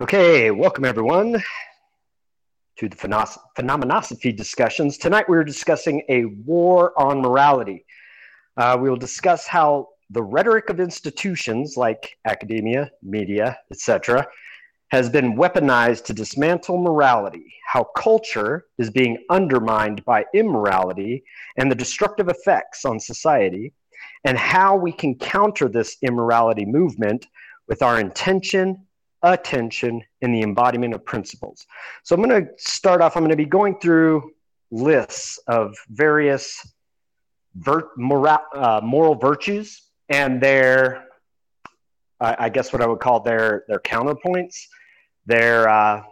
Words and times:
Okay, 0.00 0.50
welcome 0.50 0.84
everyone 0.84 1.40
to 2.78 2.88
the 2.88 2.96
phenomenosophy 2.96 4.36
discussions. 4.36 4.98
Tonight 4.98 5.28
we 5.28 5.36
are 5.36 5.44
discussing 5.44 6.02
a 6.08 6.24
war 6.24 6.92
on 7.00 7.22
morality. 7.22 7.86
Uh, 8.56 8.76
we 8.80 8.90
will 8.90 8.96
discuss 8.96 9.46
how 9.46 9.90
the 10.10 10.20
rhetoric 10.20 10.68
of 10.68 10.80
institutions 10.80 11.76
like 11.76 12.16
academia, 12.24 12.90
media, 13.04 13.56
etc., 13.70 14.26
has 14.88 15.08
been 15.08 15.36
weaponized 15.36 16.06
to 16.06 16.12
dismantle 16.12 16.82
morality, 16.82 17.54
how 17.64 17.84
culture 17.96 18.64
is 18.78 18.90
being 18.90 19.24
undermined 19.30 20.04
by 20.04 20.24
immorality 20.34 21.22
and 21.56 21.70
the 21.70 21.76
destructive 21.76 22.28
effects 22.28 22.84
on 22.84 22.98
society, 22.98 23.72
and 24.24 24.38
how 24.38 24.74
we 24.74 24.90
can 24.90 25.14
counter 25.14 25.68
this 25.68 25.98
immorality 26.02 26.64
movement 26.64 27.28
with 27.68 27.80
our 27.80 28.00
intention, 28.00 28.84
attention, 29.32 30.02
and 30.22 30.34
the 30.34 30.42
embodiment 30.42 30.94
of 30.94 31.04
principles. 31.04 31.66
So 32.02 32.14
I'm 32.14 32.22
going 32.22 32.44
to 32.44 32.50
start 32.56 33.00
off, 33.00 33.16
I'm 33.16 33.22
going 33.22 33.30
to 33.30 33.36
be 33.36 33.44
going 33.46 33.78
through 33.78 34.32
lists 34.70 35.38
of 35.46 35.74
various 35.88 36.66
moral, 37.96 38.38
uh, 38.54 38.80
moral 38.82 39.14
virtues 39.14 39.82
and 40.08 40.40
their, 40.40 41.06
I 42.20 42.48
guess 42.48 42.72
what 42.72 42.80
I 42.82 42.86
would 42.86 43.00
call 43.00 43.20
their, 43.20 43.64
their 43.68 43.80
counterpoints, 43.80 44.66
their, 45.26 45.68
uh, 45.68 46.02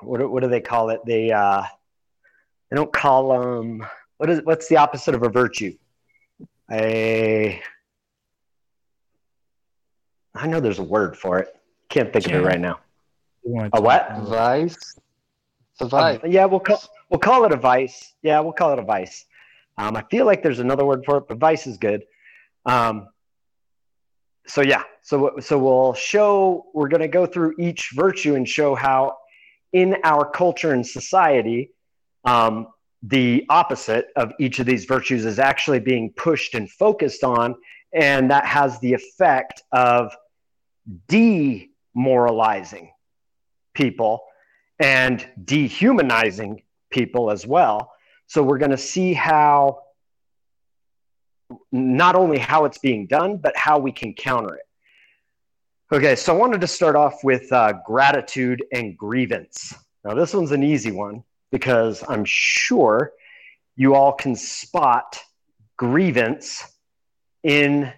what, 0.00 0.30
what 0.30 0.42
do 0.42 0.48
they 0.48 0.60
call 0.60 0.90
it? 0.90 1.00
They, 1.06 1.32
uh, 1.32 1.62
they 2.70 2.76
don't 2.76 2.92
call 2.92 3.32
them, 3.32 3.86
what 4.18 4.30
is, 4.30 4.40
what's 4.44 4.68
the 4.68 4.76
opposite 4.76 5.14
of 5.14 5.22
a 5.22 5.28
virtue? 5.28 5.76
A, 6.70 7.60
I 10.34 10.46
know 10.46 10.60
there's 10.60 10.78
a 10.78 10.84
word 10.84 11.16
for 11.16 11.38
it. 11.38 11.48
Can't 11.96 12.12
think 12.12 12.26
yeah. 12.26 12.36
of 12.36 12.42
it 12.42 12.46
right 12.46 12.60
now. 12.60 12.78
A 13.72 13.80
what? 13.80 14.18
Vice. 14.24 14.76
a 15.80 15.86
vice. 15.86 16.20
yeah, 16.26 16.44
we'll 16.44 16.60
call 16.60 16.82
we'll 17.08 17.18
call 17.18 17.46
it 17.46 17.52
a 17.52 17.56
vice. 17.56 18.12
Yeah, 18.22 18.38
we'll 18.40 18.52
call 18.52 18.74
it 18.74 18.78
a 18.78 18.82
vice. 18.82 19.24
Um, 19.78 19.96
I 19.96 20.04
feel 20.10 20.26
like 20.26 20.42
there's 20.42 20.58
another 20.58 20.84
word 20.84 21.04
for 21.06 21.16
it, 21.16 21.24
but 21.26 21.38
vice 21.38 21.66
is 21.66 21.78
good. 21.78 22.04
Um, 22.66 23.08
so 24.46 24.60
yeah, 24.60 24.82
so 25.00 25.36
so 25.40 25.58
we'll 25.58 25.94
show. 25.94 26.66
We're 26.74 26.88
going 26.88 27.00
to 27.00 27.08
go 27.08 27.24
through 27.24 27.54
each 27.58 27.92
virtue 27.94 28.34
and 28.34 28.46
show 28.46 28.74
how, 28.74 29.16
in 29.72 29.96
our 30.04 30.30
culture 30.30 30.74
and 30.74 30.86
society, 30.86 31.70
um, 32.26 32.66
the 33.02 33.46
opposite 33.48 34.08
of 34.16 34.32
each 34.38 34.58
of 34.58 34.66
these 34.66 34.84
virtues 34.84 35.24
is 35.24 35.38
actually 35.38 35.80
being 35.80 36.12
pushed 36.14 36.54
and 36.54 36.70
focused 36.70 37.24
on, 37.24 37.54
and 37.94 38.30
that 38.30 38.44
has 38.44 38.78
the 38.80 38.92
effect 38.92 39.62
of 39.72 40.14
demoralizing 41.96 42.90
people 43.74 44.22
and 44.78 45.26
dehumanizing 45.44 46.62
people 46.90 47.30
as 47.30 47.46
well. 47.46 47.92
So 48.26 48.42
we're 48.42 48.58
going 48.58 48.72
to 48.72 48.76
see 48.76 49.14
how 49.14 49.82
not 51.72 52.16
only 52.16 52.38
how 52.38 52.64
it's 52.64 52.78
being 52.78 53.06
done, 53.06 53.38
but 53.38 53.56
how 53.56 53.78
we 53.78 53.92
can 53.92 54.12
counter 54.14 54.56
it. 54.56 54.62
Okay, 55.92 56.16
so 56.16 56.34
I 56.34 56.36
wanted 56.36 56.60
to 56.60 56.66
start 56.66 56.96
off 56.96 57.22
with 57.22 57.50
uh, 57.52 57.74
gratitude 57.84 58.64
and 58.72 58.98
grievance. 58.98 59.72
Now, 60.04 60.14
this 60.14 60.34
one's 60.34 60.50
an 60.50 60.64
easy 60.64 60.90
one 60.90 61.22
because 61.52 62.02
I'm 62.08 62.24
sure 62.24 63.12
you 63.76 63.94
all 63.94 64.12
can 64.12 64.34
spot 64.34 65.20
grievance 65.76 66.64
in 67.44 67.92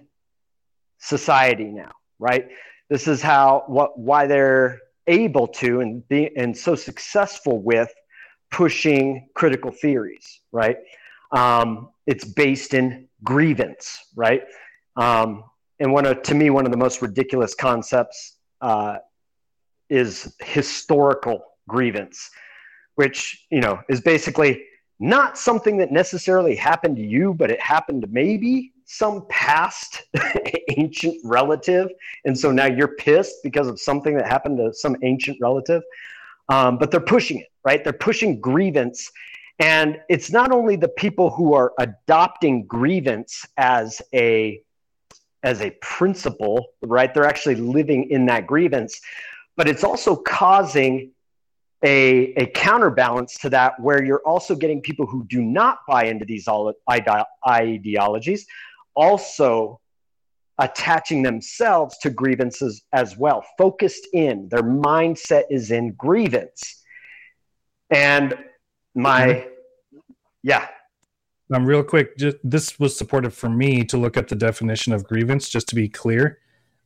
society 0.99 1.65
now, 1.65 1.93
right? 2.19 2.49
This 2.91 3.07
is 3.07 3.21
how 3.23 3.65
what 3.67 3.99
why 3.99 4.27
they're 4.27 4.81
able 5.07 5.47
to 5.49 5.81
and 5.81 6.07
be 6.09 6.35
and 6.37 6.57
so 6.57 6.75
successful 6.75 7.61
with 7.61 7.93
pushing 8.51 9.29
critical 9.35 9.71
theories, 9.71 10.41
right? 10.53 10.77
Um, 11.33 11.91
it's 12.07 12.25
based 12.25 12.73
in 12.75 13.09
grievance, 13.23 13.99
right? 14.17 14.43
Um, 14.97 15.45
and 15.81 15.93
one 15.93 16.07
of 16.07 16.23
to 16.23 16.35
me 16.35 16.51
one 16.51 16.65
of 16.65 16.73
the 16.73 16.79
most 16.79 17.03
ridiculous 17.03 17.55
concepts 17.55 18.37
uh, 18.61 18.99
is 19.91 20.35
historical 20.41 21.43
grievance, 21.69 22.31
which 22.95 23.47
you 23.51 23.61
know 23.61 23.81
is 23.89 24.01
basically 24.01 24.65
not 24.99 25.39
something 25.39 25.77
that 25.77 25.93
necessarily 25.93 26.57
happened 26.57 26.97
to 26.97 27.07
you, 27.07 27.35
but 27.35 27.51
it 27.51 27.61
happened 27.61 28.07
maybe 28.11 28.73
some 28.91 29.27
past 29.29 30.05
ancient 30.79 31.15
relative. 31.23 31.91
And 32.25 32.37
so 32.37 32.51
now 32.51 32.65
you're 32.65 32.97
pissed 32.97 33.37
because 33.45 33.69
of 33.69 33.79
something 33.79 34.17
that 34.17 34.27
happened 34.27 34.57
to 34.57 34.73
some 34.73 34.97
ancient 35.03 35.37
relative. 35.43 35.83
Um, 36.49 36.79
but 36.79 36.91
they're 36.91 36.99
pushing 36.99 37.41
it, 37.41 37.49
right? 37.65 37.85
They're 37.85 37.93
pushing 37.93 38.41
grievance. 38.41 39.13
And 39.59 40.01
it's 40.09 40.33
not 40.33 40.53
only 40.53 40.77
the 40.77 40.89
people 40.89 41.29
who 41.29 41.53
are 41.53 41.75
adopting 41.79 42.67
grievance 42.67 43.45
as 43.59 44.01
a 44.15 44.63
as 45.45 45.61
a 45.61 45.71
principle, 45.83 46.69
right? 46.83 47.13
They're 47.13 47.27
actually 47.27 47.57
living 47.57 48.11
in 48.11 48.27
that 48.27 48.47
grievance, 48.47 49.01
but 49.57 49.69
it's 49.69 49.85
also 49.85 50.17
causing 50.17 51.13
a, 51.85 52.33
a 52.35 52.47
counterbalance 52.47 53.39
to 53.39 53.51
that 53.51 53.79
where 53.79 54.03
you're 54.03 54.23
also 54.27 54.57
getting 54.57 54.81
people 54.81 55.07
who 55.07 55.25
do 55.27 55.41
not 55.41 55.79
buy 55.87 56.05
into 56.07 56.25
these 56.25 56.49
ideologies 57.49 58.47
also 58.99 59.81
attaching 60.59 61.23
themselves 61.23 61.97
to 61.99 62.11
grievances 62.11 62.83
as 62.93 63.17
well, 63.17 63.45
focused 63.57 64.09
in. 64.13 64.49
Their 64.51 64.65
mindset 64.65 65.45
is 65.51 65.71
in 65.71 65.93
grievance. 65.93 66.83
And 67.91 68.35
my, 68.95 69.27
mm-hmm. 69.27 69.99
yeah. 70.43 70.67
Um, 71.55 71.65
real 71.65 71.85
quick, 71.85 72.19
just, 72.19 72.37
this 72.43 72.79
was 72.79 72.99
supportive 72.99 73.33
for 73.33 73.49
me 73.49 73.85
to 73.85 73.97
look 73.97 74.17
up 74.17 74.27
the 74.27 74.35
definition 74.35 74.93
of 74.93 75.05
grievance, 75.05 75.49
just 75.49 75.69
to 75.69 75.75
be 75.77 75.89
clear. 75.89 76.41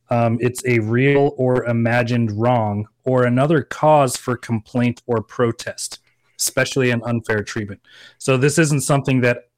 Um, 0.09 0.37
it's 0.39 0.63
a 0.65 0.79
real 0.79 1.33
or 1.37 1.65
imagined 1.65 2.31
wrong 2.31 2.85
or 3.03 3.23
another 3.23 3.63
cause 3.63 4.15
for 4.15 4.37
complaint 4.37 5.01
or 5.07 5.23
protest, 5.23 5.99
especially 6.39 6.91
an 6.91 7.01
unfair 7.05 7.41
treatment. 7.41 7.81
So 8.19 8.37
this 8.37 8.59
isn't 8.59 8.81
something 8.81 9.21
that 9.21 9.49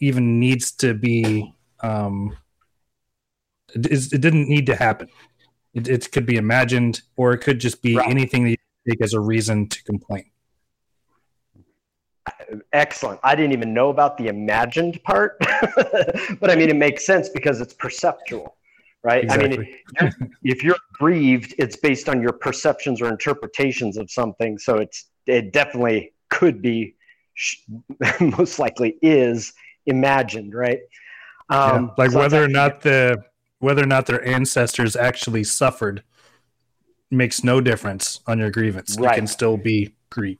even 0.00 0.38
needs 0.38 0.72
to 0.72 0.92
be 0.92 1.54
um, 1.82 2.36
it, 3.74 4.12
it 4.12 4.20
didn't 4.20 4.48
need 4.48 4.66
to 4.66 4.76
happen. 4.76 5.08
It, 5.74 5.88
it, 5.88 6.12
could 6.12 6.26
be 6.26 6.36
imagined, 6.36 7.02
or 7.16 7.32
it 7.32 7.38
could 7.38 7.58
just 7.58 7.82
be 7.82 7.96
right. 7.96 8.08
anything 8.08 8.44
that 8.44 8.50
you 8.50 8.56
take 8.88 9.00
as 9.00 9.14
a 9.14 9.20
reason 9.20 9.68
to 9.68 9.82
complain. 9.84 10.24
Excellent. 12.72 13.18
I 13.22 13.34
didn't 13.34 13.52
even 13.52 13.72
know 13.72 13.88
about 13.88 14.18
the 14.18 14.28
imagined 14.28 15.02
part, 15.02 15.38
but 16.40 16.50
I 16.50 16.56
mean, 16.56 16.68
it 16.68 16.76
makes 16.76 17.06
sense 17.06 17.28
because 17.28 17.60
it's 17.60 17.72
perceptual, 17.74 18.56
right? 19.02 19.24
Exactly. 19.24 19.76
I 19.98 20.04
mean, 20.04 20.34
if 20.42 20.62
you're 20.62 20.76
grieved, 20.92 21.54
it's 21.58 21.76
based 21.76 22.08
on 22.08 22.20
your 22.20 22.32
perceptions 22.32 23.00
or 23.00 23.08
interpretations 23.08 23.96
of 23.96 24.10
something. 24.10 24.58
So 24.58 24.76
it's 24.76 25.06
it 25.26 25.52
definitely 25.52 26.12
could 26.30 26.60
be, 26.60 26.96
most 28.20 28.58
likely 28.58 28.98
is 29.02 29.54
imagined, 29.86 30.54
right? 30.54 30.80
Um, 31.52 31.86
yeah, 31.86 32.04
like 32.04 32.14
whether 32.14 32.42
or 32.42 32.48
not 32.48 32.80
the 32.80 33.22
whether 33.58 33.82
or 33.82 33.86
not 33.86 34.06
their 34.06 34.26
ancestors 34.26 34.96
actually 34.96 35.44
suffered 35.44 36.02
makes 37.10 37.44
no 37.44 37.60
difference 37.60 38.20
on 38.26 38.38
your 38.38 38.50
grievance. 38.50 38.96
Right. 38.98 39.12
It 39.12 39.16
can 39.16 39.26
still 39.26 39.56
be 39.56 39.94
grief. 40.10 40.38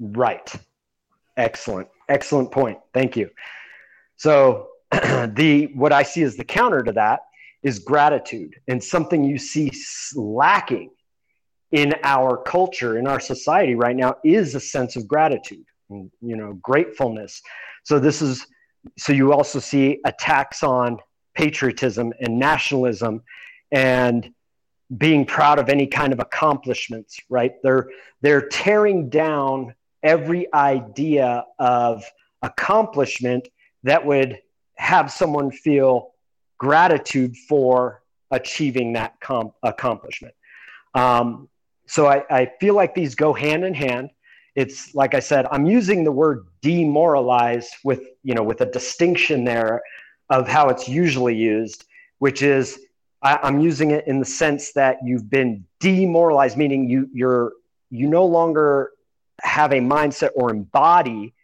Right. 0.00 0.50
Excellent. 1.36 1.88
Excellent 2.08 2.50
point. 2.50 2.78
Thank 2.94 3.16
you. 3.16 3.30
So 4.16 4.68
the 4.90 5.70
what 5.74 5.92
I 5.92 6.02
see 6.02 6.22
as 6.22 6.36
the 6.36 6.44
counter 6.44 6.82
to 6.82 6.92
that 6.92 7.20
is 7.62 7.78
gratitude 7.78 8.54
and 8.68 8.82
something 8.82 9.24
you 9.24 9.38
see 9.38 9.72
lacking 10.14 10.90
in 11.72 11.92
our 12.04 12.36
culture 12.36 12.98
in 12.98 13.06
our 13.06 13.20
society 13.20 13.74
right 13.74 13.96
now 13.96 14.16
is 14.24 14.54
a 14.54 14.60
sense 14.60 14.94
of 14.96 15.06
gratitude 15.08 15.64
you 15.90 16.36
know 16.36 16.52
gratefulness 16.62 17.42
so 17.82 17.98
this 17.98 18.22
is 18.22 18.46
so 18.96 19.12
you 19.12 19.32
also 19.32 19.58
see 19.58 20.00
attacks 20.04 20.62
on 20.62 20.98
patriotism 21.34 22.12
and 22.20 22.38
nationalism 22.38 23.22
and 23.72 24.32
being 24.98 25.24
proud 25.24 25.58
of 25.58 25.68
any 25.68 25.86
kind 25.86 26.12
of 26.12 26.20
accomplishments 26.20 27.18
right? 27.28 27.52
They're 27.62 27.88
they're 28.22 28.48
tearing 28.48 29.08
down 29.08 29.74
every 30.02 30.52
idea 30.54 31.44
of 31.58 32.04
accomplishment 32.42 33.48
that 33.82 34.04
would 34.04 34.38
have 34.76 35.10
someone 35.10 35.50
feel 35.50 36.12
gratitude 36.58 37.36
for 37.48 38.02
achieving 38.30 38.92
that 38.94 39.20
com- 39.20 39.52
accomplishment. 39.62 40.34
Um, 40.94 41.48
so 41.86 42.06
I, 42.06 42.24
I 42.30 42.52
feel 42.60 42.74
like 42.74 42.94
these 42.94 43.14
go 43.14 43.32
hand 43.32 43.64
in 43.64 43.74
hand 43.74 44.10
it's 44.56 44.94
like 44.94 45.14
I 45.14 45.20
said, 45.20 45.46
I'm 45.52 45.66
using 45.66 46.02
the 46.02 46.10
word 46.10 46.46
demoralize 46.62 47.68
with 47.84 48.00
you 48.24 48.34
know 48.34 48.42
with 48.42 48.62
a 48.62 48.66
distinction 48.66 49.44
there 49.44 49.82
of 50.30 50.48
how 50.48 50.68
it's 50.70 50.88
usually 50.88 51.36
used, 51.36 51.84
which 52.18 52.42
is 52.42 52.80
I, 53.22 53.38
I'm 53.42 53.60
using 53.60 53.90
it 53.90 54.06
in 54.08 54.18
the 54.18 54.24
sense 54.24 54.72
that 54.72 54.96
you've 55.04 55.30
been 55.30 55.64
demoralized, 55.78 56.56
meaning 56.56 56.88
you 56.88 57.08
you're 57.12 57.52
you 57.90 58.08
no 58.08 58.24
longer 58.24 58.92
have 59.42 59.72
a 59.72 59.78
mindset 59.78 60.30
or 60.34 60.50
embody 60.50 61.34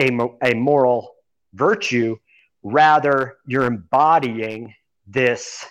a, 0.00 0.10
a 0.42 0.54
moral 0.54 1.14
virtue. 1.52 2.16
Rather, 2.62 3.36
you're 3.46 3.66
embodying 3.66 4.74
this 5.06 5.64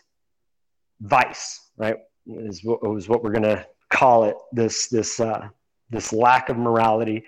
vice, 1.02 1.72
right? 1.78 1.98
Is 2.28 2.64
what, 2.64 2.80
is 2.96 3.10
what 3.10 3.24
we're 3.24 3.32
going 3.32 3.44
to 3.44 3.66
call 3.90 4.26
it. 4.26 4.38
This 4.52 4.88
this 4.88 5.20
uh, 5.20 5.50
this 5.90 6.12
lack 6.12 6.50
of 6.50 6.58
morality. 6.58 7.26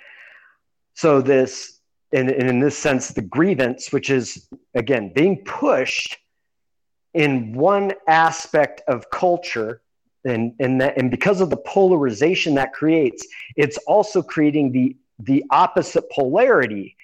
So 0.94 1.22
this, 1.22 1.80
and, 2.12 2.30
and 2.30 2.50
in 2.50 2.60
this 2.60 2.78
sense, 2.78 3.10
the 3.10 3.22
grievance, 3.22 3.92
which 3.92 4.10
is 4.10 4.48
again 4.74 5.12
being 5.14 5.44
pushed 5.44 6.18
in 7.14 7.54
one 7.54 7.94
aspect 8.08 8.82
of 8.88 9.10
culture 9.10 9.82
and 10.26 10.54
and 10.60 10.82
that 10.82 10.98
and 10.98 11.10
because 11.10 11.42
of 11.42 11.50
the 11.50 11.58
polarization 11.58 12.54
that 12.56 12.74
creates 12.74 13.26
it's 13.56 13.78
also 13.88 14.22
creating 14.22 14.72
the 14.72 14.96
the 15.20 15.44
opposite 15.50 16.10
polarity 16.12 16.96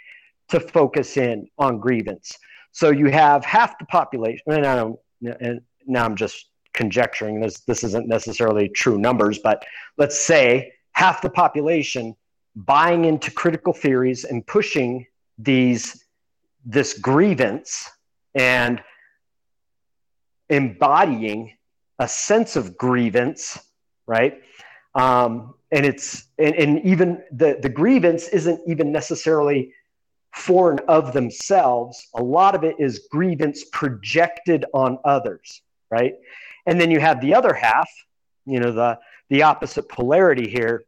to 0.50 0.60
focus 0.60 1.18
in 1.18 1.48
on 1.58 1.80
grievance 1.80 2.38
so 2.72 2.90
you 2.90 3.08
have 3.08 3.46
half 3.46 3.78
the 3.80 3.86
population 3.86 4.44
and 4.48 4.66
i 4.66 4.76
don't 4.76 5.00
and 5.40 5.62
now 5.88 6.04
i'm 6.04 6.16
just 6.16 6.48
conjecturing 6.74 7.40
this 7.40 7.62
this 7.62 7.84
isn't 7.84 8.08
necessarily 8.08 8.68
true 8.70 8.98
numbers 8.98 9.40
but 9.40 9.64
let's 9.98 10.20
say 10.20 10.73
half 10.94 11.22
the 11.22 11.30
population 11.30 12.16
buying 12.56 13.06
into 13.06 13.32
critical 13.32 13.74
theories 13.74 14.24
and 14.24 14.46
pushing 14.46 15.06
these 15.38 16.06
this 16.66 16.98
grievance 16.98 17.90
and 18.36 18.82
embodying 20.50 21.54
a 22.00 22.08
sense 22.08 22.56
of 22.56 22.78
grievance, 22.78 23.60
right? 24.08 24.42
Um, 24.96 25.56
and 25.72 25.86
it's 25.86 26.26
and, 26.38 26.56
and 26.56 26.86
even 26.86 27.24
the 27.32 27.58
the 27.62 27.70
grievance 27.70 28.28
isn't 28.30 28.62
even 28.68 28.92
necessarily 28.92 29.74
foreign 30.34 30.80
of 30.88 31.14
themselves. 31.14 32.08
A 32.16 32.24
lot 32.24 32.56
of 32.56 32.64
it 32.64 32.76
is 32.80 33.08
grievance 33.12 33.66
projected 33.72 34.66
on 34.74 35.00
others, 35.06 35.62
right? 35.92 36.14
And 36.66 36.80
then 36.80 36.92
you 36.92 37.00
have 37.00 37.22
the 37.22 37.34
other 37.34 37.54
half, 37.54 37.90
you 38.46 38.60
know, 38.60 38.72
the 38.72 39.00
the 39.34 39.42
opposite 39.42 39.90
polarity 39.90 40.48
here, 40.48 40.86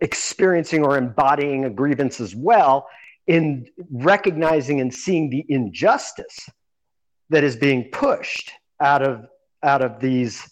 experiencing 0.00 0.84
or 0.84 0.96
embodying 0.96 1.64
a 1.64 1.70
grievance 1.70 2.20
as 2.20 2.36
well 2.36 2.86
in 3.26 3.66
recognizing 3.90 4.80
and 4.80 4.94
seeing 4.94 5.28
the 5.28 5.44
injustice 5.48 6.48
that 7.28 7.42
is 7.42 7.56
being 7.56 7.90
pushed 7.90 8.52
out 8.78 9.02
of 9.02 9.26
out 9.64 9.82
of 9.82 9.98
these 9.98 10.48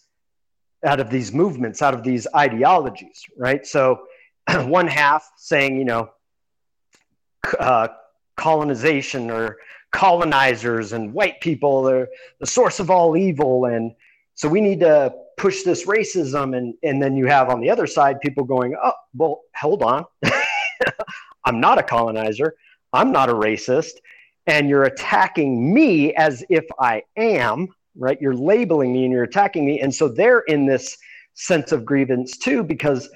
out 0.85 0.99
of 0.99 1.11
these 1.11 1.33
movements 1.33 1.81
out 1.81 1.95
of 1.95 2.03
these 2.03 2.27
ideologies 2.35 3.23
right? 3.37 3.65
So 3.65 4.01
one 4.65 4.89
half 4.89 5.31
saying 5.37 5.79
you 5.79 5.85
know 5.85 6.11
uh, 7.61 7.87
colonization 8.37 9.31
or 9.31 9.59
colonizers 9.93 10.93
and 10.93 11.13
white 11.13 11.41
people 11.41 11.89
are 11.89 12.09
the 12.41 12.47
source 12.47 12.81
of 12.81 12.91
all 12.91 13.17
evil. 13.17 13.65
And 13.65 13.93
so 14.35 14.49
we 14.49 14.61
need 14.61 14.81
to 14.81 15.15
push 15.39 15.63
this 15.63 15.87
racism 15.87 16.57
and 16.57 16.75
and 16.83 17.03
then 17.03 17.17
you 17.17 17.27
have 17.27 17.49
on 17.49 17.61
the 17.61 17.71
other 17.71 17.87
side 17.87 18.21
people 18.21 18.45
going 18.45 18.77
oh 18.83 18.93
well 19.15 19.41
hold 19.57 19.83
on 19.83 20.05
i'm 21.45 21.61
not 21.61 21.79
a 21.79 21.83
colonizer 21.83 22.55
i'm 22.93 23.13
not 23.13 23.31
a 23.31 23.35
racist 23.35 23.93
and 24.47 24.69
you're 24.69 24.85
attacking 24.85 25.73
me 25.73 26.15
as 26.15 26.45
if 26.49 26.65
i 26.79 27.03
am 27.17 27.69
right? 27.99 28.19
You're 28.21 28.35
labeling 28.35 28.93
me 28.93 29.05
and 29.05 29.13
you're 29.13 29.25
attacking 29.25 29.67
me. 29.67 29.81
And 29.81 29.95
so 29.95 30.09
they're 30.09 30.41
in 30.41 30.65
this 30.65 30.97
sense 31.35 31.73
of 31.73 31.85
grievance 31.85 32.39
too, 32.39 32.63
because 32.63 33.09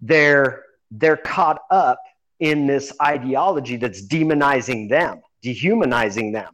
they're 0.00 0.64
they're 0.90 1.16
caught 1.16 1.60
up 1.70 2.00
in 2.40 2.66
this 2.66 2.92
ideology 3.00 3.76
that's 3.76 4.04
demonizing 4.04 4.88
them, 4.88 5.20
dehumanizing 5.42 6.32
them. 6.32 6.52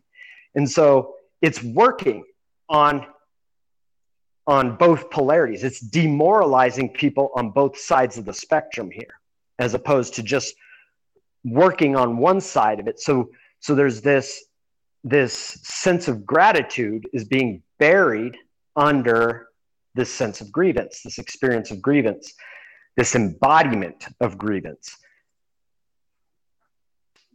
And 0.54 0.68
so 0.68 1.14
it's 1.40 1.62
working 1.62 2.24
on 2.68 3.06
on 4.46 4.76
both 4.76 5.10
polarities. 5.10 5.64
It's 5.64 5.80
demoralizing 5.80 6.90
people 6.90 7.30
on 7.34 7.50
both 7.50 7.76
sides 7.78 8.16
of 8.16 8.24
the 8.24 8.32
spectrum 8.32 8.90
here, 8.90 9.20
as 9.58 9.74
opposed 9.74 10.14
to 10.14 10.22
just 10.22 10.54
working 11.44 11.96
on 11.96 12.18
one 12.18 12.40
side 12.40 12.80
of 12.80 12.88
it. 12.88 13.00
So 13.00 13.30
so 13.60 13.74
there's 13.74 14.00
this 14.00 14.44
this 15.04 15.32
sense 15.62 16.08
of 16.08 16.26
gratitude 16.26 17.08
is 17.12 17.24
being 17.24 17.62
buried 17.78 18.36
under 18.74 19.48
this 19.94 20.12
sense 20.12 20.40
of 20.40 20.52
grievance, 20.52 21.02
this 21.02 21.18
experience 21.18 21.70
of 21.70 21.80
grievance, 21.80 22.34
this 22.96 23.14
embodiment 23.14 24.08
of 24.20 24.36
grievance. 24.36 24.96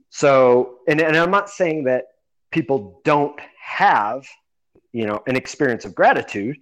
So, 0.09 0.79
and, 0.87 0.99
and 0.99 1.15
I'm 1.15 1.31
not 1.31 1.49
saying 1.49 1.85
that 1.85 2.05
people 2.51 3.01
don't 3.05 3.39
have, 3.63 4.27
you 4.91 5.05
know, 5.05 5.23
an 5.25 5.37
experience 5.37 5.85
of 5.85 5.95
gratitude, 5.95 6.57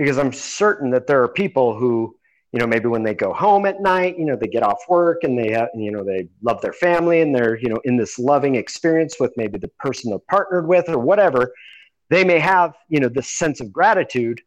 because 0.00 0.18
I'm 0.18 0.32
certain 0.32 0.90
that 0.90 1.06
there 1.06 1.22
are 1.22 1.28
people 1.28 1.76
who, 1.76 2.16
you 2.52 2.58
know, 2.58 2.66
maybe 2.66 2.86
when 2.86 3.02
they 3.02 3.14
go 3.14 3.32
home 3.32 3.66
at 3.66 3.80
night, 3.80 4.18
you 4.18 4.24
know, 4.24 4.34
they 4.34 4.48
get 4.48 4.62
off 4.62 4.78
work 4.88 5.24
and 5.24 5.38
they 5.38 5.52
have, 5.52 5.68
you 5.74 5.92
know, 5.92 6.02
they 6.02 6.28
love 6.42 6.60
their 6.62 6.72
family 6.72 7.20
and 7.20 7.34
they're, 7.34 7.58
you 7.58 7.68
know, 7.68 7.80
in 7.84 7.96
this 7.96 8.18
loving 8.18 8.54
experience 8.54 9.16
with 9.20 9.32
maybe 9.36 9.58
the 9.58 9.68
person 9.78 10.10
they're 10.10 10.18
partnered 10.18 10.66
with 10.66 10.88
or 10.88 10.98
whatever 10.98 11.52
they 12.10 12.24
may 12.24 12.38
have 12.38 12.74
you 12.88 13.00
know 13.00 13.08
this 13.08 13.28
sense 13.28 13.60
of 13.60 13.72
gratitude. 13.72 14.42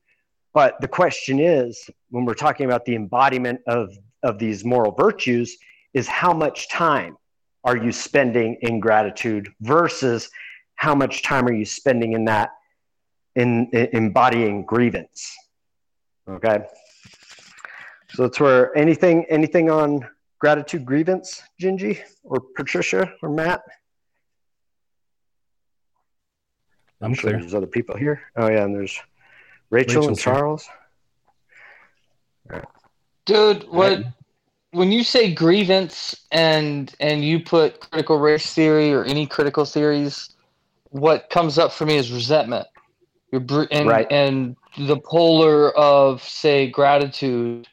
But 0.54 0.80
the 0.82 0.88
question 0.88 1.40
is 1.40 1.90
when 2.12 2.26
we're 2.26 2.36
talking 2.36 2.68
about 2.68 2.86
the 2.86 2.96
embodiment 2.96 3.62
of 3.66 3.98
of 4.22 4.38
these 4.38 4.64
moral 4.64 4.92
virtues 4.92 5.58
is 5.94 6.08
how 6.08 6.34
much 6.34 6.70
time 6.70 7.18
are 7.64 7.78
you 7.78 7.92
spending 7.92 8.58
in 8.62 8.80
gratitude 8.80 9.50
versus 9.62 10.30
how 10.76 10.94
much 10.94 11.24
time 11.24 11.48
are 11.48 11.54
you 11.54 11.66
spending 11.66 12.14
in 12.14 12.26
that 12.26 12.52
in, 13.36 13.68
in 13.72 13.90
embodying 13.94 14.66
grievance 14.66 15.36
okay 16.28 16.60
so 18.10 18.24
that's 18.24 18.40
where 18.40 18.76
anything 18.78 19.26
anything 19.30 19.70
on 19.70 20.08
gratitude 20.40 20.86
grievance 20.86 21.42
gingy 21.62 22.00
or 22.24 22.40
patricia 22.56 23.12
or 23.22 23.30
matt 23.30 23.64
I'm 27.04 27.14
sure 27.14 27.32
clear. 27.32 27.42
There's 27.42 27.54
other 27.54 27.68
people 27.68 27.98
here. 27.98 28.22
Oh 28.36 28.48
yeah, 28.48 28.64
and 28.64 28.74
there's 28.74 29.00
Rachel 29.70 30.02
Rachel's 30.02 30.08
and 30.08 30.18
Charles. 30.18 30.70
Dude, 33.26 33.68
what 33.70 34.04
when 34.72 34.92
you 34.92 35.04
say 35.04 35.34
grievance 35.34 36.16
and 36.32 36.94
and 37.00 37.24
you 37.24 37.42
put 37.42 37.80
critical 37.80 38.20
race 38.20 38.54
theory 38.54 38.94
or 38.94 39.04
any 39.04 39.28
critical 39.28 39.66
theories, 39.66 40.30
what 40.90 41.30
comes 41.30 41.58
up 41.58 41.72
for 41.72 41.86
me 41.86 41.98
is 41.98 42.12
resentment. 42.12 42.68
You're 43.32 43.68
and 43.72 43.88
right. 43.88 44.08
and 44.10 44.56
the 44.78 44.98
polar 44.98 45.72
of 45.78 46.24
say 46.24 46.68
gratitude, 46.70 47.68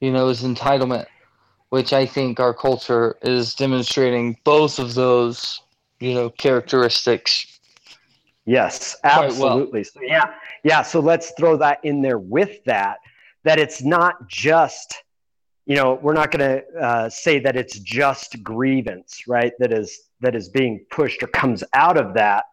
you 0.00 0.12
know, 0.12 0.28
is 0.28 0.42
entitlement, 0.42 1.06
which 1.70 1.92
I 1.92 2.06
think 2.06 2.40
our 2.40 2.54
culture 2.54 3.16
is 3.22 3.54
demonstrating 3.54 4.36
both 4.44 4.78
of 4.78 4.94
those, 4.94 5.60
you 6.00 6.14
know, 6.14 6.30
characteristics 6.30 7.56
Yes, 8.46 8.96
absolutely. 9.02 9.80
Well. 9.80 9.84
So 9.92 10.00
yeah, 10.02 10.34
yeah. 10.62 10.82
So 10.82 11.00
let's 11.00 11.32
throw 11.32 11.56
that 11.58 11.80
in 11.82 12.00
there 12.00 12.18
with 12.18 12.62
that. 12.64 12.98
That 13.42 13.58
it's 13.58 13.82
not 13.82 14.28
just, 14.28 15.02
you 15.66 15.74
know, 15.76 15.98
we're 16.00 16.14
not 16.14 16.30
going 16.30 16.48
to 16.60 16.80
uh, 16.80 17.08
say 17.08 17.40
that 17.40 17.56
it's 17.56 17.78
just 17.80 18.42
grievance, 18.42 19.24
right? 19.26 19.52
That 19.58 19.72
is 19.72 19.98
that 20.20 20.36
is 20.36 20.48
being 20.48 20.86
pushed 20.90 21.22
or 21.24 21.26
comes 21.26 21.64
out 21.74 21.98
of 21.98 22.14
that. 22.14 22.44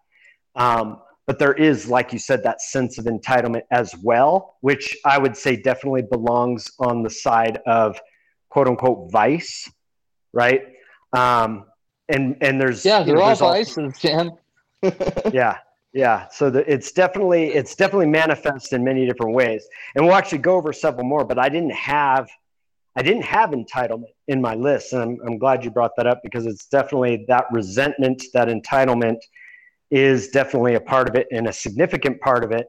Um, 0.56 1.00
but 1.26 1.40
there 1.40 1.54
is, 1.54 1.88
like 1.88 2.12
you 2.12 2.20
said, 2.20 2.44
that 2.44 2.62
sense 2.62 2.98
of 2.98 3.06
entitlement 3.06 3.64
as 3.72 3.96
well, 4.04 4.58
which 4.62 4.96
I 5.06 5.18
would 5.18 5.38
say 5.38 5.56
definitely 5.56 6.02
belongs 6.02 6.70
on 6.80 7.02
the 7.02 7.10
side 7.10 7.60
of 7.66 8.00
quote 8.50 8.68
unquote 8.68 9.12
vice, 9.12 9.70
right? 10.34 10.62
Um, 11.14 11.66
and 12.10 12.38
and 12.42 12.60
there's 12.60 12.86
yeah, 12.86 13.00
they're 13.04 13.16
you 13.16 13.22
know, 13.22 13.22
all 13.22 13.36
vices, 13.36 13.98
Jan. 14.00 14.32
yeah, 15.34 15.58
yeah, 15.94 16.28
so 16.30 16.50
the, 16.50 16.70
it's 16.72 16.92
definitely 16.92 17.54
it's 17.54 17.76
definitely 17.76 18.08
manifest 18.08 18.74
in 18.74 18.84
many 18.84 19.06
different 19.06 19.34
ways, 19.34 19.66
and 19.96 20.06
we'll 20.06 20.16
actually 20.16 20.40
go 20.40 20.56
over 20.56 20.74
several 20.74 21.06
more. 21.06 21.24
But 21.24 21.40
I 21.40 21.48
didn't 21.50 21.74
have 21.74 22.28
I 22.96 23.02
didn't 23.02 23.24
have 23.24 23.52
entitlement 23.52 24.12
in 24.28 24.42
my 24.42 24.56
list, 24.56 24.94
and 24.94 25.02
I'm, 25.02 25.20
I'm 25.26 25.38
glad 25.38 25.64
you 25.64 25.72
brought 25.72 25.92
that 25.98 26.08
up 26.08 26.22
because 26.24 26.46
it's 26.46 26.66
definitely 26.68 27.26
that 27.28 27.46
resentment, 27.52 28.24
that 28.34 28.50
entitlement 28.50 29.18
is 29.94 30.30
definitely 30.30 30.74
a 30.74 30.82
part 30.82 31.08
of 31.08 31.16
it 31.16 31.28
and 31.32 31.48
a 31.48 31.54
significant 31.54 32.20
part 32.20 32.44
of 32.44 32.52
it. 32.52 32.68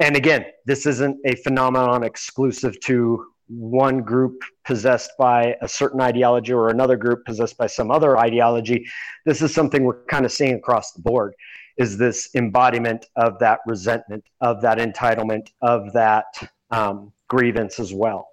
And 0.00 0.14
again, 0.14 0.44
this 0.66 0.86
isn't 0.86 1.18
a 1.24 1.34
phenomenon 1.36 2.04
exclusive 2.04 2.78
to 2.80 3.26
one 3.48 4.02
group 4.02 4.42
possessed 4.64 5.12
by 5.18 5.56
a 5.62 5.68
certain 5.68 6.02
ideology 6.02 6.52
or 6.52 6.68
another 6.68 6.96
group 6.96 7.24
possessed 7.24 7.56
by 7.56 7.66
some 7.66 7.90
other 7.90 8.18
ideology. 8.18 8.86
This 9.24 9.40
is 9.40 9.54
something 9.54 9.82
we're 9.84 10.04
kind 10.04 10.26
of 10.26 10.30
seeing 10.30 10.54
across 10.54 10.92
the 10.92 11.00
board 11.00 11.34
is 11.78 11.96
this 11.96 12.28
embodiment 12.34 13.06
of 13.16 13.38
that 13.38 13.60
resentment, 13.64 14.24
of 14.40 14.60
that 14.60 14.78
entitlement, 14.78 15.48
of 15.62 15.92
that 15.92 16.26
um, 16.70 17.12
grievance 17.28 17.78
as 17.78 17.94
well. 17.94 18.28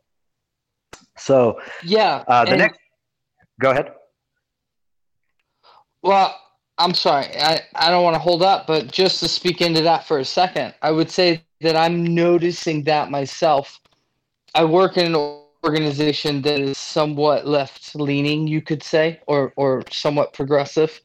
So, 1.18 1.62
yeah, 1.84 2.24
uh, 2.27 2.44
the 2.44 2.58
next, 2.58 2.80
go 3.62 3.72
ahead. 3.72 3.94
Well, 6.01 6.36
I'm 6.77 6.94
sorry, 6.94 7.27
I, 7.39 7.62
I 7.75 7.89
don't 7.89 8.03
want 8.03 8.15
to 8.15 8.20
hold 8.20 8.41
up, 8.41 8.67
but 8.67 8.91
just 8.91 9.22
to 9.22 9.29
speak 9.29 9.62
into 9.62 9.82
that 9.84 10.05
for 10.05 10.20
a 10.20 10.25
second, 10.25 10.74
I 10.82 10.91
would 10.91 11.10
say 11.10 11.41
that 11.62 11.75
I'm 11.75 12.03
noticing 12.03 12.84
that 12.84 13.10
myself. 13.10 13.79
I 14.53 14.65
work 14.65 14.98
in 14.98 15.15
an 15.15 15.39
organization 15.65 16.41
that 16.41 16.60
is 16.60 16.77
somewhat 16.77 17.48
left 17.48 17.96
leaning, 17.96 18.48
you 18.48 18.62
could 18.62 18.84
say, 18.84 19.22
or, 19.27 19.53
or 19.55 19.84
somewhat 19.89 20.34
progressive, 20.34 21.00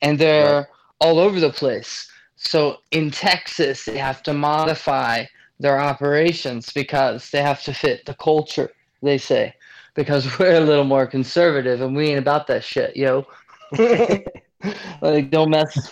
and 0.00 0.18
they're 0.18 0.58
right. 0.58 0.66
all 1.00 1.18
over 1.18 1.40
the 1.40 1.50
place. 1.50 2.10
So 2.36 2.78
in 2.92 3.10
Texas, 3.10 3.84
they 3.84 3.98
have 3.98 4.22
to 4.24 4.32
modify 4.32 5.24
their 5.58 5.80
operations 5.80 6.70
because 6.72 7.30
they 7.30 7.42
have 7.42 7.62
to 7.64 7.74
fit 7.74 8.06
the 8.06 8.14
culture, 8.14 8.70
they 9.02 9.18
say, 9.18 9.54
because 9.94 10.38
we're 10.38 10.56
a 10.56 10.60
little 10.60 10.84
more 10.84 11.06
conservative 11.06 11.80
and 11.80 11.96
we 11.96 12.10
ain't 12.10 12.18
about 12.20 12.46
that 12.46 12.62
shit, 12.62 12.96
yo. 12.96 13.26
like 15.00 15.30
don't 15.30 15.50
mess 15.50 15.90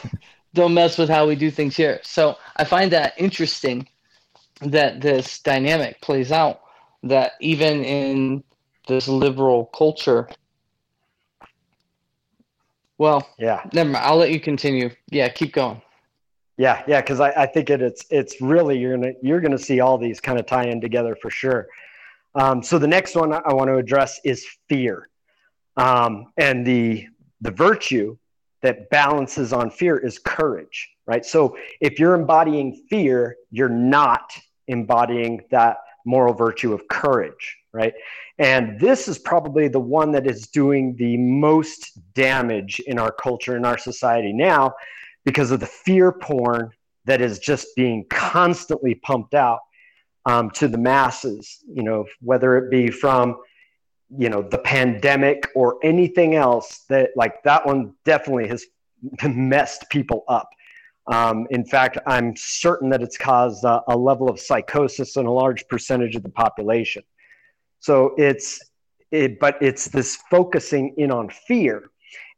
don't 0.54 0.74
mess 0.74 0.98
with 0.98 1.08
how 1.08 1.26
we 1.26 1.34
do 1.34 1.50
things 1.50 1.76
here. 1.76 2.00
So 2.02 2.36
I 2.56 2.64
find 2.64 2.92
that 2.92 3.14
interesting 3.16 3.88
that 4.60 5.00
this 5.00 5.40
dynamic 5.40 6.00
plays 6.00 6.30
out 6.30 6.60
that 7.02 7.32
even 7.40 7.84
in 7.84 8.44
this 8.86 9.08
liberal 9.08 9.66
culture 9.66 10.28
well 12.98 13.26
yeah 13.38 13.62
never 13.72 13.90
mind 13.90 14.04
i'll 14.04 14.16
let 14.16 14.30
you 14.30 14.38
continue 14.38 14.88
yeah 15.10 15.28
keep 15.28 15.52
going 15.52 15.80
yeah, 16.56 16.82
yeah, 16.86 17.00
because 17.00 17.20
I, 17.20 17.30
I 17.30 17.46
think 17.46 17.68
it, 17.70 17.82
it's 17.82 18.04
it's 18.10 18.40
really 18.40 18.78
you're 18.78 18.96
gonna 18.96 19.12
you're 19.22 19.40
gonna 19.40 19.58
see 19.58 19.80
all 19.80 19.98
these 19.98 20.20
kind 20.20 20.38
of 20.38 20.46
tie 20.46 20.66
in 20.66 20.80
together 20.80 21.16
for 21.20 21.30
sure. 21.30 21.66
Um, 22.36 22.62
so 22.62 22.78
the 22.78 22.86
next 22.86 23.16
one 23.16 23.32
I 23.32 23.52
want 23.52 23.68
to 23.68 23.76
address 23.76 24.20
is 24.24 24.46
fear, 24.68 25.08
um, 25.76 26.26
and 26.36 26.64
the 26.64 27.08
the 27.40 27.50
virtue 27.50 28.16
that 28.64 28.88
balances 28.88 29.52
on 29.52 29.70
fear 29.70 29.98
is 29.98 30.18
courage, 30.18 30.88
right? 31.06 31.24
So 31.24 31.54
if 31.82 31.98
you're 31.98 32.14
embodying 32.14 32.82
fear, 32.88 33.36
you're 33.50 33.68
not 33.68 34.32
embodying 34.68 35.42
that 35.50 35.76
moral 36.06 36.32
virtue 36.32 36.72
of 36.72 36.88
courage, 36.88 37.58
right? 37.72 37.92
And 38.38 38.80
this 38.80 39.06
is 39.06 39.18
probably 39.18 39.68
the 39.68 39.80
one 39.80 40.12
that 40.12 40.26
is 40.26 40.48
doing 40.48 40.96
the 40.96 41.18
most 41.18 42.00
damage 42.14 42.80
in 42.80 42.98
our 42.98 43.12
culture, 43.12 43.54
in 43.54 43.66
our 43.66 43.76
society 43.76 44.32
now, 44.32 44.72
because 45.26 45.50
of 45.50 45.60
the 45.60 45.66
fear 45.66 46.10
porn 46.10 46.70
that 47.04 47.20
is 47.20 47.38
just 47.38 47.68
being 47.76 48.06
constantly 48.08 48.94
pumped 48.94 49.34
out 49.34 49.60
um, 50.24 50.50
to 50.52 50.68
the 50.68 50.78
masses, 50.78 51.58
you 51.70 51.82
know, 51.82 52.06
whether 52.22 52.56
it 52.56 52.70
be 52.70 52.90
from, 52.90 53.36
you 54.16 54.28
know, 54.28 54.42
the 54.42 54.58
pandemic 54.58 55.48
or 55.54 55.78
anything 55.82 56.34
else 56.34 56.84
that 56.88 57.10
like 57.16 57.42
that 57.42 57.66
one 57.66 57.94
definitely 58.04 58.48
has 58.48 58.66
messed 59.26 59.88
people 59.90 60.24
up. 60.28 60.48
Um, 61.06 61.46
in 61.50 61.64
fact, 61.64 61.98
I'm 62.06 62.34
certain 62.36 62.88
that 62.90 63.02
it's 63.02 63.18
caused 63.18 63.64
a, 63.64 63.82
a 63.88 63.96
level 63.96 64.30
of 64.30 64.40
psychosis 64.40 65.16
in 65.16 65.26
a 65.26 65.32
large 65.32 65.68
percentage 65.68 66.16
of 66.16 66.22
the 66.22 66.30
population. 66.30 67.02
So 67.80 68.14
it's, 68.16 68.60
it, 69.10 69.38
but 69.38 69.58
it's 69.60 69.88
this 69.88 70.16
focusing 70.30 70.94
in 70.96 71.10
on 71.10 71.28
fear 71.28 71.90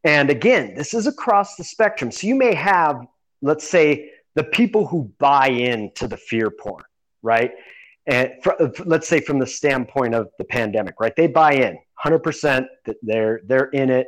and 0.07 0.31
again, 0.31 0.75
this 0.75 0.95
is 0.95 1.09
across 1.09 1.57
the 1.57 1.65
spectrum. 1.65 2.13
So 2.13 2.29
you 2.29 2.37
may 2.37 2.55
have, 2.55 3.05
let's 3.43 3.69
say, 3.69 4.13
the 4.37 4.45
people 4.45 4.87
who 4.87 5.13
buy 5.19 5.49
into 5.49 6.07
the 6.07 6.17
fear 6.17 6.49
porn, 6.49 6.85
right? 7.23 7.51
And 8.07 8.33
for, 8.43 8.57
let's 8.85 9.09
say 9.09 9.21
from 9.21 9.39
the 9.39 9.47
standpoint 9.47 10.15
of 10.15 10.29
the 10.39 10.45
pandemic, 10.45 10.95
right? 11.01 11.15
They 11.17 11.27
buy 11.27 11.55
in 11.55 11.77
100% 12.05 12.67
that 12.85 12.97
they're 13.03 13.41
they're 13.47 13.71
in 13.71 13.91
it. 13.91 14.07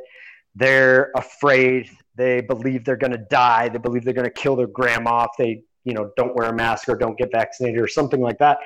They're 0.55 1.11
afraid. 1.15 1.89
They 2.15 2.41
believe 2.41 2.85
they're 2.85 2.97
going 2.97 3.11
to 3.11 3.25
die. 3.29 3.69
They 3.69 3.77
believe 3.77 4.03
they're 4.03 4.13
going 4.13 4.25
to 4.25 4.31
kill 4.31 4.55
their 4.55 4.67
grandma 4.67 5.25
if 5.25 5.31
they, 5.37 5.63
you 5.83 5.93
know, 5.93 6.11
don't 6.17 6.35
wear 6.35 6.49
a 6.49 6.53
mask 6.53 6.87
or 6.89 6.95
don't 6.95 7.17
get 7.17 7.31
vaccinated 7.31 7.79
or 7.79 7.87
something 7.87 8.21
like 8.21 8.37
that. 8.39 8.59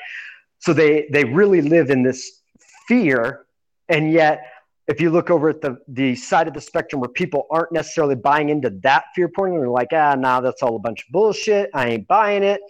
So 0.60 0.72
they 0.74 1.08
they 1.12 1.26
really 1.26 1.62
live 1.62 1.90
in 1.90 2.04
this 2.04 2.42
fear, 2.88 3.46
and 3.90 4.12
yet 4.12 4.46
if 4.88 5.00
you 5.00 5.10
look 5.10 5.30
over 5.30 5.50
at 5.50 5.62
the 5.62 5.78
the 5.88 6.16
side 6.16 6.48
of 6.48 6.54
the 6.54 6.62
spectrum 6.62 7.00
where 7.02 7.10
people 7.10 7.48
aren't 7.50 7.72
necessarily 7.72 8.16
buying 8.16 8.50
into 8.50 8.70
that 8.84 9.06
fear 9.16 9.30
porn, 9.30 9.54
they're 9.54 9.68
like, 9.68 9.90
ah, 9.94 10.16
nah, 10.16 10.42
that's 10.42 10.62
all 10.62 10.76
a 10.76 10.80
bunch 10.80 11.02
of 11.02 11.12
bullshit. 11.12 11.70
I 11.74 11.90
ain't 11.90 12.08
buying 12.08 12.44
it. 12.44 12.62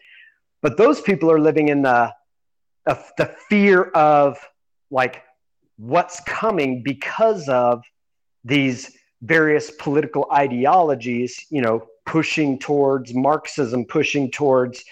But 0.62 0.78
those 0.78 1.02
people 1.02 1.30
are 1.32 1.40
living 1.40 1.68
in 1.68 1.82
the 1.82 2.14
the 2.86 3.36
fear 3.50 3.84
of 3.96 4.38
like 4.92 5.24
what's 5.78 6.20
coming 6.22 6.84
because 6.84 7.48
of 7.50 7.84
these 8.44 8.96
various 9.22 9.72
political 9.72 10.28
ideologies, 10.32 11.46
you 11.50 11.62
know, 11.62 11.88
pushing 12.06 12.60
towards 12.60 13.14
Marxism, 13.14 13.86
pushing 13.86 14.30
towards, 14.30 14.84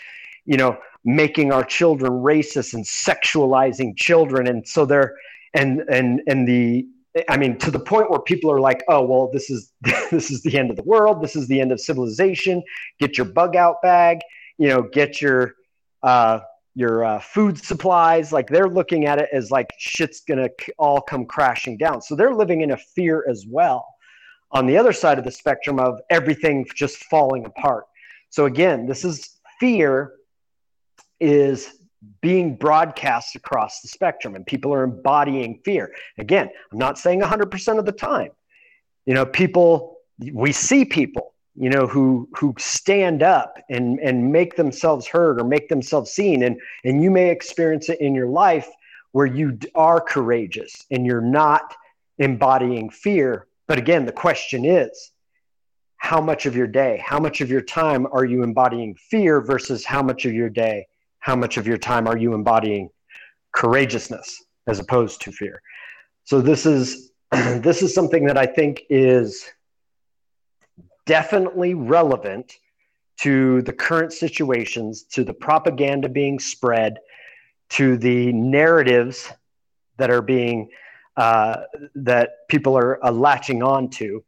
you 0.45 0.57
know, 0.57 0.77
making 1.03 1.51
our 1.51 1.63
children 1.63 2.11
racist 2.13 2.73
and 2.73 2.85
sexualizing 2.85 3.95
children. 3.97 4.47
And 4.47 4.67
so 4.67 4.85
they're 4.85 5.15
and 5.53 5.81
and 5.89 6.21
and 6.27 6.47
the 6.47 6.87
I 7.27 7.35
mean, 7.35 7.57
to 7.59 7.71
the 7.71 7.79
point 7.79 8.09
where 8.09 8.21
people 8.21 8.49
are 8.51 8.61
like, 8.61 8.83
"Oh, 8.87 9.03
well, 9.03 9.29
this 9.33 9.49
is 9.49 9.73
this 10.11 10.31
is 10.31 10.41
the 10.43 10.57
end 10.57 10.69
of 10.69 10.77
the 10.77 10.83
world. 10.83 11.21
This 11.21 11.35
is 11.35 11.47
the 11.47 11.59
end 11.59 11.71
of 11.71 11.79
civilization. 11.81 12.63
Get 12.99 13.17
your 13.17 13.25
bug 13.25 13.55
out 13.55 13.81
bag. 13.81 14.19
You 14.57 14.69
know, 14.69 14.81
get 14.83 15.21
your 15.21 15.55
uh, 16.03 16.39
your 16.75 17.03
uh, 17.03 17.19
food 17.19 17.57
supplies." 17.57 18.31
Like 18.31 18.47
they're 18.47 18.69
looking 18.69 19.05
at 19.05 19.19
it 19.19 19.29
as 19.31 19.51
like 19.51 19.71
shit's 19.77 20.21
gonna 20.21 20.49
all 20.77 21.01
come 21.01 21.25
crashing 21.25 21.77
down. 21.77 22.01
So 22.01 22.15
they're 22.15 22.33
living 22.33 22.61
in 22.61 22.71
a 22.71 22.77
fear 22.77 23.25
as 23.29 23.45
well. 23.47 23.87
On 24.51 24.65
the 24.65 24.77
other 24.77 24.93
side 24.93 25.17
of 25.17 25.23
the 25.23 25.31
spectrum 25.31 25.79
of 25.79 25.99
everything 26.09 26.65
just 26.75 26.97
falling 27.05 27.45
apart. 27.45 27.85
So 28.29 28.45
again, 28.45 28.85
this 28.85 29.05
is 29.05 29.39
fear 29.59 30.13
is 31.19 31.81
being 32.21 32.55
broadcast 32.55 33.35
across 33.35 33.81
the 33.81 33.87
spectrum 33.87 34.35
and 34.35 34.45
people 34.45 34.73
are 34.73 34.83
embodying 34.83 35.59
fear. 35.63 35.93
Again, 36.17 36.49
I'm 36.71 36.77
not 36.77 36.97
saying 36.97 37.21
100% 37.21 37.79
of 37.79 37.85
the 37.85 37.91
time. 37.91 38.31
You 39.05 39.13
know, 39.13 39.25
people, 39.25 39.97
we 40.33 40.51
see 40.51 40.85
people, 40.85 41.33
you 41.55 41.69
know, 41.69 41.87
who 41.87 42.29
who 42.35 42.53
stand 42.57 43.23
up 43.23 43.57
and 43.69 43.99
and 43.99 44.31
make 44.31 44.55
themselves 44.55 45.07
heard 45.07 45.39
or 45.39 45.43
make 45.43 45.69
themselves 45.69 46.11
seen 46.11 46.43
and 46.43 46.59
and 46.83 47.03
you 47.03 47.11
may 47.11 47.29
experience 47.29 47.89
it 47.89 47.99
in 47.99 48.15
your 48.15 48.27
life 48.27 48.69
where 49.11 49.25
you 49.25 49.57
are 49.75 49.99
courageous 49.99 50.85
and 50.91 51.05
you're 51.05 51.21
not 51.21 51.75
embodying 52.17 52.89
fear. 52.89 53.47
But 53.67 53.77
again, 53.77 54.05
the 54.05 54.11
question 54.11 54.63
is, 54.63 55.11
how 55.97 56.21
much 56.21 56.45
of 56.45 56.55
your 56.55 56.67
day, 56.67 57.01
how 57.05 57.19
much 57.19 57.41
of 57.41 57.49
your 57.49 57.61
time 57.61 58.07
are 58.11 58.25
you 58.25 58.43
embodying 58.43 58.95
fear 58.95 59.41
versus 59.41 59.83
how 59.83 60.01
much 60.01 60.25
of 60.25 60.33
your 60.33 60.49
day 60.49 60.87
how 61.21 61.35
much 61.35 61.57
of 61.57 61.65
your 61.65 61.77
time 61.77 62.07
are 62.07 62.17
you 62.17 62.33
embodying 62.33 62.89
courageousness 63.53 64.43
as 64.67 64.79
opposed 64.79 65.21
to 65.21 65.31
fear 65.31 65.61
so 66.25 66.41
this 66.41 66.65
is 66.65 67.11
this 67.31 67.81
is 67.81 67.93
something 67.93 68.25
that 68.25 68.37
i 68.37 68.45
think 68.45 68.81
is 68.89 69.45
definitely 71.11 71.73
relevant 71.73 72.53
to 73.17 73.61
the 73.63 73.73
current 73.73 74.13
situations 74.13 75.03
to 75.03 75.25
the 75.25 75.33
propaganda 75.33 76.07
being 76.07 76.39
spread 76.39 76.99
to 77.69 77.97
the 77.97 78.31
narratives 78.31 79.29
that 79.97 80.09
are 80.09 80.21
being 80.21 80.69
uh, 81.17 81.63
that 81.95 82.47
people 82.47 82.77
are 82.77 83.05
uh, 83.05 83.11
latching 83.11 83.61
on 83.61 83.89
to 83.89 84.23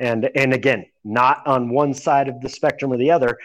and 0.00 0.28
and 0.34 0.52
again 0.52 0.84
not 1.04 1.46
on 1.46 1.70
one 1.70 1.94
side 1.94 2.26
of 2.28 2.40
the 2.40 2.48
spectrum 2.48 2.92
or 2.92 2.96
the 2.96 3.12
other 3.12 3.38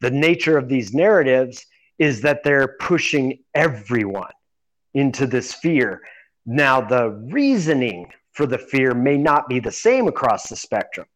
the 0.00 0.10
nature 0.12 0.56
of 0.56 0.68
these 0.68 0.94
narratives 0.94 1.66
is 1.98 2.20
that 2.20 2.44
they're 2.44 2.76
pushing 2.78 3.40
everyone 3.54 4.30
into 4.94 5.26
this 5.26 5.52
fear. 5.52 6.00
Now, 6.44 6.80
the 6.80 7.10
reasoning 7.10 8.12
for 8.34 8.46
the 8.46 8.58
fear 8.58 8.94
may 8.94 9.16
not 9.16 9.48
be 9.48 9.58
the 9.58 9.72
same 9.72 10.06
across 10.06 10.48
the 10.48 10.54
spectrum. 10.54 11.08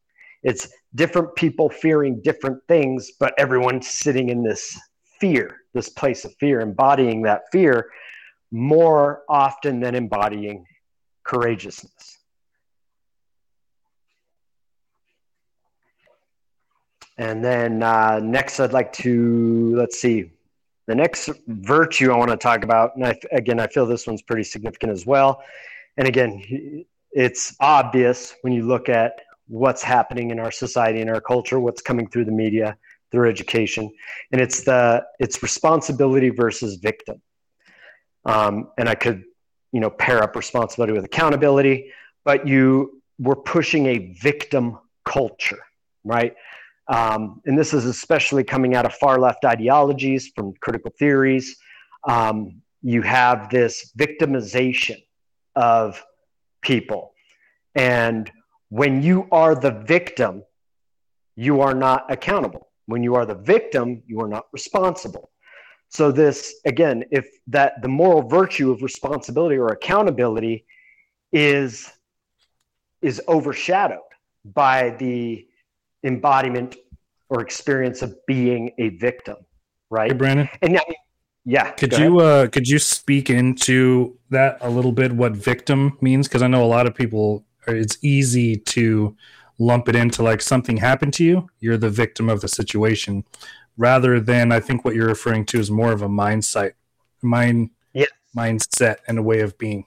It's 0.42 0.68
different 0.94 1.34
people 1.36 1.68
fearing 1.68 2.20
different 2.22 2.62
things, 2.66 3.12
but 3.18 3.34
everyone's 3.38 3.88
sitting 3.88 4.30
in 4.30 4.42
this 4.42 4.78
fear, 5.20 5.58
this 5.74 5.88
place 5.88 6.24
of 6.24 6.34
fear, 6.36 6.60
embodying 6.60 7.22
that 7.22 7.42
fear 7.52 7.90
more 8.50 9.22
often 9.28 9.80
than 9.80 9.94
embodying 9.94 10.64
courageousness. 11.24 12.18
And 17.18 17.44
then 17.44 17.82
uh, 17.82 18.18
next, 18.22 18.60
I'd 18.60 18.72
like 18.72 18.94
to, 18.94 19.76
let's 19.76 20.00
see, 20.00 20.32
the 20.86 20.94
next 20.94 21.28
virtue 21.46 22.10
I 22.10 22.16
want 22.16 22.30
to 22.30 22.36
talk 22.36 22.64
about, 22.64 22.96
and 22.96 23.04
I, 23.04 23.14
again, 23.30 23.60
I 23.60 23.66
feel 23.66 23.84
this 23.84 24.06
one's 24.06 24.22
pretty 24.22 24.42
significant 24.42 24.90
as 24.90 25.04
well. 25.04 25.42
And 25.98 26.08
again, 26.08 26.84
it's 27.12 27.54
obvious 27.60 28.34
when 28.40 28.54
you 28.54 28.66
look 28.66 28.88
at 28.88 29.20
what's 29.50 29.82
happening 29.82 30.30
in 30.30 30.38
our 30.38 30.52
society 30.52 31.00
and 31.00 31.10
our 31.10 31.20
culture, 31.20 31.58
what's 31.58 31.82
coming 31.82 32.08
through 32.08 32.24
the 32.24 32.32
media, 32.32 32.76
through 33.10 33.28
education, 33.28 33.90
and 34.30 34.40
it's 34.40 34.62
the 34.62 35.04
it's 35.18 35.42
responsibility 35.42 36.30
versus 36.30 36.76
victim. 36.76 37.20
Um, 38.24 38.70
and 38.78 38.88
I 38.88 38.94
could, 38.94 39.24
you 39.72 39.80
know, 39.80 39.90
pair 39.90 40.22
up 40.22 40.36
responsibility 40.36 40.92
with 40.92 41.04
accountability, 41.04 41.90
but 42.24 42.46
you 42.46 43.02
were 43.18 43.34
pushing 43.34 43.86
a 43.86 44.14
victim 44.22 44.78
culture, 45.04 45.58
right? 46.04 46.34
Um, 46.86 47.40
and 47.44 47.58
this 47.58 47.74
is 47.74 47.86
especially 47.86 48.44
coming 48.44 48.76
out 48.76 48.86
of 48.86 48.94
far 48.94 49.18
left 49.18 49.44
ideologies 49.44 50.28
from 50.28 50.54
critical 50.60 50.92
theories. 50.96 51.56
Um, 52.08 52.62
you 52.82 53.02
have 53.02 53.50
this 53.50 53.92
victimization 53.98 55.02
of 55.56 56.02
people. 56.62 57.14
And 57.74 58.30
when 58.70 59.02
you 59.02 59.28
are 59.30 59.54
the 59.54 59.70
victim, 59.70 60.42
you 61.36 61.60
are 61.60 61.74
not 61.74 62.10
accountable. 62.10 62.68
When 62.86 63.02
you 63.02 63.14
are 63.14 63.26
the 63.26 63.34
victim, 63.34 64.02
you 64.06 64.20
are 64.20 64.28
not 64.28 64.46
responsible. 64.52 65.30
So 65.88 66.10
this 66.12 66.54
again, 66.64 67.04
if 67.10 67.26
that 67.48 67.82
the 67.82 67.88
moral 67.88 68.22
virtue 68.22 68.70
of 68.70 68.82
responsibility 68.82 69.56
or 69.56 69.68
accountability 69.68 70.64
is 71.32 71.90
is 73.02 73.20
overshadowed 73.28 73.98
by 74.44 74.90
the 74.90 75.46
embodiment 76.04 76.76
or 77.28 77.40
experience 77.40 78.02
of 78.02 78.14
being 78.26 78.72
a 78.78 78.90
victim, 78.90 79.36
right? 79.90 80.12
Hey, 80.12 80.16
Brandon. 80.16 80.48
And 80.62 80.74
now, 80.74 80.80
yeah. 81.44 81.70
Could 81.72 81.98
you 81.98 82.20
uh, 82.20 82.46
could 82.48 82.68
you 82.68 82.78
speak 82.78 83.30
into 83.30 84.16
that 84.30 84.58
a 84.60 84.70
little 84.70 84.92
bit? 84.92 85.12
What 85.12 85.32
victim 85.32 85.98
means? 86.00 86.28
Because 86.28 86.42
I 86.42 86.46
know 86.46 86.64
a 86.64 86.66
lot 86.66 86.86
of 86.86 86.94
people. 86.94 87.44
It's 87.66 87.98
easy 88.02 88.56
to 88.56 89.16
lump 89.58 89.88
it 89.88 89.96
into 89.96 90.22
like 90.22 90.40
something 90.40 90.78
happened 90.78 91.12
to 91.14 91.24
you. 91.24 91.48
You're 91.60 91.76
the 91.76 91.90
victim 91.90 92.28
of 92.28 92.40
the 92.40 92.48
situation, 92.48 93.24
rather 93.76 94.20
than 94.20 94.52
I 94.52 94.60
think 94.60 94.84
what 94.84 94.94
you're 94.94 95.08
referring 95.08 95.46
to 95.46 95.58
is 95.58 95.70
more 95.70 95.92
of 95.92 96.02
a 96.02 96.08
mindset, 96.08 96.72
mind, 97.22 97.70
yes. 97.92 98.08
mindset, 98.36 98.96
and 99.06 99.18
a 99.18 99.22
way 99.22 99.40
of 99.40 99.56
being. 99.58 99.84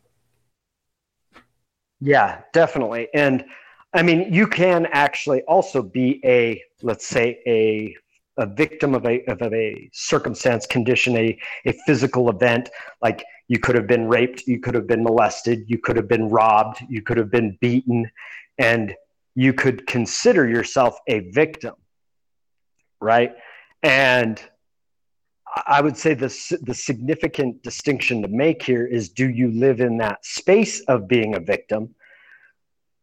Yeah, 1.99 2.41
definitely. 2.51 3.07
And 3.13 3.45
I 3.93 4.03
mean, 4.03 4.33
you 4.33 4.47
can 4.47 4.87
actually 4.91 5.41
also 5.43 5.81
be 5.81 6.19
a, 6.25 6.61
let's 6.81 7.07
say, 7.07 7.39
a 7.45 7.95
a 8.37 8.45
victim 8.45 8.95
of 8.95 9.05
a, 9.05 9.23
of 9.25 9.41
a 9.53 9.89
circumstance, 9.93 10.65
condition, 10.65 11.15
a, 11.17 11.37
a 11.65 11.73
physical 11.85 12.29
event. 12.29 12.69
Like 13.01 13.23
you 13.47 13.59
could 13.59 13.75
have 13.75 13.87
been 13.87 14.07
raped, 14.07 14.47
you 14.47 14.59
could 14.59 14.73
have 14.73 14.87
been 14.87 15.03
molested, 15.03 15.65
you 15.67 15.77
could 15.77 15.95
have 15.95 16.07
been 16.07 16.29
robbed, 16.29 16.79
you 16.89 17.01
could 17.01 17.17
have 17.17 17.31
been 17.31 17.57
beaten, 17.61 18.09
and 18.57 18.95
you 19.35 19.53
could 19.53 19.85
consider 19.87 20.47
yourself 20.47 20.97
a 21.07 21.19
victim, 21.31 21.75
right? 22.99 23.33
And 23.81 24.41
I 25.67 25.81
would 25.81 25.97
say 25.97 26.13
the, 26.13 26.59
the 26.61 26.73
significant 26.73 27.61
distinction 27.61 28.21
to 28.23 28.27
make 28.27 28.63
here 28.63 28.85
is 28.85 29.09
do 29.09 29.29
you 29.29 29.51
live 29.51 29.81
in 29.81 29.97
that 29.97 30.25
space 30.25 30.79
of 30.81 31.07
being 31.07 31.35
a 31.35 31.39
victim, 31.39 31.93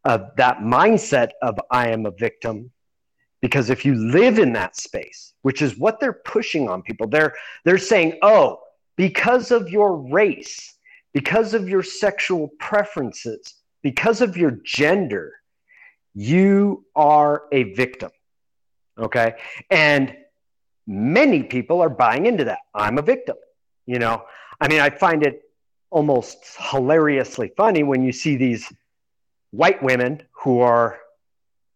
of 0.05 0.31
that 0.37 0.59
mindset 0.59 1.31
of 1.43 1.59
I 1.71 1.89
am 1.89 2.07
a 2.07 2.11
victim, 2.11 2.73
because 3.41 3.71
if 3.71 3.85
you 3.85 3.95
live 3.95 4.39
in 4.39 4.53
that 4.53 4.77
space 4.77 5.35
which 5.43 5.63
is 5.63 5.79
what 5.79 6.01
they're 6.01 6.13
pushing 6.13 6.69
on 6.69 6.83
people 6.83 7.07
they're 7.07 7.35
they're 7.65 7.79
saying 7.79 8.19
oh 8.23 8.61
because 8.97 9.51
of 9.51 9.69
your 9.71 9.97
race 9.97 10.77
because 11.13 11.55
of 11.55 11.69
your 11.69 11.83
sexual 11.83 12.49
preferences 12.59 13.55
because 13.83 14.21
of 14.21 14.37
your 14.37 14.59
gender 14.65 15.33
you 16.15 16.85
are 16.95 17.45
a 17.53 17.73
victim 17.75 18.11
okay? 18.99 19.37
And 19.71 20.15
many 20.87 21.43
people 21.43 21.81
are 21.81 21.89
buying 21.89 22.27
into 22.27 22.45
that. 22.45 22.59
I'm 22.75 22.99
a 22.99 23.03
victim 23.03 23.37
you 23.87 23.99
know? 23.99 24.25
I 24.61 24.69
mean 24.69 24.81
i 24.81 24.91
find 24.91 25.23
it 25.23 25.43
almost 25.91 26.39
hilariously 26.71 27.53
funny 27.57 27.83
when 27.83 28.03
you 28.03 28.13
see 28.13 28.37
these 28.37 28.73
white 29.51 29.83
women 29.83 30.23
who 30.33 30.61
are 30.61 30.99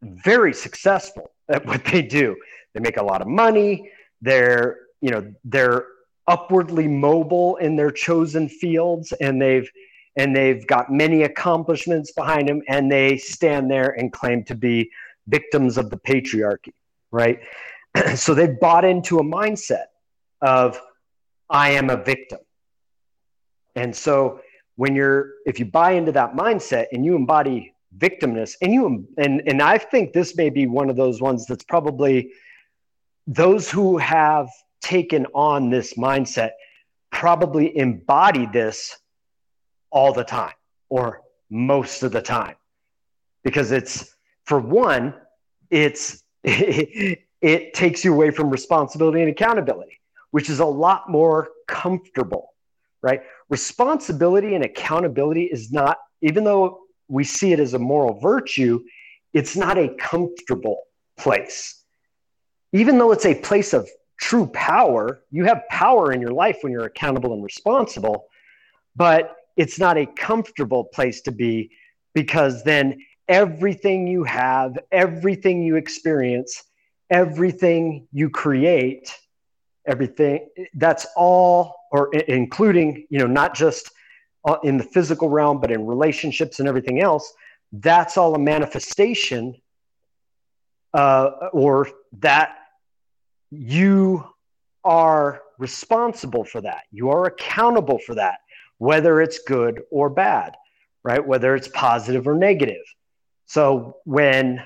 very 0.03 0.53
successful 0.53 1.31
at 1.49 1.65
what 1.67 1.85
they 1.85 2.03
do. 2.03 2.37
They 2.73 2.81
make 2.81 2.97
a 2.97 3.05
lot 3.05 3.23
of 3.23 3.29
money. 3.29 3.91
They're, 4.21 4.79
you 5.01 5.11
know, 5.11 5.33
they're 5.45 5.87
upwardly 6.27 6.89
mobile 6.89 7.57
in 7.57 7.77
their 7.77 7.91
chosen 7.91 8.49
fields 8.49 9.13
and 9.21 9.41
they've 9.41 9.71
and 10.17 10.35
they've 10.35 10.65
got 10.69 10.93
many 10.93 11.25
accomplishments 11.25 12.13
behind 12.13 12.49
them 12.49 12.63
and 12.69 12.91
they 12.91 13.17
stand 13.17 13.69
there 13.69 13.91
and 13.99 14.13
claim 14.13 14.45
to 14.45 14.55
be 14.55 14.89
victims 15.27 15.77
of 15.77 15.91
the 15.91 15.97
patriarchy, 15.97 16.73
right? 17.11 17.41
so 18.15 18.33
they've 18.33 18.59
bought 18.61 18.85
into 18.85 19.19
a 19.19 19.25
mindset 19.25 19.87
of 20.41 20.81
I 21.51 21.71
am 21.71 21.91
a 21.91 21.97
victim. 21.97 22.39
And 23.75 23.95
so 23.95 24.41
when 24.77 24.95
you're 24.95 25.33
if 25.47 25.59
you 25.59 25.67
buy 25.67 25.93
into 25.93 26.13
that 26.13 26.35
mindset 26.35 26.87
and 26.93 27.05
you 27.05 27.17
embody 27.17 27.74
victimness. 27.99 28.55
And 28.61 28.73
you 28.73 29.07
and 29.19 29.43
and 29.47 29.63
i 29.63 29.79
think 29.79 30.13
this 30.13 30.37
may 30.37 30.51
be 30.51 30.67
one 30.67 30.91
of 30.91 30.97
those 30.97 31.21
ones 31.21 31.47
that's 31.47 31.65
probably 31.65 32.33
those 33.27 33.71
who 33.71 33.99
have 33.99 34.49
taken 34.83 35.27
on 35.35 35.71
this 35.71 35.95
mindset 35.95 36.51
probably 37.11 37.77
embody 37.77 38.47
this 38.47 38.97
all 39.91 40.13
the 40.13 40.25
time 40.25 40.53
or 40.89 41.23
most 41.49 42.03
of 42.03 42.13
the 42.13 42.21
time. 42.21 42.57
Because 43.45 43.73
it's 43.73 44.17
for 44.45 44.59
one 44.59 45.15
it's 45.71 46.23
it, 46.43 47.21
it 47.41 47.75
takes 47.75 48.05
you 48.05 48.13
away 48.13 48.31
from 48.31 48.51
responsibility 48.51 49.21
and 49.21 49.31
accountability 49.31 50.01
which 50.31 50.51
is 50.51 50.61
a 50.61 50.67
lot 50.67 51.09
more 51.11 51.49
comfortable 51.69 52.55
right? 53.05 53.21
Responsibility 53.51 54.55
and 54.55 54.65
accountability 54.65 55.45
is 55.45 55.71
not 55.71 55.99
even 56.23 56.43
though 56.43 56.81
we 57.09 57.25
see 57.25 57.53
it 57.53 57.61
as 57.61 57.75
a 57.75 57.79
moral 57.79 58.19
virtue, 58.21 58.83
it's 59.33 59.57
not 59.57 59.79
a 59.79 59.95
comfortable 59.99 60.83
place. 61.17 61.83
Even 62.73 62.99
though 62.99 63.13
it's 63.13 63.27
a 63.27 63.35
place 63.35 63.73
of 63.73 63.89
true 64.21 64.47
power, 64.47 65.23
you 65.31 65.45
have 65.45 65.63
power 65.71 66.13
in 66.13 66.21
your 66.21 66.33
life 66.33 66.59
when 66.63 66.73
you're 66.73 66.85
accountable 66.85 67.33
and 67.33 67.43
responsible, 67.43 68.27
but 68.97 69.37
it's 69.57 69.79
not 69.79 69.97
a 69.97 70.07
comfortable 70.07 70.85
place 70.85 71.21
to 71.23 71.33
be 71.33 71.71
because 72.15 72.65
then 72.65 72.99
everything 73.29 74.07
you 74.07 74.25
have, 74.25 74.79
everything 74.93 75.63
you 75.63 75.77
experience, 75.77 76.63
everything 77.11 78.07
you 78.13 78.31
create, 78.31 79.15
everything 79.87 80.49
that's 80.75 81.07
all 81.17 81.77
or 81.93 82.13
including, 82.15 83.07
you 83.11 83.19
know, 83.19 83.27
not 83.27 83.55
just 83.55 83.91
in 84.63 84.77
the 84.77 84.85
physical 84.85 85.29
realm, 85.29 85.61
but 85.61 85.71
in 85.71 85.87
relationships 85.87 86.61
and 86.61 86.69
everything 86.69 87.01
else, 87.01 87.33
that's 87.73 88.17
all 88.17 88.35
a 88.35 88.39
manifestation 88.39 89.55
uh, 90.93 91.31
or 91.53 91.89
that 92.21 92.57
you 93.51 94.25
are 94.85 95.43
responsible 95.59 96.45
for 96.45 96.61
that. 96.61 96.83
You 96.91 97.11
are 97.11 97.27
accountable 97.27 97.99
for 97.99 98.15
that, 98.17 98.41
whether 98.79 99.21
it's 99.21 99.39
good 99.41 99.83
or 99.91 100.11
bad, 100.11 100.57
right? 101.03 101.25
Whether 101.25 101.55
it's 101.55 101.69
positive 101.69 102.29
or 102.29 102.35
negative. 102.35 102.85
So 103.47 103.99
when 104.05 104.63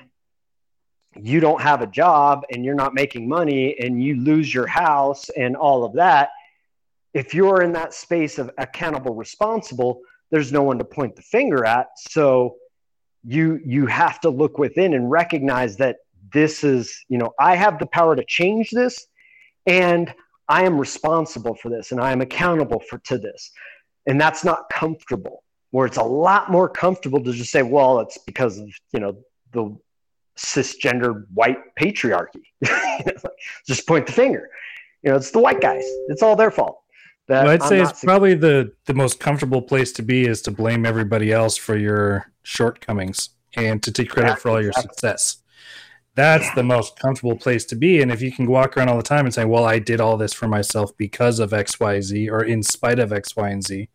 you 1.15 1.39
don't 1.39 1.61
have 1.61 1.81
a 1.81 1.87
job 1.87 2.43
and 2.51 2.63
you're 2.63 2.75
not 2.75 2.93
making 2.93 3.27
money 3.27 3.79
and 3.79 4.03
you 4.03 4.15
lose 4.17 4.53
your 4.53 4.67
house 4.67 5.29
and 5.29 5.55
all 5.55 5.83
of 5.83 5.93
that, 5.93 6.29
if 7.13 7.33
you're 7.33 7.61
in 7.61 7.71
that 7.73 7.93
space 7.93 8.37
of 8.37 8.51
accountable 8.57 9.15
responsible 9.15 10.01
there's 10.31 10.51
no 10.51 10.63
one 10.63 10.77
to 10.77 10.85
point 10.85 11.15
the 11.15 11.21
finger 11.21 11.65
at. 11.65 11.87
So 11.97 12.55
you 13.23 13.59
you 13.65 13.85
have 13.87 14.19
to 14.21 14.29
look 14.29 14.57
within 14.57 14.93
and 14.93 15.09
recognize 15.09 15.75
that 15.77 15.97
this 16.31 16.63
is 16.63 17.03
you 17.09 17.17
know 17.17 17.33
i 17.39 17.55
have 17.55 17.79
the 17.79 17.85
power 17.87 18.15
to 18.15 18.23
change 18.25 18.69
this 18.69 19.07
and 19.65 20.13
i 20.47 20.63
am 20.63 20.79
responsible 20.79 21.53
for 21.55 21.69
this 21.69 21.91
and 21.91 21.99
i 21.99 22.11
am 22.11 22.21
accountable 22.21 22.81
for 22.89 22.97
to 22.99 23.17
this. 23.17 23.51
And 24.07 24.19
that's 24.19 24.43
not 24.43 24.69
comfortable 24.71 25.43
where 25.71 25.85
it's 25.85 25.97
a 25.97 26.03
lot 26.03 26.49
more 26.49 26.69
comfortable 26.69 27.21
to 27.23 27.33
just 27.33 27.51
say 27.51 27.61
well 27.61 27.99
it's 27.99 28.17
because 28.19 28.57
of 28.59 28.69
you 28.93 28.99
know 28.99 29.17
the 29.51 29.77
cisgender 30.37 31.25
white 31.33 31.57
patriarchy. 31.77 32.43
Just 33.67 33.85
point 33.85 34.05
the 34.05 34.13
finger. 34.13 34.49
You 35.03 35.11
know 35.11 35.17
it's 35.17 35.31
the 35.31 35.39
white 35.39 35.59
guys. 35.59 35.83
It's 36.07 36.23
all 36.23 36.37
their 36.37 36.51
fault 36.51 36.79
well, 37.29 37.49
I'd 37.49 37.63
say 37.63 37.81
it's 37.81 38.03
probably 38.03 38.33
the 38.33 38.73
the 38.85 38.93
most 38.93 39.19
comfortable 39.19 39.61
place 39.61 39.91
to 39.93 40.01
be 40.01 40.25
is 40.25 40.41
to 40.43 40.51
blame 40.51 40.85
everybody 40.85 41.31
else 41.31 41.57
for 41.57 41.77
your 41.77 42.31
shortcomings 42.43 43.29
and 43.55 43.81
to 43.83 43.91
take 43.91 44.09
credit 44.09 44.29
yeah, 44.29 44.35
for 44.35 44.49
all 44.49 44.61
your 44.61 44.69
exactly. 44.69 44.93
success. 44.93 45.37
That's 46.15 46.45
yeah. 46.45 46.55
the 46.55 46.63
most 46.63 46.99
comfortable 46.99 47.37
place 47.37 47.65
to 47.65 47.75
be. 47.75 48.01
And 48.01 48.11
if 48.11 48.21
you 48.21 48.31
can 48.31 48.47
walk 48.47 48.75
around 48.75 48.89
all 48.89 48.97
the 48.97 49.03
time 49.03 49.25
and 49.25 49.33
say, 49.33 49.45
"Well, 49.45 49.65
I 49.65 49.79
did 49.79 50.01
all 50.01 50.17
this 50.17 50.33
for 50.33 50.47
myself 50.47 50.95
because 50.97 51.39
of 51.39 51.53
X, 51.53 51.79
Y, 51.79 52.01
Z, 52.01 52.29
or 52.29 52.43
in 52.43 52.63
spite 52.63 52.99
of 52.99 53.13
X, 53.13 53.35
Y, 53.35 53.49
and 53.49 53.63
Z," 53.63 53.89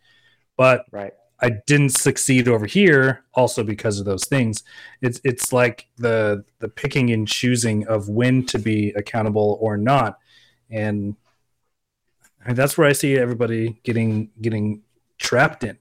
but 0.56 0.86
right. 0.92 1.12
I 1.40 1.50
didn't 1.66 1.90
succeed 1.90 2.48
over 2.48 2.66
here 2.66 3.24
also 3.34 3.64
because 3.64 3.98
of 3.98 4.06
those 4.06 4.24
things. 4.24 4.62
It's 5.02 5.20
it's 5.24 5.52
like 5.52 5.88
the 5.98 6.44
the 6.60 6.68
picking 6.68 7.10
and 7.10 7.26
choosing 7.26 7.86
of 7.88 8.08
when 8.08 8.46
to 8.46 8.58
be 8.58 8.92
accountable 8.92 9.58
or 9.60 9.76
not, 9.76 10.18
and, 10.70 11.16
and 12.46 12.56
that's 12.56 12.76
where 12.76 12.86
I 12.86 12.92
see 12.92 13.16
everybody 13.16 13.80
getting 13.84 14.30
getting 14.40 14.82
trapped 15.18 15.64
in. 15.64 15.78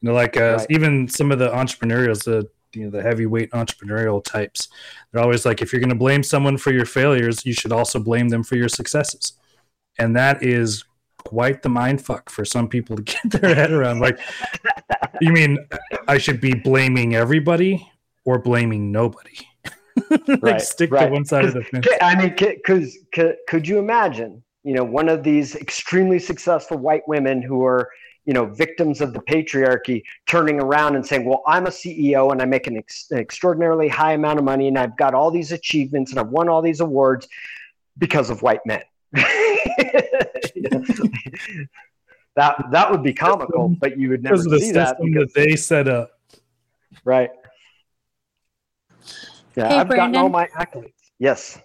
You 0.00 0.08
know, 0.08 0.14
like 0.14 0.36
uh, 0.36 0.56
right. 0.58 0.66
even 0.70 1.08
some 1.08 1.32
of 1.32 1.38
the 1.38 1.48
entrepreneurials, 1.48 2.24
the 2.24 2.48
you 2.74 2.84
know 2.84 2.90
the 2.90 3.02
heavyweight 3.02 3.50
entrepreneurial 3.52 4.22
types, 4.22 4.68
they're 5.12 5.22
always 5.22 5.44
like, 5.44 5.62
if 5.62 5.72
you're 5.72 5.80
going 5.80 5.88
to 5.90 5.96
blame 5.96 6.22
someone 6.22 6.56
for 6.56 6.72
your 6.72 6.86
failures, 6.86 7.44
you 7.44 7.52
should 7.52 7.72
also 7.72 7.98
blame 7.98 8.28
them 8.28 8.42
for 8.42 8.56
your 8.56 8.68
successes, 8.68 9.34
and 9.98 10.14
that 10.16 10.42
is 10.42 10.84
quite 11.24 11.62
the 11.62 11.68
mind 11.68 12.00
fuck 12.00 12.30
for 12.30 12.44
some 12.44 12.68
people 12.68 12.96
to 12.96 13.02
get 13.02 13.22
their 13.30 13.54
head 13.54 13.70
around. 13.70 14.00
Like, 14.00 14.18
you 15.20 15.32
mean 15.32 15.58
I 16.06 16.18
should 16.18 16.40
be 16.40 16.54
blaming 16.54 17.14
everybody 17.14 17.90
or 18.24 18.38
blaming 18.38 18.92
nobody? 18.92 19.36
like 20.10 20.42
right, 20.42 20.60
stick 20.60 20.92
right. 20.92 21.06
to 21.06 21.12
one 21.12 21.24
side 21.24 21.44
of 21.44 21.54
the 21.54 21.62
fence. 21.64 21.86
I 22.00 22.14
mean, 22.14 22.34
because 22.38 22.96
could, 23.12 23.36
could 23.48 23.66
you 23.66 23.78
imagine, 23.78 24.42
you 24.64 24.74
know, 24.74 24.84
one 24.84 25.08
of 25.08 25.22
these 25.22 25.54
extremely 25.56 26.18
successful 26.18 26.76
white 26.76 27.06
women 27.06 27.40
who 27.42 27.64
are, 27.64 27.90
you 28.24 28.34
know, 28.34 28.46
victims 28.46 29.00
of 29.00 29.12
the 29.12 29.20
patriarchy 29.20 30.02
turning 30.26 30.60
around 30.60 30.96
and 30.96 31.06
saying, 31.06 31.24
well, 31.24 31.42
I'm 31.46 31.66
a 31.66 31.70
CEO 31.70 32.32
and 32.32 32.42
I 32.42 32.44
make 32.44 32.66
an, 32.66 32.76
ex- 32.76 33.10
an 33.10 33.18
extraordinarily 33.18 33.88
high 33.88 34.12
amount 34.12 34.38
of 34.38 34.44
money 34.44 34.68
and 34.68 34.78
I've 34.78 34.96
got 34.96 35.14
all 35.14 35.30
these 35.30 35.52
achievements 35.52 36.10
and 36.10 36.20
I've 36.20 36.28
won 36.28 36.48
all 36.48 36.60
these 36.60 36.80
awards 36.80 37.28
because 37.96 38.30
of 38.30 38.42
white 38.42 38.60
men. 38.66 38.82
that 42.36 42.56
that 42.70 42.90
would 42.90 43.02
be 43.02 43.14
comical, 43.14 43.74
but 43.80 43.98
you 43.98 44.10
would 44.10 44.22
never 44.22 44.34
because 44.34 44.46
of 44.46 44.52
the 44.52 44.60
see 44.60 44.72
that 44.72 44.90
system 44.90 45.12
because 45.12 45.32
that 45.32 45.46
they 45.46 45.56
set 45.56 45.88
up. 45.88 46.10
right. 47.04 47.30
Yeah, 49.56 49.68
Hey, 49.68 49.76
I've 49.76 49.88
gotten 49.88 50.14
all 50.16 50.28
my 50.28 50.46
accolades. 50.48 50.92
Yes. 51.18 51.58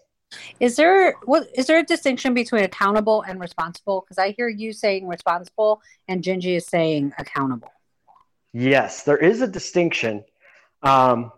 Is 0.60 0.76
there 0.76 1.16
what 1.26 1.48
is 1.56 1.68
there 1.68 1.80
a 1.80 1.84
distinction 1.84 2.34
between 2.34 2.64
accountable 2.64 3.24
and 3.24 3.40
responsible? 3.40 4.02
Because 4.02 4.18
I 4.18 4.32
hear 4.32 4.48
you 4.48 4.74
saying 4.74 5.08
responsible 5.08 5.82
and 6.08 6.24
Gingy 6.24 6.58
is 6.58 6.68
saying 6.68 7.14
accountable. 7.18 7.72
Yes, 8.54 9.04
there 9.04 9.18
is 9.18 9.42
a 9.42 9.48
distinction. 9.48 10.24
Um, 10.84 11.32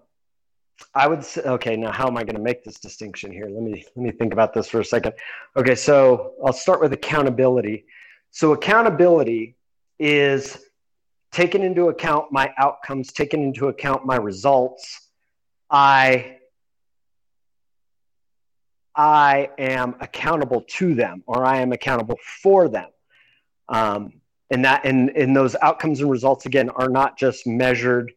I 0.94 1.08
would 1.08 1.24
say, 1.24 1.42
okay, 1.42 1.76
now 1.78 1.92
how 1.92 2.08
am 2.08 2.18
I 2.18 2.24
going 2.24 2.36
to 2.36 2.42
make 2.42 2.64
this 2.64 2.80
distinction 2.80 3.32
here? 3.32 3.48
Let 3.50 3.64
me 3.64 3.86
let 3.96 4.04
me 4.04 4.12
think 4.12 4.34
about 4.34 4.54
this 4.54 4.68
for 4.68 4.80
a 4.80 4.86
second. 4.86 5.14
Okay, 5.56 5.76
so 5.76 6.34
I'll 6.46 6.54
start 6.54 6.82
with 6.82 6.94
accountability. 6.94 7.86
So 8.32 8.52
accountability 8.52 9.56
is 9.98 10.58
taking 11.32 11.64
into 11.64 11.88
account 11.88 12.32
my 12.32 12.54
outcomes, 12.58 13.12
taking 13.14 13.44
into 13.44 13.68
account 13.68 14.06
my 14.06 14.18
results. 14.18 15.10
I 15.70 16.38
I 18.96 19.50
am 19.58 19.96
accountable 20.00 20.62
to 20.62 20.96
them, 20.96 21.24
or 21.28 21.46
I 21.46 21.58
am 21.58 21.72
accountable 21.72 22.18
for 22.42 22.70
them. 22.70 22.90
Um, 23.68 24.14
and 24.52 24.64
that 24.66 24.86
and, 24.86 25.10
and 25.12 25.36
those 25.36 25.56
outcomes 25.62 26.00
and 26.02 26.10
results 26.10 26.46
again 26.46 26.70
are 26.70 26.90
not 26.90 27.18
just 27.18 27.48
measured 27.48 28.12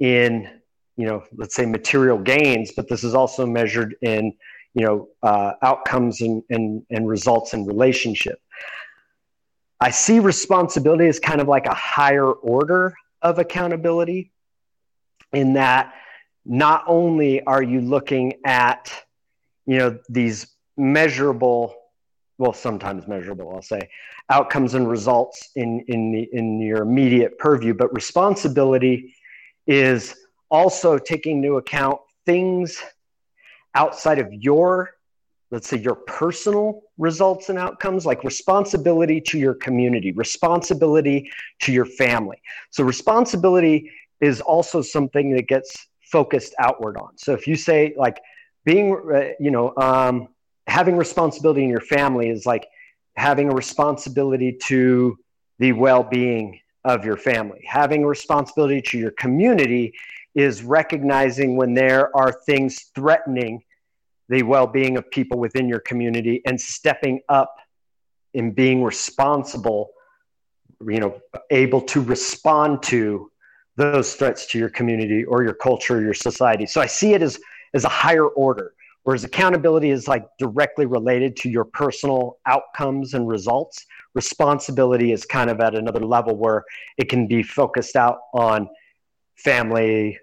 in 0.00 0.48
you 0.96 1.06
know 1.06 1.22
let's 1.36 1.54
say 1.54 1.66
material 1.66 2.18
gains 2.18 2.72
but 2.76 2.88
this 2.88 3.04
is 3.04 3.14
also 3.14 3.46
measured 3.46 3.96
in 4.02 4.32
you 4.74 4.84
know 4.84 5.08
uh, 5.22 5.52
outcomes 5.62 6.20
and, 6.20 6.42
and 6.50 6.84
and 6.90 7.08
results 7.08 7.54
in 7.54 7.66
relationship 7.66 8.40
i 9.80 9.90
see 9.90 10.20
responsibility 10.20 11.06
as 11.06 11.18
kind 11.18 11.40
of 11.40 11.48
like 11.48 11.66
a 11.66 11.74
higher 11.74 12.30
order 12.30 12.94
of 13.22 13.38
accountability 13.38 14.32
in 15.32 15.54
that 15.54 15.94
not 16.44 16.84
only 16.86 17.42
are 17.42 17.62
you 17.62 17.80
looking 17.80 18.34
at 18.44 19.03
you 19.66 19.78
know 19.78 19.98
these 20.08 20.46
measurable 20.76 21.74
well 22.38 22.52
sometimes 22.52 23.06
measurable 23.06 23.52
i'll 23.54 23.62
say 23.62 23.88
outcomes 24.30 24.74
and 24.74 24.88
results 24.88 25.50
in 25.56 25.84
in 25.88 26.12
the, 26.12 26.28
in 26.32 26.60
your 26.60 26.82
immediate 26.82 27.38
purview. 27.38 27.74
But 27.74 27.92
responsibility 27.94 29.14
is 29.66 30.14
also 30.50 30.98
taking 30.98 31.42
into 31.42 31.56
account 31.56 32.00
things 32.26 32.82
outside 33.74 34.18
of 34.18 34.32
your 34.32 34.90
let's 35.50 35.68
say 35.68 35.76
your 35.76 35.94
personal 35.94 36.82
results 36.98 37.48
and 37.48 37.58
outcomes 37.58 38.06
like 38.06 38.24
responsibility 38.24 39.20
to 39.20 39.38
your 39.38 39.54
community 39.54 40.12
responsibility 40.12 41.30
to 41.60 41.72
your 41.72 41.84
family. 41.84 42.40
So 42.70 42.82
responsibility 42.82 43.90
is 44.20 44.40
also 44.40 44.80
something 44.80 45.34
that 45.36 45.48
gets 45.48 45.86
focused 46.00 46.54
outward 46.58 46.96
on. 46.96 47.16
So 47.18 47.32
if 47.34 47.46
you 47.46 47.56
say 47.56 47.94
like 47.96 48.20
being 48.64 48.94
uh, 49.14 49.30
you 49.38 49.50
know 49.50 49.74
um, 49.76 50.28
having 50.66 50.96
responsibility 50.96 51.62
in 51.62 51.70
your 51.70 51.80
family 51.80 52.28
is 52.28 52.46
like 52.46 52.66
having 53.16 53.50
a 53.50 53.54
responsibility 53.54 54.56
to 54.64 55.18
the 55.58 55.72
well-being 55.72 56.58
of 56.84 57.04
your 57.04 57.16
family. 57.16 57.62
Having 57.66 58.04
a 58.04 58.06
responsibility 58.08 58.82
to 58.82 58.98
your 58.98 59.12
community 59.12 59.94
is 60.34 60.62
recognizing 60.62 61.56
when 61.56 61.74
there 61.74 62.14
are 62.16 62.32
things 62.46 62.90
threatening 62.94 63.62
the 64.28 64.42
well-being 64.42 64.96
of 64.96 65.08
people 65.10 65.38
within 65.38 65.68
your 65.68 65.80
community 65.80 66.42
and 66.46 66.60
stepping 66.60 67.20
up 67.28 67.54
in 68.32 68.52
being 68.52 68.82
responsible 68.82 69.90
you 70.88 71.00
know 71.00 71.20
able 71.50 71.80
to 71.80 72.00
respond 72.00 72.82
to 72.82 73.30
those 73.76 74.14
threats 74.14 74.46
to 74.46 74.58
your 74.58 74.68
community 74.68 75.24
or 75.24 75.42
your 75.42 75.54
culture 75.54 75.98
or 75.98 76.02
your 76.02 76.14
society. 76.14 76.66
So 76.66 76.80
i 76.80 76.86
see 76.86 77.14
it 77.14 77.22
as 77.22 77.38
as 77.74 77.84
a 77.84 77.88
higher 77.88 78.26
order 78.26 78.74
whereas 79.04 79.22
accountability 79.22 79.90
is 79.90 80.08
like 80.08 80.26
directly 80.38 80.86
related 80.86 81.36
to 81.36 81.48
your 81.48 81.64
personal 81.64 82.38
outcomes 82.46 83.14
and 83.14 83.28
results. 83.28 83.86
Responsibility 84.14 85.12
is 85.12 85.24
kind 85.24 85.50
of 85.50 85.60
at 85.60 85.74
another 85.74 86.00
level 86.00 86.36
where 86.36 86.64
it 86.98 87.08
can 87.08 87.26
be 87.26 87.42
focused 87.42 87.96
out 87.96 88.18
on 88.34 88.68
family 89.36 90.18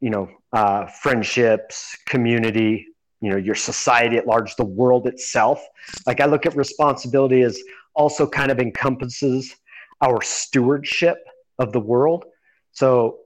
you 0.00 0.10
know 0.10 0.28
uh, 0.52 0.86
friendships 0.86 1.96
community 2.06 2.86
you 3.20 3.30
know 3.30 3.36
your 3.36 3.54
society 3.54 4.16
at 4.16 4.26
large 4.26 4.54
the 4.56 4.64
world 4.64 5.06
itself. 5.06 5.64
Like 6.06 6.20
i 6.20 6.26
look 6.26 6.46
at 6.46 6.54
responsibility 6.54 7.42
as 7.42 7.60
also 7.94 8.26
kind 8.26 8.50
of 8.50 8.58
encompasses 8.58 9.54
our 10.00 10.20
stewardship 10.22 11.18
of 11.58 11.72
the 11.72 11.80
world. 11.80 12.24
So 12.72 13.18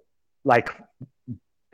like 0.45 0.69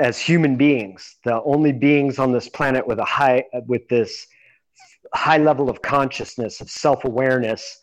as 0.02 0.18
human 0.18 0.56
beings 0.56 1.16
the 1.24 1.40
only 1.44 1.70
beings 1.70 2.18
on 2.18 2.32
this 2.32 2.48
planet 2.48 2.84
with 2.84 2.98
a 2.98 3.04
high 3.04 3.44
with 3.66 3.88
this 3.88 4.26
high 5.14 5.38
level 5.38 5.70
of 5.70 5.80
consciousness 5.80 6.60
of 6.60 6.68
self-awareness 6.68 7.80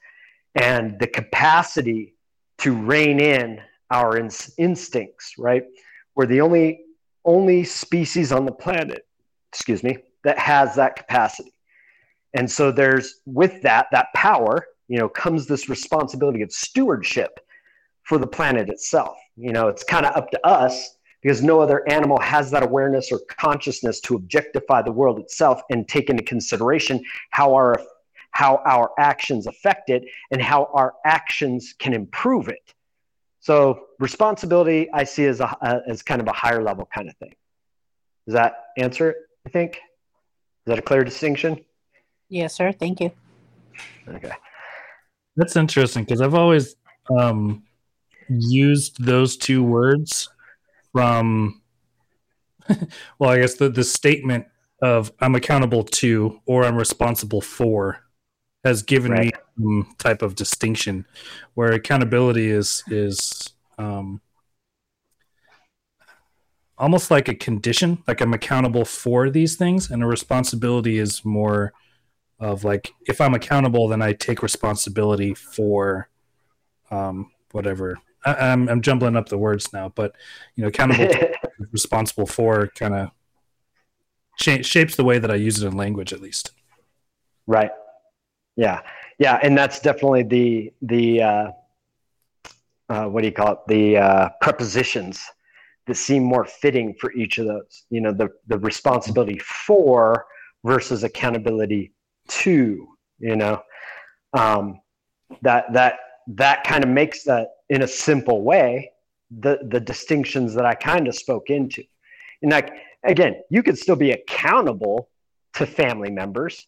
and 0.56 1.00
the 1.00 1.08
capacity 1.08 2.14
to 2.58 2.76
rein 2.76 3.22
in 3.22 3.62
our 3.90 4.18
ins- 4.18 4.52
instincts 4.58 5.36
right? 5.38 5.64
We're 6.16 6.26
the 6.26 6.42
only 6.42 6.82
only 7.24 7.64
species 7.64 8.34
on 8.34 8.46
the 8.46 8.52
planet 8.52 9.08
excuse 9.54 9.82
me 9.82 9.98
that 10.26 10.38
has 10.38 10.76
that 10.76 10.98
capacity. 10.98 11.54
And 12.34 12.52
so 12.52 12.70
there's 12.70 13.22
with 13.26 13.62
that 13.62 13.88
that 13.94 14.08
power 14.14 14.66
you 14.90 15.00
know 15.00 15.08
comes 15.08 15.48
this 15.48 15.70
responsibility 15.70 16.42
of 16.42 16.52
stewardship 16.52 17.40
for 18.04 18.18
the 18.18 18.28
planet 18.28 18.68
itself. 18.68 19.18
You 19.38 19.54
know 19.54 19.70
it's 19.70 19.86
kind 19.86 20.06
of 20.06 20.18
up 20.18 20.30
to 20.32 20.46
us 20.46 20.98
because 21.22 21.42
no 21.42 21.60
other 21.60 21.88
animal 21.90 22.20
has 22.20 22.52
that 22.52 22.64
awareness 22.64 23.12
or 23.12 23.20
consciousness 23.28 24.00
to 24.02 24.16
objectify 24.16 24.82
the 24.82 24.92
world 24.92 25.20
itself 25.20 25.62
and 25.70 25.88
take 25.88 26.10
into 26.10 26.24
consideration 26.24 27.04
how 27.32 27.54
our 27.54 27.76
how 28.32 28.62
our 28.66 28.92
actions 29.00 29.48
affect 29.48 29.90
it 29.90 30.04
and 30.32 30.42
how 30.42 30.70
our 30.74 30.94
actions 31.04 31.74
can 31.78 31.94
improve 31.94 32.48
it. 32.48 32.74
So 33.40 33.86
responsibility 34.00 34.88
i 34.94 35.04
see 35.04 35.26
as 35.26 35.40
a 35.40 35.82
as 35.88 36.02
kind 36.02 36.22
of 36.22 36.28
a 36.28 36.34
higher 36.34 36.64
level 36.64 36.88
kind 36.94 37.10
of 37.10 37.16
thing. 37.18 37.36
Does 38.26 38.34
that 38.34 38.66
answer 38.78 39.12
it 39.12 39.18
i 39.46 39.50
think? 39.50 39.76
Is 39.76 40.68
that 40.68 40.80
a 40.80 40.82
clear 40.82 41.04
distinction? 41.04 41.66
Yes, 42.30 42.54
sir. 42.54 42.72
Thank 42.72 43.02
you. 43.02 43.12
okay. 44.08 44.32
That's 45.36 45.56
interesting 45.56 46.04
because 46.04 46.22
I've 46.22 46.36
always 46.36 46.76
um, 47.10 47.64
used 48.30 49.04
those 49.04 49.36
two 49.36 49.64
words 49.64 50.30
from, 50.92 51.62
well, 53.20 53.30
I 53.30 53.40
guess 53.40 53.56
the, 53.56 53.70
the 53.70 53.84
statement 53.84 54.46
of 54.82 55.12
I'm 55.20 55.36
accountable 55.36 55.84
to 55.84 56.40
or 56.46 56.64
I'm 56.64 56.78
responsible 56.78 57.42
for 57.42 58.00
has 58.64 58.84
given 58.84 59.14
me 59.14 59.32
some 59.58 59.96
type 59.98 60.22
of 60.22 60.36
distinction 60.36 61.06
where 61.54 61.72
accountability 61.72 62.50
is 62.50 62.84
is 62.88 63.54
um, 63.78 64.22
almost 66.78 67.12
like 67.12 67.28
a 67.28 67.36
condition 67.36 68.02
like 68.08 68.22
i'm 68.22 68.34
accountable 68.34 68.86
for 68.86 69.30
these 69.30 69.56
things 69.56 69.92
and 69.92 70.02
a 70.02 70.08
responsibility 70.08 70.98
is 70.98 71.24
more 71.26 71.74
of 72.40 72.64
like 72.64 72.94
if 73.08 73.20
i'm 73.20 73.34
accountable 73.34 73.88
then 73.88 74.02
i 74.02 74.14
take 74.14 74.42
responsibility 74.42 75.34
for 75.34 76.10
um, 76.92 77.32
whatever 77.52 78.00
I, 78.26 78.34
I'm 78.34 78.68
I'm 78.70 78.82
jumbling 78.82 79.16
up 79.16 79.30
the 79.30 79.38
words 79.38 79.72
now, 79.74 79.90
but 79.90 80.16
you 80.56 80.62
know, 80.62 80.68
accountable, 80.68 81.08
responsible 81.72 82.26
for, 82.26 82.68
kind 82.76 82.94
of 82.94 83.12
cha- 84.40 84.62
shapes 84.62 84.96
the 84.96 85.04
way 85.04 85.20
that 85.20 85.30
I 85.30 85.36
use 85.36 85.62
it 85.62 85.68
in 85.68 85.78
language, 85.78 86.14
at 86.14 86.22
least. 86.22 86.52
Right. 87.46 87.72
Yeah. 88.56 88.82
Yeah. 89.20 89.40
And 89.44 89.58
that's 89.58 89.80
definitely 89.80 90.24
the, 90.24 90.74
the, 90.82 91.22
uh, 91.22 91.52
uh, 92.90 93.06
what 93.06 93.22
do 93.22 93.28
you 93.28 93.34
call 93.34 93.54
it? 93.54 93.60
The 93.68 93.98
uh, 93.98 94.30
prepositions 94.42 95.24
that 95.88 95.96
seem 95.96 96.24
more 96.24 96.46
fitting 96.46 96.96
for 97.00 97.12
each 97.14 97.38
of 97.38 97.48
those. 97.48 97.86
You 97.90 98.02
know, 98.02 98.12
the, 98.12 98.30
the 98.48 98.58
responsibility 98.60 99.40
for 99.40 100.26
versus 100.64 101.04
accountability 101.04 101.94
to, 102.28 102.88
you 103.20 103.36
know, 103.36 103.62
um, 104.34 104.80
that, 105.42 105.72
that, 105.74 105.96
that 106.30 106.64
kind 106.64 106.84
of 106.84 106.90
makes 106.90 107.24
that 107.24 107.50
in 107.70 107.82
a 107.82 107.88
simple 107.88 108.44
way, 108.44 108.92
the, 109.40 109.60
the 109.70 109.80
distinctions 109.80 110.54
that 110.56 110.66
I 110.66 110.76
kind 110.76 111.08
of 111.08 111.16
spoke 111.16 111.50
into. 111.50 111.84
And 112.42 112.52
like, 112.52 112.74
again, 113.04 113.42
you 113.50 113.64
could 113.64 113.78
still 113.78 113.96
be 113.96 114.12
accountable 114.12 115.10
to 115.56 115.66
family 115.66 116.12
members, 116.12 116.66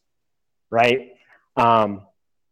right? 0.69 1.13
Um, 1.55 2.05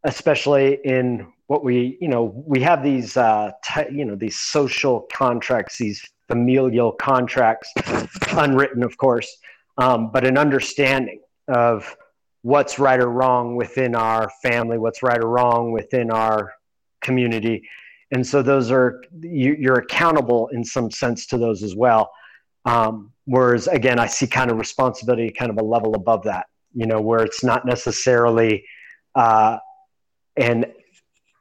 especially 0.04 0.78
in 0.84 1.32
what 1.46 1.64
we, 1.64 1.98
you 2.00 2.08
know, 2.08 2.32
we 2.46 2.60
have 2.60 2.82
these, 2.82 3.16
uh, 3.16 3.50
t- 3.64 3.92
you 3.92 4.04
know, 4.04 4.14
these 4.14 4.38
social 4.38 5.06
contracts, 5.12 5.78
these 5.78 6.02
familial 6.28 6.92
contracts, 6.92 7.72
unwritten, 8.32 8.84
of 8.84 8.96
course, 8.96 9.36
um, 9.78 10.10
but 10.12 10.24
an 10.24 10.38
understanding 10.38 11.20
of 11.48 11.96
what's 12.42 12.78
right 12.78 13.00
or 13.00 13.10
wrong 13.10 13.56
within 13.56 13.94
our 13.94 14.30
family, 14.42 14.78
what's 14.78 15.02
right 15.02 15.18
or 15.18 15.28
wrong 15.28 15.72
within 15.72 16.10
our 16.10 16.54
community. 17.00 17.68
And 18.12 18.26
so 18.26 18.42
those 18.42 18.70
are, 18.70 19.02
you, 19.20 19.56
you're 19.58 19.78
accountable 19.78 20.48
in 20.48 20.64
some 20.64 20.90
sense 20.90 21.26
to 21.26 21.38
those 21.38 21.62
as 21.62 21.74
well. 21.76 22.10
Um, 22.64 23.12
whereas 23.24 23.68
again, 23.68 23.98
I 23.98 24.06
see 24.06 24.26
kind 24.26 24.50
of 24.50 24.58
responsibility 24.58 25.30
kind 25.30 25.50
of 25.50 25.58
a 25.58 25.64
level 25.64 25.94
above 25.94 26.24
that, 26.24 26.46
you 26.74 26.86
know, 26.86 27.00
where 27.00 27.20
it's 27.20 27.42
not 27.42 27.64
necessarily 27.64 28.64
uh, 29.14 29.58
an 30.36 30.66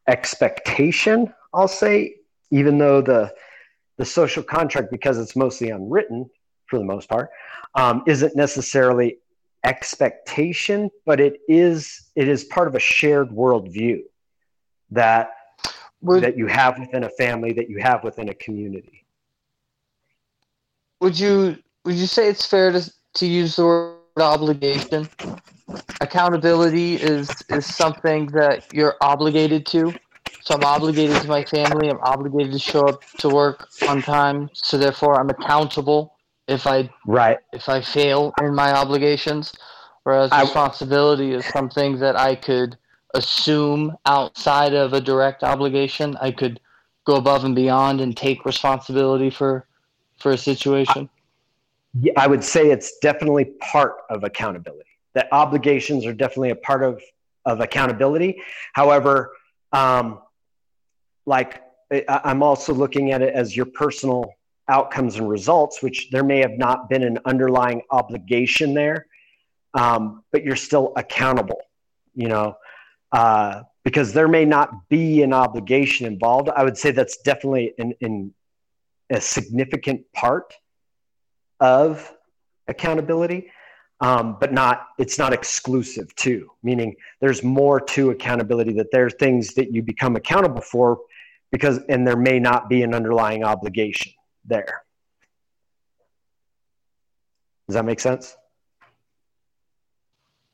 expectation, 0.07 1.33
I'll 1.53 1.67
say, 1.67 2.15
even 2.51 2.77
though 2.77 3.01
the 3.01 3.33
the 3.97 4.05
social 4.05 4.41
contract, 4.41 4.91
because 4.91 5.19
it's 5.19 5.35
mostly 5.35 5.71
unwritten 5.71 6.29
for 6.67 6.79
the 6.79 6.85
most 6.85 7.09
part, 7.09 7.29
um, 7.75 8.01
isn't 8.07 8.33
necessarily 8.35 9.17
expectation, 9.65 10.89
but 11.05 11.19
it 11.19 11.39
is 11.47 12.09
it 12.15 12.27
is 12.27 12.45
part 12.45 12.67
of 12.67 12.75
a 12.75 12.79
shared 12.79 13.29
worldview 13.29 13.99
that 14.91 15.31
Would, 16.01 16.23
that 16.23 16.37
you 16.37 16.47
have 16.47 16.79
within 16.79 17.03
a 17.03 17.09
family, 17.09 17.51
that 17.53 17.69
you 17.69 17.79
have 17.81 18.03
within 18.03 18.29
a 18.29 18.33
community. 18.33 19.05
Would 21.01 21.19
you 21.19 21.57
would 21.85 21.95
you 21.95 22.07
say 22.07 22.27
it's 22.27 22.45
fair 22.45 22.71
to 22.71 22.91
to 23.15 23.25
use 23.25 23.55
the 23.55 23.65
word 23.65 23.97
obligation? 24.17 25.09
Accountability 26.01 26.95
is 26.95 27.29
is 27.49 27.65
something 27.65 28.27
that 28.27 28.73
you're 28.73 28.95
obligated 29.01 29.65
to. 29.67 29.93
So 30.41 30.55
I'm 30.55 30.63
obligated 30.63 31.21
to 31.21 31.27
my 31.27 31.43
family. 31.43 31.89
I'm 31.89 31.99
obligated 32.01 32.53
to 32.53 32.59
show 32.59 32.87
up 32.87 33.03
to 33.19 33.29
work 33.29 33.67
on 33.87 34.01
time. 34.01 34.49
So 34.53 34.77
therefore, 34.77 35.19
I'm 35.19 35.29
accountable 35.29 36.15
if 36.47 36.65
I 36.65 36.89
right 37.05 37.37
if 37.53 37.67
I 37.67 37.81
fail 37.81 38.33
in 38.41 38.55
my 38.55 38.71
obligations. 38.71 39.53
Whereas 40.03 40.31
I, 40.31 40.41
responsibility 40.41 41.33
is 41.33 41.45
something 41.45 41.99
that 41.99 42.15
I 42.17 42.35
could 42.35 42.77
assume 43.13 43.95
outside 44.05 44.73
of 44.73 44.93
a 44.93 45.01
direct 45.01 45.43
obligation. 45.43 46.15
I 46.21 46.31
could 46.31 46.59
go 47.05 47.15
above 47.15 47.43
and 47.43 47.55
beyond 47.55 48.01
and 48.01 48.15
take 48.15 48.45
responsibility 48.45 49.29
for 49.29 49.67
for 50.17 50.31
a 50.31 50.37
situation. 50.37 51.09
I, 52.17 52.23
I 52.23 52.27
would 52.27 52.43
say 52.43 52.69
it's 52.69 52.99
definitely 52.99 53.45
part 53.61 53.93
of 54.09 54.23
accountability. 54.23 54.89
That 55.13 55.27
obligations 55.31 56.05
are 56.05 56.13
definitely 56.13 56.51
a 56.51 56.55
part 56.55 56.83
of 56.83 57.01
of 57.45 57.61
accountability. 57.61 58.41
However, 58.73 59.31
um, 59.71 60.19
like 61.25 61.61
I'm 62.07 62.43
also 62.43 62.73
looking 62.73 63.11
at 63.11 63.21
it 63.21 63.33
as 63.33 63.55
your 63.55 63.65
personal 63.65 64.31
outcomes 64.67 65.15
and 65.15 65.27
results, 65.27 65.81
which 65.81 66.09
there 66.11 66.23
may 66.23 66.39
have 66.39 66.57
not 66.57 66.89
been 66.89 67.03
an 67.03 67.17
underlying 67.25 67.81
obligation 67.89 68.73
there, 68.73 69.07
um, 69.73 70.23
but 70.31 70.43
you're 70.43 70.55
still 70.55 70.93
accountable, 70.95 71.59
you 72.13 72.27
know, 72.27 72.55
uh, 73.11 73.63
because 73.83 74.13
there 74.13 74.27
may 74.27 74.45
not 74.45 74.87
be 74.89 75.23
an 75.23 75.33
obligation 75.33 76.05
involved. 76.05 76.49
I 76.49 76.63
would 76.63 76.77
say 76.77 76.91
that's 76.91 77.17
definitely 77.17 77.73
in, 77.77 77.93
in 78.01 78.33
a 79.09 79.19
significant 79.19 80.01
part 80.13 80.53
of 81.59 82.13
accountability. 82.67 83.51
Um, 84.01 84.37
but 84.39 84.53
not 84.53 84.87
it's 84.97 85.17
not 85.17 85.33
exclusive 85.33 86.15
to 86.15 86.49
meaning 86.63 86.95
there's 87.19 87.43
more 87.43 87.81
to 87.81 88.11
accountability 88.11 88.71
that 88.75 88.91
there 88.93 89.05
are 89.05 89.09
things 89.09 89.53
that 89.55 89.73
you 89.73 89.83
become 89.83 90.15
accountable 90.15 90.61
for 90.61 90.99
because 91.51 91.79
and 91.89 92.07
there 92.07 92.15
may 92.15 92.39
not 92.39 92.69
be 92.69 92.83
an 92.83 92.93
underlying 92.93 93.43
obligation 93.43 94.13
there. 94.45 94.83
Does 97.67 97.73
that 97.73 97.83
make 97.83 97.99
sense? 97.99 98.37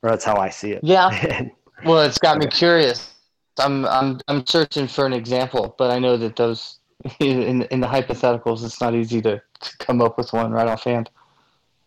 Or 0.01 0.09
that's 0.09 0.25
how 0.25 0.37
I 0.37 0.49
see 0.49 0.71
it. 0.71 0.83
Yeah. 0.83 1.49
well, 1.83 2.01
it's 2.01 2.17
got 2.17 2.37
me 2.37 2.47
curious. 2.47 3.13
I'm 3.57 3.85
I'm 3.85 4.19
I'm 4.27 4.45
searching 4.45 4.87
for 4.87 5.05
an 5.05 5.13
example, 5.13 5.75
but 5.77 5.91
I 5.91 5.99
know 5.99 6.17
that 6.17 6.35
those 6.35 6.79
in 7.19 7.63
in 7.63 7.79
the 7.79 7.87
hypotheticals, 7.87 8.63
it's 8.63 8.81
not 8.81 8.95
easy 8.95 9.21
to, 9.21 9.41
to 9.61 9.77
come 9.77 10.01
up 10.01 10.17
with 10.17 10.31
one 10.33 10.51
right 10.51 10.67
offhand. 10.67 11.09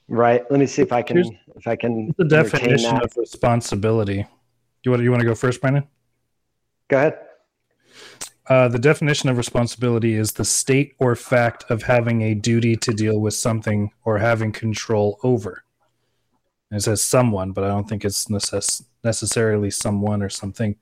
Right. 0.08 0.42
Let 0.50 0.58
me 0.58 0.66
see 0.66 0.82
if 0.82 0.92
I 0.92 1.02
can 1.02 1.18
Here's 1.18 1.30
if 1.56 1.66
I 1.66 1.76
can 1.76 2.14
the 2.16 2.24
definition 2.24 2.94
that. 2.94 3.04
of 3.04 3.16
responsibility. 3.16 4.26
You 4.84 4.90
want 4.90 5.02
you 5.02 5.10
want 5.10 5.20
to 5.20 5.26
go 5.26 5.34
first, 5.34 5.60
Brandon? 5.60 5.86
Go 6.88 6.96
ahead. 6.96 7.18
Uh, 8.48 8.66
the 8.66 8.78
definition 8.78 9.28
of 9.28 9.36
responsibility 9.36 10.14
is 10.14 10.32
the 10.32 10.44
state 10.44 10.94
or 10.98 11.14
fact 11.14 11.64
of 11.68 11.82
having 11.82 12.22
a 12.22 12.34
duty 12.34 12.76
to 12.76 12.92
deal 12.92 13.20
with 13.20 13.34
something 13.34 13.90
or 14.06 14.18
having 14.18 14.52
control 14.52 15.18
over. 15.22 15.64
It 16.70 16.82
says 16.82 17.02
someone, 17.02 17.52
but 17.52 17.64
I 17.64 17.68
don't 17.68 17.88
think 17.88 18.04
it's 18.04 18.26
necess- 18.26 18.84
necessarily 19.02 19.70
someone 19.70 20.22
or 20.22 20.28
something. 20.28 20.76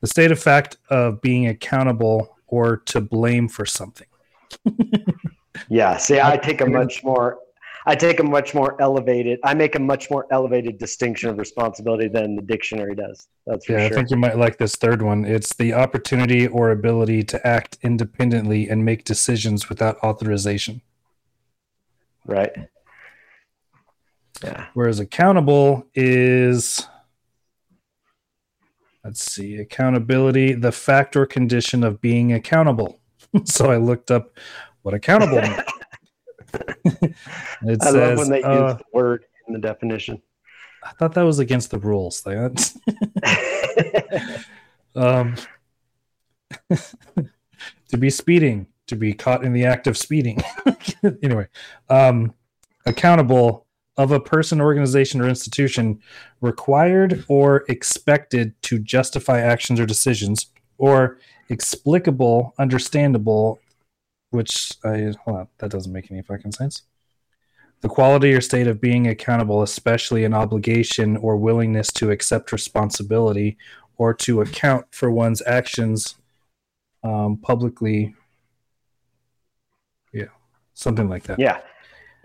The 0.00 0.06
state 0.08 0.32
of 0.32 0.38
fact 0.38 0.76
of 0.90 1.20
being 1.22 1.46
accountable 1.46 2.36
or 2.46 2.78
to 2.78 3.00
blame 3.00 3.48
for 3.48 3.64
something. 3.64 4.08
yeah, 5.68 5.96
see, 5.96 6.20
I 6.20 6.36
take 6.36 6.60
a 6.60 6.66
much 6.66 7.04
more 7.04 7.38
I 7.86 7.94
take 7.94 8.18
a 8.18 8.24
much 8.24 8.54
more 8.54 8.80
elevated. 8.80 9.40
I 9.44 9.52
make 9.52 9.74
a 9.74 9.78
much 9.78 10.10
more 10.10 10.26
elevated 10.30 10.78
distinction 10.78 11.28
of 11.28 11.38
responsibility 11.38 12.08
than 12.08 12.34
the 12.34 12.42
dictionary 12.42 12.94
does. 12.94 13.28
That's 13.46 13.66
for 13.66 13.72
yeah, 13.72 13.88
sure. 13.88 13.98
I 13.98 14.00
think 14.00 14.10
you 14.10 14.16
might 14.16 14.38
like 14.38 14.56
this 14.56 14.74
third 14.74 15.02
one. 15.02 15.26
It's 15.26 15.54
the 15.54 15.74
opportunity 15.74 16.46
or 16.46 16.70
ability 16.70 17.24
to 17.24 17.46
act 17.46 17.76
independently 17.82 18.70
and 18.70 18.84
make 18.84 19.04
decisions 19.04 19.68
without 19.68 19.98
authorization. 19.98 20.80
Right. 22.24 22.52
Yeah. 24.44 24.66
Whereas 24.74 25.00
accountable 25.00 25.86
is 25.94 26.86
let's 29.04 29.22
see, 29.22 29.56
accountability, 29.56 30.54
the 30.54 30.72
fact 30.72 31.14
or 31.14 31.26
condition 31.26 31.84
of 31.84 32.00
being 32.00 32.32
accountable. 32.32 33.00
so 33.44 33.70
I 33.70 33.76
looked 33.76 34.10
up 34.10 34.38
what 34.82 34.94
accountable 34.94 35.42
means. 35.42 35.60
it 36.84 37.82
I 37.82 37.84
says, 37.84 37.94
love 37.94 38.18
when 38.18 38.30
they 38.30 38.42
uh, 38.42 38.68
use 38.68 38.78
the 38.78 38.84
word 38.92 39.26
in 39.46 39.52
the 39.52 39.60
definition. 39.60 40.20
I 40.82 40.90
thought 40.92 41.12
that 41.14 41.22
was 41.22 41.38
against 41.38 41.70
the 41.70 41.78
rules. 41.78 42.26
um, 44.96 45.36
to 47.88 47.98
be 47.98 48.10
speeding, 48.10 48.66
to 48.86 48.96
be 48.96 49.14
caught 49.14 49.44
in 49.44 49.52
the 49.52 49.64
act 49.64 49.86
of 49.86 49.96
speeding. 49.96 50.42
anyway, 51.22 51.46
um, 51.88 52.34
accountable 52.84 53.63
of 53.96 54.10
a 54.10 54.20
person, 54.20 54.60
organization, 54.60 55.20
or 55.20 55.28
institution 55.28 56.00
required 56.40 57.24
or 57.28 57.64
expected 57.68 58.60
to 58.62 58.78
justify 58.78 59.40
actions 59.40 59.78
or 59.78 59.86
decisions, 59.86 60.46
or 60.78 61.18
explicable, 61.48 62.54
understandable, 62.58 63.60
which 64.30 64.72
I 64.84 65.12
hold 65.24 65.36
on, 65.38 65.48
that 65.58 65.70
doesn't 65.70 65.92
make 65.92 66.10
any 66.10 66.22
fucking 66.22 66.52
sense. 66.52 66.82
The 67.82 67.88
quality 67.88 68.32
or 68.32 68.40
state 68.40 68.66
of 68.66 68.80
being 68.80 69.08
accountable, 69.08 69.62
especially 69.62 70.24
an 70.24 70.34
obligation 70.34 71.16
or 71.18 71.36
willingness 71.36 71.92
to 71.92 72.10
accept 72.10 72.50
responsibility 72.50 73.58
or 73.98 74.14
to 74.14 74.40
account 74.40 74.86
for 74.90 75.10
one's 75.10 75.42
actions 75.46 76.16
um, 77.04 77.36
publicly. 77.36 78.14
Yeah, 80.12 80.28
something 80.72 81.08
like 81.08 81.24
that. 81.24 81.38
Yeah, 81.38 81.60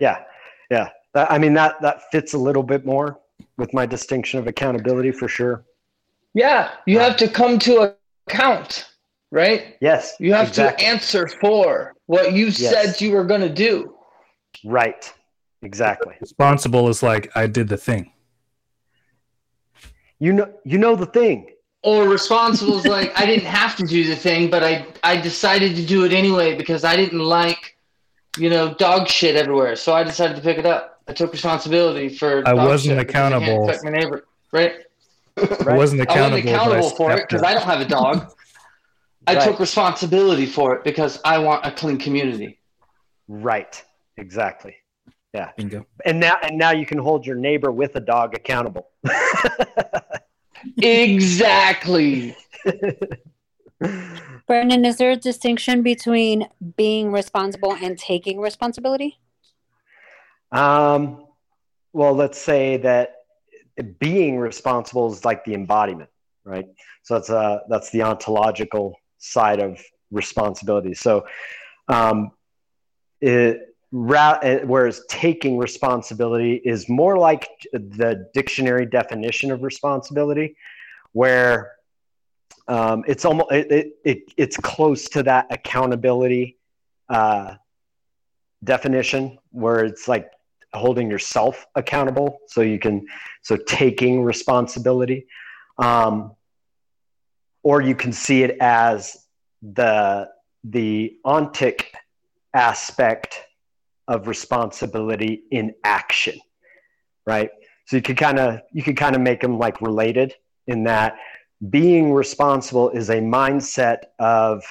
yeah, 0.00 0.24
yeah. 0.70 0.88
I 1.14 1.38
mean 1.38 1.54
that 1.54 1.80
that 1.80 2.10
fits 2.10 2.34
a 2.34 2.38
little 2.38 2.62
bit 2.62 2.84
more 2.86 3.18
with 3.56 3.72
my 3.74 3.86
distinction 3.86 4.38
of 4.38 4.46
accountability 4.46 5.12
for 5.12 5.28
sure. 5.28 5.64
Yeah, 6.34 6.70
you 6.86 7.00
uh, 7.00 7.08
have 7.08 7.16
to 7.18 7.28
come 7.28 7.58
to 7.60 7.94
account 8.28 8.90
right? 9.30 9.76
Yes. 9.80 10.16
You 10.18 10.32
have 10.34 10.48
exactly. 10.48 10.84
to 10.84 10.90
answer 10.90 11.28
for 11.28 11.94
what 12.06 12.32
you 12.32 12.46
Yes. 12.46 12.58
said 12.58 13.00
you 13.00 13.12
were 13.12 13.24
going 13.24 13.40
to 13.40 13.48
do. 13.52 13.94
Right. 14.64 15.12
Exactly. 15.62 16.14
Responsible 16.20 16.88
is 16.88 17.02
like 17.02 17.30
I 17.36 17.46
did 17.46 17.68
the 17.68 17.76
thing. 17.76 18.12
You 20.18 20.32
know 20.32 20.52
you 20.64 20.78
know 20.78 20.96
the 20.96 21.06
thing. 21.06 21.50
Or 21.82 22.08
responsible 22.08 22.78
is 22.78 22.86
like 22.86 23.18
I 23.18 23.24
didn't 23.24 23.46
have 23.46 23.76
to 23.76 23.84
do 23.84 24.06
the 24.06 24.16
thing, 24.16 24.50
but 24.50 24.62
I 24.62 24.86
I 25.02 25.16
decided 25.16 25.76
to 25.76 25.84
do 25.84 26.04
it 26.04 26.12
anyway 26.12 26.56
because 26.56 26.84
I 26.84 26.96
didn't 26.96 27.20
like, 27.20 27.76
you 28.38 28.50
know, 28.50 28.74
dog 28.74 29.08
shit 29.08 29.36
everywhere. 29.36 29.76
So 29.76 29.94
I 29.94 30.02
decided 30.02 30.36
to 30.36 30.42
pick 30.42 30.58
it 30.58 30.66
up. 30.66 30.99
I 31.10 31.12
took 31.12 31.32
responsibility 31.32 32.08
for. 32.08 32.46
I 32.46 32.54
wasn't 32.54 32.98
shit 32.98 33.06
because 33.06 33.20
I 33.22 33.28
accountable. 33.28 33.68
affect 33.68 33.84
my 33.84 33.90
neighbor, 33.90 34.24
right? 34.52 34.72
I 35.36 35.74
wasn't 35.74 36.00
I 36.00 36.04
accountable. 36.04 36.36
wasn't 36.36 36.48
accountable 36.48 36.88
but 36.90 36.96
for 36.96 37.12
it 37.12 37.28
because. 37.28 37.42
I 37.42 37.52
don't 37.54 37.64
have 37.64 37.80
a 37.80 37.88
dog. 37.88 38.32
I 39.26 39.34
Right. 39.34 39.42
took 39.44 39.60
responsibility 39.60 40.46
for 40.46 40.74
it 40.76 40.82
because 40.84 41.20
I 41.24 41.38
want 41.38 41.66
a 41.66 41.70
clean 41.72 41.98
community. 41.98 42.58
Right. 43.28 43.82
Exactly. 44.16 44.76
Yeah. 45.34 45.50
Bingo. 45.56 45.84
And 46.04 46.18
now 46.20 46.36
and 46.42 46.56
now 46.56 46.70
you 46.70 46.86
can 46.86 46.98
hold 46.98 47.26
your 47.26 47.36
neighbor 47.36 47.70
with 47.70 47.96
a 47.96 48.00
dog 48.00 48.34
accountable. 48.34 48.88
Exactly. 50.76 52.36
Brandon, 54.46 54.84
is 54.84 54.98
there 54.98 55.10
a 55.10 55.16
distinction 55.16 55.82
between 55.82 56.48
being 56.76 57.12
responsible 57.12 57.74
and 57.80 57.98
taking 57.98 58.40
responsibility? 58.40 59.18
Um, 60.52 61.24
well, 61.92 62.14
let's 62.14 62.38
say 62.38 62.76
that 62.78 63.14
being 63.98 64.38
responsible 64.38 65.12
is 65.12 65.24
like 65.24 65.44
the 65.44 65.54
embodiment, 65.54 66.10
right? 66.44 66.66
So 67.02 67.14
that's 67.14 67.30
uh 67.30 67.60
that's 67.68 67.90
the 67.90 68.02
ontological 68.02 68.96
side 69.18 69.60
of 69.60 69.80
responsibility. 70.10 70.94
So, 70.94 71.26
um, 71.88 72.32
it, 73.20 73.74
ra- 73.92 74.40
whereas 74.64 75.02
taking 75.08 75.58
responsibility 75.58 76.54
is 76.64 76.88
more 76.88 77.18
like 77.18 77.48
the 77.72 78.28
dictionary 78.34 78.86
definition 78.86 79.50
of 79.50 79.62
responsibility, 79.62 80.56
where 81.12 81.72
um, 82.68 83.04
it's 83.06 83.24
almost 83.24 83.50
it, 83.52 83.70
it, 83.70 83.92
it 84.04 84.18
it's 84.36 84.56
close 84.56 85.08
to 85.10 85.22
that 85.24 85.46
accountability 85.50 86.58
uh, 87.08 87.54
definition, 88.62 89.38
where 89.50 89.84
it's 89.84 90.06
like 90.06 90.30
holding 90.72 91.10
yourself 91.10 91.66
accountable 91.74 92.38
so 92.46 92.60
you 92.60 92.78
can 92.78 93.06
so 93.42 93.56
taking 93.56 94.22
responsibility 94.22 95.26
um, 95.78 96.32
or 97.62 97.80
you 97.82 97.94
can 97.94 98.12
see 98.12 98.42
it 98.42 98.56
as 98.60 99.26
the 99.62 100.28
the 100.64 101.16
ontic 101.26 101.86
aspect 102.54 103.42
of 104.08 104.28
responsibility 104.28 105.42
in 105.50 105.74
action 105.84 106.38
right? 107.26 107.50
So 107.86 107.96
you 107.96 108.02
could 108.02 108.16
kind 108.16 108.38
of 108.38 108.60
you 108.72 108.82
could 108.82 108.96
kind 108.96 109.14
of 109.14 109.22
make 109.22 109.40
them 109.40 109.58
like 109.58 109.80
related 109.80 110.34
in 110.66 110.84
that 110.84 111.16
being 111.68 112.12
responsible 112.12 112.90
is 112.90 113.10
a 113.10 113.20
mindset 113.20 113.98
of 114.18 114.64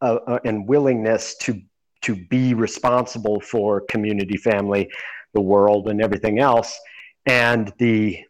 uh, 0.00 0.18
uh, 0.26 0.38
and 0.44 0.66
willingness 0.68 1.36
to 1.38 1.60
to 2.08 2.16
be 2.16 2.54
responsible 2.54 3.38
for 3.38 3.82
community, 3.82 4.38
family, 4.38 4.90
the 5.34 5.40
world, 5.42 5.88
and 5.88 6.00
everything 6.00 6.38
else. 6.38 6.78
And 7.26 7.70
the 7.78 8.24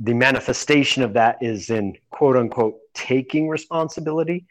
the 0.00 0.12
manifestation 0.12 1.02
of 1.02 1.14
that 1.14 1.38
is 1.40 1.70
in 1.70 1.96
quote 2.10 2.36
unquote 2.36 2.76
taking 2.92 3.48
responsibility. 3.48 4.44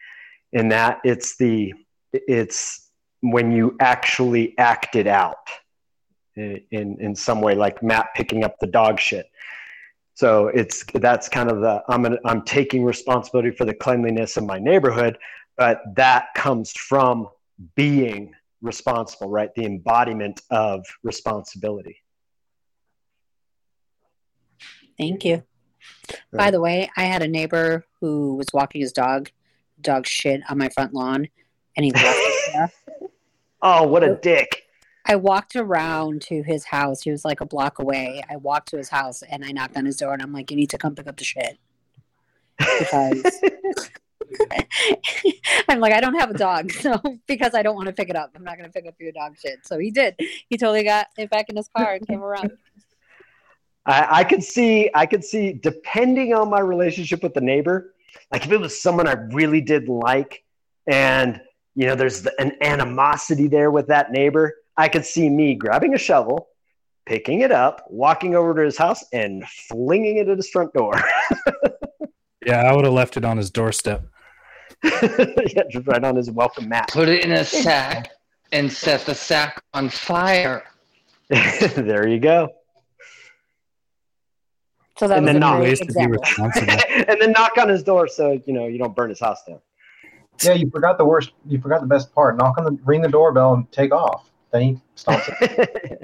In 0.52 0.70
that 0.70 1.00
it's 1.04 1.38
the 1.38 1.74
it's 2.12 2.90
when 3.22 3.52
you 3.52 3.76
actually 3.80 4.58
act 4.58 4.96
it 4.96 5.06
out 5.06 5.48
in 6.36 6.98
in, 7.00 7.16
some 7.16 7.40
way, 7.40 7.54
like 7.54 7.84
Matt 7.84 8.08
picking 8.16 8.44
up 8.44 8.58
the 8.60 8.68
dog 8.68 9.00
shit. 9.00 9.30
So 10.16 10.48
it's 10.48 10.84
that's 10.96 11.30
kind 11.30 11.52
of 11.52 11.62
the 11.62 11.84
I'm 11.88 12.06
an, 12.06 12.18
I'm 12.26 12.42
taking 12.42 12.84
responsibility 12.84 13.52
for 13.52 13.66
the 13.66 13.76
cleanliness 13.76 14.38
of 14.38 14.44
my 14.46 14.58
neighborhood, 14.58 15.20
but 15.56 15.82
that 15.96 16.34
comes 16.34 16.72
from 16.72 17.28
being 17.76 18.34
responsible, 18.66 19.30
right? 19.30 19.54
The 19.56 19.66
embodiment 19.66 20.42
of 20.50 20.86
responsibility. 21.04 21.98
Thank 24.98 25.26
you. 25.26 25.44
By 26.32 26.52
the 26.52 26.62
way, 26.62 26.90
I 26.98 27.04
had 27.04 27.22
a 27.22 27.28
neighbor 27.28 27.86
who 28.02 28.36
was 28.36 28.48
walking 28.54 28.82
his 28.82 28.92
dog, 28.92 29.30
dog 29.80 30.06
shit 30.08 30.42
on 30.50 30.58
my 30.58 30.70
front 30.70 30.94
lawn, 30.94 31.28
and 31.76 31.86
he 31.86 31.92
left. 31.92 32.74
Oh, 33.62 33.88
what 33.88 34.04
a 34.04 34.16
dick. 34.16 34.64
I 35.08 35.16
walked 35.16 35.56
around 35.56 36.22
to 36.24 36.44
his 36.44 36.66
house. 36.66 37.02
He 37.02 37.10
was 37.10 37.26
like 37.26 37.42
a 37.42 37.46
block 37.46 37.80
away. 37.80 38.22
I 38.30 38.36
walked 38.36 38.70
to 38.70 38.78
his 38.78 38.90
house 38.90 39.24
and 39.24 39.44
I 39.44 39.52
knocked 39.52 39.76
on 39.76 39.86
his 39.86 39.98
door 39.98 40.14
and 40.14 40.22
I'm 40.22 40.32
like, 40.32 40.52
"You 40.52 40.58
need 40.58 40.70
to 40.70 40.78
come 40.78 40.94
pick 40.94 41.08
up 41.08 41.18
the 41.18 41.24
shit." 41.24 41.58
Because 42.80 43.24
I'm 45.70 45.80
like, 45.80 45.94
I 45.94 46.00
don't 46.00 46.16
have 46.16 46.32
a 46.32 46.38
dog, 46.38 46.72
so 46.82 47.02
because 47.28 47.54
I 47.54 47.64
don't 47.64 47.76
want 47.76 47.88
to 47.88 47.94
pick 47.94 48.10
it 48.10 48.16
up, 48.16 48.32
I'm 48.36 48.44
not 48.44 48.58
going 48.58 48.70
to 48.70 48.74
pick 48.74 48.88
up 48.88 48.96
your 49.00 49.12
dog 49.12 49.38
shit. 49.38 49.66
So 49.66 49.80
he 49.80 49.92
did. 49.92 50.16
He 50.50 50.58
totally 50.58 50.84
got 50.84 51.08
it 51.18 51.30
back 51.30 51.50
in 51.50 51.56
his 51.56 51.70
car 51.76 51.94
and 51.94 52.08
came 52.08 52.24
around. 52.24 52.52
I, 53.88 54.20
I 54.20 54.24
could 54.24 54.44
see, 54.44 54.90
I 54.96 55.06
could 55.06 55.24
see, 55.24 55.54
depending 55.54 56.34
on 56.34 56.50
my 56.50 56.60
relationship 56.60 57.22
with 57.22 57.36
the 57.36 57.42
neighbor, 57.42 57.94
like 58.32 58.44
if 58.44 58.52
it 58.52 58.60
was 58.60 58.82
someone 58.82 59.08
I 59.08 59.14
really 59.14 59.62
did 59.62 59.88
like, 59.88 60.44
and 60.88 61.40
you 61.76 61.86
know, 61.86 61.96
there's 61.96 62.24
the, 62.24 62.34
an 62.42 62.54
animosity 62.62 63.48
there 63.48 63.70
with 63.70 63.88
that 63.88 64.12
neighbor, 64.12 64.56
I 64.76 64.88
could 64.88 65.06
see 65.06 65.30
me 65.30 65.54
grabbing 65.54 65.94
a 65.94 66.00
shovel, 66.00 66.48
picking 67.06 67.42
it 67.42 67.52
up, 67.52 67.86
walking 67.88 68.36
over 68.36 68.56
to 68.56 68.64
his 68.64 68.78
house, 68.78 69.04
and 69.14 69.48
flinging 69.48 70.18
it 70.18 70.30
at 70.30 70.38
his 70.38 70.50
front 70.50 70.74
door. 70.74 71.00
Yeah, 72.46 72.62
I 72.62 72.74
would 72.76 72.86
have 72.86 72.94
left 72.94 73.18
it 73.18 73.26
on 73.26 73.38
his 73.38 73.50
doorstep. 73.50 74.06
yeah, 75.56 75.64
just 75.70 75.88
right 75.88 76.04
on 76.04 76.16
his 76.16 76.32
welcome 76.32 76.70
mat. 76.70 76.90
Put 76.92 77.10
it 77.10 77.24
in 77.24 77.32
a 77.32 77.46
sack 77.64 78.12
and 78.52 78.72
set 78.72 79.02
the 79.02 79.16
sack 79.16 79.64
on 79.74 79.90
fire. 79.90 80.64
there 81.30 82.08
you 82.08 82.20
go. 82.20 82.50
So 84.98 85.08
that 85.08 85.18
And 85.18 85.28
then 85.28 85.38
a 85.38 85.40
not 85.40 85.60
Ways 85.60 85.80
to 85.80 85.86
be 85.86 86.08
responsible. 86.08 86.72
and 87.08 87.20
then 87.20 87.32
knock 87.32 87.58
on 87.58 87.68
his 87.68 87.84
door 87.84 88.08
so 88.08 88.40
you 88.46 88.54
know 88.54 88.68
you 88.68 88.78
don't 88.78 88.96
burn 88.96 89.10
his 89.10 89.20
house 89.20 89.44
down. 89.44 89.60
Yeah, 90.44 90.54
you 90.54 90.70
forgot 90.70 90.98
the 90.98 91.06
worst. 91.06 91.32
You 91.48 91.60
forgot 91.60 91.82
the 91.82 91.88
best 91.88 92.14
part. 92.14 92.38
Knock 92.38 92.58
on 92.58 92.66
the 92.66 92.80
ring 92.86 93.02
the 93.02 93.10
doorbell 93.10 93.54
and 93.56 93.70
take 93.72 93.92
off. 93.94 94.30
Then 94.52 94.62
he 94.62 94.82
stops 94.96 95.30
it. 95.42 96.02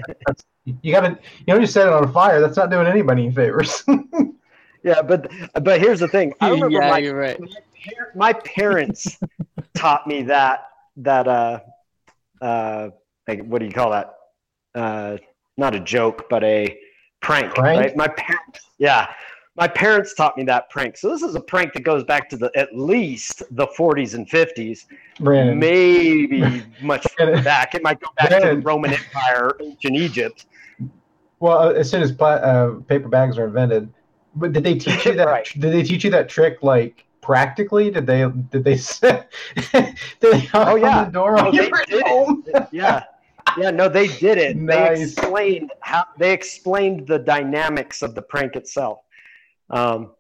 You 0.82 0.92
got 0.92 1.02
to. 1.02 1.20
You 1.46 1.54
know 1.54 1.60
you 1.60 1.68
set 1.68 1.88
it 1.88 1.94
on 1.94 2.12
fire. 2.12 2.42
That's 2.42 2.58
not 2.58 2.70
doing 2.70 2.88
anybody 2.88 3.24
any 3.24 3.34
favors. 3.34 3.84
Yeah, 4.84 5.02
but 5.02 5.32
but 5.62 5.80
here's 5.80 6.00
the 6.00 6.08
thing. 6.08 6.34
I 6.40 6.50
remember 6.52 6.80
yeah, 6.80 6.90
my 6.90 6.98
you're 6.98 7.16
right. 7.16 7.38
par- 7.38 8.12
my 8.16 8.34
parents 8.34 9.20
taught 9.76 10.08
me 10.08 10.24
that 10.24 10.66
that 10.98 11.28
uh 11.28 11.60
uh 12.42 12.90
like 13.28 13.44
what 13.46 13.60
do 13.60 13.66
you 13.66 13.72
call 13.72 13.92
that? 13.92 14.14
Uh 14.76 15.18
not 15.58 15.76
a 15.76 15.80
joke 15.80 16.28
but 16.30 16.44
a 16.44 16.78
prank, 17.22 17.54
Prank? 17.54 17.80
right 17.80 17.96
my 17.96 18.08
parents 18.08 18.60
yeah. 18.78 19.08
My 19.58 19.68
parents 19.68 20.14
taught 20.14 20.38
me 20.38 20.46
that 20.46 20.70
prank. 20.70 20.96
So 20.96 21.10
this 21.10 21.22
is 21.22 21.36
a 21.36 21.40
prank 21.42 21.74
that 21.74 21.84
goes 21.84 22.06
back 22.06 22.30
to 22.30 22.38
the 22.38 22.50
at 22.56 22.74
least 22.74 23.44
the 23.52 23.68
40s 23.68 24.16
and 24.16 24.28
50s 24.28 24.86
Brandon, 25.20 25.60
maybe 25.60 26.64
much 26.82 27.06
further 27.18 27.44
back. 27.44 27.76
It 27.76 27.84
might 27.84 28.00
go 28.00 28.08
back 28.18 28.30
to 28.30 28.56
the 28.56 28.62
roman 28.62 28.94
empire 28.94 29.52
ancient 29.62 29.98
egypt. 29.98 30.46
Well, 31.42 31.58
uh, 31.58 31.72
as 31.74 31.90
soon 31.92 32.02
as 32.02 32.14
pla- 32.14 32.36
uh, 32.36 32.80
paper 32.88 33.10
bags 33.10 33.38
are 33.38 33.46
invented, 33.46 33.94
but 34.36 34.54
did 34.54 34.64
they 34.64 34.76
teach 34.76 35.06
you 35.06 35.14
that? 35.14 35.28
Right. 35.28 35.48
Did 35.60 35.74
they 35.74 35.84
teach 35.84 36.04
you 36.04 36.10
that 36.12 36.30
trick 36.30 36.62
like 36.64 37.06
practically? 37.22 37.92
Did 37.92 38.08
they? 38.08 38.28
Did 38.52 38.64
they? 38.64 38.78
Say, 38.78 39.24
did 39.72 39.96
they 40.22 40.42
knock 40.54 40.68
Oh, 40.68 40.76
yeah. 40.76 41.00
on 41.00 41.06
the 41.06 41.12
door 41.12 41.36
No, 41.36 41.44
when 41.46 41.52
they 41.56 41.70
did 41.70 41.74
it. 41.88 42.68
yeah 42.72 43.04
yeah 43.58 43.70
no 43.70 43.90
they 43.90 44.08
did 44.08 44.38
it 44.38 44.66
they 44.66 45.02
explained 45.02 45.72
how 45.82 46.06
they 46.18 46.32
explained 46.32 47.06
the 47.06 47.20
dynamics 47.20 48.02
of 48.02 48.16
the 48.16 48.22
prank 48.22 48.56
itself 48.56 49.00
um 49.70 50.12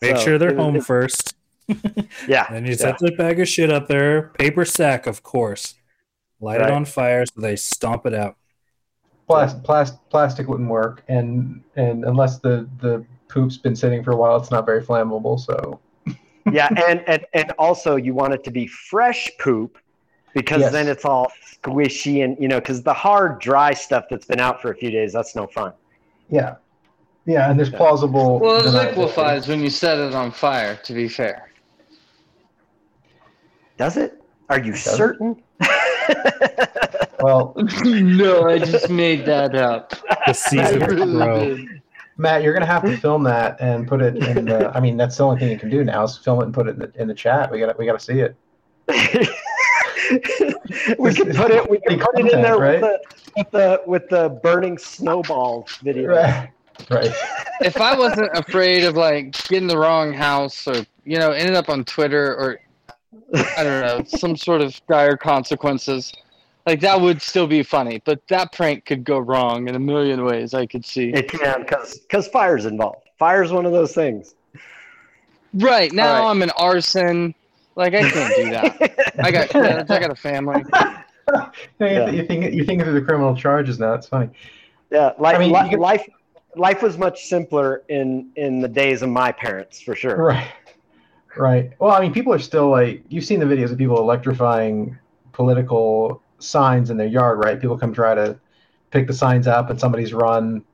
Make 0.00 0.18
so 0.18 0.22
sure 0.24 0.38
they're 0.38 0.50
it 0.50 0.56
home 0.58 0.76
it- 0.76 0.84
first. 0.84 1.34
yeah 2.28 2.46
Then 2.50 2.64
you 2.66 2.74
set 2.74 2.98
the 2.98 3.10
bag 3.12 3.40
of 3.40 3.48
shit 3.48 3.72
up 3.72 3.88
there. 3.88 4.28
Paper 4.38 4.64
sack, 4.64 5.06
of 5.08 5.22
course. 5.24 5.74
Light 6.40 6.60
Right. 6.60 6.68
it 6.68 6.72
on 6.72 6.84
fire 6.84 7.24
so 7.26 7.40
they 7.40 7.56
stomp 7.56 8.06
it 8.06 8.14
out. 8.14 8.36
Plastic, 9.26 9.64
plastic, 9.64 9.98
plastic 10.10 10.46
wouldn't 10.48 10.68
work, 10.68 11.02
and 11.08 11.62
and 11.74 12.04
unless 12.04 12.38
the 12.38 12.68
the 12.80 13.04
poop's 13.28 13.56
been 13.56 13.76
sitting 13.76 14.02
for 14.02 14.12
a 14.12 14.16
while, 14.16 14.36
it's 14.36 14.50
not 14.50 14.64
very 14.66 14.82
flammable. 14.82 15.38
So 15.38 15.80
yeah 16.52 16.68
and, 16.86 17.02
and 17.08 17.26
and 17.34 17.52
also 17.58 17.96
you 17.96 18.14
want 18.14 18.32
it 18.32 18.44
to 18.44 18.50
be 18.50 18.66
fresh 18.66 19.30
poop 19.40 19.78
because 20.32 20.60
Yes. 20.60 20.72
then 20.72 20.86
it's 20.86 21.04
all 21.04 21.32
squishy 21.44 22.22
and 22.24 22.36
you 22.40 22.46
know 22.46 22.60
because 22.60 22.82
the 22.82 22.94
hard 22.94 23.40
dry 23.40 23.74
stuff 23.74 24.04
that's 24.08 24.26
been 24.26 24.38
out 24.38 24.62
for 24.62 24.70
a 24.70 24.76
few 24.76 24.90
days 24.90 25.12
that's 25.12 25.34
no 25.34 25.46
fun 25.48 25.72
yeah, 26.28 26.56
yeah, 27.24 27.50
and 27.50 27.58
there's 27.58 27.70
plausible. 27.70 28.40
Well, 28.40 28.66
it 28.66 28.70
liquefies 28.70 29.46
when 29.48 29.60
you 29.60 29.70
set 29.70 29.98
it 29.98 30.14
on 30.14 30.30
fire. 30.32 30.76
To 30.84 30.92
be 30.92 31.08
fair, 31.08 31.50
Does 33.76 33.96
it? 33.96 34.20
Are 34.48 34.58
you 34.60 34.72
it. 34.72 34.78
certain? 34.78 35.42
Well, 37.20 37.54
no, 37.84 38.48
I 38.48 38.58
just 38.58 38.90
made 38.90 39.24
that 39.26 39.54
up. 39.54 39.92
The 40.26 40.32
season 40.32 40.82
I 40.82 40.86
really 40.86 41.12
grow. 41.12 41.58
Did. 42.16 42.22
Matt, 42.22 42.42
you're 42.42 42.52
gonna 42.52 42.66
have 42.66 42.82
to 42.82 42.96
film 42.96 43.22
that 43.24 43.60
and 43.60 43.86
put 43.86 44.02
it 44.02 44.16
in 44.16 44.46
the. 44.46 44.70
I 44.76 44.80
mean, 44.80 44.96
that's 44.96 45.16
the 45.16 45.24
only 45.24 45.38
thing 45.38 45.50
you 45.50 45.58
can 45.58 45.70
do 45.70 45.84
now 45.84 46.04
is 46.04 46.16
film 46.16 46.40
it 46.40 46.44
and 46.44 46.54
put 46.54 46.68
it 46.68 46.70
in 46.70 46.78
the, 46.80 46.92
in 47.00 47.08
the 47.08 47.14
chat. 47.14 47.50
We 47.50 47.58
got 47.58 47.72
to 47.72 47.74
we 47.78 47.86
got 47.86 47.98
to 47.98 48.04
see 48.04 48.20
it. 48.20 48.36
we 50.98 51.14
can 51.14 51.34
put 51.34 51.50
it. 51.50 51.68
We 51.68 51.78
can 51.80 51.98
put 51.98 52.18
it 52.18 52.32
in 52.32 52.42
there 52.42 52.58
Right? 52.58 52.80
with, 52.80 52.82
the, 52.82 53.00
with 53.36 53.50
the 53.50 53.82
with 53.86 54.08
the 54.08 54.40
burning 54.42 54.78
snowball 54.78 55.66
video. 55.82 56.10
Right. 56.10 56.50
Right. 56.90 57.10
If 57.62 57.80
I 57.80 57.98
wasn't 57.98 58.36
afraid 58.36 58.84
of 58.84 58.96
like 58.96 59.32
getting 59.48 59.66
the 59.66 59.78
wrong 59.78 60.12
house 60.12 60.68
or 60.68 60.84
you 61.04 61.18
know 61.18 61.30
ended 61.30 61.56
up 61.56 61.68
on 61.70 61.84
Twitter 61.84 62.36
or 62.36 62.60
I 63.56 63.64
don't 63.64 63.86
know 63.86 64.04
some 64.06 64.36
sort 64.36 64.60
of 64.60 64.78
dire 64.86 65.16
consequences, 65.16 66.12
like 66.66 66.80
that 66.80 67.00
would 67.00 67.22
still 67.22 67.46
be 67.46 67.62
funny. 67.62 68.02
But 68.04 68.26
that 68.28 68.52
prank 68.52 68.84
could 68.84 69.04
go 69.04 69.18
wrong 69.18 69.68
in 69.68 69.74
a 69.74 69.78
million 69.78 70.24
ways. 70.24 70.52
I 70.54 70.66
could 70.66 70.84
see. 70.84 71.10
It 71.10 71.28
can 71.30 71.60
because 71.62 71.98
because 72.00 72.28
fire's 72.28 72.66
involved. 72.66 73.08
Fire's 73.18 73.52
one 73.52 73.64
of 73.66 73.72
those 73.72 73.94
things. 73.94 74.34
Right 75.54 75.92
now, 75.92 76.14
All 76.16 76.22
right. 76.24 76.30
I'm 76.30 76.42
an 76.42 76.50
arson. 76.50 77.34
Like 77.76 77.94
I 77.94 78.10
can't 78.10 78.34
do 78.36 78.50
that. 78.50 79.14
I 79.22 79.30
got 79.30 79.48
kids. 79.48 79.90
I 79.90 80.00
got 80.00 80.10
a 80.10 80.14
family. 80.16 80.62
You, 80.66 81.34
know, 81.34 81.50
you, 81.80 81.86
Yeah. 81.86 82.10
you 82.10 82.24
think 82.26 82.54
you're 82.54 82.64
thinking 82.64 82.84
through 82.84 82.98
the 83.00 83.02
criminal 83.06 83.34
charges 83.36 83.78
now. 83.78 83.94
It's 83.94 84.06
funny. 84.08 84.30
Yeah, 84.90 85.12
life, 85.18 85.36
I 85.36 85.38
mean, 85.40 85.52
li- 85.52 85.64
you 85.64 85.70
could- 85.70 85.80
life, 85.80 86.06
life 86.54 86.82
was 86.82 86.96
much 86.96 87.24
simpler 87.26 87.82
in 87.88 88.30
in 88.36 88.60
the 88.60 88.68
days 88.68 89.02
of 89.02 89.08
my 89.08 89.32
parents, 89.32 89.80
for 89.80 89.94
sure. 89.94 90.16
Right. 90.16 90.46
Right. 91.36 91.72
Well, 91.78 91.90
I 91.90 92.00
mean, 92.00 92.12
people 92.14 92.32
are 92.32 92.38
still 92.38 92.70
like 92.70 93.02
you've 93.08 93.24
seen 93.24 93.40
the 93.40 93.46
videos 93.46 93.70
of 93.72 93.78
people 93.78 93.98
electrifying 93.98 94.96
political 95.32 96.22
signs 96.38 96.90
in 96.90 96.96
their 96.96 97.06
yard, 97.06 97.38
right? 97.38 97.60
People 97.60 97.78
come 97.78 97.92
try 97.94 98.14
to 98.14 98.38
pick 98.90 99.06
the 99.06 99.14
signs 99.14 99.46
up, 99.46 99.70
and 99.70 99.78
somebody's 99.80 100.12
run 100.12 100.64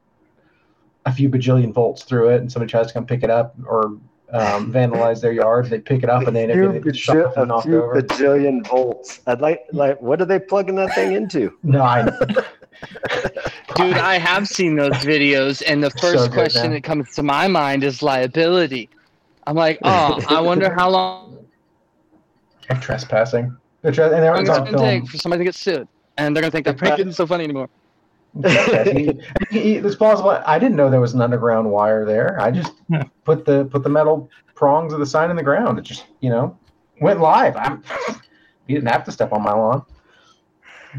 a 1.04 1.12
few 1.12 1.28
bajillion 1.28 1.72
volts 1.72 2.04
through 2.04 2.30
it, 2.30 2.40
and 2.40 2.50
somebody 2.50 2.70
tries 2.70 2.86
to 2.88 2.92
come 2.92 3.06
pick 3.06 3.22
it 3.22 3.30
up 3.30 3.54
or 3.66 3.86
um, 4.32 4.72
vandalize 4.72 5.20
their 5.20 5.32
yard. 5.32 5.66
They 5.66 5.80
pick 5.80 6.02
it 6.02 6.10
up, 6.10 6.26
and 6.26 6.36
they 6.36 6.42
end 6.44 6.52
up 6.52 6.74
getting 6.74 6.92
shot 6.92 7.36
and 7.36 7.48
knocked 7.48 7.66
few 7.66 7.82
over. 7.82 8.00
bajillion 8.02 8.66
volts. 8.66 9.20
I'd 9.26 9.40
like 9.40 9.60
like 9.72 10.00
what 10.00 10.20
are 10.20 10.24
they 10.26 10.38
plugging 10.38 10.76
that 10.76 10.94
thing 10.94 11.12
into? 11.12 11.52
No, 11.62 11.82
I, 11.82 12.04
Dude, 13.76 13.96
I 13.96 14.18
have 14.18 14.48
seen 14.48 14.74
those 14.76 14.92
videos, 14.94 15.62
and 15.66 15.82
the 15.82 15.90
So 15.90 15.98
first 16.00 16.24
good, 16.24 16.32
question 16.32 16.62
man. 16.62 16.72
that 16.72 16.84
comes 16.84 17.14
to 17.14 17.22
my 17.22 17.46
mind 17.48 17.84
is 17.84 18.02
liability. 18.02 18.88
I'm 19.46 19.56
like, 19.56 19.78
oh, 19.84 20.20
I 20.28 20.40
wonder 20.40 20.72
how 20.72 20.90
long 20.90 21.38
I'm 22.70 22.80
trespassing. 22.80 23.56
They're 23.82 23.90
and 23.90 24.22
they're 24.22 24.32
it's 24.36 24.48
it's 24.48 24.58
gonna 24.58 24.70
film. 24.70 24.80
take 24.82 25.08
for 25.08 25.18
somebody 25.18 25.40
to 25.40 25.44
get 25.44 25.54
sued. 25.54 25.88
And 26.18 26.36
they're 26.36 26.42
going 26.42 26.50
to 26.50 26.54
think 26.54 26.66
that 26.66 26.76
prank 26.76 27.00
isn't 27.00 27.14
so 27.14 27.26
funny 27.26 27.44
anymore. 27.44 27.68
Trespassing. 28.42 29.20
it's 29.50 29.96
plausible. 29.96 30.30
I 30.46 30.58
didn't 30.58 30.76
know 30.76 30.88
there 30.88 31.00
was 31.00 31.14
an 31.14 31.20
underground 31.20 31.70
wire 31.70 32.04
there. 32.04 32.40
I 32.40 32.50
just 32.50 32.72
Yeah. 32.88 33.04
put 33.24 33.44
the 33.44 33.64
put 33.66 33.82
the 33.82 33.88
metal 33.88 34.30
prongs 34.54 34.92
of 34.92 35.00
the 35.00 35.06
sign 35.06 35.30
in 35.30 35.36
the 35.36 35.42
ground. 35.42 35.78
It 35.78 35.82
just 35.82 36.06
you 36.20 36.30
know 36.30 36.56
went 37.00 37.20
live. 37.20 37.56
I'm, 37.56 37.82
you 38.68 38.76
didn't 38.76 38.90
have 38.90 39.04
to 39.04 39.12
step 39.12 39.32
on 39.32 39.42
my 39.42 39.52
lawn. 39.52 39.84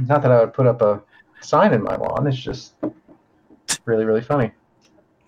Not 0.07 0.21
that 0.23 0.31
I 0.31 0.39
would 0.41 0.53
put 0.53 0.67
up 0.67 0.81
a 0.81 1.01
sign 1.41 1.73
in 1.73 1.81
my 1.83 1.95
lawn. 1.95 2.27
It's 2.27 2.37
just 2.37 2.73
really 3.85 4.05
really 4.05 4.21
funny. 4.21 4.51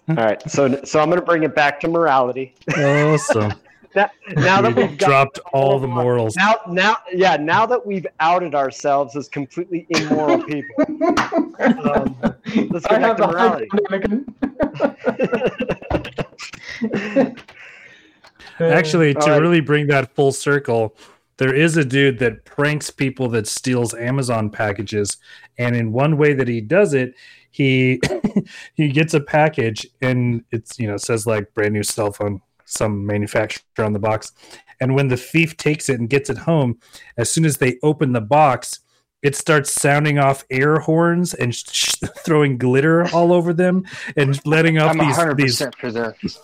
All 0.10 0.16
right, 0.16 0.42
so 0.50 0.80
so 0.84 1.00
I'm 1.00 1.10
going 1.10 1.20
to 1.20 1.26
bring 1.26 1.44
it 1.44 1.56
back 1.56 1.80
to 1.80 1.88
morality. 1.88 2.54
Awesome. 2.78 3.54
Now, 3.96 4.10
now 4.36 4.62
that 4.62 4.76
We 4.76 4.84
we've 4.84 4.98
got 4.98 5.08
dropped 5.08 5.40
all 5.54 5.80
the 5.80 5.88
morals. 5.88 6.36
now 6.36 6.56
now 6.68 6.98
yeah 7.14 7.38
now 7.38 7.66
that 7.66 7.86
we've 7.86 8.06
outed 8.20 8.54
ourselves 8.54 9.16
as 9.16 9.30
completely 9.30 9.86
immoral 9.90 10.44
people. 10.44 10.86
Um, 11.58 12.18
let's 12.70 12.86
I 12.88 13.00
back 13.00 13.02
have 13.02 13.18
to 13.18 13.22
the 13.24 13.28
morality. 13.28 13.70
Actually, 18.60 19.14
to 19.14 19.20
All 19.22 19.28
right. 19.30 19.42
really 19.42 19.60
bring 19.62 19.88
that 19.88 20.14
full 20.16 20.32
circle, 20.32 20.96
there 21.38 21.54
is 21.54 21.76
a 21.78 21.84
dude 21.84 22.20
that 22.20 22.46
pranks 22.46 22.90
people 22.90 23.28
that 23.30 23.48
steals 23.48 23.94
Amazon 23.94 24.50
packages, 24.50 25.18
and 25.58 25.76
in 25.76 25.92
one 25.92 26.18
way 26.18 26.34
that 26.34 26.48
he 26.48 26.62
does 26.62 26.94
it, 26.94 27.16
he 27.52 28.00
he 28.76 28.90
gets 28.90 29.14
a 29.14 29.20
package 29.22 29.88
and 30.02 30.44
it's 30.52 30.78
you 30.80 30.88
know 30.88 30.98
says 30.98 31.26
like 31.28 31.54
brand 31.54 31.74
new 31.74 31.84
cell 31.84 32.12
phone, 32.12 32.42
some 32.66 33.06
manufacturer 33.06 33.86
on 33.86 33.94
the 33.94 34.00
box, 34.00 34.32
and 34.82 34.96
when 34.96 35.08
the 35.08 35.18
thief 35.18 35.56
takes 35.58 35.90
it 35.90 36.00
and 36.00 36.10
gets 36.10 36.30
it 36.30 36.40
home, 36.40 36.80
as 37.18 37.32
soon 37.32 37.46
as 37.46 37.58
they 37.58 37.78
open 37.84 38.12
the 38.14 38.22
box. 38.22 38.80
It 39.22 39.36
starts 39.36 39.72
sounding 39.72 40.20
off 40.20 40.46
air 40.52 40.78
horns 40.78 41.34
and 41.34 41.56
sh- 41.56 41.96
throwing 42.20 42.60
glitter 42.60 43.08
all 43.12 43.34
over 43.34 43.54
them 43.54 43.84
and 44.16 44.40
letting 44.46 44.78
off 44.78 44.92
I'm 44.92 45.00
these, 45.36 45.58
these 45.58 46.38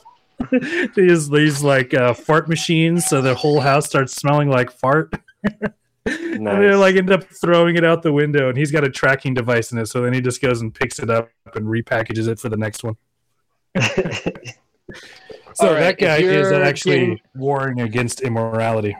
these 0.96 1.30
these 1.30 1.62
like 1.62 1.94
uh, 1.94 2.16
fart 2.16 2.50
machines, 2.50 3.06
so 3.06 3.22
the 3.22 3.36
whole 3.36 3.60
house 3.60 3.86
starts 3.86 4.16
smelling 4.16 4.50
like 4.50 4.72
fart. 4.72 5.14
And 6.04 6.48
they 6.48 6.70
Nice. 6.70 6.78
like 6.78 6.96
end 6.96 7.12
up 7.12 7.24
throwing 7.26 7.76
it 7.76 7.86
out 7.86 8.02
the 8.02 8.12
window, 8.12 8.50
and 8.50 8.58
he's 8.58 8.72
got 8.72 8.84
a 8.84 8.90
tracking 8.90 9.36
device 9.36 9.72
in 9.72 9.78
it. 9.78 9.86
So 9.86 10.02
then 10.02 10.14
he 10.14 10.22
just 10.22 10.42
goes 10.42 10.60
and 10.62 10.74
picks 10.74 10.98
it 10.98 11.12
up 11.12 11.30
and 11.54 11.68
repackages 11.68 12.28
it 12.28 12.40
for 12.40 12.50
the 12.50 12.58
next 12.58 12.84
one. 12.84 12.96
So 15.56 15.68
All 15.68 15.74
right, 15.74 15.80
that 15.82 15.98
guy 15.98 16.18
is 16.18 16.52
actually 16.52 17.00
getting- 17.00 17.20
warring 17.36 17.82
against 17.82 18.22
immorality. 18.22 18.96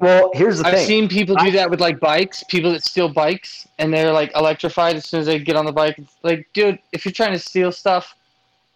well, 0.00 0.30
here's 0.34 0.58
the 0.58 0.64
thing. 0.64 0.74
I've 0.74 0.80
seen 0.80 1.08
people 1.08 1.34
do 1.36 1.50
that 1.52 1.68
with 1.70 1.80
like 1.80 1.98
bikes, 1.98 2.44
people 2.44 2.70
that 2.72 2.84
steal 2.84 3.08
bikes, 3.08 3.66
and 3.78 3.92
they're 3.92 4.12
like 4.12 4.30
electrified 4.36 4.96
as 4.96 5.06
soon 5.06 5.20
as 5.20 5.26
they 5.26 5.38
get 5.38 5.56
on 5.56 5.64
the 5.64 5.72
bike. 5.72 5.98
It's 5.98 6.16
like, 6.22 6.48
dude, 6.54 6.78
if 6.92 7.04
you're 7.04 7.12
trying 7.12 7.32
to 7.32 7.38
steal 7.38 7.72
stuff 7.72 8.14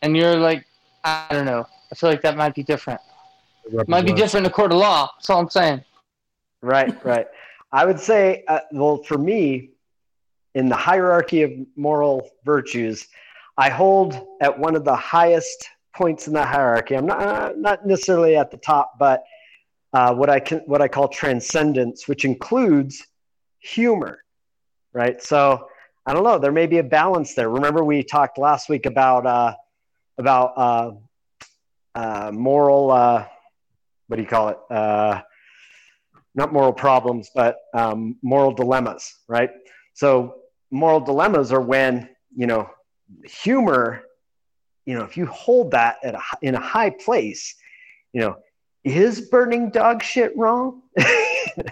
and 0.02 0.16
you're 0.16 0.36
like, 0.36 0.66
I 1.04 1.26
don't 1.30 1.46
know, 1.46 1.64
I 1.90 1.94
feel 1.94 2.10
like 2.10 2.22
that 2.22 2.36
might 2.36 2.54
be 2.54 2.62
different. 2.64 3.00
Might 3.86 4.04
be 4.04 4.12
different 4.12 4.46
in 4.46 4.50
a 4.50 4.54
court 4.54 4.72
of 4.72 4.78
law. 4.78 5.10
That's 5.16 5.30
all 5.30 5.38
I'm 5.40 5.48
saying. 5.50 5.84
Right, 6.62 6.92
right. 7.04 7.26
I 7.70 7.84
would 7.86 8.00
say, 8.00 8.44
uh, 8.48 8.60
well, 8.72 9.02
for 9.04 9.16
me, 9.16 9.70
in 10.54 10.68
the 10.68 10.76
hierarchy 10.76 11.42
of 11.42 11.52
moral 11.76 12.28
virtues, 12.44 13.06
I 13.56 13.68
hold 13.70 14.26
at 14.40 14.58
one 14.58 14.74
of 14.74 14.84
the 14.84 14.94
highest 14.96 15.68
points 15.94 16.26
in 16.26 16.32
the 16.32 16.44
hierarchy. 16.44 16.96
I'm 16.96 17.06
not 17.06 17.22
uh, 17.22 17.52
not 17.56 17.86
necessarily 17.86 18.36
at 18.36 18.50
the 18.50 18.56
top, 18.56 18.92
but 18.98 19.22
uh, 19.92 20.14
what 20.14 20.30
I 20.30 20.40
can 20.40 20.58
what 20.60 20.80
I 20.80 20.88
call 20.88 21.08
transcendence, 21.08 22.08
which 22.08 22.24
includes 22.24 23.06
humor. 23.58 24.18
Right. 24.92 25.22
So 25.22 25.66
I 26.04 26.12
don't 26.12 26.24
know. 26.24 26.38
There 26.38 26.52
may 26.52 26.66
be 26.66 26.78
a 26.78 26.82
balance 26.82 27.34
there. 27.34 27.48
Remember, 27.48 27.84
we 27.84 28.02
talked 28.02 28.36
last 28.36 28.68
week 28.68 28.86
about 28.86 29.26
uh, 29.26 29.54
about 30.18 30.52
uh, 30.56 30.90
uh, 31.94 32.30
moral. 32.32 32.88
What 32.88 34.16
do 34.16 34.22
you 34.22 34.28
call 34.28 34.48
it? 34.48 34.58
Not 36.34 36.52
moral 36.52 36.72
problems, 36.72 37.30
but 37.34 37.56
um, 37.74 38.16
moral 38.22 38.52
dilemmas, 38.52 39.18
right? 39.28 39.50
So 39.94 40.36
moral 40.70 41.00
dilemmas 41.00 41.52
are 41.52 41.60
when 41.60 42.08
you 42.34 42.46
know 42.46 42.68
humor. 43.24 44.02
You 44.86 44.96
know, 44.96 45.04
if 45.04 45.16
you 45.16 45.26
hold 45.26 45.70
that 45.72 45.98
at 46.02 46.14
a, 46.14 46.20
in 46.42 46.54
a 46.54 46.60
high 46.60 46.90
place, 46.90 47.54
you 48.12 48.20
know, 48.20 48.36
is 48.84 49.20
burning 49.20 49.70
dog 49.70 50.02
shit 50.02 50.36
wrong? 50.36 50.82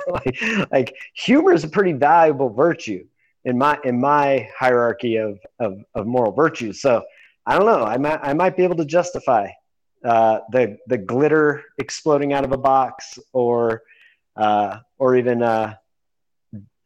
like, 0.09 0.43
like 0.71 0.95
humor 1.15 1.53
is 1.53 1.65
a 1.65 1.69
pretty 1.69 1.93
valuable 1.93 2.51
virtue 2.51 3.05
in 3.45 3.59
my 3.59 3.79
in 3.85 4.01
my 4.01 4.49
hierarchy 4.57 5.17
of 5.17 5.39
of, 5.59 5.79
of 5.95 6.07
moral 6.07 6.33
virtues. 6.33 6.81
So 6.81 7.03
I 7.47 7.57
don't 7.57 7.67
know. 7.67 7.85
I 7.85 7.97
might 7.97 8.21
I 8.23 8.33
might 8.35 8.57
be 8.57 8.63
able 8.63 8.77
to 8.77 8.85
justify 8.85 9.49
uh, 10.05 10.41
the 10.53 10.79
the 10.87 10.99
glitter 10.99 11.65
exploding 11.79 12.33
out 12.33 12.45
of 12.45 12.53
a 12.53 12.59
box 12.59 13.19
or 13.33 13.83
uh, 14.37 14.79
or 14.99 15.17
even 15.17 15.43
uh, 15.43 15.75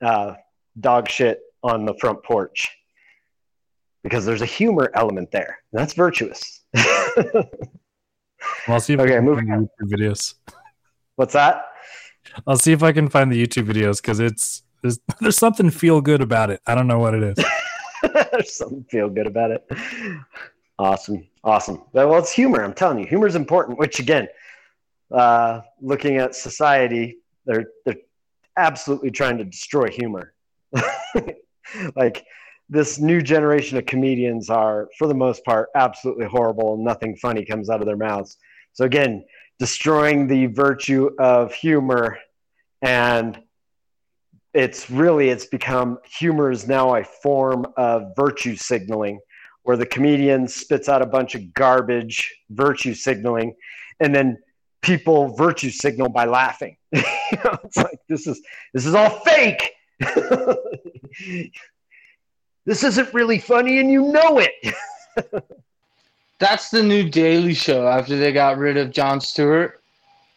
uh, 0.03 0.35
dog 0.81 1.09
shit 1.09 1.41
on 1.63 1.85
the 1.85 1.95
front 2.01 2.23
porch 2.23 2.69
because 4.05 4.25
there's 4.25 4.43
a 4.43 4.47
humor 4.47 4.93
element 4.95 5.33
there. 5.33 5.59
That's 5.73 5.95
virtuous. 5.95 6.61
I'll 8.69 8.79
see 8.79 8.93
if 8.93 9.01
Okay, 9.01 9.15
I 9.15 9.17
can 9.17 9.25
moving 9.25 9.49
find 9.49 9.69
the 9.81 9.85
YouTube 9.85 9.99
videos. 9.99 10.35
What's 11.17 11.33
that? 11.33 11.65
I'll 12.47 12.59
see 12.59 12.73
if 12.73 12.83
I 12.83 12.93
can 12.93 13.09
find 13.09 13.33
the 13.33 13.45
YouTube 13.45 13.67
videos 13.67 14.01
because 14.01 14.21
it's 14.21 14.63
there's, 14.83 15.01
there's 15.21 15.39
something 15.39 15.71
feel 15.71 16.01
good 16.01 16.21
about 16.21 16.51
it. 16.51 16.61
I 16.67 16.75
don't 16.77 16.87
know 16.87 17.01
what 17.01 17.15
it 17.15 17.23
is. 17.23 17.45
There's 18.33 18.55
something 18.55 18.85
feel 18.91 19.09
good 19.09 19.27
about 19.27 19.51
it. 19.51 19.67
Awesome, 20.79 21.27
awesome. 21.43 21.83
Well, 21.93 22.19
it's 22.19 22.31
humor. 22.31 22.63
I'm 22.63 22.75
telling 22.75 22.99
you, 22.99 23.07
humor 23.07 23.27
is 23.27 23.35
important. 23.35 23.79
Which 23.79 23.99
again, 23.99 24.29
uh, 25.11 25.63
looking 25.81 26.19
at 26.19 26.35
society, 26.35 27.17
they're 27.47 27.65
they're 27.87 27.97
absolutely 28.59 29.11
trying 29.11 29.39
to 29.39 29.45
destroy 29.45 29.89
humor. 29.89 30.35
like 31.97 32.27
this 32.69 32.99
new 32.99 33.21
generation 33.21 33.77
of 33.79 33.87
comedians 33.87 34.49
are, 34.51 34.89
for 34.99 35.07
the 35.07 35.15
most 35.15 35.45
part, 35.45 35.69
absolutely 35.75 36.27
horrible, 36.27 36.77
nothing 36.77 37.17
funny 37.17 37.45
comes 37.45 37.69
out 37.69 37.81
of 37.81 37.87
their 37.87 37.97
mouths. 37.97 38.39
So 38.73 38.85
again, 38.85 39.25
destroying 39.59 40.27
the 40.27 40.47
virtue 40.47 41.11
of 41.19 41.53
humor 41.53 42.19
and 42.83 43.41
it's 44.53 44.91
really 44.91 45.31
it's 45.31 45.47
become 45.47 45.99
humor 46.05 46.51
is 46.51 46.67
now 46.67 46.95
a 46.95 47.05
form 47.05 47.67
of 47.77 48.13
virtue 48.17 48.57
signaling 48.57 49.21
where 49.63 49.77
the 49.77 49.87
comedian 49.87 50.47
spits 50.47 50.89
out 50.89 51.03
a 51.03 51.07
bunch 51.07 51.35
of 51.35 51.53
garbage 51.55 52.35
virtue 52.51 52.95
signaling 52.95 53.55
and 54.01 54.15
then 54.15 54.37
people 54.83 55.35
virtue 55.35 55.71
signal 55.71 56.09
by 56.09 56.25
laughing 56.25 56.77
you 56.93 57.03
know, 57.45 57.57
it's 57.65 57.77
like 57.77 57.99
this 58.09 58.27
is 58.27 58.41
this 58.73 58.87
is 58.87 58.95
all 58.95 59.11
fake 59.21 59.73
this 62.65 62.83
isn't 62.85 63.13
really 63.15 63.39
funny 63.39 63.79
and 63.79 63.91
you 63.91 64.03
know 64.13 64.39
it 64.39 64.75
That's 66.41 66.69
the 66.71 66.83
new 66.83 67.09
Daily 67.09 67.55
Show 67.55 67.87
after 67.87 68.19
they 68.19 68.33
got 68.33 68.59
rid 68.59 68.77
of 68.77 68.91
Jon 68.91 69.21
Stewart. 69.21 69.81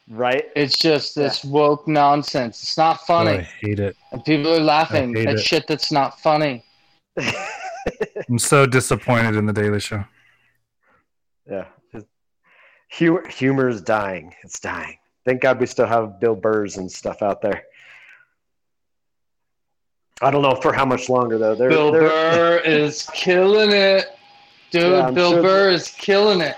right 0.08 0.46
It's 0.56 0.78
just 0.78 1.16
this 1.16 1.44
woke 1.44 1.88
nonsense. 1.88 2.62
It's 2.62 2.78
not 2.78 3.06
funny. 3.06 3.32
Oh, 3.32 3.40
I 3.40 3.42
hate 3.42 3.80
it. 3.80 3.98
and 4.12 4.24
people 4.24 4.54
are 4.54 4.60
laughing 4.60 5.18
at 5.18 5.36
it. 5.36 5.40
shit 5.40 5.66
that's 5.68 5.92
not 5.92 6.20
funny. 6.22 6.64
I'm 8.30 8.38
so 8.38 8.66
disappointed 8.66 9.36
in 9.36 9.46
the 9.46 9.54
Daily 9.54 9.80
Show. 9.80 10.04
Yeah. 11.50 11.66
Humor, 12.90 13.28
humor 13.28 13.68
is 13.68 13.82
dying. 13.82 14.34
It's 14.44 14.60
dying. 14.60 14.98
Thank 15.26 15.42
God 15.42 15.60
we 15.60 15.66
still 15.66 15.88
have 15.88 16.20
Bill 16.20 16.36
Burrs 16.36 16.78
and 16.78 16.90
stuff 16.90 17.22
out 17.22 17.42
there. 17.42 17.64
I 20.22 20.32
don't 20.32 20.42
know 20.42 20.56
for 20.56 20.74
how 20.74 20.86
much 20.86 21.10
longer 21.10 21.38
though. 21.38 21.56
They're, 21.56 21.70
Bill 21.70 21.92
they're- 21.92 22.02
Burr 22.02 22.58
is 22.66 23.08
killing 23.14 23.72
it. 23.72 24.06
Dude, 24.72 24.92
Yeah, 24.92 25.12
Bill 25.12 25.32
sure 25.32 25.42
Burr 25.42 25.70
is 25.70 25.88
killing 25.90 26.42
it. 26.42 26.56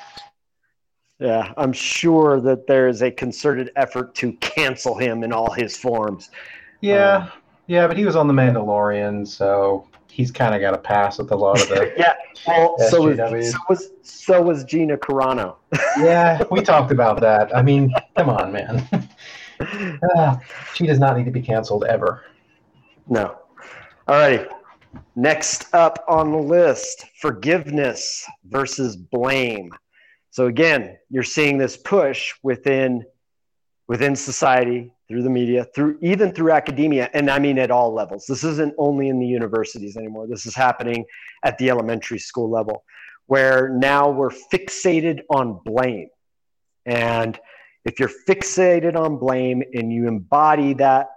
Yeah, 1.19 1.53
I'm 1.57 1.73
sure 1.73 2.39
that 2.41 2.65
there 2.65 2.87
is 2.87 3.01
a 3.01 3.11
concerted 3.11 3.71
effort 3.75 4.15
to 4.15 4.31
cancel 4.33 4.97
him 4.97 5.23
in 5.23 5.33
all 5.33 5.51
his 5.51 5.75
forms. 5.75 6.29
Yeah, 6.79 7.17
Um, 7.17 7.31
yeah, 7.67 7.87
but 7.87 7.97
he 7.97 8.05
was 8.05 8.15
on 8.15 8.27
the 8.27 8.33
Mandalorian, 8.33 9.27
so 9.27 9.85
he's 10.09 10.31
kind 10.31 10.55
of 10.55 10.61
got 10.61 10.73
a 10.73 10.77
pass 10.77 11.17
with 11.19 11.31
a 11.31 11.35
lot 11.35 11.61
of 11.61 11.67
the. 11.67 11.93
yeah. 11.97 12.13
Well, 12.47 12.77
so 12.89 13.01
was, 13.03 13.51
so 13.51 13.57
was 13.69 13.89
so 14.01 14.41
was 14.41 14.63
Gina 14.63 14.97
Carano. 14.97 15.57
yeah, 15.99 16.41
we 16.49 16.61
talked 16.61 16.91
about 16.91 17.19
that. 17.19 17.55
I 17.55 17.61
mean, 17.61 17.93
come 18.17 18.29
on, 18.29 18.53
man. 18.53 18.87
Ah, 20.15 20.39
she 20.73 20.87
does 20.87 20.99
not 20.99 21.17
need 21.17 21.25
to 21.25 21.31
be 21.31 21.41
canceled 21.41 21.83
ever. 21.83 22.23
No. 23.09 23.38
All 24.09 24.15
righty. 24.15 24.43
Next 25.15 25.71
up 25.71 26.03
on 26.07 26.31
the 26.31 26.37
list 26.39 27.05
forgiveness 27.21 28.25
versus 28.43 28.95
blame. 28.95 29.69
So 30.31 30.47
again, 30.47 30.97
you're 31.11 31.21
seeing 31.21 31.59
this 31.59 31.77
push 31.77 32.33
within 32.41 33.05
within 33.87 34.15
society, 34.15 34.91
through 35.07 35.21
the 35.21 35.29
media, 35.29 35.63
through 35.75 35.99
even 36.01 36.31
through 36.31 36.53
academia, 36.53 37.11
and 37.13 37.29
I 37.29 37.37
mean 37.37 37.59
at 37.59 37.69
all 37.69 37.93
levels. 37.93 38.25
This 38.25 38.43
isn't 38.43 38.73
only 38.79 39.09
in 39.09 39.19
the 39.19 39.27
universities 39.27 39.95
anymore. 39.95 40.25
This 40.25 40.47
is 40.47 40.55
happening 40.55 41.05
at 41.43 41.59
the 41.59 41.69
elementary 41.69 42.17
school 42.17 42.49
level, 42.49 42.83
where 43.27 43.69
now 43.69 44.09
we're 44.09 44.31
fixated 44.51 45.19
on 45.29 45.59
blame. 45.63 46.09
And 46.87 47.39
if 47.85 47.99
you're 47.99 48.09
fixated 48.27 48.95
on 48.95 49.19
blame 49.19 49.61
and 49.71 49.93
you 49.93 50.07
embody 50.07 50.73
that 50.73 51.09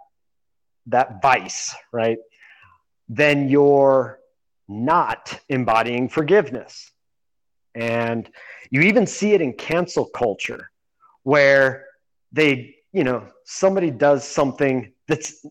that 0.89 1.23
vice, 1.23 1.75
right? 1.91 2.19
Then 3.15 3.51
you're 3.51 4.21
not 4.69 5.39
embodying 5.51 6.09
forgiveness. 6.09 6.91
And 7.75 8.29
you 8.71 8.81
even 8.83 9.07
see 9.07 9.35
it 9.35 9.43
in 9.43 9.53
cancel 9.53 10.07
culture 10.07 10.71
where 11.23 11.85
they, 12.33 12.77
you 12.93 13.05
know, 13.05 13.29
somebody 13.45 13.91
does 13.91 14.27
something 14.27 14.95
that's 15.09 15.45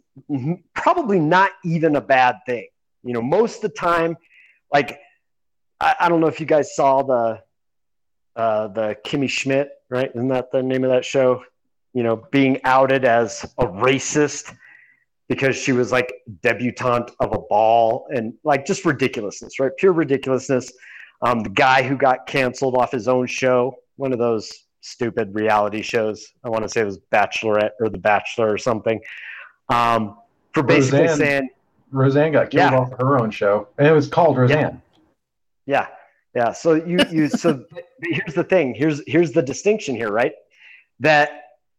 probably 0.74 1.20
not 1.20 1.52
even 1.64 1.96
a 1.98 2.02
bad 2.02 2.38
thing. 2.48 2.68
You 3.04 3.14
know, 3.14 3.22
most 3.22 3.58
of 3.58 3.62
the 3.62 3.78
time, 3.78 4.18
like, 4.74 5.00
I, 5.80 5.96
I 6.00 6.10
don't 6.10 6.20
know 6.20 6.28
if 6.28 6.40
you 6.40 6.48
guys 6.48 6.76
saw 6.76 7.04
the, 7.04 7.42
uh, 8.36 8.70
the 8.70 8.96
Kimmy 9.06 9.30
Schmidt, 9.30 9.70
right? 9.88 10.10
Isn't 10.16 10.30
that 10.30 10.52
the 10.52 10.64
name 10.64 10.84
of 10.84 10.90
that 10.90 11.06
show? 11.06 11.44
You 11.94 12.02
know, 12.02 12.24
being 12.32 12.60
outed 12.64 13.06
as 13.06 13.44
a 13.60 13.68
racist 13.68 14.56
because 15.32 15.56
she 15.56 15.72
was 15.72 15.94
like 15.94 16.12
debutante 16.42 17.10
of 17.22 17.32
a 17.32 17.40
ball 17.50 18.06
and 18.14 18.34
like 18.44 18.66
just 18.66 18.84
ridiculousness, 18.84 19.62
right? 19.62 19.72
Pure 19.78 19.94
ridiculousness. 19.94 20.74
Um, 21.22 21.40
the 21.40 21.50
guy 21.50 21.84
who 21.84 21.96
got 21.96 22.28
canceled 22.28 22.76
off 22.76 22.92
his 22.92 23.08
own 23.08 23.28
show, 23.28 23.74
one 23.96 24.12
of 24.12 24.20
those 24.20 24.52
stupid 24.82 25.34
reality 25.34 25.82
shows. 25.84 26.28
I 26.44 26.50
want 26.50 26.64
to 26.64 26.70
say 26.70 26.82
it 26.82 26.86
was 26.86 27.00
Bachelorette 27.14 27.70
or 27.80 27.88
The 27.88 27.98
Bachelor 27.98 28.52
or 28.54 28.58
something. 28.58 29.00
Um, 29.70 30.18
for 30.54 30.64
basically 30.64 31.04
Roseanne. 31.04 31.18
saying, 31.18 31.50
Roseanne 31.94 32.34
got 32.34 32.50
killed 32.50 32.74
Yeah. 32.74 32.78
off 32.80 32.92
her 33.00 33.18
own 33.18 33.32
show, 33.32 33.70
and 33.78 33.88
it 33.88 33.94
was 33.94 34.10
called 34.10 34.38
Roseanne. 34.38 34.82
Yeah, 35.66 35.88
yeah. 36.36 36.52
So 36.52 36.74
you 36.74 37.00
you 37.10 37.30
so 37.30 37.64
here's 38.04 38.34
the 38.34 38.44
thing. 38.44 38.74
Here's 38.76 39.02
here's 39.08 39.32
the 39.32 39.42
distinction 39.42 39.96
here, 39.96 40.12
right? 40.12 40.34
That 41.00 41.30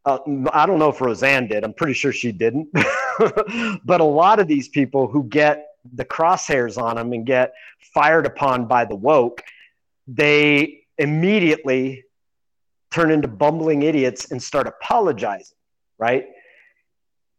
uh, 0.05 0.17
I 0.51 0.65
don't 0.65 0.79
know 0.79 0.89
if 0.89 0.99
Roseanne 1.01 1.47
did. 1.47 1.63
I'm 1.63 1.73
pretty 1.73 1.93
sure 1.93 2.11
she 2.11 2.31
didn't. 2.31 2.69
but 3.85 4.01
a 4.01 4.05
lot 4.05 4.39
of 4.39 4.47
these 4.47 4.69
people 4.69 5.07
who 5.07 5.23
get 5.23 5.67
the 5.93 6.05
crosshairs 6.05 6.81
on 6.81 6.95
them 6.95 7.13
and 7.13 7.25
get 7.25 7.53
fired 7.93 8.25
upon 8.25 8.65
by 8.65 8.85
the 8.85 8.95
woke, 8.95 9.43
they 10.07 10.81
immediately 10.97 12.03
turn 12.91 13.11
into 13.11 13.27
bumbling 13.27 13.83
idiots 13.83 14.31
and 14.31 14.41
start 14.41 14.67
apologizing, 14.67 15.57
right? 15.97 16.27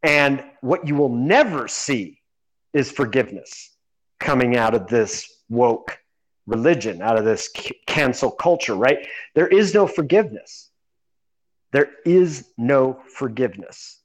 And 0.02 0.44
what 0.60 0.86
you 0.86 0.94
will 0.94 1.14
never 1.14 1.68
see 1.68 2.20
is 2.72 2.90
forgiveness 2.90 3.70
coming 4.18 4.56
out 4.56 4.74
of 4.74 4.88
this 4.88 5.42
woke 5.48 5.98
religion, 6.46 7.00
out 7.00 7.18
of 7.18 7.24
this 7.24 7.48
cancel 7.86 8.30
culture, 8.30 8.74
right? 8.74 9.06
There 9.34 9.46
is 9.46 9.72
no 9.72 9.86
forgiveness. 9.86 10.70
There 11.72 11.90
is 12.04 12.50
no 12.58 13.00
forgiveness. 13.14 14.00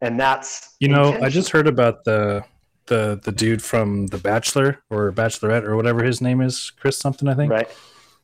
And 0.00 0.18
that's 0.18 0.76
You 0.80 0.88
know, 0.88 1.18
I 1.20 1.28
just 1.28 1.50
heard 1.50 1.66
about 1.66 2.04
the 2.04 2.44
the 2.86 3.20
the 3.22 3.32
dude 3.32 3.62
from 3.62 4.08
The 4.08 4.18
Bachelor 4.18 4.82
or 4.90 5.12
Bachelorette 5.12 5.64
or 5.64 5.76
whatever 5.76 6.02
his 6.02 6.20
name 6.20 6.40
is, 6.40 6.70
Chris 6.70 6.98
something, 6.98 7.28
I 7.28 7.34
think. 7.34 7.52
right. 7.52 7.68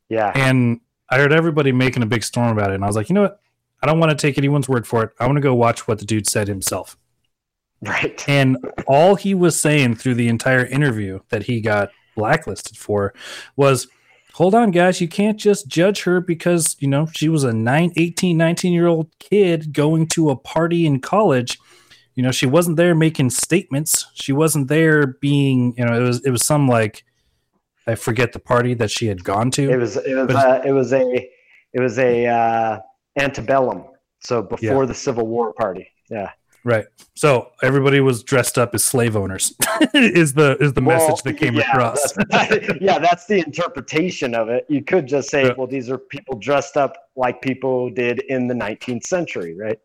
Yeah. 0.08 0.32
And 0.34 0.80
I 1.10 1.18
heard 1.18 1.32
everybody 1.32 1.72
making 1.72 2.02
a 2.02 2.06
big 2.06 2.24
storm 2.24 2.50
about 2.56 2.70
it, 2.70 2.74
and 2.74 2.84
I 2.84 2.86
was 2.86 2.96
like, 2.96 3.08
you 3.08 3.14
know 3.14 3.22
what? 3.22 3.40
I 3.82 3.86
don't 3.86 4.00
want 4.00 4.10
to 4.10 4.16
take 4.16 4.38
anyone's 4.38 4.68
word 4.68 4.86
for 4.86 5.04
it. 5.04 5.10
I 5.20 5.26
want 5.26 5.36
to 5.36 5.42
go 5.42 5.54
watch 5.54 5.86
what 5.86 5.98
the 5.98 6.04
dude 6.04 6.28
said 6.28 6.48
himself. 6.48 6.96
Right. 7.82 8.24
And 8.28 8.58
all 8.86 9.16
he 9.16 9.34
was 9.34 9.58
saying 9.58 9.96
through 9.96 10.14
the 10.14 10.28
entire 10.28 10.64
interview 10.64 11.20
that 11.28 11.44
he 11.44 11.60
got 11.60 11.90
blacklisted 12.16 12.76
for 12.76 13.12
was 13.54 13.86
hold 14.36 14.54
on 14.54 14.70
guys 14.70 15.00
you 15.00 15.08
can't 15.08 15.38
just 15.38 15.66
judge 15.66 16.02
her 16.02 16.20
because 16.20 16.76
you 16.78 16.88
know 16.88 17.06
she 17.14 17.28
was 17.28 17.44
a 17.44 17.52
9 17.52 17.92
18 17.96 18.36
19 18.36 18.72
year 18.72 18.86
old 18.86 19.10
kid 19.18 19.72
going 19.72 20.06
to 20.06 20.30
a 20.30 20.36
party 20.36 20.86
in 20.86 21.00
college 21.00 21.58
you 22.14 22.22
know 22.22 22.30
she 22.30 22.46
wasn't 22.46 22.76
there 22.76 22.94
making 22.94 23.30
statements 23.30 24.06
she 24.14 24.32
wasn't 24.32 24.68
there 24.68 25.06
being 25.06 25.74
you 25.76 25.84
know 25.84 25.94
it 25.94 26.06
was 26.06 26.24
it 26.24 26.30
was 26.30 26.44
some 26.44 26.68
like 26.68 27.04
i 27.86 27.94
forget 27.94 28.32
the 28.32 28.38
party 28.38 28.74
that 28.74 28.90
she 28.90 29.06
had 29.06 29.24
gone 29.24 29.50
to 29.50 29.70
It 29.70 29.76
was 29.76 29.96
it 29.96 30.14
was 30.14 30.34
uh, 30.34 30.62
it 30.64 30.72
was 30.72 30.92
a 30.92 31.30
it 31.76 31.80
was 31.80 31.98
a 31.98 32.26
uh, 32.26 32.78
antebellum. 33.18 33.84
So 34.20 34.42
before 34.42 34.86
the 34.86 34.94
Civil 34.94 35.26
War 35.26 35.52
party. 35.52 35.90
Yeah. 36.10 36.30
Right 36.66 36.84
so 37.14 37.50
everybody 37.62 38.00
was 38.00 38.22
dressed 38.22 38.58
up 38.58 38.74
as 38.74 38.84
slave 38.84 39.16
owners 39.16 39.54
is 39.94 40.34
the 40.34 40.58
is 40.60 40.74
the 40.74 40.82
Well, 40.82 40.98
message 40.98 41.22
that 41.22 41.34
came 41.34 41.54
yeah, 41.54 41.70
across 41.70 42.12
that's- 42.28 42.76
yeah, 42.80 42.98
that's 42.98 43.24
the 43.26 43.38
interpretation 43.38 44.34
of 44.34 44.50
it. 44.50 44.66
You 44.68 44.82
could 44.82 45.06
just 45.06 45.30
say, 45.30 45.46
Yeah. 45.46 45.54
well, 45.56 45.66
these 45.66 45.88
are 45.88 45.96
people 45.96 46.36
dressed 46.38 46.76
up 46.76 46.94
like 47.16 47.40
people 47.40 47.88
did 47.88 48.20
in 48.28 48.46
the 48.48 48.54
19th 48.54 49.04
century, 49.06 49.54
right? 49.56 49.78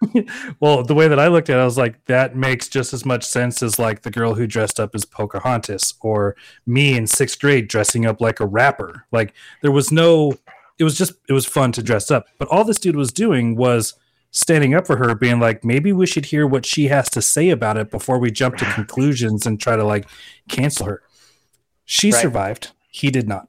well, 0.60 0.82
the 0.82 0.94
way 0.94 1.08
that 1.08 1.18
I 1.18 1.28
looked 1.28 1.50
at 1.50 1.58
it, 1.58 1.60
I 1.60 1.64
was 1.64 1.76
like, 1.78 2.02
that 2.06 2.36
makes 2.36 2.68
just 2.68 2.94
as 2.94 3.04
much 3.04 3.24
sense 3.24 3.62
as 3.62 3.78
like 3.78 4.02
the 4.02 4.10
girl 4.10 4.34
who 4.34 4.46
dressed 4.46 4.80
up 4.80 4.94
as 4.94 5.04
Pocahontas 5.04 5.94
or 6.00 6.36
me 6.66 6.96
in 6.96 7.06
sixth 7.06 7.38
grade 7.40 7.68
dressing 7.68 8.06
up 8.06 8.20
like 8.20 8.40
a 8.40 8.46
rapper. 8.46 9.04
Like 9.12 9.34
there 9.62 9.72
was 9.72 9.92
no, 9.92 10.32
it 10.78 10.84
was 10.84 10.96
just, 10.96 11.12
it 11.28 11.32
was 11.32 11.44
fun 11.46 11.72
to 11.72 11.82
dress 11.82 12.10
up. 12.10 12.26
But 12.38 12.48
all 12.48 12.64
this 12.64 12.78
dude 12.78 12.96
was 12.96 13.12
doing 13.12 13.56
was 13.56 13.94
standing 14.36 14.74
up 14.74 14.86
for 14.86 14.98
her, 14.98 15.14
being 15.14 15.40
like, 15.40 15.64
maybe 15.64 15.94
we 15.94 16.06
should 16.06 16.26
hear 16.26 16.46
what 16.46 16.66
she 16.66 16.88
has 16.88 17.08
to 17.08 17.22
say 17.22 17.48
about 17.48 17.78
it 17.78 17.90
before 17.90 18.18
we 18.18 18.30
jump 18.30 18.54
to 18.58 18.66
conclusions 18.66 19.46
and 19.46 19.58
try 19.58 19.74
to 19.74 19.82
like 19.82 20.06
cancel 20.46 20.84
her. 20.84 21.02
She 21.86 22.10
Right. 22.12 22.20
survived. 22.20 22.72
He 22.90 23.10
did 23.10 23.26
not. 23.26 23.48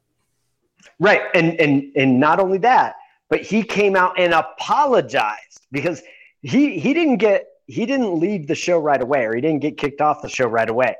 Right. 0.98 1.20
And 1.34 1.60
and 1.60 1.92
and 1.94 2.18
not 2.18 2.40
only 2.40 2.56
that, 2.58 2.96
but 3.28 3.42
he 3.42 3.62
came 3.62 3.96
out 3.96 4.18
and 4.18 4.32
apologized 4.32 5.66
because 5.70 6.02
he 6.40 6.78
he 6.80 6.94
didn't 6.94 7.18
get 7.18 7.46
he 7.66 7.84
didn't 7.84 8.18
leave 8.18 8.46
the 8.46 8.54
show 8.54 8.78
right 8.78 9.00
away 9.02 9.26
or 9.26 9.34
he 9.34 9.42
didn't 9.42 9.60
get 9.60 9.76
kicked 9.76 10.00
off 10.00 10.22
the 10.22 10.28
show 10.28 10.46
right 10.46 10.70
away. 10.70 10.96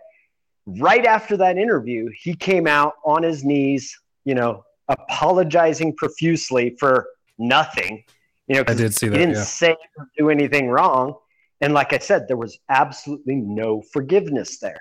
Right 0.66 1.06
after 1.06 1.34
that 1.38 1.56
interview, 1.56 2.10
he 2.14 2.34
came 2.34 2.66
out 2.66 2.92
on 3.06 3.22
his 3.22 3.42
knees, 3.42 3.98
you 4.26 4.34
know, 4.34 4.64
apologizing 4.88 5.96
profusely 5.96 6.76
for 6.78 7.08
nothing 7.38 8.04
You 8.48 8.56
know, 8.56 8.64
I 8.66 8.74
did 8.74 8.94
see 8.94 9.06
he 9.06 9.10
that. 9.10 9.18
didn't 9.18 9.34
Yeah. 9.36 9.42
say 9.44 9.76
or 9.96 10.08
do 10.16 10.30
anything 10.30 10.68
wrong. 10.68 11.14
And 11.60 11.74
like 11.74 11.92
I 11.92 11.98
said, 11.98 12.28
there 12.28 12.36
was 12.36 12.58
absolutely 12.68 13.36
no 13.36 13.82
forgiveness 13.82 14.58
there. 14.58 14.80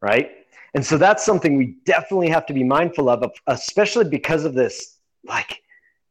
Right. 0.00 0.30
And 0.74 0.84
so 0.84 0.98
that's 0.98 1.24
something 1.24 1.56
we 1.56 1.76
definitely 1.84 2.28
have 2.30 2.46
to 2.46 2.54
be 2.54 2.64
mindful 2.64 3.08
of, 3.08 3.24
especially 3.46 4.08
because 4.08 4.44
of 4.44 4.54
this, 4.54 4.98
like, 5.24 5.62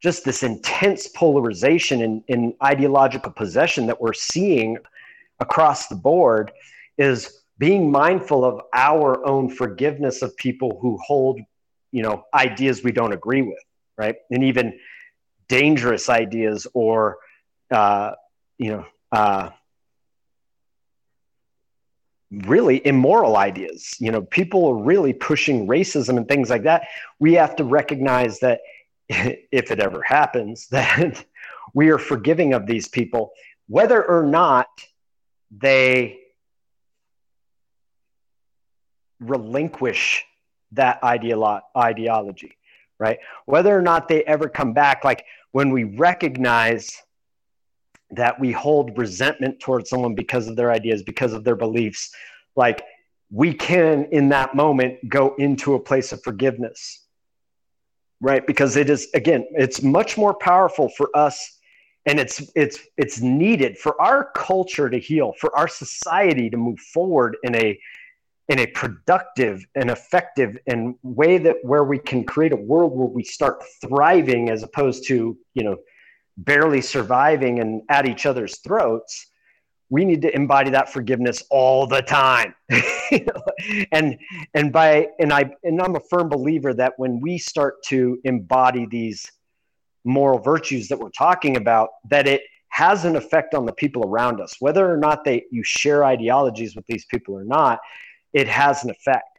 just 0.02 0.24
this 0.24 0.44
intense 0.44 1.08
polarization 1.10 2.02
and 2.02 2.24
in, 2.28 2.44
in 2.44 2.54
ideological 2.64 3.32
possession 3.32 3.86
that 3.88 4.00
we're 4.00 4.14
seeing 4.14 4.78
across 5.40 5.88
the 5.88 5.96
board 5.96 6.52
is 6.98 7.42
being 7.58 7.92
mindful 7.92 8.44
of 8.44 8.62
our 8.74 9.24
own 9.26 9.50
forgiveness 9.50 10.22
of 10.22 10.36
people 10.38 10.80
who 10.82 10.98
hold, 11.06 11.40
you 11.92 12.02
know, 12.02 12.24
ideas 12.34 12.84
we 12.84 12.92
don't 12.92 13.14
agree 13.14 13.42
with, 13.44 13.60
right? 13.98 14.16
And 14.32 14.44
even 14.44 14.80
dangerous 15.52 16.08
ideas 16.08 16.66
or, 16.74 17.18
uh, 17.72 18.12
you 18.58 18.72
know, 18.72 18.86
uh, 19.12 19.50
really 22.32 22.86
immoral 22.88 23.36
ideas. 23.36 23.96
You 24.00 24.12
know, 24.12 24.22
people 24.22 24.66
are 24.70 24.82
really 24.82 25.12
pushing 25.12 25.68
racism 25.68 26.16
and 26.16 26.26
things 26.26 26.50
like 26.50 26.64
that. 26.64 26.88
We 27.20 27.34
have 27.34 27.58
to 27.58 27.66
recognize 27.66 28.40
that 28.40 28.62
if 29.10 29.72
it 29.72 29.82
ever 29.82 30.02
happens, 30.02 30.68
that 30.72 31.26
we 31.74 31.90
are 31.90 31.98
forgiving 31.98 32.54
of 32.54 32.66
these 32.66 32.88
people, 32.88 33.34
whether 33.68 34.02
or 34.02 34.24
not 34.24 34.70
they 35.52 36.20
relinquish 39.20 40.24
that 40.72 41.02
ideolo- 41.02 41.62
ideology, 41.76 42.58
right? 42.98 43.20
Whether 43.46 43.78
or 43.78 43.82
not 43.82 44.08
they 44.08 44.24
ever 44.24 44.48
come 44.48 44.72
back, 44.72 45.04
like 45.04 45.26
when 45.52 45.72
we 45.72 45.84
recognize 45.84 47.02
that 48.12 48.40
we 48.40 48.52
hold 48.52 48.98
resentment 48.98 49.60
towards 49.60 49.90
someone 49.90 50.16
because 50.16 50.48
of 50.48 50.56
their 50.56 50.72
ideas, 50.72 51.04
because 51.04 51.34
of 51.34 51.44
their 51.44 51.56
beliefs, 51.56 52.14
like 52.56 52.84
we 53.30 53.54
can 53.54 54.06
in 54.12 54.30
that 54.30 54.56
moment 54.56 54.98
go 55.08 55.36
into 55.36 55.76
a 55.76 55.80
place 55.80 56.12
of 56.12 56.22
forgiveness, 56.24 57.06
right? 58.20 58.46
Because 58.46 58.76
it 58.76 58.90
is, 58.90 59.08
again, 59.14 59.46
it's 59.52 59.82
much 59.82 60.18
more 60.18 60.34
powerful 60.34 60.90
for 60.90 61.10
us 61.16 61.60
and 62.06 62.20
it's 62.20 62.42
it's 62.56 62.80
it's 62.98 63.22
needed 63.22 63.78
for 63.78 64.00
our 64.02 64.32
culture 64.36 64.90
to 64.90 65.00
heal 65.00 65.34
for 65.40 65.56
our 65.56 65.68
society 65.68 66.50
to 66.50 66.58
move 66.58 66.80
forward 66.80 67.38
in 67.44 67.56
a 67.56 67.80
in 68.52 68.60
a 68.60 68.68
productive 68.68 69.66
and 69.76 69.90
effective 69.90 70.58
and 70.68 70.96
way 71.04 71.38
that 71.38 71.56
where 71.64 71.86
we 71.86 71.98
can 71.98 72.26
create 72.26 72.52
a 72.52 72.58
world 72.58 72.92
where 72.92 73.08
we 73.08 73.24
start 73.24 73.64
thriving 73.80 74.50
as 74.50 74.62
opposed 74.62 75.08
to 75.08 75.38
you 75.54 75.64
know 75.64 75.78
barely 76.36 76.82
surviving 76.82 77.60
and 77.62 77.82
at 77.88 78.06
each 78.06 78.26
other's 78.26 78.58
throats 78.60 79.28
we 79.90 80.04
need 80.04 80.22
to 80.22 80.36
embody 80.36 80.70
that 80.70 80.92
forgiveness 80.92 81.44
all 81.50 81.86
the 81.88 82.02
time. 82.02 82.54
And 83.92 84.18
and 84.56 84.74
by 84.74 85.08
and 85.20 85.32
i 85.32 85.52
and 85.64 85.80
i'm 85.82 85.96
a 85.96 86.00
firm 86.00 86.30
believer 86.30 86.74
that 86.74 86.94
when 86.98 87.20
we 87.20 87.38
start 87.38 87.84
to 87.90 88.20
embody 88.24 88.88
these 88.90 89.32
moral 90.04 90.40
virtues 90.40 90.88
that 90.88 90.98
we're 90.98 91.12
talking 91.12 91.58
about 91.58 91.90
that 92.10 92.28
it 92.28 92.42
has 92.70 93.06
an 93.06 93.16
effect 93.16 93.54
on 93.54 93.66
the 93.66 93.74
people 93.74 94.04
around 94.04 94.42
us 94.42 94.56
whether 94.60 94.92
or 94.92 94.98
not 94.98 95.24
they 95.24 95.44
you 95.52 95.62
share 95.64 96.04
ideologies 96.04 96.76
with 96.76 96.86
these 96.88 97.06
people 97.06 97.36
or 97.36 97.44
not 97.44 97.80
it 98.34 98.48
has 98.48 98.84
an 98.84 98.90
effect 98.90 99.32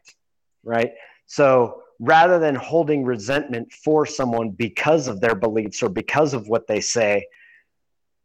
right? 0.63 0.91
So 1.25 1.81
rather 1.99 2.39
than 2.39 2.55
holding 2.55 3.03
resentment 3.03 3.71
for 3.71 4.05
someone 4.05 4.49
because 4.49 5.07
of 5.07 5.21
their 5.21 5.35
beliefs 5.35 5.83
or 5.83 5.89
because 5.89 6.33
of 6.33 6.47
what 6.47 6.67
they 6.67 6.81
say 6.81 7.27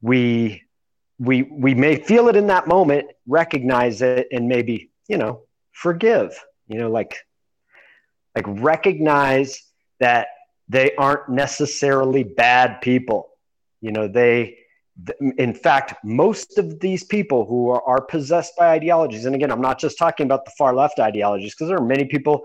we 0.01 0.62
we 1.19 1.43
we 1.43 1.75
may 1.75 1.97
feel 1.97 2.29
it 2.29 2.37
in 2.37 2.47
that 2.47 2.69
moment 2.69 3.09
recognize 3.27 4.01
it 4.03 4.29
and 4.31 4.49
maybe 4.49 4.91
you 5.09 5.19
know 5.19 5.43
forgive 5.73 6.39
you 6.69 6.79
know 6.79 6.89
like 6.91 7.16
like 8.37 8.45
recognize 8.47 9.64
that 9.99 10.29
they 10.69 10.95
aren't 10.97 11.29
necessarily 11.29 12.23
bad 12.23 12.81
people. 12.81 13.31
You 13.81 13.93
know 13.93 14.07
they 14.09 14.59
in 15.36 15.55
fact 15.55 15.94
most 16.05 16.59
of 16.59 16.80
these 16.80 17.05
people 17.05 17.46
who 17.46 17.70
are, 17.70 17.82
are 17.84 18.01
possessed 18.01 18.55
by 18.57 18.68
ideologies 18.68 19.26
and 19.26 19.34
again 19.34 19.51
i'm 19.51 19.61
not 19.61 19.78
just 19.78 19.96
talking 19.96 20.26
about 20.26 20.44
the 20.44 20.51
far 20.59 20.74
left 20.74 20.99
ideologies 20.99 21.55
because 21.55 21.68
there 21.68 21.78
are 21.78 21.84
many 21.84 22.05
people 22.05 22.44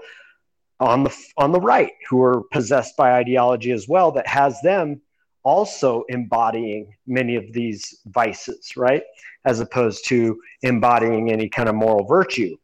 on 0.80 1.04
the 1.04 1.16
on 1.38 1.52
the 1.52 1.60
right 1.60 1.94
who 2.10 2.22
are 2.22 2.44
possessed 2.52 2.96
by 2.96 3.14
ideology 3.14 3.72
as 3.72 3.88
well 3.88 4.12
that 4.12 4.28
has 4.28 4.60
them 4.62 5.02
also 5.44 6.04
embodying 6.10 6.96
many 7.06 7.36
of 7.36 7.52
these 7.52 8.00
vices 8.08 8.74
right? 8.78 9.04
As 9.46 9.60
opposed 9.60 10.08
to 10.08 10.40
embodying 10.62 11.32
any 11.32 11.50
kind 11.50 11.68
of 11.68 11.76
moral 11.76 12.06
virtue. 12.06 12.56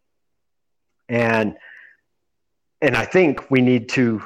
And 1.09 1.57
and 2.81 2.95
i 2.95 3.05
think 3.05 3.49
we 3.51 3.61
need 3.61 3.89
to 3.89 4.21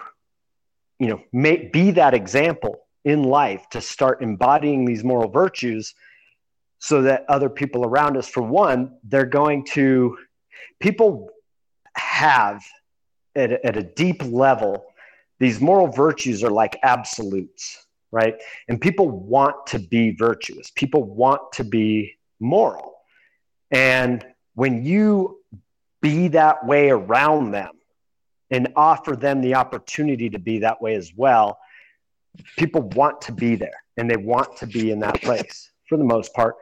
you 0.99 1.07
know 1.07 1.21
make, 1.31 1.73
be 1.73 1.91
that 1.91 2.13
example 2.13 2.82
in 3.05 3.23
life 3.23 3.67
to 3.69 3.81
start 3.81 4.21
embodying 4.21 4.85
these 4.85 5.03
moral 5.03 5.29
virtues 5.29 5.93
so 6.79 7.01
that 7.01 7.25
other 7.29 7.49
people 7.49 7.85
around 7.85 8.17
us 8.17 8.27
for 8.27 8.41
one 8.41 8.93
they're 9.03 9.25
going 9.25 9.65
to 9.65 10.17
people 10.79 11.29
have 11.95 12.61
at 13.35 13.51
a, 13.51 13.65
at 13.65 13.77
a 13.77 13.83
deep 13.83 14.23
level 14.23 14.85
these 15.39 15.59
moral 15.59 15.87
virtues 15.87 16.43
are 16.43 16.51
like 16.51 16.79
absolutes 16.83 17.83
right? 18.13 18.35
And 18.67 18.79
people 18.79 19.09
want 19.09 19.65
to 19.67 19.79
be 19.79 20.11
virtuous. 20.11 20.71
People 20.75 21.03
want 21.03 21.51
to 21.53 21.63
be 21.63 22.13
moral. 22.39 22.93
And 23.71 24.23
when 24.53 24.85
you 24.85 25.39
be 25.99 26.27
that 26.27 26.63
way 26.63 26.91
around 26.91 27.51
them 27.51 27.71
and 28.51 28.67
offer 28.75 29.15
them 29.15 29.41
the 29.41 29.55
opportunity 29.55 30.29
to 30.29 30.37
be 30.37 30.59
that 30.59 30.79
way 30.79 30.93
as 30.93 31.11
well 31.15 31.57
people 32.57 32.81
want 32.81 33.21
to 33.21 33.31
be 33.31 33.55
there 33.55 33.83
and 33.97 34.09
they 34.09 34.17
want 34.17 34.57
to 34.57 34.67
be 34.67 34.91
in 34.91 34.99
that 34.99 35.21
place 35.21 35.71
for 35.87 35.97
the 35.97 36.03
most 36.03 36.33
part. 36.33 36.55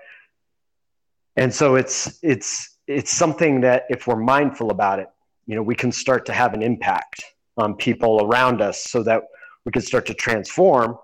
And 1.37 1.53
so 1.53 1.75
it's 1.75 2.19
it's 2.21 2.77
it's 2.87 3.11
something 3.11 3.61
that 3.61 3.85
if 3.89 4.07
we're 4.07 4.17
mindful 4.17 4.71
about 4.71 4.99
it 4.99 5.07
you 5.51 5.55
know 5.55 5.61
we 5.61 5.75
can 5.75 5.91
start 5.91 6.25
to 6.25 6.33
have 6.33 6.53
an 6.53 6.61
impact 6.61 7.23
on 7.57 7.75
people 7.75 8.25
around 8.25 8.61
us 8.61 8.83
so 8.83 9.03
that 9.03 9.23
we 9.65 9.71
can 9.71 9.81
start 9.81 10.05
to 10.05 10.13
transform 10.13 10.97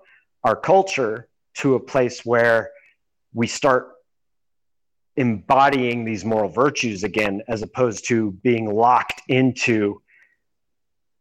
our 0.44 0.56
culture 0.56 1.28
to 1.54 1.74
a 1.74 1.80
place 1.80 2.24
where 2.24 2.70
we 3.34 3.46
start 3.46 3.90
embodying 5.16 6.04
these 6.04 6.24
moral 6.24 6.48
virtues 6.48 7.04
again 7.04 7.42
as 7.48 7.62
opposed 7.62 8.06
to 8.06 8.32
being 8.42 8.72
locked 8.72 9.20
into 9.28 10.00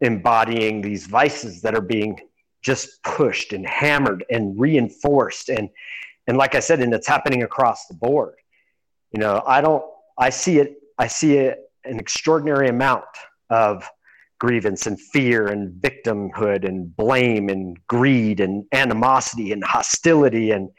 embodying 0.01 0.81
these 0.81 1.07
vices 1.07 1.61
that 1.61 1.73
are 1.73 1.81
being 1.81 2.19
just 2.67 3.01
pushed 3.01 3.53
and 3.53 3.65
hammered 3.65 4.25
and 4.29 4.59
reinforced. 4.59 5.47
And 5.49 5.69
and 6.27 6.37
like 6.37 6.53
i 6.53 6.59
said 6.59 6.81
and 6.81 6.93
it's 6.93 7.07
happening 7.07 7.43
across 7.43 7.87
the 7.87 7.93
board. 7.95 8.35
You 9.13 9.21
know 9.21 9.41
i 9.47 9.61
don't 9.61 9.85
i 10.17 10.29
see 10.29 10.59
it 10.59 10.75
i 10.99 11.07
see 11.07 11.37
it 11.37 11.59
an 11.85 11.97
extraordinary 11.97 12.67
amount 12.67 13.05
of 13.49 13.89
grievance 14.39 14.85
and 14.85 14.99
fear 14.99 15.47
and 15.47 15.81
victimhood 15.81 16.67
and 16.67 16.95
blame 16.97 17.47
and 17.47 17.79
greed 17.87 18.41
and 18.41 18.65
animosity 18.73 19.53
and 19.53 19.63
hostility 19.63 20.51
and 20.51 20.69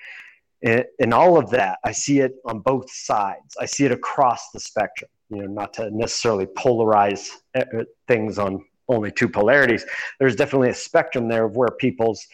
and, 1.00 1.14
all 1.14 1.38
of 1.38 1.50
that. 1.50 1.78
I 1.84 1.92
see 1.92 2.18
it 2.18 2.32
on 2.44 2.58
both 2.58 2.90
sides. 2.90 3.56
I 3.60 3.66
see 3.66 3.84
it 3.84 3.92
across 3.92 4.50
the 4.50 4.58
spectrum 4.58 5.08
you 5.30 5.38
know 5.42 5.46
not 5.46 5.72
to 5.74 5.90
necessarily 5.90 6.46
polarize 6.46 7.30
uh, 7.54 7.84
things 8.06 8.38
on 8.38 8.64
only 8.88 9.10
two 9.10 9.28
polarities. 9.28 9.84
There's 10.18 10.36
definitely 10.36 10.70
a 10.70 10.74
spectrum 10.74 11.28
there 11.28 11.44
of 11.44 11.56
where 11.56 11.68
people's 11.68 12.26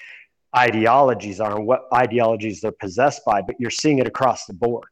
ideologies 0.57 1.40
are 1.40 1.57
and 1.57 1.66
what 1.66 1.88
ideologies 1.92 2.61
they're 2.61 2.72
possessed 2.72 3.22
by, 3.24 3.42
but 3.42 3.57
you're 3.59 3.70
seeing 3.70 3.98
it 3.98 4.07
across 4.07 4.46
the 4.46 4.55
board 4.55 4.86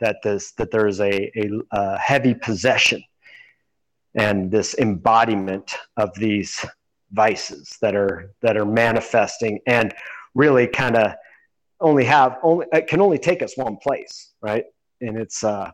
that 0.00 0.16
this 0.22 0.52
that 0.52 0.70
there 0.70 0.86
is 0.86 1.00
a, 1.00 1.30
a, 1.36 1.50
a 1.72 1.98
heavy 1.98 2.34
possession 2.34 3.02
and 4.14 4.50
this 4.50 4.74
embodiment 4.78 5.74
of 5.96 6.12
these 6.14 6.64
vices 7.12 7.76
that 7.80 7.94
are 7.94 8.32
that 8.42 8.56
are 8.56 8.66
manifesting 8.66 9.60
and 9.66 9.94
really 10.34 10.66
kind 10.66 10.96
of 10.96 11.12
only 11.80 12.04
have 12.04 12.38
only 12.42 12.66
it 12.72 12.86
can 12.86 13.00
only 13.00 13.18
take 13.18 13.42
us 13.42 13.56
one 13.56 13.76
place 13.76 14.32
right 14.40 14.64
and 15.00 15.16
it's 15.16 15.44
uh 15.44 15.70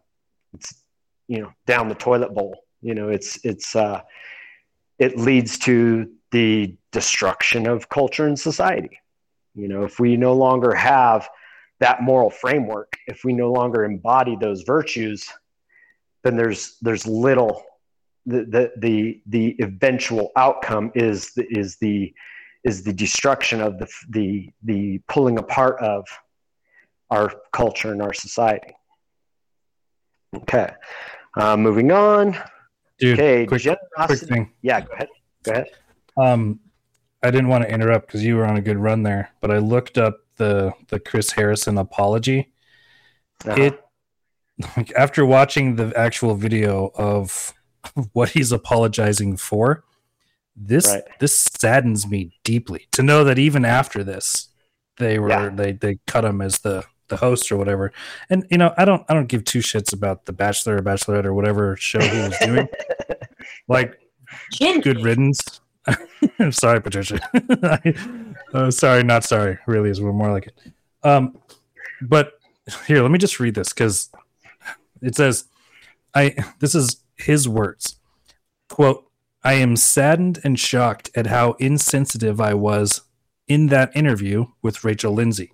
it's 0.54 0.82
you 1.28 1.40
know 1.40 1.50
down 1.66 1.88
the 1.88 1.94
toilet 1.94 2.34
bowl 2.34 2.54
you 2.82 2.94
know 2.94 3.08
it's 3.08 3.42
it's 3.44 3.74
uh 3.74 4.00
it 5.00 5.18
leads 5.18 5.58
to 5.58 6.08
the 6.30 6.76
destruction 6.92 7.66
of 7.66 7.88
culture 7.88 8.26
and 8.26 8.38
society. 8.38 9.00
You 9.54 9.66
know, 9.66 9.82
if 9.82 9.98
we 9.98 10.16
no 10.16 10.34
longer 10.34 10.74
have 10.74 11.28
that 11.80 12.02
moral 12.02 12.30
framework, 12.30 12.96
if 13.06 13.24
we 13.24 13.32
no 13.32 13.50
longer 13.50 13.84
embody 13.84 14.36
those 14.36 14.62
virtues, 14.62 15.28
then 16.22 16.36
there's 16.36 16.76
there's 16.82 17.06
little 17.06 17.64
the 18.26 18.44
the 18.44 18.72
the, 18.76 19.22
the 19.26 19.56
eventual 19.60 20.30
outcome 20.36 20.92
is 20.94 21.32
the, 21.32 21.46
is 21.50 21.76
the 21.78 22.14
is 22.62 22.84
the 22.84 22.92
destruction 22.92 23.62
of 23.62 23.78
the 23.78 23.88
the 24.10 24.50
the 24.64 25.00
pulling 25.08 25.38
apart 25.38 25.80
of 25.80 26.06
our 27.10 27.32
culture 27.52 27.90
and 27.90 28.02
our 28.02 28.12
society. 28.12 28.74
Okay, 30.36 30.70
uh, 31.36 31.56
moving 31.56 31.90
on. 31.90 32.38
Dude, 33.00 33.18
okay, 33.18 33.46
quick, 33.46 33.62
quick 34.06 34.18
thing. 34.18 34.52
Yeah, 34.62 34.80
go 34.82 34.92
ahead. 34.92 35.08
Go 35.42 35.52
ahead. 35.52 35.66
Um, 36.16 36.60
I 37.22 37.30
didn't 37.30 37.48
want 37.48 37.64
to 37.64 37.70
interrupt 37.70 38.06
because 38.06 38.24
you 38.24 38.36
were 38.36 38.44
on 38.44 38.56
a 38.56 38.60
good 38.60 38.78
run 38.78 39.02
there, 39.02 39.30
but 39.40 39.50
I 39.50 39.58
looked 39.58 39.98
up 39.98 40.18
the 40.36 40.72
the 40.88 41.00
Chris 41.00 41.30
Harrison 41.32 41.78
apology. 41.78 42.52
Uh-huh. 43.46 43.60
It 43.62 43.80
like, 44.76 44.92
after 44.94 45.24
watching 45.24 45.76
the 45.76 45.92
actual 45.96 46.34
video 46.34 46.90
of 46.94 47.54
what 48.12 48.30
he's 48.30 48.52
apologizing 48.52 49.36
for, 49.38 49.84
this 50.54 50.86
Right. 50.88 51.02
this 51.20 51.36
saddens 51.58 52.06
me 52.06 52.32
deeply 52.44 52.86
to 52.92 53.02
know 53.02 53.24
that 53.24 53.38
even 53.38 53.64
after 53.64 54.04
this, 54.04 54.48
they 54.98 55.18
were 55.18 55.30
Yeah. 55.30 55.48
they 55.50 55.72
they 55.72 55.98
cut 56.06 56.24
him 56.24 56.40
as 56.42 56.58
the 56.58 56.84
the 57.10 57.16
host 57.16 57.52
or 57.52 57.56
whatever. 57.56 57.92
And 58.30 58.46
you 58.50 58.58
know, 58.58 58.72
I 58.78 58.84
don't 58.84 59.04
I 59.08 59.14
don't 59.14 59.28
give 59.28 59.44
two 59.44 59.58
shits 59.58 59.92
about 59.92 60.24
the 60.24 60.32
Bachelor 60.32 60.76
or 60.76 60.82
Bachelorette 60.82 61.26
or 61.26 61.34
whatever 61.34 61.76
show 61.76 62.00
he 62.00 62.18
was 62.18 62.38
doing. 62.38 62.68
like 63.68 64.00
good 64.58 65.02
riddance. 65.02 65.60
I'm 66.38 66.52
sorry, 66.52 66.80
Patricia. 66.80 67.20
I, 67.34 67.94
uh, 68.54 68.70
sorry, 68.70 69.02
not 69.02 69.24
sorry. 69.24 69.58
Really 69.66 69.90
is 69.90 70.00
more 70.00 70.32
like 70.32 70.46
it. 70.46 70.72
Um, 71.02 71.38
but 72.02 72.32
here, 72.86 73.02
let 73.02 73.10
me 73.10 73.18
just 73.18 73.40
read 73.40 73.54
this 73.54 73.70
because 73.72 74.10
it 75.02 75.16
says, 75.16 75.44
"I." 76.14 76.34
This 76.58 76.74
is 76.74 76.96
his 77.16 77.48
words. 77.48 77.96
"Quote: 78.68 79.10
I 79.42 79.54
am 79.54 79.76
saddened 79.76 80.40
and 80.44 80.58
shocked 80.58 81.10
at 81.14 81.26
how 81.26 81.52
insensitive 81.52 82.40
I 82.40 82.54
was 82.54 83.02
in 83.48 83.68
that 83.68 83.94
interview 83.96 84.46
with 84.62 84.84
Rachel 84.84 85.12
Lindsay, 85.12 85.52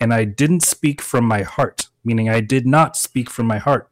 and 0.00 0.12
I 0.12 0.24
didn't 0.24 0.62
speak 0.62 1.00
from 1.00 1.24
my 1.24 1.42
heart. 1.42 1.88
Meaning, 2.04 2.28
I 2.28 2.40
did 2.40 2.66
not 2.66 2.96
speak 2.96 3.30
from 3.30 3.46
my 3.46 3.58
heart, 3.58 3.90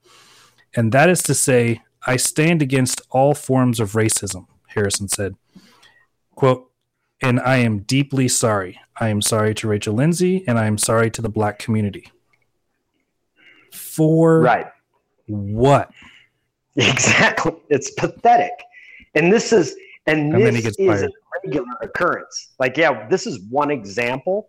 and 0.74 0.92
that 0.92 1.08
is 1.08 1.22
to 1.22 1.34
say, 1.34 1.80
I 2.06 2.16
stand 2.16 2.60
against 2.60 3.00
all 3.10 3.34
forms 3.34 3.80
of 3.80 3.92
racism." 3.92 4.46
Harrison 4.74 5.08
said. 5.08 5.36
Quote, 6.34 6.70
and 7.22 7.38
I 7.40 7.58
am 7.58 7.80
deeply 7.80 8.28
sorry. 8.28 8.80
I 8.98 9.08
am 9.08 9.22
sorry 9.22 9.54
to 9.54 9.68
Rachel 9.68 9.94
Lindsay 9.94 10.44
and 10.46 10.58
I 10.58 10.66
am 10.66 10.76
sorry 10.76 11.10
to 11.12 11.22
the 11.22 11.28
black 11.28 11.58
community. 11.58 12.10
For 13.72 14.40
right. 14.40 14.66
what? 15.26 15.90
Exactly. 16.76 17.52
It's 17.68 17.90
pathetic. 17.92 18.52
And 19.14 19.32
this 19.32 19.52
is 19.52 19.76
and 20.06 20.34
And 20.34 20.56
this 20.56 20.78
is 20.78 21.02
a 21.02 21.08
regular 21.44 21.66
occurrence. 21.80 22.54
Like, 22.58 22.76
yeah, 22.76 23.06
this 23.08 23.26
is 23.26 23.40
one 23.50 23.70
example, 23.70 24.48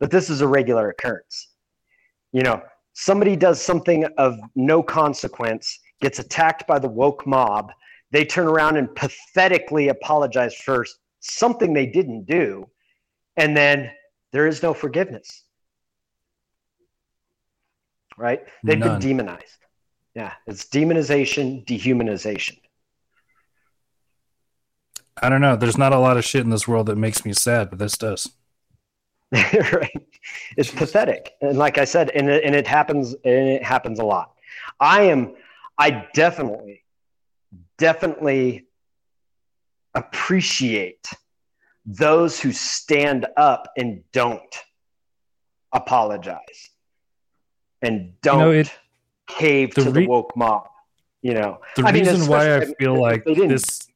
but 0.00 0.10
this 0.10 0.30
is 0.30 0.40
a 0.40 0.48
regular 0.48 0.90
occurrence. 0.90 1.48
You 2.32 2.42
know, 2.42 2.62
somebody 2.92 3.36
does 3.36 3.60
something 3.60 4.04
of 4.18 4.38
no 4.54 4.82
consequence, 4.82 5.78
gets 6.00 6.18
attacked 6.18 6.66
by 6.66 6.78
the 6.78 6.88
woke 6.88 7.26
mob, 7.26 7.72
they 8.10 8.24
turn 8.24 8.46
around 8.46 8.76
and 8.76 8.94
pathetically 8.94 9.88
apologize 9.88 10.54
for 10.54 10.86
something 11.20 11.72
they 11.72 11.86
didn't 11.86 12.26
do, 12.26 12.68
and 13.36 13.56
then 13.56 13.90
there 14.32 14.46
is 14.46 14.62
no 14.62 14.72
forgiveness. 14.72 15.44
Right? 18.16 18.42
They've 18.62 18.78
None. 18.78 19.00
been 19.00 19.08
demonized. 19.08 19.58
Yeah, 20.14 20.32
it's 20.46 20.66
demonization, 20.66 21.64
dehumanization. 21.66 22.60
I 25.20 25.28
don't 25.28 25.40
know. 25.40 25.56
There's 25.56 25.78
not 25.78 25.92
a 25.92 25.98
lot 25.98 26.16
of 26.16 26.24
shit 26.24 26.42
in 26.42 26.50
this 26.50 26.68
world 26.68 26.86
that 26.86 26.96
makes 26.96 27.24
me 27.24 27.32
sad, 27.32 27.70
but 27.70 27.80
this 27.80 27.98
does. 27.98 28.30
right? 29.72 30.06
It's 30.56 30.70
pathetic, 30.70 31.32
and 31.40 31.58
like 31.58 31.78
I 31.78 31.84
said, 31.84 32.10
and 32.10 32.28
it, 32.30 32.44
and 32.44 32.54
it 32.54 32.66
happens, 32.66 33.14
and 33.24 33.48
it 33.48 33.62
happens 33.62 33.98
a 33.98 34.04
lot. 34.04 34.32
I 34.80 35.02
am, 35.02 35.34
I 35.78 36.06
definitely, 36.14 36.82
definitely 37.78 38.66
appreciate 39.94 41.08
those 41.86 42.40
who 42.40 42.52
stand 42.52 43.26
up 43.36 43.68
and 43.76 44.02
don't 44.12 44.40
apologize 45.72 46.70
and 47.82 48.12
don't 48.22 48.38
know, 48.38 48.50
it- 48.52 48.72
cave 49.26 49.74
the 49.74 49.82
to 49.84 49.90
re- 49.90 50.02
the 50.04 50.08
woke 50.08 50.36
mob. 50.36 50.68
You 51.22 51.34
know, 51.34 51.60
The 51.76 51.84
I 51.84 51.92
mean, 51.92 52.04
reason 52.04 52.28
why 52.28 52.56
I 52.58 52.66
feel 52.78 53.00
like 53.00 53.24
this. 53.24 53.88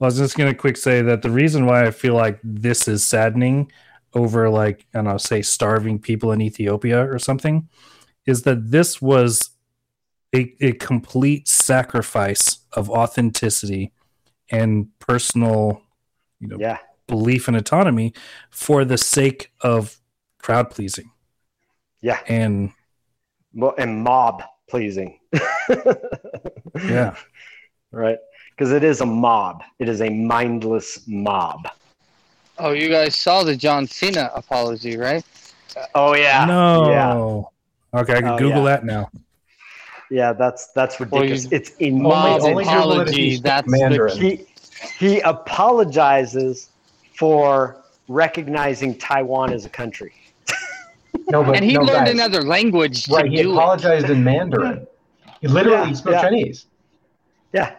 I 0.00 0.04
was 0.04 0.16
just 0.18 0.36
going 0.36 0.52
to 0.52 0.58
quick 0.58 0.76
say 0.76 1.02
that 1.02 1.22
the 1.22 1.30
reason 1.30 1.66
why 1.66 1.86
I 1.86 1.90
feel 1.90 2.14
like 2.14 2.38
this 2.44 2.86
is 2.86 3.04
saddening 3.04 3.70
over, 4.14 4.48
like, 4.48 4.86
I 4.94 4.98
don't 4.98 5.06
know, 5.06 5.18
say 5.18 5.42
starving 5.42 5.98
people 5.98 6.32
in 6.32 6.40
Ethiopia 6.40 7.04
or 7.04 7.18
something, 7.18 7.68
is 8.26 8.42
that 8.42 8.70
this 8.70 9.02
was 9.02 9.50
a, 10.34 10.54
a 10.60 10.72
complete 10.72 11.48
sacrifice 11.48 12.58
of 12.72 12.90
authenticity 12.90 13.92
and 14.50 14.88
personal, 14.98 15.82
you 16.38 16.48
know, 16.48 16.58
yeah, 16.58 16.78
belief 17.06 17.48
and 17.48 17.56
autonomy 17.56 18.12
for 18.50 18.84
the 18.84 18.98
sake 18.98 19.50
of 19.62 19.98
crowd 20.38 20.70
pleasing. 20.70 21.10
yeah, 22.00 22.20
And 22.28 22.72
and 23.78 24.02
mob 24.02 24.42
pleasing. 24.68 25.18
yeah, 26.84 27.16
right? 27.90 28.18
Because 28.58 28.72
it 28.72 28.82
is 28.82 29.00
a 29.00 29.06
mob. 29.06 29.62
It 29.78 29.88
is 29.88 30.00
a 30.02 30.08
mindless 30.10 31.06
mob. 31.06 31.68
Oh, 32.58 32.72
you 32.72 32.88
guys 32.88 33.16
saw 33.16 33.44
the 33.44 33.54
John 33.54 33.86
Cena 33.86 34.32
apology, 34.34 34.96
right? 34.96 35.24
Oh 35.94 36.16
yeah, 36.16 36.44
no. 36.44 37.52
yeah, 37.92 38.00
Okay, 38.00 38.16
I 38.16 38.20
can 38.20 38.30
Oh, 38.30 38.36
Google 38.36 38.64
yeah. 38.64 38.70
that 38.70 38.84
now. 38.84 39.10
yeah. 40.10 40.32
That's 40.32 40.72
that's 40.72 40.98
ridiculous. 40.98 41.44
you- 41.44 41.50
it's 41.52 41.70
in 41.76 42.02
Mob 42.02 42.40
only 42.42 42.64
people 42.64 42.78
apology. 42.80 43.36
That's 43.36 43.68
Mandarin. 43.70 44.18
the 44.18 44.28
he 44.28 44.46
he 44.98 45.20
apologizes 45.20 46.70
for 47.14 47.84
recognizing 48.08 48.98
Taiwan 48.98 49.52
as 49.52 49.66
a 49.66 49.70
country. 49.70 50.14
No, 51.30 51.44
but 51.44 51.56
and 51.56 51.64
he 51.64 51.74
no, 51.74 51.82
learned 51.82 52.06
guys. 52.06 52.14
another 52.14 52.42
language 52.42 53.04
to 53.04 53.14
Right, 53.16 53.26
he 53.30 53.36
do 53.42 53.50
it. 53.50 53.54
apologized 53.54 54.08
in 54.08 54.24
Mandarin. 54.24 54.86
He 55.42 55.46
literally 55.46 55.88
Yeah, 55.90 55.94
spoke 55.94 56.12
yeah. 56.14 56.22
Chinese. 56.22 56.66
Yeah, 57.52 57.76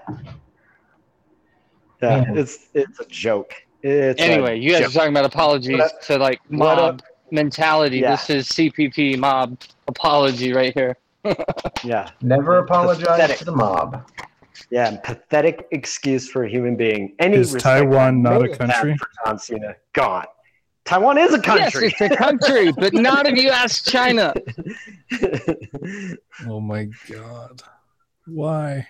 yeah. 2.02 2.22
Man. 2.22 2.38
It's 2.38 2.68
it's 2.74 3.00
a 3.00 3.06
joke. 3.06 3.54
It's 3.82 4.20
a 4.20 4.24
Anyway, 4.24 4.60
you 4.60 4.72
guys 4.72 4.82
joke. 4.82 4.90
are 4.90 4.94
talking 4.94 5.12
about 5.14 5.26
apologies 5.26 5.78
What 5.80 6.02
to 6.04 6.18
like 6.18 6.40
what 6.50 6.78
mob 6.78 7.02
mentality. 7.32 8.00
Yeah. 8.00 8.12
This 8.12 8.30
is 8.30 8.50
CCP 8.50 9.18
mob 9.18 9.58
apology 9.88 10.54
right 10.54 10.74
here. 10.74 10.98
yeah, 11.84 12.10
Never 12.22 12.60
apologize 12.60 13.06
Pathetic. 13.08 13.38
to 13.40 13.46
the 13.46 13.52
mob. 13.56 14.10
yeah. 14.72 14.98
Pathetic 15.04 15.68
excuse 15.72 16.30
for 16.30 16.44
a 16.46 16.50
human 16.50 16.76
being. 16.78 17.14
Any 17.20 17.38
Is 17.38 17.54
Taiwan 17.54 18.22
not 18.22 18.44
a 18.44 18.50
country? 18.56 18.96
For 18.98 19.08
John 19.26 19.38
Cena, 19.38 19.76
gone. 19.94 20.26
Taiwan 20.86 21.18
is 21.18 21.34
a 21.34 21.42
country. 21.42 21.94
Yes, 22.00 22.02
it's 22.02 22.14
a 22.14 22.16
country, 22.18 22.72
but 22.72 22.94
not 23.10 23.28
if 23.28 23.38
you 23.38 23.50
ask 23.50 23.86
China. 23.90 24.34
Oh 26.48 26.60
my 26.60 26.86
god. 27.10 27.62
Why? 28.26 28.88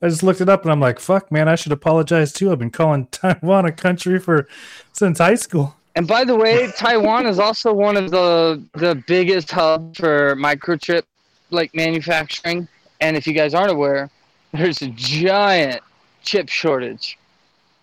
I 0.00 0.08
just 0.08 0.22
looked 0.22 0.40
it 0.40 0.48
up 0.48 0.62
and 0.62 0.70
I'm 0.70 0.80
like, 0.80 1.00
fuck, 1.00 1.32
man, 1.32 1.48
I 1.48 1.56
should 1.56 1.72
apologize 1.72 2.32
too. 2.32 2.52
I've 2.52 2.58
been 2.58 2.70
calling 2.70 3.06
Taiwan 3.10 3.64
a 3.66 3.72
country 3.72 4.18
for 4.20 4.46
since 4.92 5.18
high 5.18 5.34
school. 5.34 5.74
And 5.96 6.06
by 6.06 6.24
the 6.24 6.36
way, 6.36 6.70
Taiwan 6.76 7.26
is 7.26 7.40
also 7.40 7.72
one 7.72 7.96
of 7.96 8.10
the 8.12 8.62
the 8.74 9.02
biggest 9.08 9.50
hubs 9.50 9.98
for 9.98 10.36
microchip 10.36 11.02
like 11.50 11.74
manufacturing. 11.74 12.68
And 13.00 13.16
if 13.16 13.26
you 13.26 13.32
guys 13.32 13.54
aren't 13.54 13.72
aware, 13.72 14.08
there's 14.52 14.80
a 14.82 14.88
giant 14.88 15.80
chip 16.22 16.48
shortage 16.48 17.18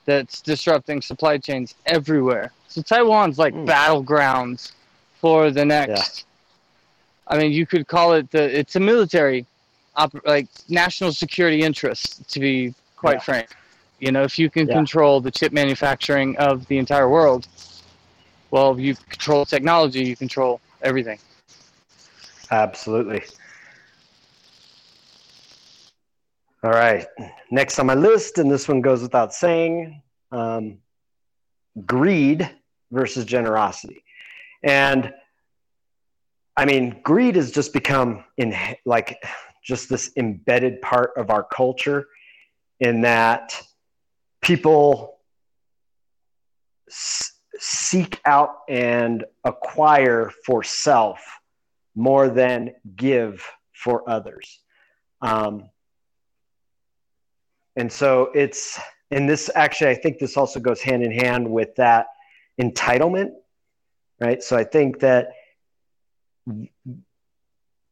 that's 0.05 0.41
disrupting 0.41 1.01
supply 1.01 1.38
chains 1.38 1.76
everywhere. 1.88 2.51
So 2.70 2.82
Taiwan's 2.82 3.38
like 3.38 3.53
Mm. 3.53 3.68
battlegrounds 3.68 4.72
for 5.20 5.51
the 5.51 5.66
next. 5.66 6.26
I 7.28 7.38
mean, 7.38 7.51
you 7.51 7.66
could 7.66 7.88
call 7.88 8.13
it 8.13 8.32
the. 8.32 8.57
It's 8.59 8.76
a 8.76 8.80
military, 8.80 9.45
op- 9.96 10.26
like 10.26 10.48
national 10.70 11.12
security 11.14 11.62
interests, 11.62 12.22
To 12.34 12.39
be 12.39 12.74
quite 12.96 13.16
Yeah. 13.16 13.20
frank, 13.20 13.50
you 14.00 14.12
know, 14.12 14.24
if 14.24 14.38
you 14.39 14.50
can 14.50 14.68
Yeah. 14.68 14.74
control 14.76 15.22
the 15.22 15.32
chip 15.32 15.52
manufacturing 15.54 16.38
of 16.38 16.66
the 16.68 16.78
entire 16.78 17.10
world, 17.10 17.48
well, 18.52 18.72
if 18.74 18.80
you 18.80 18.96
control 18.96 19.46
technology, 19.46 20.04
you 20.04 20.16
control 20.16 20.62
everything. 20.82 21.20
Absolutely. 22.52 23.24
All 26.64 26.72
right. 26.72 27.06
Next 27.52 27.78
on 27.80 27.86
my 27.86 27.96
list, 27.96 28.38
and 28.38 28.50
this 28.50 28.68
one 28.68 28.82
goes 28.82 29.02
without 29.02 29.34
saying 29.34 30.02
um, 30.32 30.78
greed 31.86 32.50
versus 32.91 33.26
generosity. 33.26 34.04
And 34.64 35.14
I 36.58 36.66
mean, 36.66 37.02
greed 37.04 37.36
has 37.36 37.52
just 37.52 37.74
become 37.74 38.24
in 38.38 38.56
like 38.86 39.22
just 39.66 39.89
this 39.89 40.11
embedded 40.16 40.82
part 40.82 41.11
of 41.18 41.30
our 41.30 41.43
culture 41.43 42.07
in 42.80 43.01
that 43.01 43.59
people 44.41 45.20
s- 46.89 47.34
seek 47.57 48.22
out 48.26 48.57
and 48.70 49.26
acquire 49.43 50.32
for 50.45 50.61
self 50.61 51.20
more 51.95 52.30
than 52.30 52.72
give 52.95 53.43
for 53.74 54.07
others. 54.09 54.61
Um, 55.22 55.70
and 57.76 57.91
so 57.91 58.32
it's, 58.36 58.80
and 59.11 59.28
this 59.28 59.49
actually, 59.55 59.89
I 59.91 59.95
think 59.95 60.20
this 60.20 60.38
also 60.38 60.59
goes 60.59 60.82
hand 60.82 61.03
in 61.03 61.11
hand 61.11 61.49
with 61.49 61.76
that 61.76 62.07
entitlement, 62.61 63.32
right? 64.20 64.43
So 64.43 64.55
I 64.55 64.63
think 64.63 64.99
that 64.99 65.30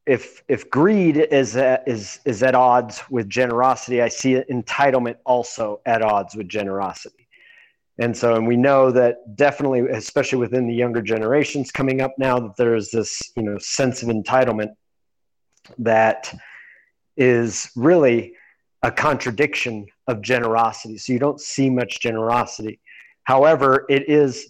if 0.06 0.44
if 0.48 0.70
greed 0.70 1.18
is 1.18 1.56
at, 1.56 1.88
is 1.88 2.20
is 2.26 2.44
at 2.44 2.56
odds 2.56 3.02
with 3.10 3.30
generosity, 3.30 4.02
I 4.02 4.10
see 4.10 4.42
entitlement 4.50 5.16
also 5.26 5.82
at 5.86 6.02
odds 6.02 6.36
with 6.36 6.50
generosity. 6.50 7.28
And 8.00 8.18
so, 8.18 8.36
and 8.36 8.48
we 8.48 8.58
know 8.58 8.92
that 8.92 9.36
definitely, 9.36 9.82
especially 9.82 10.40
within 10.40 10.68
the 10.68 10.74
younger 10.74 11.02
generations 11.02 11.72
coming 11.72 12.02
up 12.02 12.14
now, 12.18 12.40
that 12.40 12.58
there's 12.58 12.90
this 12.90 13.22
you 13.38 13.44
know 13.44 13.58
sense 13.60 14.04
of 14.04 14.10
entitlement 14.10 14.74
that 15.78 16.34
is 17.16 17.72
really 17.76 18.34
a 18.82 18.92
contradiction 18.92 19.86
of 20.08 20.22
generosity. 20.22 20.98
So 20.98 21.14
you 21.14 21.20
don't 21.20 21.40
see 21.40 21.70
much 21.70 22.02
generosity. 22.02 22.80
However, 23.24 23.86
it 23.90 24.10
is 24.10 24.50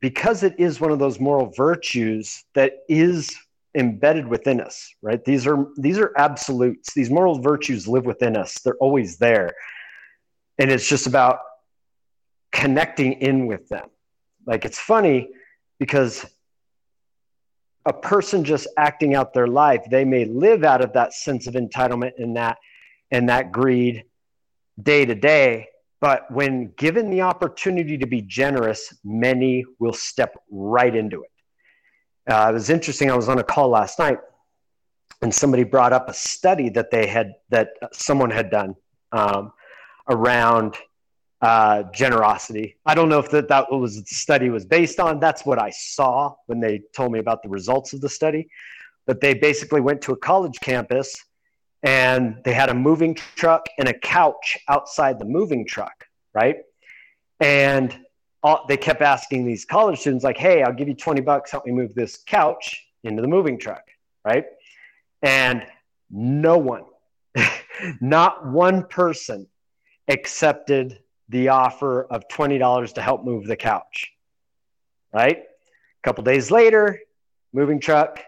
because 0.00 0.42
it 0.42 0.54
is 0.58 0.80
one 0.80 0.90
of 0.90 0.98
those 0.98 1.20
moral 1.20 1.52
virtues 1.56 2.44
that 2.54 2.78
is 2.88 3.30
embedded 3.74 4.26
within 4.26 4.60
us 4.60 4.92
right? 5.02 5.24
These 5.24 5.46
are 5.46 5.66
these 5.76 5.98
are 5.98 6.12
absolutes. 6.16 6.94
These 6.94 7.10
moral 7.10 7.40
virtues 7.40 7.86
live 7.86 8.06
within 8.06 8.36
us. 8.36 8.60
They're 8.60 8.76
always 8.76 9.18
there. 9.18 9.50
And 10.58 10.70
it's 10.70 10.88
just 10.88 11.06
about 11.06 11.40
connecting 12.52 13.14
in 13.14 13.46
with 13.46 13.68
them. 13.68 13.88
Like 14.46 14.64
it's 14.64 14.78
funny 14.78 15.30
because 15.78 16.24
a 17.84 17.92
person 17.92 18.44
just 18.44 18.68
acting 18.76 19.14
out 19.16 19.34
their 19.34 19.48
life 19.48 19.82
they 19.90 20.04
may 20.04 20.24
live 20.24 20.62
out 20.62 20.80
of 20.80 20.92
that 20.92 21.12
sense 21.12 21.48
of 21.48 21.54
entitlement 21.54 22.12
and 22.18 22.36
that 22.36 22.56
and 23.10 23.28
that 23.28 23.50
greed 23.50 24.04
day 24.80 25.04
to 25.04 25.14
day. 25.14 25.68
But 26.00 26.30
when 26.30 26.72
given 26.76 27.10
the 27.10 27.22
opportunity 27.22 27.98
to 27.98 28.06
be 28.06 28.22
generous 28.22 28.94
many 29.04 29.64
will 29.78 29.92
step 29.92 30.36
right 30.50 30.94
into 30.94 31.22
it 31.22 31.31
uh, 32.28 32.48
it 32.50 32.52
was 32.52 32.70
interesting. 32.70 33.10
I 33.10 33.16
was 33.16 33.28
on 33.28 33.38
a 33.38 33.44
call 33.44 33.68
last 33.68 33.98
night, 33.98 34.18
and 35.22 35.34
somebody 35.34 35.64
brought 35.64 35.92
up 35.92 36.08
a 36.08 36.14
study 36.14 36.68
that 36.70 36.90
they 36.90 37.06
had 37.06 37.34
that 37.50 37.70
someone 37.92 38.30
had 38.30 38.50
done 38.50 38.76
um, 39.12 39.52
around 40.08 40.76
uh, 41.40 41.82
generosity. 41.92 42.76
I 42.86 42.94
don't 42.94 43.08
know 43.08 43.18
if 43.18 43.30
that 43.30 43.48
that 43.48 43.70
was 43.70 43.96
the 43.96 44.14
study 44.14 44.48
was 44.50 44.64
based 44.64 45.00
on. 45.00 45.18
That's 45.18 45.44
what 45.44 45.58
I 45.58 45.70
saw 45.70 46.34
when 46.46 46.60
they 46.60 46.82
told 46.94 47.12
me 47.12 47.18
about 47.18 47.42
the 47.42 47.48
results 47.48 47.92
of 47.92 48.00
the 48.00 48.08
study. 48.08 48.48
But 49.06 49.20
they 49.20 49.34
basically 49.34 49.80
went 49.80 50.00
to 50.02 50.12
a 50.12 50.16
college 50.16 50.60
campus 50.60 51.12
and 51.82 52.36
they 52.44 52.52
had 52.54 52.68
a 52.68 52.74
moving 52.74 53.16
truck 53.34 53.66
and 53.78 53.88
a 53.88 53.92
couch 53.92 54.56
outside 54.68 55.18
the 55.18 55.24
moving 55.24 55.66
truck, 55.66 56.04
right? 56.32 56.58
And 57.40 57.98
all, 58.42 58.64
they 58.68 58.76
kept 58.76 59.02
asking 59.02 59.46
these 59.46 59.64
college 59.64 60.00
students 60.00 60.24
like 60.24 60.36
hey 60.36 60.62
i'll 60.62 60.72
give 60.72 60.88
you 60.88 60.94
20 60.94 61.20
bucks 61.20 61.50
help 61.50 61.64
me 61.66 61.72
move 61.72 61.94
this 61.94 62.22
couch 62.26 62.84
into 63.04 63.22
the 63.22 63.28
moving 63.28 63.58
truck 63.58 63.82
right? 64.24 64.44
And 65.22 65.66
no 66.10 66.58
one 66.58 66.84
not 68.00 68.46
one 68.46 68.84
person 68.86 69.46
accepted 70.08 70.98
the 71.28 71.48
offer 71.48 72.04
of 72.04 72.28
$20 72.28 72.94
to 72.94 73.02
help 73.02 73.24
move 73.24 73.46
the 73.46 73.56
couch 73.56 74.12
right? 75.12 75.38
A 75.38 76.02
couple 76.02 76.24
days 76.24 76.50
later 76.50 77.00
moving 77.52 77.80
truck 77.80 78.20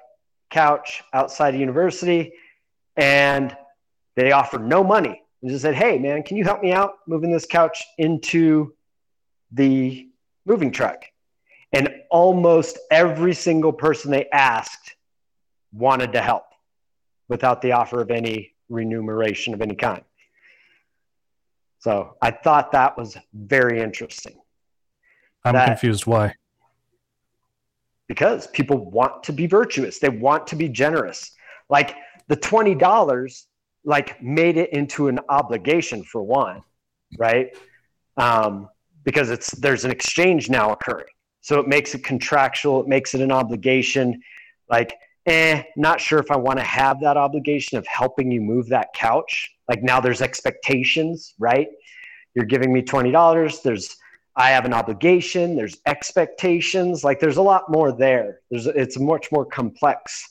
couch 0.51 1.03
outside 1.13 1.55
of 1.55 1.61
university 1.61 2.33
and 2.97 3.57
they 4.17 4.33
offered 4.33 4.67
no 4.67 4.85
money 4.85 5.21
and 5.43 5.51
just 5.51 5.63
said 5.63 5.75
hey 5.75 5.99
man 5.99 6.23
can 6.23 6.37
you 6.37 6.45
help 6.45 6.63
me 6.63 6.71
out 6.71 6.95
moving 7.09 7.33
this 7.33 7.47
couch 7.47 7.83
into 7.99 8.73
the 9.55 10.09
moving 10.45 10.71
truck. 10.71 11.05
And 11.73 11.89
almost 12.11 12.79
every 12.91 13.35
single 13.35 13.73
person 13.73 14.11
they 14.11 14.29
asked 14.31 14.95
wanted 15.73 16.13
to 16.13 16.21
help 16.21 16.45
without 17.29 17.63
the 17.63 17.73
offer 17.73 18.01
of 18.01 18.11
any 18.11 18.55
remuneration 18.69 19.55
of 19.55 19.61
any 19.61 19.75
kind. 19.75 20.03
So 21.79 22.17
I 22.23 22.31
thought 22.31 22.73
that 22.73 22.97
was 22.97 23.17
very 23.33 23.81
interesting. 23.81 24.41
I'm 25.45 25.55
that, 25.55 25.67
confused. 25.67 26.07
Why? 26.07 26.35
Because 28.09 28.47
people 28.49 28.91
want 28.91 29.25
to 29.25 29.33
be 29.33 29.47
virtuous. 29.47 29.99
They 29.99 30.09
want 30.09 30.47
to 30.49 30.57
be 30.57 30.69
generous. 30.69 31.33
Like 31.69 31.97
the 32.29 32.37
twenty 32.37 32.75
dollars, 32.75 33.47
like 33.85 34.23
made 34.23 34.57
it 34.57 34.73
into 34.73 35.09
an 35.09 35.21
obligation 35.29 36.05
for 36.05 36.23
one, 36.23 36.63
right? 37.19 37.55
Um, 38.17 38.69
because 39.05 39.31
it's 39.31 39.51
there's 39.53 39.85
an 39.85 39.91
exchange 39.91 40.51
now 40.51 40.73
occurring. 40.73 41.07
So 41.41 41.61
it 41.61 41.69
makes 41.69 41.95
it 41.95 42.03
contractual, 42.03 42.81
it 42.81 42.89
makes 42.89 43.15
it 43.15 43.21
an 43.21 43.31
obligation. 43.31 44.21
Like, 44.69 44.95
eh, 45.27 45.63
not 45.77 46.01
sure 46.01 46.19
if 46.19 46.31
I 46.31 46.37
want 46.37 46.59
to 46.59 46.65
have 46.65 47.01
that 47.01 47.17
obligation 47.17 47.77
of 47.77 47.87
helping 47.87 48.31
you 48.31 48.41
move 48.41 48.69
that 48.69 48.89
couch. 48.95 49.51
Like 49.69 49.83
now 49.83 50.01
there's 50.01 50.23
expectations, 50.23 51.35
right? 51.39 51.69
You're 52.35 52.47
giving 52.47 52.73
me 52.73 52.83
$20. 52.83 53.63
There's 53.63 53.97
I 54.37 54.51
have 54.51 54.65
an 54.65 54.75
obligation, 54.75 55.55
there's 55.55 55.77
expectations, 55.87 57.05
like 57.05 57.21
there's 57.21 57.37
a 57.37 57.43
lot 57.43 57.71
more 57.71 57.93
there. 57.93 58.41
There's 58.51 58.67
it's 58.67 58.97
a 58.97 59.01
much 59.01 59.31
more 59.31 59.45
complex 59.45 60.29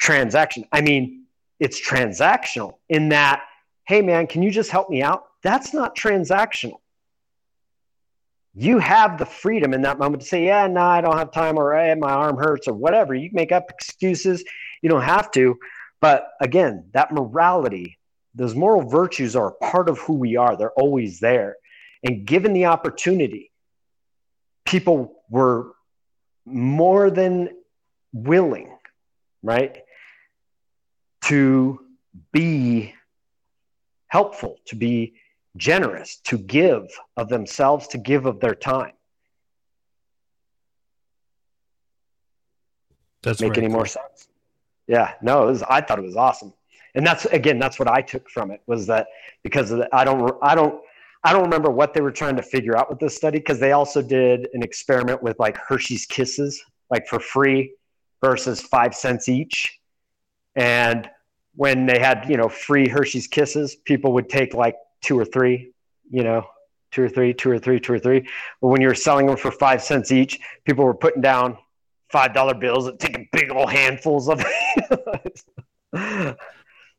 transaction. 0.00 0.64
I 0.70 0.82
mean, 0.82 1.24
it's 1.58 1.84
transactional 1.84 2.74
in 2.88 3.08
that, 3.08 3.42
hey 3.88 4.02
man, 4.02 4.28
can 4.28 4.42
you 4.42 4.50
just 4.50 4.70
help 4.70 4.88
me 4.88 5.02
out? 5.02 5.24
That's 5.42 5.74
not 5.74 5.96
transactional 5.96 6.78
you 8.54 8.78
have 8.78 9.18
the 9.18 9.26
freedom 9.26 9.74
in 9.74 9.82
that 9.82 9.98
moment 9.98 10.22
to 10.22 10.28
say, 10.28 10.46
yeah, 10.46 10.66
no, 10.66 10.82
I 10.82 11.00
don't 11.00 11.18
have 11.18 11.32
time 11.32 11.58
or 11.58 11.74
hey, 11.74 11.94
my 11.94 12.12
arm 12.12 12.36
hurts 12.36 12.68
or 12.68 12.74
whatever. 12.74 13.14
You 13.14 13.30
make 13.32 13.50
up 13.50 13.70
excuses. 13.70 14.44
You 14.80 14.88
don't 14.88 15.02
have 15.02 15.30
to. 15.32 15.58
But 16.00 16.28
again, 16.40 16.84
that 16.92 17.12
morality, 17.12 17.98
those 18.34 18.54
moral 18.54 18.88
virtues 18.88 19.34
are 19.34 19.48
a 19.48 19.52
part 19.52 19.88
of 19.88 19.98
who 19.98 20.14
we 20.14 20.36
are. 20.36 20.56
They're 20.56 20.72
always 20.72 21.18
there. 21.18 21.56
And 22.04 22.24
given 22.26 22.52
the 22.52 22.66
opportunity, 22.66 23.50
people 24.64 25.22
were 25.30 25.72
more 26.44 27.10
than 27.10 27.48
willing, 28.12 28.76
right, 29.42 29.78
to 31.22 31.80
be 32.32 32.94
helpful, 34.08 34.58
to 34.66 34.76
be 34.76 35.14
generous, 35.56 36.16
to 36.24 36.38
give 36.38 36.88
of 37.16 37.28
themselves, 37.28 37.86
to 37.88 37.98
give 37.98 38.26
of 38.26 38.40
their 38.40 38.54
time. 38.54 38.92
Does 43.22 43.40
make 43.40 43.56
any 43.56 43.68
more 43.68 43.86
sense? 43.86 44.28
Yeah, 44.86 45.14
no, 45.22 45.46
was, 45.46 45.62
I 45.62 45.80
thought 45.80 45.98
it 45.98 46.04
was 46.04 46.16
awesome, 46.16 46.52
and 46.94 47.06
that's 47.06 47.24
again, 47.26 47.58
that's 47.58 47.78
what 47.78 47.88
I 47.88 48.02
took 48.02 48.28
from 48.28 48.50
it 48.50 48.60
was 48.66 48.86
that 48.88 49.06
because 49.42 49.70
the, 49.70 49.88
I 49.94 50.04
don't, 50.04 50.36
I 50.42 50.54
don't, 50.54 50.82
I 51.22 51.32
don't 51.32 51.44
remember 51.44 51.70
what 51.70 51.94
they 51.94 52.02
were 52.02 52.10
trying 52.10 52.36
to 52.36 52.42
figure 52.42 52.76
out 52.76 52.90
with 52.90 52.98
this 52.98 53.16
study 53.16 53.38
because 53.38 53.58
they 53.58 53.72
also 53.72 54.02
did 54.02 54.48
an 54.52 54.62
experiment 54.62 55.22
with 55.22 55.38
like 55.38 55.56
Hershey's 55.56 56.04
Kisses, 56.04 56.62
like 56.90 57.06
for 57.06 57.18
free 57.18 57.72
versus 58.22 58.60
five 58.60 58.94
cents 58.94 59.30
each, 59.30 59.80
and 60.54 61.08
when 61.56 61.86
they 61.86 61.98
had 61.98 62.26
you 62.28 62.36
know 62.36 62.50
free 62.50 62.88
Hershey's 62.88 63.26
Kisses, 63.26 63.74
people 63.74 64.12
would 64.12 64.28
take 64.28 64.52
like 64.52 64.76
two 65.04 65.18
or 65.18 65.24
three, 65.24 65.72
you 66.10 66.24
know, 66.24 66.46
two 66.90 67.02
or 67.02 67.08
three, 67.08 67.34
two 67.34 67.50
or 67.50 67.58
three, 67.58 67.78
two 67.78 67.92
or 67.92 67.98
three. 67.98 68.26
But 68.60 68.68
when 68.68 68.80
you 68.80 68.88
were 68.88 68.94
selling 68.94 69.26
them 69.26 69.36
for 69.36 69.50
five 69.50 69.82
cents 69.82 70.10
each, 70.10 70.40
people 70.64 70.84
were 70.84 70.94
putting 70.94 71.22
down 71.22 71.58
five 72.10 72.32
dollar 72.34 72.54
bills 72.54 72.86
and 72.86 72.98
taking 72.98 73.28
big 73.32 73.50
old 73.50 73.70
handfuls 73.70 74.28
of 74.28 74.42
it. 74.44 75.42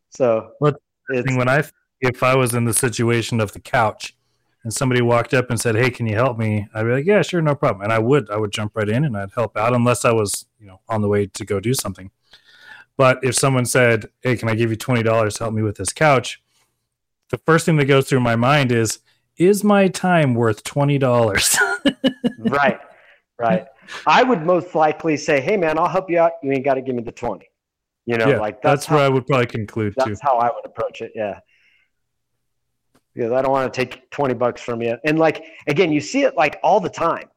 so 0.09 0.51
well, 0.59 0.73
when 1.09 1.49
I 1.49 1.63
if 2.01 2.21
I 2.23 2.35
was 2.35 2.53
in 2.53 2.65
the 2.65 2.73
situation 2.73 3.39
of 3.39 3.53
the 3.53 3.59
couch 3.59 4.15
and 4.63 4.73
somebody 4.73 5.01
walked 5.01 5.33
up 5.33 5.49
and 5.49 5.59
said, 5.59 5.75
"Hey, 5.75 5.89
can 5.89 6.05
you 6.05 6.15
help 6.15 6.37
me?" 6.37 6.67
I'd 6.73 6.83
be 6.83 6.91
like, 6.91 7.05
"Yeah, 7.05 7.21
sure, 7.21 7.41
no 7.41 7.55
problem." 7.55 7.83
And 7.83 7.93
I 7.93 7.99
would 7.99 8.29
I 8.29 8.37
would 8.37 8.51
jump 8.51 8.75
right 8.75 8.89
in 8.89 9.05
and 9.05 9.17
I'd 9.17 9.31
help 9.33 9.57
out 9.57 9.73
unless 9.73 10.05
I 10.05 10.11
was 10.11 10.45
you 10.59 10.67
know 10.67 10.81
on 10.87 11.01
the 11.01 11.07
way 11.07 11.25
to 11.27 11.45
go 11.45 11.59
do 11.59 11.73
something. 11.73 12.11
But 12.97 13.19
if 13.23 13.35
someone 13.35 13.65
said, 13.65 14.09
"Hey, 14.21 14.35
can 14.35 14.49
I 14.49 14.55
give 14.55 14.69
you 14.69 14.75
twenty 14.75 15.03
dollars 15.03 15.35
to 15.35 15.45
help 15.45 15.53
me 15.53 15.61
with 15.61 15.77
this 15.77 15.93
couch?" 15.93 16.41
The 17.29 17.37
first 17.39 17.65
thing 17.65 17.77
that 17.77 17.85
goes 17.85 18.07
through 18.07 18.19
my 18.19 18.35
mind 18.35 18.71
is 18.71 18.99
is 19.37 19.63
my 19.63 19.87
time 19.87 20.33
worth 20.33 20.63
$20 20.63 21.59
right 22.39 22.79
right. 23.37 23.65
I 24.07 24.23
would 24.23 24.43
most 24.43 24.75
likely 24.75 25.17
say 25.17 25.41
hey 25.41 25.57
man 25.57 25.77
i'll 25.77 25.89
help 25.89 26.09
you 26.09 26.19
out. 26.19 26.33
You 26.41 26.51
ain't 26.51 26.65
got 26.65 26.75
to 26.75 26.81
give 26.81 26.95
me 26.95 27.03
the 27.03 27.11
20 27.11 27.47
you 28.05 28.17
know 28.17 28.27
yeah, 28.27 28.37
like 28.37 28.61
that's, 28.61 28.81
that's 28.81 28.85
how, 28.85 28.95
where 28.95 29.05
i 29.05 29.09
would 29.09 29.25
probably 29.25 29.47
conclude 29.47 29.93
that's 29.97 30.09
too. 30.09 30.17
how 30.21 30.37
i 30.37 30.45
would 30.45 30.65
approach 30.65 31.01
it 31.01 31.11
yeah. 31.15 31.39
Because 33.13 33.31
i 33.31 33.41
don't 33.41 33.51
want 33.51 33.71
to 33.73 33.85
take 33.85 34.09
20 34.11 34.33
bucks 34.33 34.61
from 34.61 34.81
you. 34.81 34.97
And 35.03 35.17
like 35.19 35.43
again 35.67 35.91
you 35.91 36.01
see 36.01 36.23
it 36.23 36.35
like 36.35 36.59
all 36.63 36.79
the 36.79 36.89
time. 36.89 37.29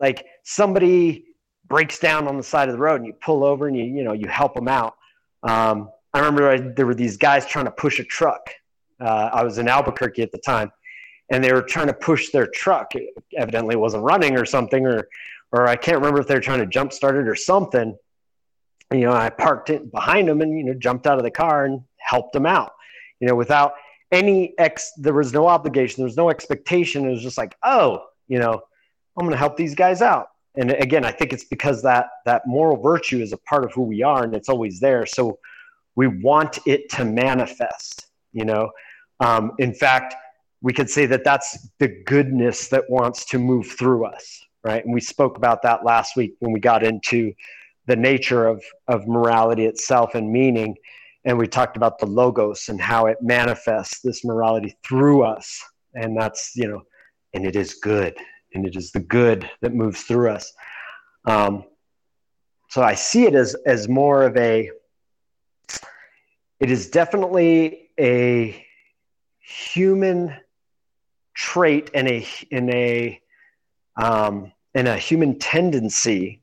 Like 0.00 0.26
somebody 0.44 1.24
breaks 1.68 1.98
down 1.98 2.28
on 2.28 2.36
the 2.36 2.42
side 2.42 2.68
of 2.68 2.74
the 2.74 2.80
road 2.80 2.96
and 2.96 3.06
you 3.06 3.12
pull 3.14 3.44
over 3.44 3.66
and 3.66 3.76
you 3.76 3.84
you 3.84 4.04
know 4.04 4.12
you 4.12 4.28
help 4.28 4.54
them 4.54 4.68
out. 4.68 4.94
Um, 5.42 5.90
I 6.12 6.20
remember 6.20 6.48
I, 6.48 6.58
there 6.58 6.86
were 6.86 6.94
these 6.94 7.16
guys 7.16 7.46
trying 7.46 7.66
to 7.66 7.70
push 7.70 7.98
a 7.98 8.04
truck. 8.04 8.50
Uh, 9.00 9.30
I 9.32 9.44
was 9.44 9.58
in 9.58 9.68
Albuquerque 9.68 10.22
at 10.22 10.32
the 10.32 10.38
time, 10.38 10.72
and 11.30 11.42
they 11.42 11.52
were 11.52 11.62
trying 11.62 11.88
to 11.88 11.94
push 11.94 12.30
their 12.30 12.46
truck. 12.46 12.94
It 12.94 13.14
evidently 13.36 13.76
wasn't 13.76 14.04
running 14.04 14.38
or 14.38 14.44
something, 14.44 14.86
or 14.86 15.08
or 15.52 15.68
I 15.68 15.76
can't 15.76 15.98
remember 15.98 16.20
if 16.20 16.26
they 16.26 16.34
were 16.34 16.40
trying 16.40 16.60
to 16.60 16.66
jump 16.66 16.92
start 16.92 17.16
it 17.16 17.28
or 17.28 17.36
something. 17.36 17.96
You 18.92 19.00
know, 19.00 19.12
I 19.12 19.30
parked 19.30 19.70
it 19.70 19.90
behind 19.90 20.28
them 20.28 20.40
and 20.40 20.56
you 20.56 20.64
know 20.64 20.74
jumped 20.74 21.06
out 21.06 21.18
of 21.18 21.24
the 21.24 21.30
car 21.30 21.64
and 21.64 21.82
helped 21.98 22.32
them 22.32 22.46
out. 22.46 22.72
You 23.20 23.28
know, 23.28 23.34
without 23.34 23.72
any 24.12 24.54
ex, 24.58 24.92
there 24.96 25.14
was 25.14 25.32
no 25.32 25.46
obligation, 25.46 25.96
there 25.98 26.06
was 26.06 26.16
no 26.16 26.30
expectation. 26.30 27.06
It 27.06 27.10
was 27.10 27.22
just 27.22 27.38
like, 27.38 27.56
oh, 27.62 28.04
you 28.28 28.38
know, 28.38 28.60
I'm 29.16 29.24
going 29.24 29.32
to 29.32 29.38
help 29.38 29.56
these 29.56 29.74
guys 29.74 30.02
out. 30.02 30.28
And 30.56 30.70
again, 30.70 31.04
I 31.04 31.10
think 31.10 31.32
it's 31.32 31.44
because 31.44 31.82
that 31.82 32.06
that 32.24 32.46
moral 32.46 32.80
virtue 32.80 33.20
is 33.20 33.32
a 33.32 33.36
part 33.38 33.64
of 33.64 33.72
who 33.72 33.82
we 33.82 34.02
are, 34.02 34.24
and 34.24 34.34
it's 34.34 34.48
always 34.48 34.80
there. 34.80 35.04
So 35.04 35.38
we 35.96 36.06
want 36.06 36.58
it 36.66 36.88
to 36.90 37.04
manifest. 37.04 38.06
You 38.32 38.44
know, 38.44 38.70
um, 39.20 39.52
in 39.58 39.74
fact, 39.74 40.14
we 40.62 40.72
could 40.72 40.90
say 40.90 41.06
that 41.06 41.24
that's 41.24 41.68
the 41.78 41.88
goodness 42.06 42.68
that 42.68 42.84
wants 42.88 43.24
to 43.26 43.38
move 43.38 43.66
through 43.66 44.04
us, 44.04 44.44
right? 44.64 44.84
And 44.84 44.92
we 44.92 45.00
spoke 45.00 45.36
about 45.36 45.62
that 45.62 45.84
last 45.84 46.16
week 46.16 46.34
when 46.40 46.52
we 46.52 46.60
got 46.60 46.82
into 46.82 47.32
the 47.86 47.96
nature 47.96 48.46
of 48.46 48.62
of 48.88 49.06
morality 49.06 49.66
itself 49.66 50.14
and 50.14 50.30
meaning, 50.32 50.74
and 51.24 51.38
we 51.38 51.46
talked 51.46 51.76
about 51.76 51.98
the 51.98 52.06
logos 52.06 52.68
and 52.68 52.80
how 52.80 53.06
it 53.06 53.18
manifests 53.22 54.00
this 54.00 54.24
morality 54.24 54.76
through 54.84 55.22
us, 55.22 55.62
and 55.94 56.16
that's 56.16 56.52
you 56.56 56.68
know, 56.68 56.82
and 57.34 57.46
it 57.46 57.54
is 57.54 57.74
good, 57.74 58.16
and 58.54 58.66
it 58.66 58.76
is 58.76 58.90
the 58.90 59.00
good 59.00 59.48
that 59.60 59.72
moves 59.72 60.02
through 60.02 60.30
us. 60.30 60.52
Um, 61.26 61.64
so 62.70 62.82
I 62.82 62.94
see 62.94 63.26
it 63.26 63.34
as 63.34 63.54
as 63.66 63.88
more 63.88 64.24
of 64.24 64.36
a 64.36 64.70
it 66.58 66.70
is 66.70 66.88
definitely 66.88 67.90
a 68.00 68.65
human 69.46 70.34
trait 71.34 71.90
and 71.94 72.08
a 72.08 72.26
in 72.50 72.70
a 72.70 73.20
um, 73.96 74.52
in 74.74 74.86
a 74.86 74.96
human 74.96 75.38
tendency. 75.38 76.42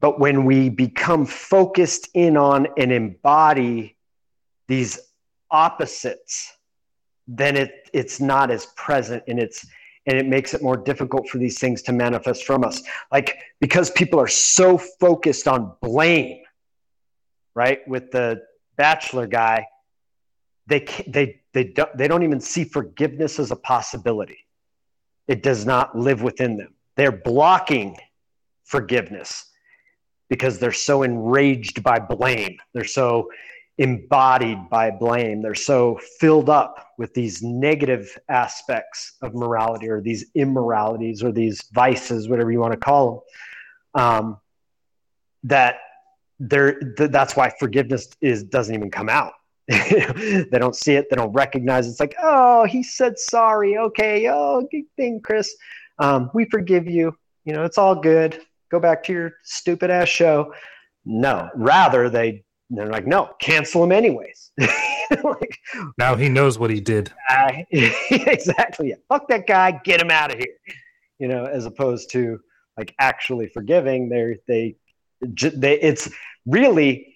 But 0.00 0.20
when 0.20 0.44
we 0.44 0.68
become 0.68 1.26
focused 1.26 2.08
in 2.14 2.36
on 2.36 2.68
and 2.76 2.92
embody 2.92 3.96
these 4.68 5.00
opposites 5.50 6.58
then 7.28 7.56
it 7.56 7.90
it's 7.92 8.20
not 8.20 8.50
as 8.50 8.66
present 8.74 9.22
and 9.28 9.38
it's 9.38 9.66
and 10.06 10.16
it 10.16 10.26
makes 10.26 10.54
it 10.54 10.62
more 10.62 10.76
difficult 10.76 11.28
for 11.28 11.36
these 11.36 11.58
things 11.58 11.82
to 11.82 11.92
manifest 11.92 12.44
from 12.44 12.64
us. 12.64 12.82
Like 13.12 13.38
because 13.60 13.90
people 13.90 14.18
are 14.18 14.28
so 14.28 14.78
focused 14.78 15.46
on 15.46 15.72
blame 15.82 16.40
right 17.54 17.86
with 17.86 18.10
the 18.10 18.40
bachelor 18.76 19.26
guy, 19.26 19.66
they 20.68 20.86
they 21.06 21.40
they 21.54 21.64
don't 21.64 21.96
they 21.96 22.06
don't 22.06 22.22
even 22.22 22.40
see 22.40 22.64
forgiveness 22.64 23.38
as 23.38 23.50
a 23.50 23.56
possibility. 23.56 24.46
It 25.26 25.42
does 25.42 25.66
not 25.66 25.98
live 25.98 26.22
within 26.22 26.56
them. 26.56 26.74
They're 26.96 27.12
blocking 27.12 27.96
forgiveness 28.64 29.50
because 30.28 30.58
they're 30.58 30.72
so 30.72 31.02
enraged 31.02 31.82
by 31.82 31.98
blame. 31.98 32.58
They're 32.74 32.84
so 32.84 33.30
embodied 33.78 34.68
by 34.68 34.90
blame. 34.90 35.40
They're 35.40 35.54
so 35.54 35.98
filled 36.18 36.50
up 36.50 36.88
with 36.98 37.14
these 37.14 37.42
negative 37.42 38.18
aspects 38.28 39.14
of 39.22 39.34
morality 39.34 39.88
or 39.88 40.00
these 40.00 40.26
immoralities 40.34 41.22
or 41.22 41.32
these 41.32 41.62
vices, 41.72 42.28
whatever 42.28 42.50
you 42.50 42.60
want 42.60 42.72
to 42.72 42.78
call 42.78 43.24
them, 43.94 44.04
um, 44.04 44.40
that 45.44 45.76
there 46.38 46.78
th- 46.78 47.10
that's 47.10 47.36
why 47.36 47.52
forgiveness 47.58 48.08
is 48.20 48.42
doesn't 48.44 48.74
even 48.74 48.90
come 48.90 49.08
out 49.08 49.32
they 50.50 50.58
don't 50.58 50.74
see 50.74 50.94
it 50.94 51.08
they 51.10 51.16
don't 51.16 51.32
recognize 51.32 51.86
it. 51.86 51.90
it's 51.90 52.00
like 52.00 52.14
oh 52.22 52.64
he 52.64 52.82
said 52.82 53.18
sorry. 53.18 53.76
Okay. 53.76 54.28
Oh 54.28 54.66
good 54.70 54.84
thing 54.96 55.20
chris. 55.22 55.54
Um, 55.98 56.30
we 56.32 56.46
forgive 56.46 56.86
you. 56.86 57.14
You 57.44 57.52
know 57.52 57.64
it's 57.64 57.76
all 57.78 57.94
good. 57.94 58.40
Go 58.70 58.80
back 58.80 59.02
to 59.04 59.12
your 59.12 59.32
stupid 59.44 59.90
ass 59.90 60.08
show. 60.08 60.52
No 61.04 61.50
rather 61.54 62.08
they 62.08 62.44
they're 62.70 62.90
like 62.90 63.06
no 63.06 63.30
cancel 63.40 63.84
him 63.84 63.92
anyways. 63.92 64.52
Like, 65.24 65.58
now 65.96 66.16
he 66.16 66.28
knows 66.28 66.58
what 66.58 66.68
he 66.68 66.82
did. 66.82 67.10
Uh, 67.30 67.50
exactly. 67.70 68.90
Yeah. 68.90 68.96
fuck 69.08 69.26
that 69.28 69.46
guy. 69.46 69.80
Get 69.82 70.02
him 70.02 70.10
out 70.10 70.30
of 70.30 70.36
here. 70.36 70.54
You 71.18 71.28
know 71.28 71.46
as 71.46 71.64
opposed 71.64 72.10
to 72.10 72.38
like 72.76 72.94
actually 72.98 73.48
forgiving. 73.48 74.08
They 74.08 74.36
they 74.46 74.76
they, 75.20 75.80
it's 75.80 76.10
really 76.46 77.07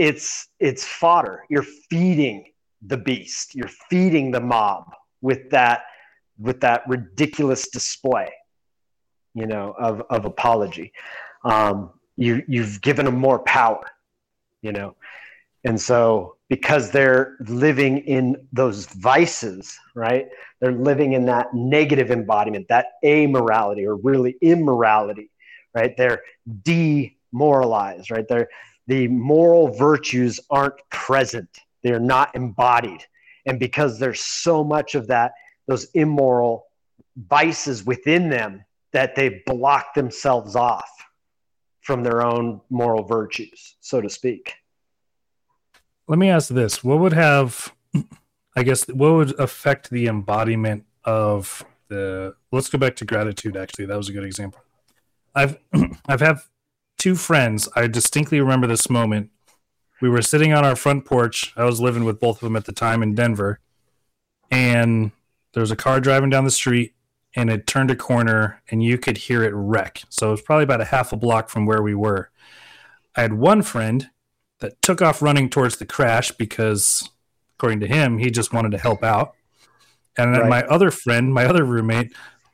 it's 0.00 0.48
it's 0.58 0.86
fodder. 0.86 1.44
You're 1.50 1.62
feeding 1.90 2.46
the 2.80 2.96
beast. 2.96 3.54
You're 3.54 3.68
feeding 3.68 4.30
the 4.30 4.40
mob 4.40 4.94
with 5.20 5.50
that 5.50 5.82
with 6.38 6.60
that 6.62 6.88
ridiculous 6.88 7.68
display 7.68 8.32
you 9.34 9.46
know 9.46 9.74
of 9.78 10.02
of 10.08 10.24
apology. 10.24 10.92
Um, 11.44 11.90
you 12.16 12.42
you've 12.48 12.80
given 12.80 13.04
them 13.04 13.18
more 13.18 13.40
power 13.40 13.84
you 14.62 14.72
know? 14.72 14.94
And 15.64 15.80
so 15.80 16.36
because 16.48 16.90
they're 16.90 17.36
living 17.48 17.98
in 17.98 18.46
those 18.52 18.86
vices 18.86 19.78
right? 19.94 20.28
They're 20.60 20.72
living 20.72 21.12
in 21.12 21.26
that 21.26 21.52
negative 21.52 22.10
embodiment 22.10 22.68
that 22.68 22.86
amorality 23.04 23.84
or 23.84 23.96
really 23.96 24.36
immorality 24.40 25.30
right? 25.74 25.96
They're 25.96 26.22
demoralized, 26.62 28.10
right? 28.10 28.26
They're, 28.28 28.48
the 28.90 29.06
moral 29.06 29.68
virtues 29.68 30.40
aren't 30.50 30.74
present, 30.90 31.60
they're 31.84 32.00
not 32.00 32.34
embodied. 32.34 33.04
And 33.46 33.60
because 33.60 34.00
there's 34.00 34.20
so 34.20 34.64
much 34.64 34.96
of 34.96 35.06
that, 35.06 35.30
those 35.68 35.84
immoral 35.94 36.66
vices 37.16 37.86
within 37.86 38.28
them, 38.28 38.64
that 38.92 39.14
they 39.14 39.42
block 39.46 39.94
themselves 39.94 40.56
off 40.56 40.90
from 41.82 42.02
their 42.02 42.20
own 42.20 42.60
moral 42.68 43.04
virtues, 43.04 43.76
so 43.80 44.00
to 44.00 44.10
speak. 44.10 44.54
Let 46.08 46.18
me 46.18 46.28
ask 46.28 46.48
this 46.48 46.82
what 46.82 46.98
would 46.98 47.12
have, 47.12 47.72
I 48.56 48.64
guess, 48.64 48.88
what 48.88 49.12
would 49.12 49.38
affect 49.38 49.90
the 49.90 50.08
embodiment 50.08 50.84
of 51.04 51.64
the, 51.86 52.34
let's 52.50 52.68
go 52.68 52.76
back 52.78 52.96
to 52.96 53.04
gratitude, 53.04 53.56
actually. 53.56 53.86
That 53.86 53.96
was 53.96 54.08
a 54.08 54.12
good 54.12 54.24
example. 54.24 54.60
I've, 55.32 55.58
I've 56.08 56.20
had 56.20 56.40
two 57.00 57.16
friends. 57.16 57.66
I 57.74 57.86
distinctly 57.86 58.40
remember 58.40 58.66
this 58.66 58.90
moment. 58.90 59.30
We 60.02 60.10
were 60.10 60.20
sitting 60.20 60.52
on 60.52 60.66
our 60.66 60.76
front 60.76 61.06
porch. 61.06 61.52
I 61.56 61.64
was 61.64 61.80
living 61.80 62.04
with 62.04 62.20
both 62.20 62.36
of 62.36 62.40
them 62.42 62.56
at 62.56 62.66
the 62.66 62.72
time 62.72 63.02
in 63.02 63.14
Denver. 63.14 63.58
And 64.50 65.10
there 65.54 65.62
was 65.62 65.70
a 65.70 65.76
car 65.76 66.00
driving 66.00 66.28
down 66.28 66.44
the 66.44 66.50
street 66.50 66.94
and 67.34 67.48
it 67.48 67.66
turned 67.66 67.90
a 67.90 67.96
corner 67.96 68.62
and 68.70 68.82
you 68.82 68.98
could 68.98 69.16
hear 69.16 69.42
it 69.42 69.54
wreck. 69.54 70.02
So 70.10 70.28
it 70.28 70.32
was 70.32 70.42
probably 70.42 70.64
about 70.64 70.82
a 70.82 70.86
half 70.86 71.12
a 71.12 71.16
block 71.16 71.48
from 71.48 71.64
where 71.64 71.82
we 71.82 71.94
were. 71.94 72.30
I 73.16 73.22
had 73.22 73.32
one 73.32 73.62
friend 73.62 74.10
that 74.58 74.80
took 74.82 75.00
off 75.00 75.22
running 75.22 75.48
towards 75.48 75.78
the 75.78 75.86
crash 75.86 76.32
because, 76.32 77.08
according 77.56 77.80
to 77.80 77.86
him, 77.86 78.18
he 78.18 78.30
just 78.30 78.52
wanted 78.52 78.72
to 78.72 78.78
help 78.78 79.02
out. 79.02 79.34
And 80.18 80.34
then 80.34 80.42
right. 80.42 80.50
my 80.50 80.62
other 80.64 80.90
friend, 80.90 81.32
my 81.32 81.46
other 81.46 81.64
roommate, 81.64 82.12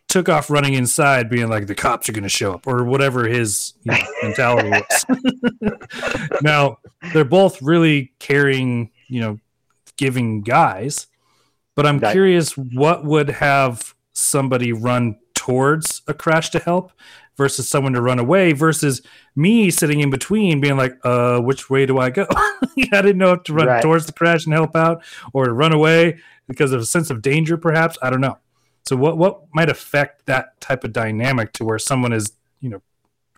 took 0.09 0.29
off 0.29 0.51
running 0.51 0.75
inside, 0.75 1.29
being 1.29 1.49
like, 1.49 1.67
the 1.67 1.75
cops 1.75 2.09
are 2.09 2.13
going 2.13 2.23
to 2.23 2.29
show 2.29 2.55
up, 2.55 2.67
or 2.67 2.85
whatever 2.85 3.27
his 3.27 3.75
you 3.83 3.93
know, 3.93 3.99
mentality 4.23 4.71
was. 4.71 6.41
now, 6.43 6.79
they're 7.13 7.25
both 7.25 7.61
really 7.61 8.13
caring, 8.19 8.91
you 9.09 9.21
know, 9.21 9.39
giving 9.97 10.43
guys, 10.43 11.07
but 11.75 11.87
I'm 11.87 12.01
curious 12.01 12.57
what 12.57 13.05
would 13.05 13.29
have 13.29 13.95
somebody 14.13 14.73
run 14.73 15.19
towards 15.35 16.03
a 16.09 16.15
crash 16.15 16.51
to 16.51 16.59
help 16.59 16.93
versus 17.37 17.69
someone 17.69 17.93
to 17.93 18.01
run 18.01 18.19
away 18.19 18.53
versus 18.53 19.03
me 19.35 19.71
sitting 19.71 20.01
in 20.01 20.11
between 20.11 20.61
being 20.61 20.77
like 20.77 20.99
uh 21.05 21.39
which 21.39 21.69
way 21.69 21.85
do 21.85 21.99
i 21.99 22.09
go 22.09 22.27
i 22.33 22.67
didn't 23.03 23.19
know 23.19 23.33
if 23.33 23.43
to 23.43 23.53
run 23.53 23.67
right. 23.67 23.83
towards 23.83 24.07
the 24.07 24.13
crash 24.13 24.47
and 24.47 24.55
help 24.55 24.75
out 24.75 25.05
or 25.35 25.45
to 25.45 25.53
run 25.53 25.73
away 25.73 26.19
because 26.49 26.73
of 26.73 26.81
a 26.81 26.87
sense 26.87 27.11
of 27.11 27.21
danger 27.21 27.57
perhaps 27.57 27.99
i 28.03 28.09
don't 28.09 28.21
know 28.21 28.39
so 28.87 28.97
what 28.97 29.19
what 29.19 29.43
might 29.53 29.69
affect 29.69 30.27
that 30.27 30.61
type 30.61 30.85
of 30.85 30.93
dynamic 30.93 31.53
to 31.55 31.65
where 31.65 31.79
someone 31.79 32.13
is, 32.13 32.33
you 32.61 32.71
know, 32.71 32.83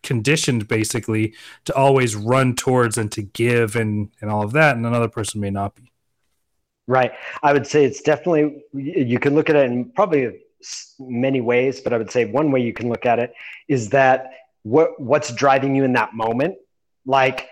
conditioned 0.03 0.69
basically 0.69 1.35
to 1.65 1.75
always 1.75 2.15
run 2.15 2.55
towards 2.55 2.99
and 2.99 3.11
to 3.13 3.23
give 3.23 3.75
and 3.75 4.11
and 4.21 4.31
all 4.31 4.45
of 4.45 4.53
that 4.53 4.77
and 4.77 4.87
another 4.87 5.09
person 5.09 5.41
may 5.41 5.51
not 5.51 5.75
be. 5.75 5.91
Right. 6.87 7.13
I 7.43 7.53
would 7.53 7.67
say 7.67 7.85
it's 7.85 8.03
definitely 8.03 8.63
you 8.75 9.19
can 9.19 9.35
look 9.35 9.51
at 9.51 9.57
it 9.57 9.71
in 9.71 9.87
probably 9.91 10.41
many 10.99 11.41
ways, 11.41 11.81
but 11.81 11.93
I 11.93 11.99
would 11.99 12.11
say 12.11 12.25
one 12.25 12.51
way 12.51 12.61
you 12.61 12.73
can 12.73 12.89
look 12.89 13.07
at 13.07 13.19
it 13.19 13.33
is 13.69 13.91
that 13.91 14.31
what 14.63 15.01
what's 15.01 15.33
driving 15.33 15.75
you 15.75 15.85
in 15.85 15.95
that 15.95 16.15
moment? 16.15 16.57
Like 17.07 17.49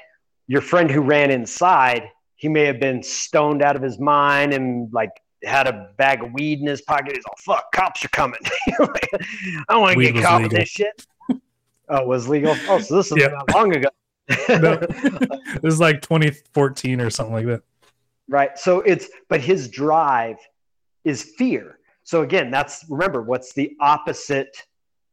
your 0.48 0.60
friend 0.60 0.90
who 0.90 1.00
ran 1.00 1.30
inside, 1.30 2.10
he 2.34 2.48
may 2.48 2.64
have 2.66 2.78
been 2.78 3.02
stoned 3.02 3.62
out 3.62 3.74
of 3.74 3.82
his 3.82 3.98
mind 3.98 4.52
and 4.52 4.92
like 4.92 5.12
had 5.44 5.66
a 5.66 5.90
bag 5.96 6.22
of 6.22 6.32
weed 6.32 6.60
in 6.60 6.66
his 6.66 6.82
pocket. 6.82 7.12
He's 7.14 7.24
all, 7.24 7.34
fuck, 7.38 7.70
cops 7.72 8.04
are 8.04 8.08
coming. 8.08 8.40
I 8.80 9.64
don't 9.68 9.80
want 9.80 9.98
to 9.98 10.12
get 10.12 10.22
caught 10.22 10.42
legal. 10.42 10.48
with 10.48 10.52
this 10.52 10.68
shit. 10.68 11.06
Oh, 11.88 11.98
it 11.98 12.06
was 12.06 12.28
legal. 12.28 12.56
Oh, 12.68 12.78
so 12.80 12.96
this 12.96 13.12
is 13.12 13.16
not 13.16 13.54
long 13.54 13.74
ago. 13.74 13.88
No. 14.48 14.76
This 15.62 15.72
is 15.74 15.80
like 15.80 16.02
2014 16.02 17.00
or 17.00 17.10
something 17.10 17.32
like 17.32 17.46
that. 17.46 17.62
right. 18.28 18.58
So 18.58 18.80
it's 18.80 19.08
but 19.28 19.40
his 19.40 19.68
drive 19.68 20.36
is 21.04 21.32
fear. 21.38 21.78
So 22.02 22.22
again, 22.22 22.50
that's 22.50 22.84
remember 22.88 23.22
what's 23.22 23.52
the 23.52 23.76
opposite 23.80 24.66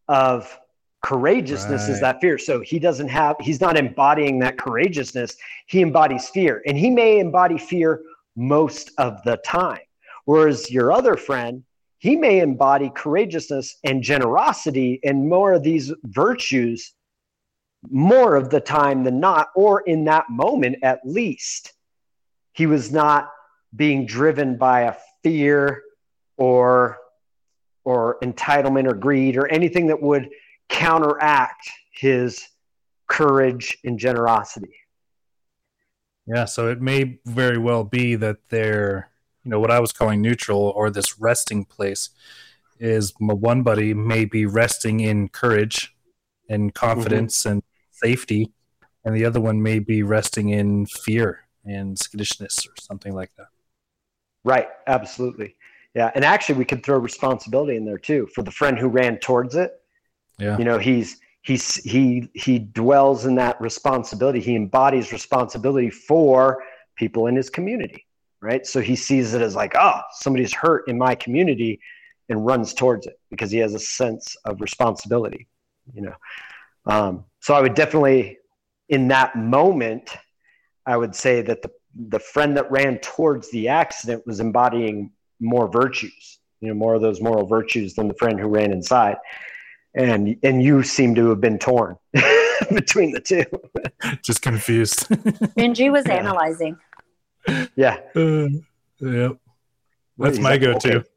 of 0.07 0.57
courageousness 1.03 1.89
is 1.89 2.01
that 2.01 2.19
fear. 2.21 2.37
So 2.39 2.61
he 2.61 2.79
doesn't 2.79 3.09
have 3.09 3.35
he's 3.39 3.61
not 3.61 3.77
embodying 3.77 4.39
that 4.39 4.57
courageousness. 4.57 5.35
He 5.67 5.81
embodies 5.81 6.29
fear, 6.29 6.63
and 6.65 6.75
he 6.75 6.89
may 6.89 7.19
embody 7.19 7.59
fear 7.59 8.01
most 8.35 8.91
of 8.97 9.21
the 9.23 9.37
time. 9.37 9.81
Whereas 10.25 10.71
your 10.71 10.91
other 10.91 11.17
friend, 11.17 11.63
he 11.97 12.15
may 12.15 12.39
embody 12.39 12.89
courageousness 12.89 13.77
and 13.83 14.03
generosity 14.03 14.99
and 15.03 15.29
more 15.29 15.53
of 15.53 15.63
these 15.63 15.91
virtues 16.03 16.93
more 17.89 18.35
of 18.35 18.49
the 18.49 18.59
time 18.59 19.03
than 19.03 19.19
not, 19.19 19.49
or 19.55 19.81
in 19.81 20.05
that 20.05 20.29
moment 20.29 20.77
at 20.83 21.01
least. 21.03 21.73
He 22.53 22.65
was 22.65 22.91
not 22.91 23.29
being 23.75 24.05
driven 24.05 24.57
by 24.57 24.81
a 24.81 24.95
fear 25.23 25.83
or 26.37 26.97
or 27.85 28.17
entitlement 28.23 28.87
or 28.89 28.93
greed 28.93 29.35
or 29.35 29.47
anything 29.47 29.87
that 29.87 30.01
would 30.01 30.29
counteract 30.69 31.69
his 31.91 32.47
courage 33.07 33.77
and 33.83 33.99
generosity. 33.99 34.73
Yeah, 36.25 36.45
so 36.45 36.69
it 36.69 36.79
may 36.79 37.19
very 37.25 37.57
well 37.57 37.83
be 37.83 38.15
that 38.15 38.37
they're, 38.47 39.09
you 39.43 39.51
know, 39.51 39.59
what 39.59 39.71
I 39.71 39.79
was 39.79 39.91
calling 39.91 40.21
neutral 40.21 40.73
or 40.75 40.89
this 40.89 41.19
resting 41.19 41.65
place 41.65 42.09
is 42.79 43.13
my 43.19 43.33
one 43.33 43.63
buddy 43.63 43.93
may 43.93 44.25
be 44.25 44.45
resting 44.45 44.99
in 44.99 45.29
courage 45.29 45.95
and 46.49 46.73
confidence 46.73 47.41
mm-hmm. 47.41 47.49
and 47.49 47.63
safety, 47.91 48.51
and 49.05 49.15
the 49.15 49.25
other 49.25 49.39
one 49.39 49.61
may 49.61 49.79
be 49.79 50.03
resting 50.03 50.49
in 50.49 50.85
fear 50.85 51.45
and 51.65 51.97
skittishness 51.97 52.65
or 52.67 52.73
something 52.79 53.13
like 53.13 53.31
that. 53.37 53.47
Right, 54.43 54.67
absolutely. 54.87 55.55
Yeah, 55.95 56.11
and 56.15 56.25
actually 56.25 56.55
we 56.55 56.65
could 56.65 56.83
throw 56.83 56.97
responsibility 56.97 57.77
in 57.77 57.85
there 57.85 57.97
too 57.97 58.27
for 58.33 58.41
the 58.41 58.51
friend 58.51 58.77
who 58.77 58.87
ran 58.87 59.17
towards 59.17 59.55
it. 59.55 59.73
Yeah. 60.39 60.57
You 60.57 60.65
know, 60.65 60.79
he's 60.79 61.19
he's 61.43 61.75
he 61.75 62.29
he 62.33 62.59
dwells 62.59 63.25
in 63.25 63.35
that 63.35 63.61
responsibility. 63.61 64.39
He 64.39 64.55
embodies 64.55 65.13
responsibility 65.13 65.89
for 65.89 66.63
people 66.95 67.27
in 67.27 67.35
his 67.35 67.49
community, 67.49 68.05
right? 68.43 68.65
So 68.65 68.81
he 68.81 68.95
sees 68.95 69.33
it 69.33 69.41
as 69.41 69.55
like, 69.55 69.73
oh, 69.75 70.01
somebody's 70.19 70.53
hurt 70.53 70.87
in 70.87 70.97
my 70.97 71.15
community 71.15 71.79
and 72.29 72.45
runs 72.45 72.73
towards 72.73 73.07
it 73.07 73.19
because 73.31 73.51
he 73.51 73.57
has 73.59 73.73
a 73.73 73.79
sense 73.79 74.35
of 74.45 74.61
responsibility, 74.61 75.47
you 75.93 76.01
know. 76.01 76.15
Um, 76.85 77.25
so 77.39 77.53
I 77.53 77.61
would 77.61 77.73
definitely 77.75 78.37
in 78.89 79.07
that 79.07 79.35
moment 79.37 80.11
I 80.85 80.97
would 80.97 81.15
say 81.15 81.41
that 81.41 81.61
the 81.61 81.71
the 82.09 82.19
friend 82.19 82.57
that 82.57 82.69
ran 82.71 82.97
towards 82.99 83.49
the 83.51 83.67
accident 83.67 84.25
was 84.25 84.39
embodying 84.39 85.11
more 85.39 85.71
virtues, 85.71 86.39
you 86.59 86.67
know, 86.67 86.73
more 86.73 86.95
of 86.95 87.01
those 87.01 87.21
moral 87.21 87.45
virtues 87.45 87.93
than 87.93 88.07
the 88.07 88.15
friend 88.15 88.39
who 88.39 88.47
ran 88.47 88.71
inside. 88.71 89.17
And 89.95 90.35
and 90.43 90.61
you 90.63 90.83
seem 90.83 91.13
to 91.15 91.29
have 91.29 91.39
been 91.39 91.59
torn 91.59 91.97
between 92.73 93.11
the 93.11 93.21
two. 93.21 93.45
Just 94.23 94.41
confused. 94.41 95.07
Benji 95.55 95.91
was 95.91 96.05
Yeah. 96.07 96.15
analyzing. 96.15 96.77
Yeah. 97.75 97.97
Uh, 98.15 99.09
yep. 99.09 99.37
That's 100.17 100.37
my 100.39 100.51
like, 100.51 100.61
go-to. 100.61 100.97
okay. 100.99 101.07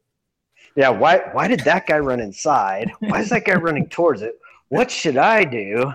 Yeah, 0.75 0.89
why 0.89 1.19
why 1.31 1.47
did 1.47 1.61
that 1.61 1.87
guy 1.87 1.99
run 1.99 2.19
inside? 2.19 2.91
Why 2.99 3.21
is 3.21 3.29
that 3.29 3.45
guy 3.45 3.53
running 3.55 3.87
towards 3.87 4.21
it? 4.21 4.33
What 4.67 4.91
should 4.91 5.15
I 5.17 5.43
do? 5.45 5.93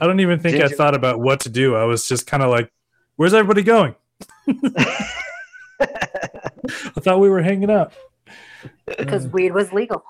I 0.00 0.06
don't 0.06 0.20
even 0.20 0.38
think 0.40 0.56
Did 0.56 0.64
I 0.64 0.70
you- 0.70 0.76
thought 0.76 0.94
about 0.94 1.20
what 1.20 1.40
to 1.40 1.50
do. 1.50 1.76
I 1.76 1.84
was 1.84 2.08
just 2.08 2.26
kind 2.26 2.42
of 2.42 2.48
like, 2.50 2.72
"Where's 3.16 3.34
everybody 3.34 3.62
going?" 3.62 3.94
I 5.80 7.00
thought 7.00 7.20
we 7.20 7.28
were 7.28 7.42
hanging 7.42 7.70
out. 7.70 7.92
Because 8.86 9.26
weed 9.28 9.52
was 9.52 9.72
legal. 9.72 10.02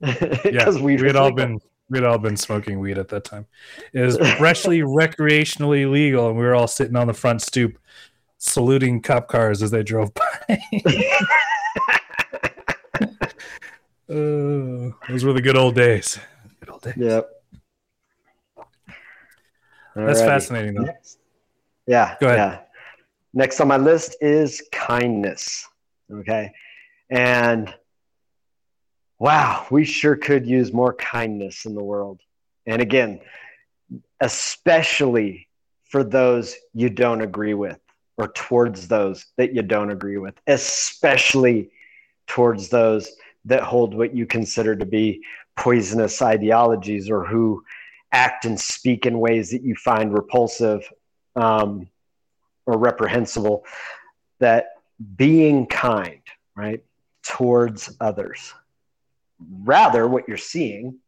yeah, 0.00 0.14
Because 0.44 0.78
we 0.80 0.96
we 0.96 1.06
had 1.06 1.16
all 1.16 1.32
been 1.32 1.58
we 1.88 1.98
had 1.98 2.04
all 2.06 2.18
been 2.18 2.36
smoking 2.36 2.80
weed 2.80 2.98
at 2.98 3.08
that 3.08 3.24
time. 3.24 3.46
It 3.92 4.00
was 4.00 4.16
freshly 4.36 4.78
recreationally 4.80 5.90
legal, 5.90 6.28
and 6.28 6.36
we 6.36 6.44
were 6.44 6.54
all 6.54 6.66
sitting 6.66 6.96
on 6.96 7.06
the 7.06 7.14
front 7.14 7.42
stoop, 7.42 7.78
saluting 8.38 9.02
cop 9.02 9.28
cars 9.28 9.62
as 9.62 9.70
they 9.70 9.82
drove 9.82 10.12
by. 10.14 10.60
Uh, 14.06 14.92
those 15.08 15.24
were 15.24 15.32
the 15.32 15.40
good 15.40 15.56
old 15.56 15.74
days. 15.74 16.18
Good 16.60 16.68
old 16.68 16.82
days. 16.82 16.94
Yep. 16.96 17.30
That's 19.96 20.20
Alrighty. 20.20 20.26
fascinating, 20.26 20.74
though. 20.74 20.82
Next. 20.82 21.18
Yeah. 21.86 22.16
Go 22.20 22.26
ahead. 22.26 22.38
Yeah. 22.38 22.60
Next 23.32 23.60
on 23.60 23.68
my 23.68 23.78
list 23.78 24.16
is 24.20 24.62
kindness. 24.72 25.66
Okay. 26.12 26.52
And 27.08 27.74
wow, 29.24 29.66
we 29.70 29.86
sure 29.86 30.16
could 30.16 30.46
use 30.46 30.70
more 30.70 30.92
kindness 30.92 31.64
in 31.64 31.74
the 31.74 31.82
world. 31.82 32.20
And 32.66 32.82
again, 32.82 33.20
especially 34.20 35.48
for 35.84 36.04
those 36.04 36.54
you 36.74 36.90
don't 36.90 37.22
agree 37.22 37.54
with 37.54 37.80
or 38.18 38.28
towards 38.28 38.86
those 38.86 39.24
that 39.38 39.54
you 39.54 39.62
don't 39.62 39.90
agree 39.90 40.18
with, 40.18 40.34
especially 40.46 41.70
towards 42.26 42.68
those 42.68 43.12
that 43.46 43.62
hold 43.62 43.94
what 43.94 44.14
you 44.14 44.26
consider 44.26 44.76
to 44.76 44.84
be 44.84 45.24
poisonous 45.56 46.20
ideologies 46.20 47.08
or 47.08 47.24
who 47.24 47.64
act 48.12 48.44
and 48.44 48.60
speak 48.60 49.06
in 49.06 49.18
ways 49.18 49.50
that 49.52 49.62
you 49.62 49.74
find 49.74 50.12
repulsive 50.12 50.86
um, 51.34 51.88
or 52.66 52.76
reprehensible, 52.76 53.64
that 54.40 54.66
being 55.16 55.64
kind, 55.64 56.20
right, 56.54 56.84
towards 57.22 57.96
others. 58.02 58.52
Rather, 59.38 60.06
what 60.06 60.24
you're 60.28 60.36
seeing 60.36 60.98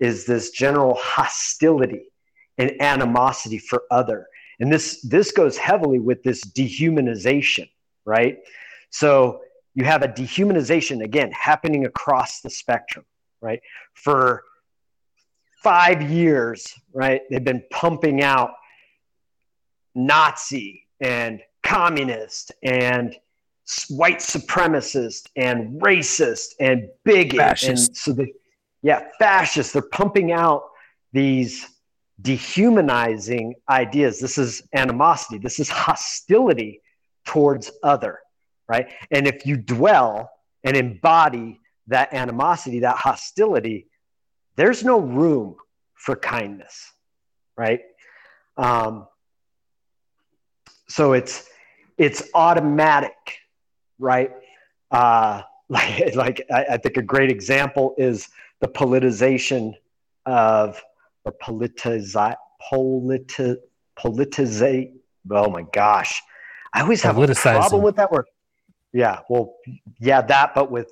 is 0.00 0.24
this 0.26 0.50
general 0.50 0.94
hostility 1.00 2.12
and 2.58 2.80
animosity 2.80 3.58
for 3.58 3.84
other. 3.90 4.26
And 4.60 4.72
this 4.72 5.00
this 5.02 5.32
goes 5.32 5.56
heavily 5.56 5.98
with 5.98 6.22
this 6.22 6.42
dehumanization, 6.44 7.68
right? 8.04 8.38
So 8.90 9.40
you 9.74 9.84
have 9.84 10.02
a 10.02 10.08
dehumanization 10.08 11.02
again 11.02 11.32
happening 11.32 11.86
across 11.86 12.40
the 12.40 12.50
spectrum, 12.50 13.04
right? 13.40 13.60
For 13.94 14.44
five 15.62 16.02
years, 16.02 16.74
right? 16.92 17.22
They've 17.30 17.42
been 17.42 17.62
pumping 17.70 18.22
out 18.22 18.50
Nazi 19.94 20.86
and 21.00 21.40
communist 21.62 22.52
and 22.62 23.16
white 23.88 24.18
supremacist 24.18 25.28
and 25.36 25.80
racist 25.80 26.54
and 26.60 26.88
bigot 27.04 27.38
Fascist. 27.38 27.88
and 27.88 27.96
so 27.96 28.12
they 28.12 28.32
yeah 28.82 29.08
fascist. 29.18 29.72
They're 29.72 29.82
pumping 29.82 30.32
out 30.32 30.64
these 31.12 31.68
dehumanizing 32.20 33.54
ideas. 33.68 34.20
This 34.20 34.38
is 34.38 34.62
animosity. 34.74 35.38
This 35.38 35.58
is 35.58 35.68
hostility 35.68 36.80
towards 37.24 37.70
other 37.82 38.18
right? 38.68 38.90
And 39.10 39.26
if 39.26 39.44
you 39.44 39.56
dwell 39.56 40.30
and 40.64 40.76
embody 40.76 41.60
that 41.88 42.12
animosity 42.14 42.80
that 42.80 42.96
hostility 42.96 43.88
there's 44.56 44.84
no 44.84 45.00
room 45.00 45.56
for 45.94 46.16
kindness 46.16 46.92
right? 47.56 47.80
Um, 48.56 49.06
so 50.88 51.12
it's 51.12 51.48
it's 51.98 52.30
automatic 52.34 53.38
right 54.02 54.30
uh, 54.90 55.42
like 55.68 56.14
like 56.14 56.46
I, 56.52 56.64
I 56.72 56.76
think 56.76 56.96
a 56.96 57.02
great 57.02 57.30
example 57.30 57.94
is 57.96 58.28
the 58.60 58.68
politicization 58.68 59.74
of 60.26 60.82
or 61.24 61.32
politize 61.32 62.36
politi, 62.72 63.56
politize 63.98 64.92
oh 65.30 65.50
my 65.50 65.64
gosh 65.72 66.20
i 66.74 66.82
always 66.82 67.02
have 67.02 67.16
a 67.16 67.34
problem 67.34 67.82
with 67.82 67.96
that 67.96 68.10
word 68.10 68.26
yeah 68.92 69.20
well 69.30 69.54
yeah 70.00 70.20
that 70.20 70.54
but 70.54 70.70
with 70.70 70.90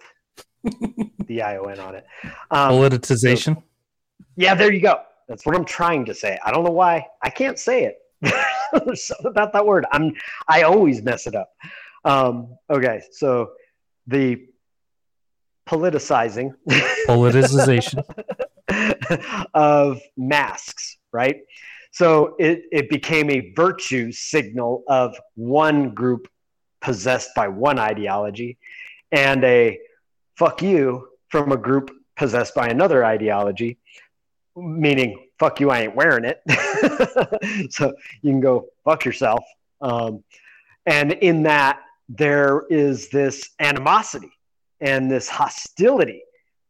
the 1.27 1.43
ion 1.43 1.79
on 1.81 1.95
it 1.97 2.07
um, 2.51 2.73
Politicization. 2.73 3.63
yeah, 4.37 4.55
there 4.55 4.73
you 4.73 4.81
go. 4.81 5.03
That's 5.29 5.47
what 5.47 5.55
I'm 5.55 5.65
trying 5.65 6.05
to 6.07 6.15
say. 6.15 6.39
I 6.45 6.51
don't 6.51 6.65
know 6.65 6.73
why 6.73 7.07
I 7.23 7.31
can't 7.31 7.59
say 7.59 7.85
it. 7.85 7.99
There's 8.85 9.07
something 9.07 9.27
about 9.27 9.53
that 9.53 9.65
word. 9.65 9.87
I'm 9.93 10.13
I 10.49 10.63
always 10.63 11.03
mess 11.03 11.27
it 11.27 11.35
up. 11.35 11.53
Um, 12.05 12.57
okay, 12.71 13.03
so 13.13 13.51
the 14.07 14.47
politicizing 15.69 16.55
Politicization. 17.07 18.03
of 19.55 20.01
masks, 20.17 20.99
right? 21.13 21.37
So 21.93 22.37
it, 22.39 22.63
it 22.71 22.89
became 22.89 23.31
a 23.31 23.53
virtue 23.55 24.13
signal 24.13 24.85
of 24.89 25.17
one 25.35 25.91
group 25.91 26.29
possessed 26.81 27.31
by 27.35 27.49
one 27.49 27.79
ideology 27.79 28.59
and 29.13 29.45
a 29.45 29.79
fuck 30.37 30.63
you 30.63 31.09
from 31.29 31.53
a 31.53 31.57
group 31.57 31.91
possessed 32.17 32.55
by 32.55 32.69
another 32.69 33.05
ideology. 33.05 33.79
meaning 34.57 35.27
fuck 35.39 35.59
you, 35.59 35.71
I 35.71 35.83
ain't 35.83 35.97
wearing 35.97 36.25
it. 36.25 36.41
so 37.73 37.93
you 38.23 38.31
can 38.31 38.41
go 38.41 38.67
fuck 38.85 39.05
yourself. 39.05 39.45
Um, 39.81 40.23
and 40.87 41.13
in 41.13 41.45
that, 41.45 41.81
there 42.11 42.65
is 42.69 43.09
this 43.09 43.51
animosity 43.61 44.33
and 44.81 45.11
this 45.11 45.29
hostility, 45.29 46.23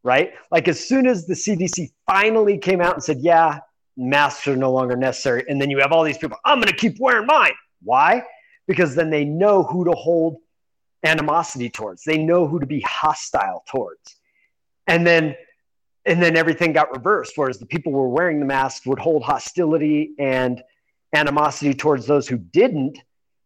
right? 0.03 0.33
Like 0.51 0.69
as 0.69 0.87
soon 0.87 1.07
as 1.07 1.27
the 1.27 1.35
CDC 1.35 1.91
finally 2.07 2.59
came 2.59 2.81
out 2.83 2.95
and 2.95 3.03
said, 3.03 3.19
yeah, 3.21 3.61
masks 3.97 4.47
are 4.47 4.57
no 4.57 4.71
longer 4.71 4.97
necessary. 4.97 5.45
And 5.49 5.61
then 5.61 5.71
you 5.71 5.79
have 5.79 5.93
all 5.93 6.05
these 6.05 6.19
people, 6.19 6.37
I'm 6.45 6.59
going 6.59 6.69
to 6.69 6.77
keep 6.77 6.97
wearing 7.01 7.27
mine. 7.27 7.55
Why? 7.83 8.23
Because 8.69 8.95
then 8.95 9.09
they 9.09 9.25
know 9.25 9.63
who 9.63 9.87
to 9.87 9.93
hold 9.93 10.37
animosity 11.05 11.71
towards. 11.71 12.05
They 12.05 12.19
know 12.19 12.47
who 12.47 12.61
to 12.61 12.67
be 12.67 12.81
hostile 12.81 13.65
towards. 13.67 14.17
And 14.87 15.07
then 15.07 15.35
and 16.07 16.23
then 16.23 16.35
everything 16.35 16.73
got 16.73 16.91
reversed 16.91 17.35
whereas 17.37 17.59
the 17.59 17.67
people 17.67 17.93
who 17.93 17.99
were 17.99 18.09
wearing 18.09 18.41
the 18.41 18.47
masks 18.47 18.87
would 18.87 18.99
hold 18.99 19.23
hostility 19.23 20.13
and 20.19 20.63
animosity 21.15 21.75
towards 21.75 22.07
those 22.07 22.27
who 22.27 22.39
didn't 22.39 22.99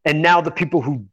and 0.04 0.22
now 0.22 0.40
the 0.40 0.52
people 0.52 0.80
who 0.80 1.04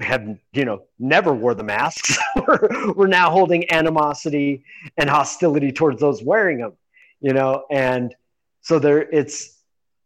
have 0.00 0.38
you 0.52 0.64
know 0.64 0.82
never 0.98 1.32
wore 1.32 1.54
the 1.54 1.64
masks. 1.64 2.16
Were 2.96 3.08
now 3.08 3.30
holding 3.30 3.70
animosity 3.72 4.64
and 4.96 5.08
hostility 5.08 5.72
towards 5.72 6.00
those 6.00 6.22
wearing 6.22 6.58
them 6.58 6.72
you 7.20 7.32
know 7.32 7.64
and 7.70 8.14
so 8.60 8.78
there 8.78 9.02
it's 9.10 9.58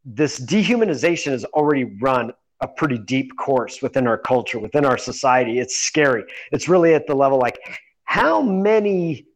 this 0.05 0.39
dehumanization 0.39 1.33
has 1.33 1.45
already 1.47 1.85
run 1.85 2.33
a 2.61 2.69
pretty 2.69 2.99
deep 2.99 3.37
course 3.37 3.83
within 3.83 4.07
our 4.07 4.19
culture 4.19 4.59
within 4.59 4.85
our 4.85 4.99
society. 4.99 5.59
It's 5.59 5.77
scary. 5.77 6.25
It's 6.53 6.69
really 6.69 6.95
at 6.95 7.07
the 7.07 7.15
level 7.15 7.39
like 7.39 7.59
how 8.05 8.41
many 8.43 9.27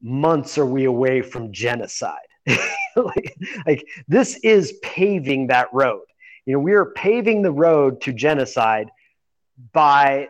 months 0.00 0.58
are 0.58 0.66
we 0.66 0.84
away 0.84 1.22
from 1.22 1.52
genocide? 1.52 2.18
Like, 2.96 3.36
like 3.64 3.86
this 4.08 4.40
is 4.42 4.72
paving 4.82 5.46
that 5.48 5.68
road. 5.72 6.02
You 6.46 6.54
know 6.54 6.58
we 6.58 6.72
are 6.72 6.86
paving 6.86 7.42
the 7.42 7.52
road 7.52 8.00
to 8.00 8.12
genocide 8.12 8.90
by 9.72 10.28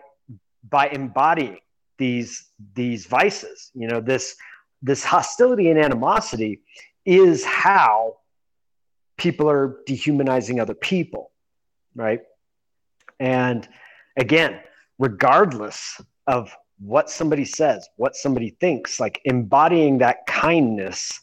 by 0.68 0.88
embodying 0.88 1.58
these 1.98 2.50
these 2.74 3.06
vices. 3.06 3.70
You 3.74 3.88
know 3.88 4.00
this 4.00 4.36
this 4.82 5.04
hostility 5.04 5.70
and 5.70 5.78
animosity 5.78 6.60
is 7.04 7.44
how 7.44 8.16
people 9.16 9.50
are 9.50 9.78
dehumanizing 9.86 10.60
other 10.60 10.74
people 10.74 11.32
right? 11.94 12.20
And 13.18 13.68
again 14.16 14.60
regardless 14.98 16.00
of 16.26 16.54
what 16.80 17.10
somebody 17.10 17.44
says 17.44 17.88
what 17.96 18.14
somebody 18.14 18.50
thinks 18.60 19.00
like 19.00 19.20
embodying 19.24 19.98
that 19.98 20.26
kindness 20.26 21.20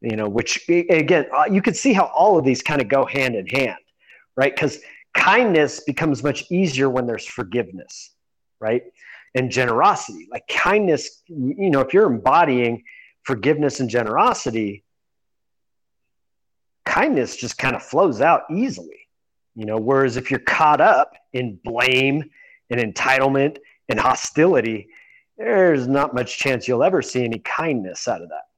you 0.00 0.16
know 0.16 0.28
which 0.28 0.60
again 0.68 1.26
uh, 1.36 1.44
you 1.50 1.60
can 1.60 1.74
see 1.74 1.92
how 1.92 2.04
all 2.06 2.38
of 2.38 2.44
these 2.44 2.62
kind 2.62 2.80
of 2.80 2.88
go 2.88 3.04
hand 3.04 3.34
in 3.34 3.46
hand 3.46 3.78
right? 4.36 4.54
Because 4.54 4.78
kindness 5.14 5.80
becomes 5.80 6.22
much 6.22 6.44
easier 6.50 6.88
when 6.88 7.06
there's 7.06 7.26
forgiveness 7.26 8.10
right? 8.60 8.82
And 9.34 9.50
generosity 9.50 10.28
like 10.30 10.46
kindness 10.48 11.22
you 11.28 11.70
know 11.70 11.80
if 11.80 11.94
you're 11.94 12.06
embodying 12.06 12.82
forgiveness 13.22 13.78
and 13.78 13.88
generosity 13.88 14.84
kindness 16.84 17.36
just 17.36 17.56
kind 17.56 17.76
of 17.76 17.82
flows 17.82 18.20
out 18.20 18.42
easily 18.50 19.06
you 19.54 19.66
know 19.66 19.78
whereas 19.78 20.16
if 20.16 20.32
you're 20.32 20.40
caught 20.40 20.80
up 20.80 21.12
in 21.32 21.60
blame 21.62 22.28
and 22.70 22.80
entitlement 22.80 23.58
and 23.88 24.00
hostility 24.00 24.88
there's 25.38 25.86
not 25.86 26.12
much 26.12 26.36
chance 26.36 26.66
you'll 26.66 26.82
ever 26.82 27.00
see 27.00 27.22
any 27.22 27.38
kindness 27.38 28.08
out 28.08 28.22
of 28.22 28.30
that 28.30 28.49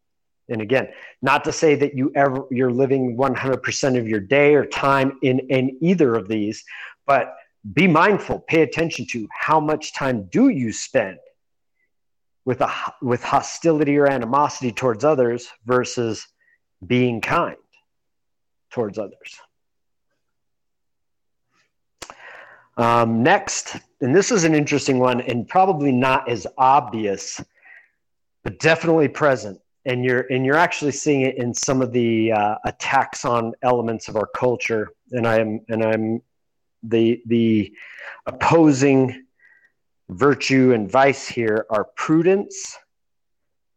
and 0.49 0.61
again 0.61 0.89
not 1.21 1.45
to 1.45 1.53
say 1.53 1.75
that 1.75 1.95
you 1.95 2.13
ever 2.15 2.45
you're 2.51 2.73
living 2.73 3.17
100% 3.17 3.99
of 3.99 4.09
your 4.09 4.21
day 4.21 4.55
or 4.55 4.65
time 4.67 5.19
in 5.23 5.39
in 5.51 5.77
either 5.81 6.15
of 6.15 6.29
these 6.29 6.65
but 7.07 7.35
be 7.73 7.87
mindful 7.87 8.41
pay 8.41 8.63
attention 8.63 9.07
to 9.07 9.29
how 9.33 9.61
much 9.61 9.95
time 9.95 10.29
do 10.31 10.49
you 10.49 10.73
spend 10.73 11.19
with 12.45 12.61
a 12.61 12.71
with 13.01 13.23
hostility 13.23 13.97
or 13.97 14.07
animosity 14.07 14.73
towards 14.73 15.05
others 15.05 15.49
versus 15.65 16.27
being 16.87 17.21
kind 17.21 17.57
towards 18.71 18.99
others. 18.99 19.39
Um, 22.77 23.23
next 23.23 23.77
and 24.01 24.17
this 24.17 24.33
is 24.33 24.45
an 24.45 24.55
interesting 24.55 24.99
one 24.99 25.21
and 25.21 25.47
probably 25.47 25.93
not 25.93 26.29
as 26.29 26.47
obvious 26.57 27.41
but 28.43 28.59
definitely 28.59 29.09
present 29.09 29.61
and 29.85 30.05
you're 30.05 30.27
and 30.31 30.45
you're 30.47 30.57
actually 30.57 30.93
seeing 30.93 31.23
it 31.23 31.37
in 31.37 31.53
some 31.53 31.83
of 31.83 31.93
the 31.93 32.33
uh, 32.33 32.57
attacks 32.65 33.25
on 33.25 33.53
elements 33.63 34.09
of 34.09 34.17
our 34.17 34.29
culture. 34.37 34.89
And 35.13 35.27
i'm 35.27 35.61
and 35.69 35.83
i'm 35.85 36.23
the 36.83 37.23
the 37.27 37.73
opposing 38.27 39.27
virtue 40.09 40.73
and 40.73 40.91
vice 40.91 41.29
here 41.29 41.67
are 41.71 41.85
prudence 41.97 42.77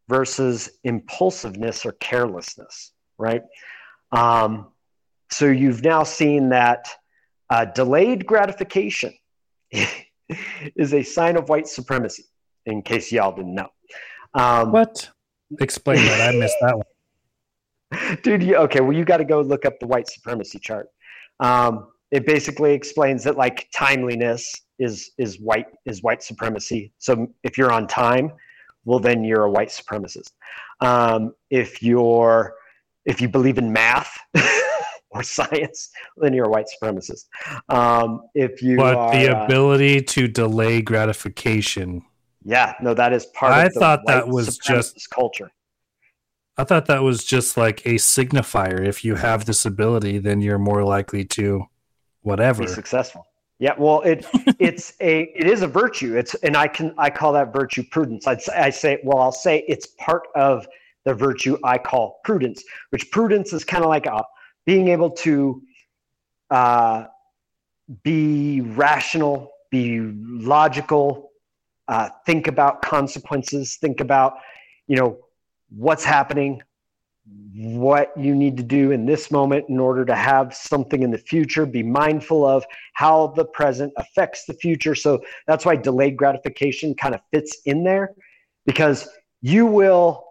versus 0.07 0.69
impulsiveness 0.84 1.86
or 1.86 1.94
carelessness 1.94 2.91
right? 3.18 3.44
Um, 4.11 4.68
so 5.32 5.45
you've 5.45 5.84
now 5.84 6.03
seen 6.03 6.49
that 6.49 6.88
uh, 7.49 7.65
delayed 7.65 8.26
gratification 8.26 9.14
is 10.76 10.94
a 10.94 11.03
sign 11.03 11.38
of 11.38 11.49
white 11.49 11.68
supremacy 11.68 12.26
in 12.65 12.82
case 12.82 13.11
y'all 13.11 13.36
didn't 13.36 13.56
know. 13.56 13.69
Um, 14.34 14.72
what 14.72 15.10
Explain 15.59 16.05
that. 16.05 16.34
I 16.34 16.38
missed 16.38 16.57
that 16.61 16.76
one. 16.76 18.17
Dude, 18.23 18.43
you, 18.43 18.55
okay, 18.57 18.81
well, 18.81 18.93
you 18.93 19.05
got 19.05 19.17
to 19.17 19.26
go 19.26 19.41
look 19.41 19.65
up 19.65 19.80
the 19.80 19.88
white 19.88 20.07
supremacy 20.07 20.59
chart. 20.59 20.89
Um, 21.39 21.88
it 22.11 22.26
basically 22.26 22.73
explains 22.73 23.23
that 23.23 23.35
like 23.35 23.67
timeliness 23.73 24.53
is 24.80 25.11
is 25.17 25.39
white 25.39 25.67
is 25.85 26.03
white 26.03 26.23
supremacy. 26.23 26.93
So 26.97 27.27
if 27.43 27.57
you're 27.57 27.72
on 27.72 27.88
time, 27.88 28.31
well, 28.85 28.99
then 28.99 29.23
you're 29.23 29.43
a 29.43 29.51
white 29.51 29.69
supremacist. 29.69 30.31
Um, 30.81 31.34
if 31.49 31.81
you're 31.81 32.55
if 33.05 33.22
you 33.22 33.27
believe 33.27 33.57
in 33.57 33.72
math 33.72 34.17
or 35.09 35.23
science, 35.23 35.89
then 36.17 36.34
you're 36.34 36.45
a 36.45 36.49
white 36.49 36.67
supremacist. 36.67 37.26
Um, 37.69 38.22
if 38.34 38.61
you 38.61 38.77
but 38.77 38.95
are, 38.95 39.11
the 39.11 39.35
uh, 39.35 39.45
ability 39.45 39.99
uh, 39.99 40.03
to 40.07 40.27
delay 40.27 40.81
gratification 40.81 42.03
yeah, 42.45 42.76
no, 42.80 42.93
that 42.93 43.11
is 43.11 43.26
part 43.26 43.51
I 43.51 43.65
of 43.65 43.73
the 43.73 43.80
thought 43.80 44.01
that 44.05 44.27
was 44.27 44.57
just 44.59 45.09
culture. 45.09 45.51
I 46.57 46.63
thought 46.63 46.85
that 46.85 47.03
was 47.03 47.26
just 47.26 47.57
like 47.57 47.85
a 47.85 47.95
signifier. 47.95 48.85
If 48.85 49.03
you 49.03 49.15
have 49.15 49.45
this 49.45 49.65
ability, 49.65 50.19
then 50.19 50.41
you're 50.41 50.59
more 50.59 50.84
likely 50.84 51.26
to 51.26 51.65
whatever 52.22 52.63
be 52.63 52.69
successful. 52.69 53.26
Yeah, 53.57 53.73
well, 53.77 54.01
it 54.01 54.26
it's 54.59 54.93
a 55.01 55.23
it 55.35 55.47
is 55.47 55.63
a 55.63 55.67
virtue. 55.67 56.15
It's 56.15 56.35
and 56.35 56.55
I 56.55 56.67
can 56.67 56.93
I 56.99 57.09
call 57.09 57.34
that 57.34 57.51
virtue 57.51 57.84
prudence. 57.84 58.27
I'd 58.27 58.47
I 58.49 58.69
say 58.69 58.99
well 59.03 59.19
I'll 59.19 59.31
say 59.31 59.65
it's 59.67 59.88
part 59.97 60.23
of 60.35 60.67
the 61.03 61.15
virtue 61.15 61.57
I 61.63 61.80
call 61.80 62.19
prudence, 62.23 62.63
which 62.91 63.09
prudence 63.11 63.53
is 63.53 63.63
kind 63.63 63.84
of 63.84 63.89
like 63.89 64.05
a, 64.05 64.23
being 64.65 64.89
able 64.89 65.11
to 65.11 65.61
uh, 66.51 67.05
be 68.03 68.61
rational, 68.61 69.51
be 69.72 69.99
logical, 69.99 71.31
uh, 71.88 72.10
think 72.26 72.48
about 72.48 72.82
consequences, 72.82 73.78
think 73.80 73.99
about, 73.99 74.34
you 74.88 74.95
know, 74.95 75.20
what's 75.70 76.03
happening, 76.03 76.62
what 77.53 78.12
you 78.16 78.36
need 78.36 78.57
to 78.57 78.64
do 78.64 78.91
in 78.91 79.06
this 79.06 79.32
moment 79.32 79.66
in 79.70 79.80
order 79.80 80.06
to 80.06 80.16
have 80.16 80.53
something 80.53 81.02
in 81.02 81.12
the 81.12 81.18
future. 81.18 81.66
Be 81.66 81.82
mindful 81.82 82.45
of 82.45 82.64
how 82.94 83.28
the 83.28 83.45
present 83.45 83.91
affects 83.98 84.45
the 84.45 84.53
future. 84.53 84.94
So 84.94 85.22
that's 85.48 85.66
why 85.66 85.76
delayed 85.76 86.18
gratification 86.18 86.94
kind 86.95 87.16
of 87.16 87.22
fits 87.32 87.57
in 87.66 87.84
there 87.84 88.14
because 88.66 89.07
you 89.41 89.66
will 89.66 90.26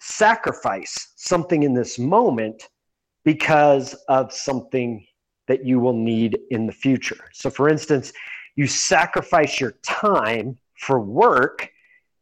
sacrifice 0.00 1.12
something 1.16 1.62
in 1.62 1.74
this 1.74 1.98
moment 1.98 2.68
because 3.24 3.94
of 4.08 4.32
something 4.32 5.06
that 5.46 5.64
you 5.64 5.78
will 5.78 5.92
need 5.92 6.38
in 6.50 6.66
the 6.66 6.72
future. 6.72 7.18
So, 7.32 7.50
for 7.50 7.68
instance, 7.68 8.12
you 8.56 8.66
sacrifice 8.66 9.60
your 9.60 9.72
time 9.82 10.58
for 10.80 11.00
work 11.00 11.68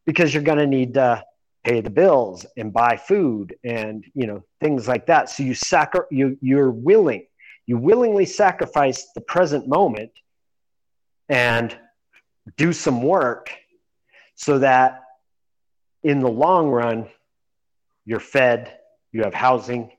because 0.07 0.33
you're 0.35 0.43
going 0.43 0.59
to 0.59 0.67
need 0.67 0.95
to 0.95 1.23
pay 1.65 1.81
the 1.81 1.91
bills 1.91 2.47
and 2.57 2.73
buy 2.73 2.97
food 2.97 3.55
and 3.65 4.05
you 4.15 4.27
know 4.27 4.43
things 4.61 4.89
like 4.89 5.07
that. 5.07 5.29
So 5.31 5.43
you 5.43 5.55
sacri- 5.55 6.07
you 6.11 6.37
you're 6.41 6.71
willing 6.71 7.27
you 7.67 7.77
willingly 7.77 8.25
sacrifice 8.25 9.09
the 9.15 9.21
present 9.21 9.69
moment 9.69 10.11
and 11.29 11.77
do 12.57 12.73
some 12.73 13.03
work 13.03 13.51
so 14.35 14.59
that 14.59 15.03
in 16.03 16.21
the 16.21 16.29
long 16.29 16.69
run 16.69 17.07
you're 18.07 18.21
fed 18.21 18.79
you 19.13 19.23
have 19.23 19.35
housing 19.35 19.91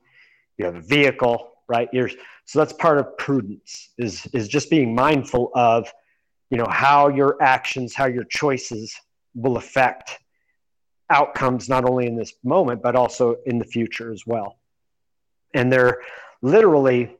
you 0.58 0.64
have 0.64 0.74
a 0.74 0.80
vehicle 0.80 1.50
right? 1.70 1.88
You're 1.92 2.10
so 2.44 2.58
that's 2.58 2.72
part 2.74 2.98
of 2.98 3.16
prudence 3.16 3.90
is 3.96 4.26
is 4.34 4.48
just 4.48 4.68
being 4.68 4.94
mindful 4.94 5.52
of 5.54 5.90
you 6.50 6.56
know 6.56 6.68
how 6.68 7.08
your 7.08 7.36
actions 7.42 7.94
how 7.94 8.06
your 8.06 8.24
choices 8.24 8.94
will 9.34 9.56
affect 9.56 10.18
outcomes 11.08 11.68
not 11.68 11.84
only 11.84 12.06
in 12.06 12.16
this 12.16 12.34
moment 12.44 12.82
but 12.82 12.94
also 12.94 13.36
in 13.46 13.58
the 13.58 13.64
future 13.64 14.12
as 14.12 14.26
well 14.26 14.56
and 15.54 15.72
they're 15.72 16.00
literally 16.42 17.16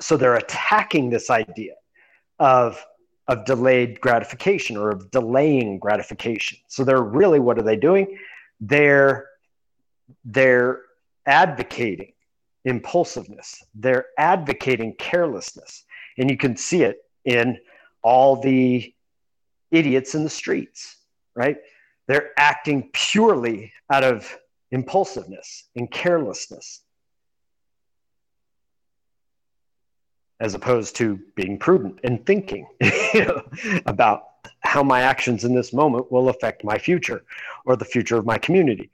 so 0.00 0.16
they're 0.16 0.36
attacking 0.36 1.10
this 1.10 1.30
idea 1.30 1.74
of 2.38 2.84
of 3.26 3.44
delayed 3.44 4.00
gratification 4.00 4.76
or 4.76 4.90
of 4.90 5.10
delaying 5.10 5.78
gratification. 5.78 6.58
So 6.66 6.82
they're 6.82 7.02
really 7.02 7.40
what 7.40 7.58
are 7.58 7.62
they 7.62 7.76
doing? 7.76 8.18
They're 8.60 9.28
they're 10.24 10.82
advocating 11.26 12.12
impulsiveness. 12.64 13.62
They're 13.74 14.06
advocating 14.18 14.94
carelessness. 14.98 15.84
And 16.16 16.30
you 16.30 16.36
can 16.36 16.56
see 16.56 16.82
it 16.82 16.98
in 17.24 17.58
all 18.02 18.40
the 18.40 18.92
idiots 19.70 20.14
in 20.14 20.24
the 20.24 20.30
streets, 20.30 20.96
right? 21.34 21.56
They're 22.06 22.30
acting 22.38 22.90
purely 22.92 23.72
out 23.92 24.04
of 24.04 24.36
impulsiveness 24.70 25.68
and 25.76 25.90
carelessness. 25.90 26.82
as 30.40 30.54
opposed 30.54 30.96
to 30.96 31.18
being 31.34 31.58
prudent 31.58 31.98
and 32.04 32.24
thinking 32.24 32.66
you 33.14 33.24
know, 33.24 33.42
about 33.86 34.24
how 34.60 34.82
my 34.82 35.00
actions 35.00 35.44
in 35.44 35.54
this 35.54 35.72
moment 35.72 36.10
will 36.12 36.28
affect 36.28 36.64
my 36.64 36.78
future 36.78 37.24
or 37.64 37.76
the 37.76 37.84
future 37.84 38.16
of 38.16 38.24
my 38.24 38.38
community. 38.38 38.90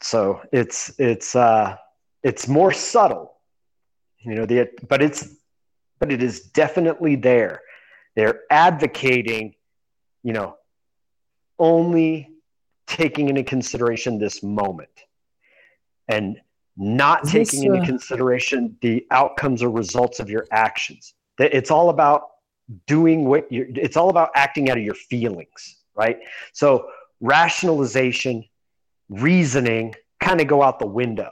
So 0.00 0.40
it's 0.52 0.92
it's 0.98 1.34
uh, 1.34 1.76
it's 2.22 2.48
more 2.48 2.72
subtle, 2.72 3.34
you 4.20 4.34
know. 4.34 4.46
The 4.46 4.70
but 4.88 5.00
it's 5.00 5.36
but 6.02 6.10
it 6.10 6.20
is 6.20 6.40
definitely 6.40 7.14
there. 7.14 7.60
They're 8.16 8.40
advocating, 8.50 9.54
you 10.24 10.32
know, 10.32 10.56
only 11.60 12.32
taking 12.88 13.28
into 13.28 13.44
consideration 13.44 14.18
this 14.18 14.42
moment, 14.42 14.90
and 16.08 16.40
not 16.76 17.22
taking 17.22 17.60
this, 17.60 17.70
uh... 17.70 17.74
into 17.74 17.86
consideration 17.86 18.76
the 18.80 19.06
outcomes 19.12 19.62
or 19.62 19.70
results 19.70 20.18
of 20.18 20.28
your 20.28 20.44
actions. 20.50 21.14
It's 21.38 21.70
all 21.70 21.88
about 21.88 22.22
doing 22.88 23.24
what 23.24 23.46
you're, 23.52 23.68
it's 23.68 23.96
all 23.96 24.10
about 24.10 24.30
acting 24.34 24.70
out 24.70 24.78
of 24.78 24.82
your 24.82 24.96
feelings, 24.96 25.82
right? 25.94 26.18
So 26.52 26.88
rationalization, 27.20 28.44
reasoning 29.08 29.94
kind 30.18 30.40
of 30.40 30.48
go 30.48 30.64
out 30.64 30.80
the 30.80 30.86
window 30.86 31.30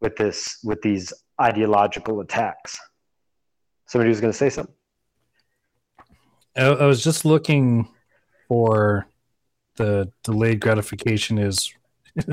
with 0.00 0.16
this, 0.16 0.56
with 0.64 0.80
these 0.80 1.12
ideological 1.38 2.20
attacks. 2.20 2.78
Somebody 3.92 4.08
was 4.08 4.22
going 4.22 4.32
to 4.32 4.38
say 4.38 4.48
something. 4.48 4.74
I, 6.56 6.62
I 6.62 6.86
was 6.86 7.04
just 7.04 7.26
looking 7.26 7.86
for 8.48 9.06
the 9.76 10.10
delayed 10.24 10.60
gratification 10.60 11.36
is 11.36 11.74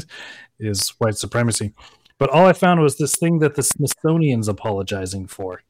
is 0.61 0.87
white 0.99 1.17
supremacy. 1.17 1.73
But 2.17 2.29
all 2.29 2.45
I 2.45 2.53
found 2.53 2.79
was 2.79 2.97
this 2.97 3.17
thing 3.17 3.39
that 3.39 3.55
the 3.55 3.63
Smithsonian's 3.63 4.47
apologizing 4.47 5.27
for. 5.27 5.61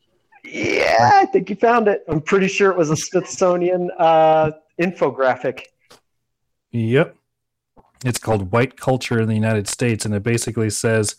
Yeah, 0.43 1.09
I 1.13 1.25
think 1.25 1.49
you 1.49 1.55
found 1.55 1.87
it. 1.87 2.03
I'm 2.07 2.21
pretty 2.21 2.49
sure 2.49 2.69
it 2.69 2.77
was 2.77 2.91
a 2.91 2.95
Smithsonian 2.95 3.89
uh, 3.97 4.51
infographic. 4.79 5.63
Yep. 6.69 7.15
It's 8.05 8.19
called 8.19 8.51
White 8.51 8.77
Culture 8.77 9.19
in 9.19 9.27
the 9.27 9.33
United 9.33 9.67
States, 9.67 10.05
and 10.05 10.13
it 10.13 10.21
basically 10.21 10.69
says 10.69 11.15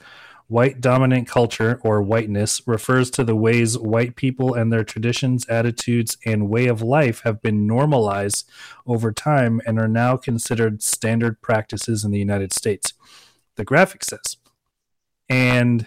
white 0.51 0.81
dominant 0.81 1.29
culture 1.29 1.81
or 1.83 2.03
whiteness 2.03 2.61
refers 2.67 3.11
to 3.11 3.25
the 3.25 3.37
ways 3.37 3.79
white 3.79 4.17
people 4.17 4.53
and 4.53 4.73
their 4.73 4.85
traditions, 4.85 5.49
attitudes, 5.49 6.19
and 6.27 6.51
way 6.51 6.67
of 6.67 6.83
life 6.83 7.21
have 7.23 7.41
been 7.41 7.67
normalized 7.67 8.49
over 8.87 9.13
time 9.13 9.61
and 9.65 9.79
are 9.79 9.89
now 9.89 10.17
considered 10.17 10.83
standard 10.83 11.41
practices 11.41 12.05
in 12.05 12.11
the 12.11 12.19
United 12.19 12.53
States 12.53 12.93
the 13.61 13.65
graphic 13.65 14.03
says. 14.03 14.39
And 15.29 15.87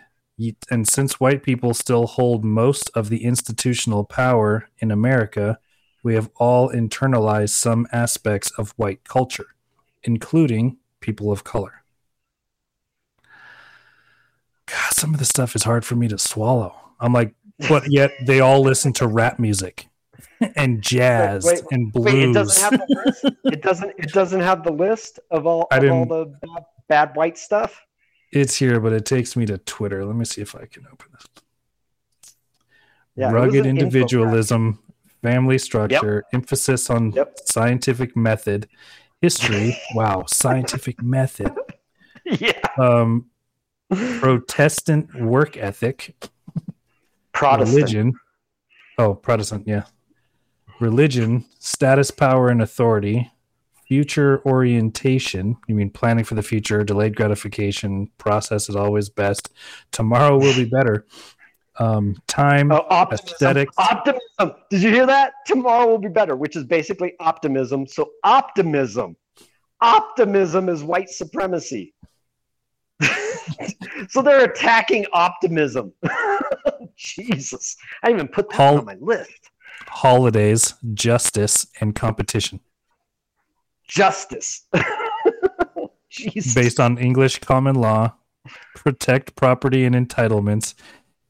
and 0.72 0.88
since 0.88 1.20
white 1.20 1.44
people 1.44 1.74
still 1.74 2.08
hold 2.08 2.44
most 2.44 2.90
of 2.96 3.10
the 3.10 3.24
institutional 3.24 4.04
power 4.04 4.70
in 4.80 4.92
America, 4.92 5.60
we 6.04 6.16
have 6.16 6.30
all 6.36 6.70
internalized 6.70 7.50
some 7.50 7.88
aspects 7.92 8.52
of 8.52 8.74
white 8.78 9.04
culture, 9.04 9.56
including 10.04 10.78
people 11.02 11.32
of 11.32 11.44
color. 11.44 11.83
God, 14.66 14.94
some 14.94 15.14
of 15.14 15.20
the 15.20 15.26
stuff 15.26 15.56
is 15.56 15.64
hard 15.64 15.86
for 15.86 15.96
me 15.96 16.08
to 16.08 16.18
swallow. 16.18 16.76
I'm 17.00 17.14
like, 17.14 17.36
but 17.70 17.92
yet 17.92 18.12
they 18.26 18.40
all 18.40 18.62
listen 18.62 18.94
to 18.94 19.08
rap 19.08 19.40
music 19.40 19.88
and 20.56 20.82
jazz 20.82 21.46
wait, 21.46 21.62
wait, 21.62 21.72
and 21.72 21.92
blues. 21.92 22.06
Wait, 22.06 22.30
it 22.30 22.34
doesn't 22.34 22.62
have 22.62 22.80
the 22.80 23.02
list. 23.06 23.36
it 23.46 23.62
doesn't. 23.62 23.94
It 23.98 24.12
doesn't 24.12 24.42
have 24.42 24.64
the 24.64 24.72
list 24.72 25.20
of 25.32 25.46
all, 25.46 25.68
of 25.72 25.90
all 25.90 26.06
the 26.06 26.26
bad 26.42 26.64
bad 26.88 27.16
white 27.16 27.38
stuff? 27.38 27.86
It's 28.32 28.56
here, 28.56 28.80
but 28.80 28.94
it 28.94 29.06
takes 29.06 29.36
me 29.36 29.46
to 29.48 29.58
Twitter. 29.60 30.06
Let 30.06 30.16
me 30.16 30.26
see 30.26 30.42
if 30.42 30.56
I 30.56 30.66
can 30.66 30.86
open 30.92 31.12
this. 31.14 32.34
Yeah, 33.16 33.32
Rugged 33.32 33.66
individualism, 33.66 34.80
family 35.22 35.60
structure, 35.60 36.24
yep. 36.26 36.42
emphasis 36.42 36.90
on 36.90 37.12
yep. 37.12 37.38
scientific 37.46 38.16
method, 38.16 38.68
history. 39.22 39.78
wow, 39.94 40.26
scientific 40.28 41.02
method. 41.02 41.54
Yeah. 42.26 42.62
Um, 42.78 43.26
Protestant 43.90 45.14
work 45.16 45.58
ethic. 45.58 46.16
Protestant. 47.32 47.76
Religion. 47.76 48.14
Oh, 48.98 49.16
Protestant, 49.16 49.68
yeah. 49.68 49.84
Religion, 50.80 51.46
status, 51.60 52.12
power, 52.12 52.50
and 52.50 52.62
authority, 52.62 53.32
future 53.88 54.42
orientation 54.46 55.56
you 55.68 55.76
mean 55.76 55.90
planning 55.90 56.24
for 56.24 56.36
the 56.36 56.42
future 56.42 56.84
delayed 56.84 57.16
gratification 57.16 58.10
process 58.18 58.70
is 58.70 58.76
always 58.76 59.10
best 59.10 59.54
tomorrow 59.92 60.38
will 60.38 60.56
be 60.56 60.66
better 60.66 61.06
um, 61.80 62.16
time 62.28 62.72
oh, 62.72 62.86
optimism. 62.90 63.28
aesthetics 63.28 63.76
optimism 63.78 64.56
did 64.70 64.82
you 64.82 64.90
hear 64.90 65.06
that 65.06 65.34
tomorrow 65.46 65.86
will 65.86 66.00
be 66.00 66.08
better 66.08 66.36
which 66.36 66.56
is 66.56 66.64
basically 66.64 67.14
optimism 67.20 67.86
so 67.86 68.10
optimism 68.24 69.16
optimism 69.82 70.70
is 70.70 70.84
white 70.84 71.10
supremacy 71.10 71.93
so 74.10 74.22
they're 74.22 74.46
attacking 74.46 75.06
optimism 75.14 75.92
jesus 76.96 77.76
i 78.04 78.08
didn't 78.08 78.20
even 78.20 78.28
put 78.28 78.50
that 78.50 78.58
Hol- 78.58 78.80
on 78.80 78.86
my 78.86 78.98
list 79.00 79.50
holidays 79.88 80.74
justice 80.94 81.68
and 81.82 81.96
competition 81.96 82.60
justice. 83.88 84.66
Jesus. 86.10 86.54
Based 86.54 86.80
on 86.80 86.98
English 86.98 87.40
common 87.40 87.76
law, 87.76 88.14
protect 88.76 89.36
property 89.36 89.86
and 89.86 89.96
entitlements, 89.96 90.76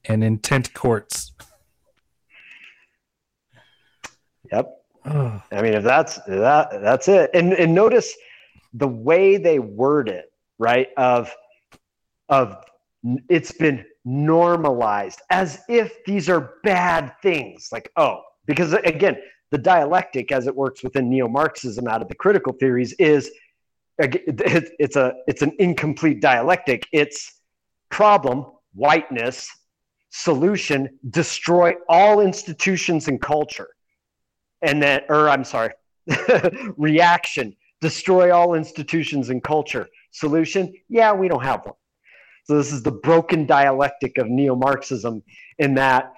and 0.05 0.23
intent 0.23 0.73
courts. 0.73 1.31
Yep. 4.51 4.69
I 5.05 5.61
mean, 5.61 5.73
if 5.73 5.83
that's 5.83 6.19
that, 6.27 6.81
that's 6.81 7.07
it. 7.07 7.29
And 7.33 7.53
and 7.53 7.73
notice 7.73 8.13
the 8.73 8.87
way 8.87 9.37
they 9.37 9.59
word 9.59 10.09
it, 10.09 10.31
right? 10.57 10.89
Of 10.97 11.33
of 12.33 12.57
it's 13.29 13.51
been 13.51 13.85
normalized 14.05 15.21
as 15.29 15.61
if 15.69 16.03
these 16.05 16.27
are 16.29 16.55
bad 16.63 17.13
things. 17.21 17.69
Like, 17.71 17.91
oh, 17.95 18.21
because 18.45 18.73
again, 18.73 19.17
the 19.51 19.57
dialectic 19.57 20.31
as 20.31 20.47
it 20.47 20.55
works 20.55 20.83
within 20.83 21.09
neo-marxism 21.09 21.87
out 21.87 22.01
of 22.01 22.07
the 22.07 22.15
critical 22.15 22.53
theories 22.53 22.93
is 22.93 23.31
it's 23.99 24.95
a 24.95 25.13
it's 25.27 25.43
an 25.43 25.51
incomplete 25.59 26.19
dialectic. 26.21 26.87
It's 26.91 27.41
problem 27.89 28.45
whiteness 28.73 29.47
solution 30.09 30.89
destroy 31.09 31.73
all 31.87 32.19
institutions 32.19 33.07
and 33.07 33.21
culture. 33.21 33.69
And 34.63 34.81
then 34.81 35.01
or 35.09 35.29
i'm 35.29 35.43
sorry 35.43 35.73
reaction 36.77 37.55
destroy 37.81 38.33
all 38.35 38.55
institutions 38.55 39.29
and 39.29 39.43
culture. 39.43 39.87
Solution? 40.11 40.73
Yeah 40.89 41.13
we 41.13 41.27
don't 41.27 41.43
have 41.43 41.61
one 41.65 41.75
so 42.45 42.57
this 42.57 42.71
is 42.73 42.83
the 42.83 42.91
broken 42.91 43.45
dialectic 43.45 44.17
of 44.17 44.27
neo-marxism 44.27 45.23
in 45.59 45.75
that 45.75 46.13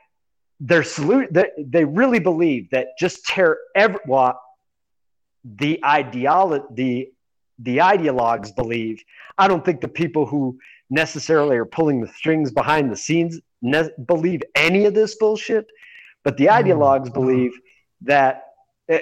their 0.60 0.84
salute 0.84 1.28
they, 1.32 1.50
they 1.58 1.86
really 1.86 2.20
believe 2.20 2.70
that 2.72 2.88
just 2.98 3.26
tear 3.26 3.58
every 3.76 4.00
well, 4.08 4.40
the 5.44 5.80
ideolo- 5.84 6.66
the 6.76 7.10
the 7.60 7.78
ideologues 7.78 8.54
believe. 8.56 9.04
I 9.38 9.48
don't 9.48 9.64
think 9.64 9.82
the 9.82 9.88
people 9.88 10.26
who 10.26 10.58
necessarily 10.90 11.58
are 11.58 11.66
pulling 11.66 12.02
the 12.02 12.08
strings 12.08 12.52
behind 12.52 12.92
the 12.92 12.96
scenes 12.96 13.40
ne- 13.62 13.90
believe 14.06 14.42
any 14.56 14.86
of 14.86 14.94
this 14.94 15.16
bullshit 15.16 15.66
but 16.26 16.38
the 16.38 16.46
mm-hmm. 16.46 16.68
ideologues 16.70 17.14
believe 17.14 17.54
that 18.02 18.44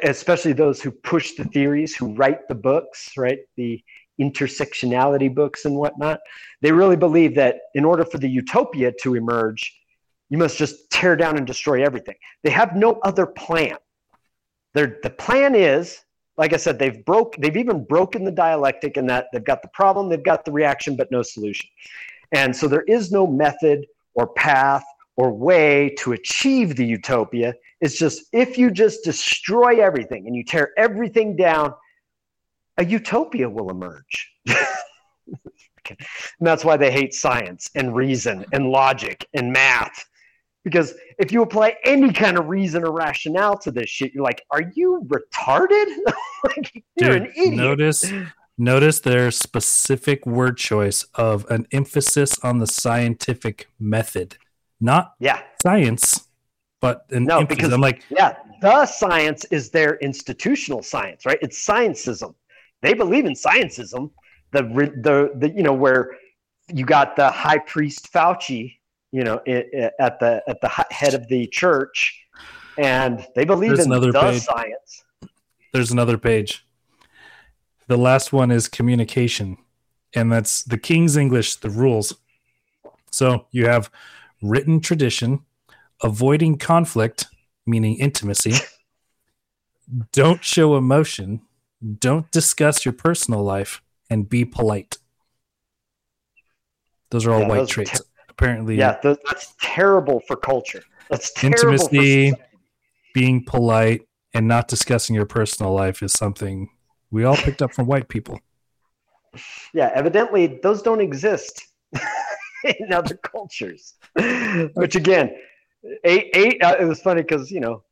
especially 0.03 0.53
those 0.53 0.81
who 0.81 0.91
push 0.91 1.33
the 1.33 1.45
theories 1.45 1.95
who 1.95 2.13
write 2.13 2.47
the 2.47 2.55
books 2.55 3.11
right? 3.17 3.39
The 3.57 3.83
intersectionality 4.19 5.33
books 5.33 5.65
and 5.65 5.75
whatnot 5.75 6.19
they 6.61 6.71
really 6.71 6.95
believe 6.95 7.35
that 7.35 7.61
in 7.73 7.83
order 7.83 8.05
for 8.05 8.19
the 8.19 8.29
utopia 8.29 8.91
to 9.01 9.15
emerge 9.15 9.73
you 10.33 10.39
must 10.39 10.57
just 10.57 10.89
tear 10.89 11.15
down 11.15 11.37
and 11.37 11.45
destroy 11.45 11.85
everything. 11.85 12.15
They 12.43 12.49
have 12.49 12.75
no 12.75 12.99
other 13.03 13.27
plan. 13.27 13.77
They're, 14.73 14.97
the 15.03 15.11
plan 15.11 15.53
is, 15.53 15.99
like 16.37 16.53
I 16.53 16.57
said, 16.57 16.79
they've 16.79 17.05
broke. 17.05 17.35
They've 17.37 17.55
even 17.55 17.83
broken 17.83 18.23
the 18.23 18.31
dialectic 18.31 18.97
in 18.97 19.05
that 19.05 19.27
they've 19.31 19.43
got 19.43 19.61
the 19.61 19.67
problem, 19.67 20.09
they've 20.09 20.23
got 20.23 20.43
the 20.43 20.51
reaction, 20.51 20.95
but 20.95 21.11
no 21.11 21.21
solution. 21.21 21.69
And 22.31 22.55
so 22.55 22.67
there 22.67 22.81
is 22.87 23.11
no 23.11 23.27
method 23.27 23.85
or 24.15 24.25
path 24.27 24.83
or 25.17 25.31
way 25.31 25.93
to 25.99 26.13
achieve 26.13 26.75
the 26.75 26.85
utopia. 26.85 27.53
It's 27.81 27.99
just 27.99 28.23
if 28.33 28.57
you 28.57 28.71
just 28.71 29.03
destroy 29.03 29.83
everything 29.83 30.25
and 30.25 30.35
you 30.35 30.43
tear 30.43 30.71
everything 30.79 31.35
down, 31.35 31.75
a 32.77 32.85
utopia 32.85 33.49
will 33.49 33.69
emerge. 33.69 34.31
and 34.47 35.97
that's 36.41 36.63
why 36.65 36.77
they 36.77 36.91
hate 36.91 37.13
science 37.13 37.69
and 37.75 37.95
reason 37.95 38.45
and 38.53 38.69
logic 38.69 39.27
and 39.33 39.51
math. 39.51 40.05
Because 40.63 40.93
if 41.19 41.31
you 41.31 41.41
apply 41.41 41.75
any 41.83 42.13
kind 42.13 42.37
of 42.37 42.47
reason 42.47 42.85
or 42.85 42.91
rationale 42.93 43.57
to 43.59 43.71
this 43.71 43.89
shit, 43.89 44.13
you're 44.13 44.23
like, 44.23 44.43
are 44.49 44.71
you 44.75 45.05
retarded? 45.07 45.85
like, 46.45 46.83
you're 46.95 47.19
Dude, 47.19 47.21
an 47.23 47.31
idiot. 47.35 47.53
Notice 47.55 48.11
notice 48.57 48.99
their 49.01 49.29
specific 49.31 50.25
word 50.25 50.55
choice 50.57 51.03
of 51.15 51.45
an 51.49 51.67
emphasis 51.71 52.37
on 52.43 52.59
the 52.59 52.67
scientific 52.67 53.67
method, 53.79 54.37
not 54.79 55.15
yeah, 55.19 55.41
science, 55.63 56.29
but 56.79 57.05
an 57.09 57.25
No, 57.25 57.39
emphasis. 57.39 57.57
because- 57.57 57.73
I'm 57.73 57.81
like, 57.81 58.03
yeah. 58.09 58.35
The 58.61 58.85
science 58.85 59.43
is 59.51 59.71
their 59.71 59.97
institutional 59.97 60.81
science, 60.83 61.25
right? 61.25 61.37
It's 61.41 61.67
sciencism. 61.67 62.33
They 62.83 62.93
believe 62.93 63.25
in 63.25 63.33
scientism. 63.33 64.11
The 64.51 64.61
the 65.07 65.31
the 65.39 65.49
you 65.55 65.63
know 65.63 65.73
where 65.73 66.11
you 66.71 66.85
got 66.85 67.15
the 67.15 67.29
high 67.31 67.57
priest 67.59 68.11
Fauci, 68.13 68.77
you 69.11 69.23
know, 69.23 69.41
i- 69.47 69.65
i- 69.81 69.91
at 69.99 70.19
the 70.19 70.43
at 70.47 70.61
the 70.61 70.69
head 70.91 71.13
of 71.15 71.27
the 71.29 71.47
church, 71.47 71.97
and 72.77 73.25
they 73.35 73.45
believe 73.45 73.69
There's 73.71 73.85
in 73.87 73.91
another 73.91 74.11
the 74.11 74.21
page. 74.21 74.41
science. 74.43 75.03
there's 75.73 75.91
another 75.91 76.17
page. 76.19 76.63
The 77.87 77.97
last 77.97 78.31
one 78.31 78.51
is 78.51 78.67
communication, 78.67 79.57
and 80.13 80.31
that's 80.31 80.63
the 80.63 80.77
King's 80.77 81.17
English, 81.17 81.55
the 81.57 81.69
rules. 81.69 82.13
So 83.11 83.47
you 83.51 83.65
have 83.67 83.89
written 84.41 84.79
tradition, 84.81 85.39
avoiding 86.03 86.57
conflict, 86.57 87.25
meaning 87.65 87.97
intimacy, 87.97 88.53
don't 90.11 90.43
show 90.43 90.75
emotion, 90.77 91.41
don't 91.99 92.29
discuss 92.31 92.85
your 92.85 92.93
personal 92.93 93.43
life, 93.43 93.81
and 94.09 94.29
be 94.29 94.45
polite. 94.45 94.97
Those 97.09 97.25
are 97.25 97.33
all 97.33 97.41
Yeah, 97.41 97.49
white 97.49 97.67
traits. 97.67 98.01
Apparently, 98.29 98.77
Yeah, 98.77 98.95
th- 99.01 99.17
that's 99.27 99.53
terrible 99.61 100.21
for 100.27 100.35
culture. 100.35 100.81
That's 101.09 101.31
terrible 101.33 101.73
Intimacy. 101.73 102.33
being 103.13 103.45
polite 103.45 104.07
and 104.33 104.47
not 104.47 104.67
discussing 104.67 105.15
your 105.15 105.25
personal 105.27 105.71
life 105.73 106.01
is 106.01 106.13
something 106.13 106.69
we 107.11 107.23
all 107.23 107.35
picked 107.35 107.61
up 107.61 107.73
from 107.73 107.85
white 107.85 108.07
people. 108.07 108.39
Yeah, 109.73 109.91
evidently 109.93 110.59
those 110.63 110.81
don't 110.81 111.01
exist 111.01 111.63
in 112.63 112.91
other 112.91 113.15
cultures. 113.17 113.95
Which 114.73 114.95
again, 114.95 115.35
eight, 116.03 116.31
eight, 116.35 116.63
uh, 116.63 116.77
it 116.79 116.85
was 116.85 117.01
funny 117.01 117.21
because 117.21 117.51
you 117.51 117.59
know, 117.59 117.83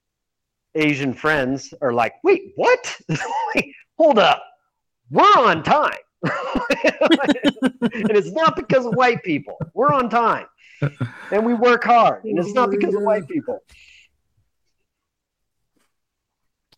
Asian 0.73 1.13
friends 1.13 1.73
are 1.81 1.93
like, 1.93 2.15
"Wait, 2.23 2.53
what? 2.55 2.97
Wait, 3.55 3.73
hold 4.01 4.19
up, 4.19 4.43
we're 5.09 5.21
on 5.21 5.63
time." 5.63 5.93
and 6.23 8.11
it's 8.11 8.31
not 8.31 8.55
because 8.55 8.85
of 8.85 8.93
white 8.93 9.23
people. 9.23 9.57
We're 9.73 9.91
on 9.91 10.09
time, 10.09 10.45
and 11.31 11.45
we 11.45 11.53
work 11.53 11.83
hard, 11.83 12.23
and 12.25 12.37
it's 12.39 12.53
not 12.53 12.71
because 12.71 12.93
of 12.95 13.01
white 13.01 13.27
people. 13.27 13.59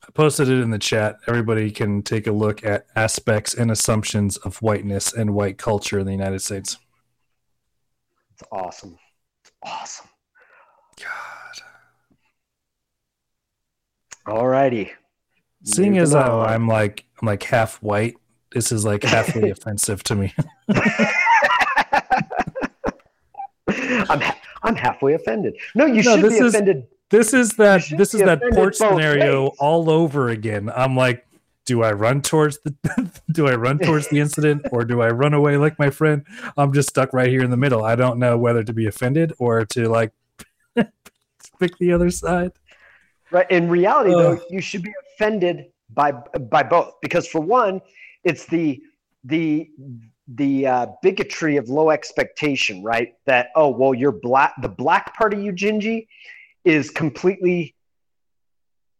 I 0.05 0.11
posted 0.11 0.49
it 0.49 0.61
in 0.61 0.69
the 0.69 0.79
chat. 0.79 1.17
Everybody 1.27 1.71
can 1.71 2.03
take 2.03 2.27
a 2.27 2.31
look 2.31 2.65
at 2.65 2.85
aspects 2.95 3.53
and 3.53 3.71
assumptions 3.71 4.35
of 4.37 4.61
whiteness 4.61 5.13
and 5.13 5.33
white 5.33 5.57
culture 5.57 5.99
in 5.99 6.05
the 6.05 6.11
United 6.11 6.41
States. 6.41 6.77
It's 8.33 8.43
awesome. 8.51 8.97
It's 9.43 9.51
awesome. 9.63 10.09
God. 10.99 11.61
All 14.25 14.47
righty. 14.47 14.91
Seeing 15.63 15.97
as 15.97 16.13
how 16.13 16.41
I'm 16.41 16.67
like 16.67 17.05
I'm 17.21 17.27
like 17.27 17.43
half 17.43 17.81
white, 17.81 18.15
this 18.51 18.71
is 18.71 18.83
like 18.85 19.03
halfway 19.03 19.49
offensive 19.55 20.03
to 20.03 20.15
me. 20.15 20.33
I'm 23.67 24.19
ha- 24.21 24.37
I'm 24.63 24.75
halfway 24.75 25.13
offended. 25.13 25.55
No, 25.75 25.85
you 25.85 26.03
No, 26.03 26.15
should 26.17 26.29
be 26.29 26.35
is- 26.35 26.53
offended. 26.53 26.87
This 27.09 27.33
is 27.33 27.51
that 27.57 27.83
this 27.95 28.15
is 28.15 28.21
that 28.21 28.41
porch 28.53 28.75
scenario 28.77 29.43
ways. 29.43 29.51
all 29.59 29.87
over 29.91 30.29
again. 30.29 30.71
I'm 30.75 30.95
like, 30.95 31.27
do 31.65 31.83
I 31.83 31.91
run 31.91 32.23
towards 32.23 32.57
the 32.63 33.11
do 33.31 33.47
I 33.47 33.53
run 33.53 33.77
towards 33.77 34.07
the 34.07 34.19
incident 34.19 34.65
or 34.71 34.83
do 34.83 34.99
I 35.01 35.09
run 35.09 35.35
away 35.35 35.57
like 35.57 35.77
my 35.77 35.91
friend? 35.91 36.25
I'm 36.57 36.73
just 36.73 36.89
stuck 36.89 37.13
right 37.13 37.29
here 37.29 37.43
in 37.43 37.51
the 37.51 37.57
middle. 37.57 37.83
I 37.85 37.95
don't 37.95 38.17
know 38.17 38.35
whether 38.37 38.63
to 38.63 38.73
be 38.73 38.87
offended 38.87 39.31
or 39.37 39.63
to 39.65 39.89
like 39.89 40.11
pick 41.59 41.77
the 41.77 41.91
other 41.93 42.09
side. 42.09 42.51
Right. 43.29 43.49
In 43.51 43.69
reality, 43.69 44.13
Ugh. 44.15 44.39
though, 44.39 44.43
you 44.49 44.59
should 44.61 44.81
be 44.81 44.91
offended 45.23 45.65
by 45.89 46.11
by 46.11 46.63
both 46.63 46.93
because 47.01 47.27
for 47.27 47.41
one, 47.41 47.81
it's 48.23 48.45
the 48.45 48.81
the 49.23 49.69
the 50.35 50.65
uh, 50.65 50.87
bigotry 51.01 51.57
of 51.57 51.69
low 51.69 51.89
expectation, 51.89 52.83
right? 52.83 53.13
That 53.25 53.49
oh 53.55 53.69
well, 53.69 53.93
you're 53.93 54.11
black. 54.11 54.53
The 54.61 54.69
black 54.69 55.15
part 55.15 55.33
of 55.33 55.41
you, 55.41 55.51
Gingy, 55.51 56.07
is 56.65 56.89
completely 56.89 57.75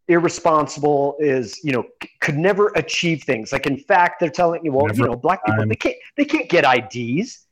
irresponsible. 0.07 1.15
Is 1.19 1.63
you 1.63 1.71
know 1.71 1.83
c- 2.01 2.09
could 2.21 2.37
never 2.37 2.67
achieve 2.75 3.23
things. 3.23 3.51
Like 3.51 3.65
in 3.65 3.77
fact, 3.77 4.19
they're 4.19 4.29
telling 4.29 4.63
you, 4.63 4.71
well, 4.71 4.93
you 4.93 5.05
know, 5.05 5.15
black 5.15 5.45
people 5.45 5.65
they 5.67 5.75
can't 5.75 5.95
they 6.17 6.25
can't 6.25 6.49
get 6.49 6.63
IDs. 6.65 7.45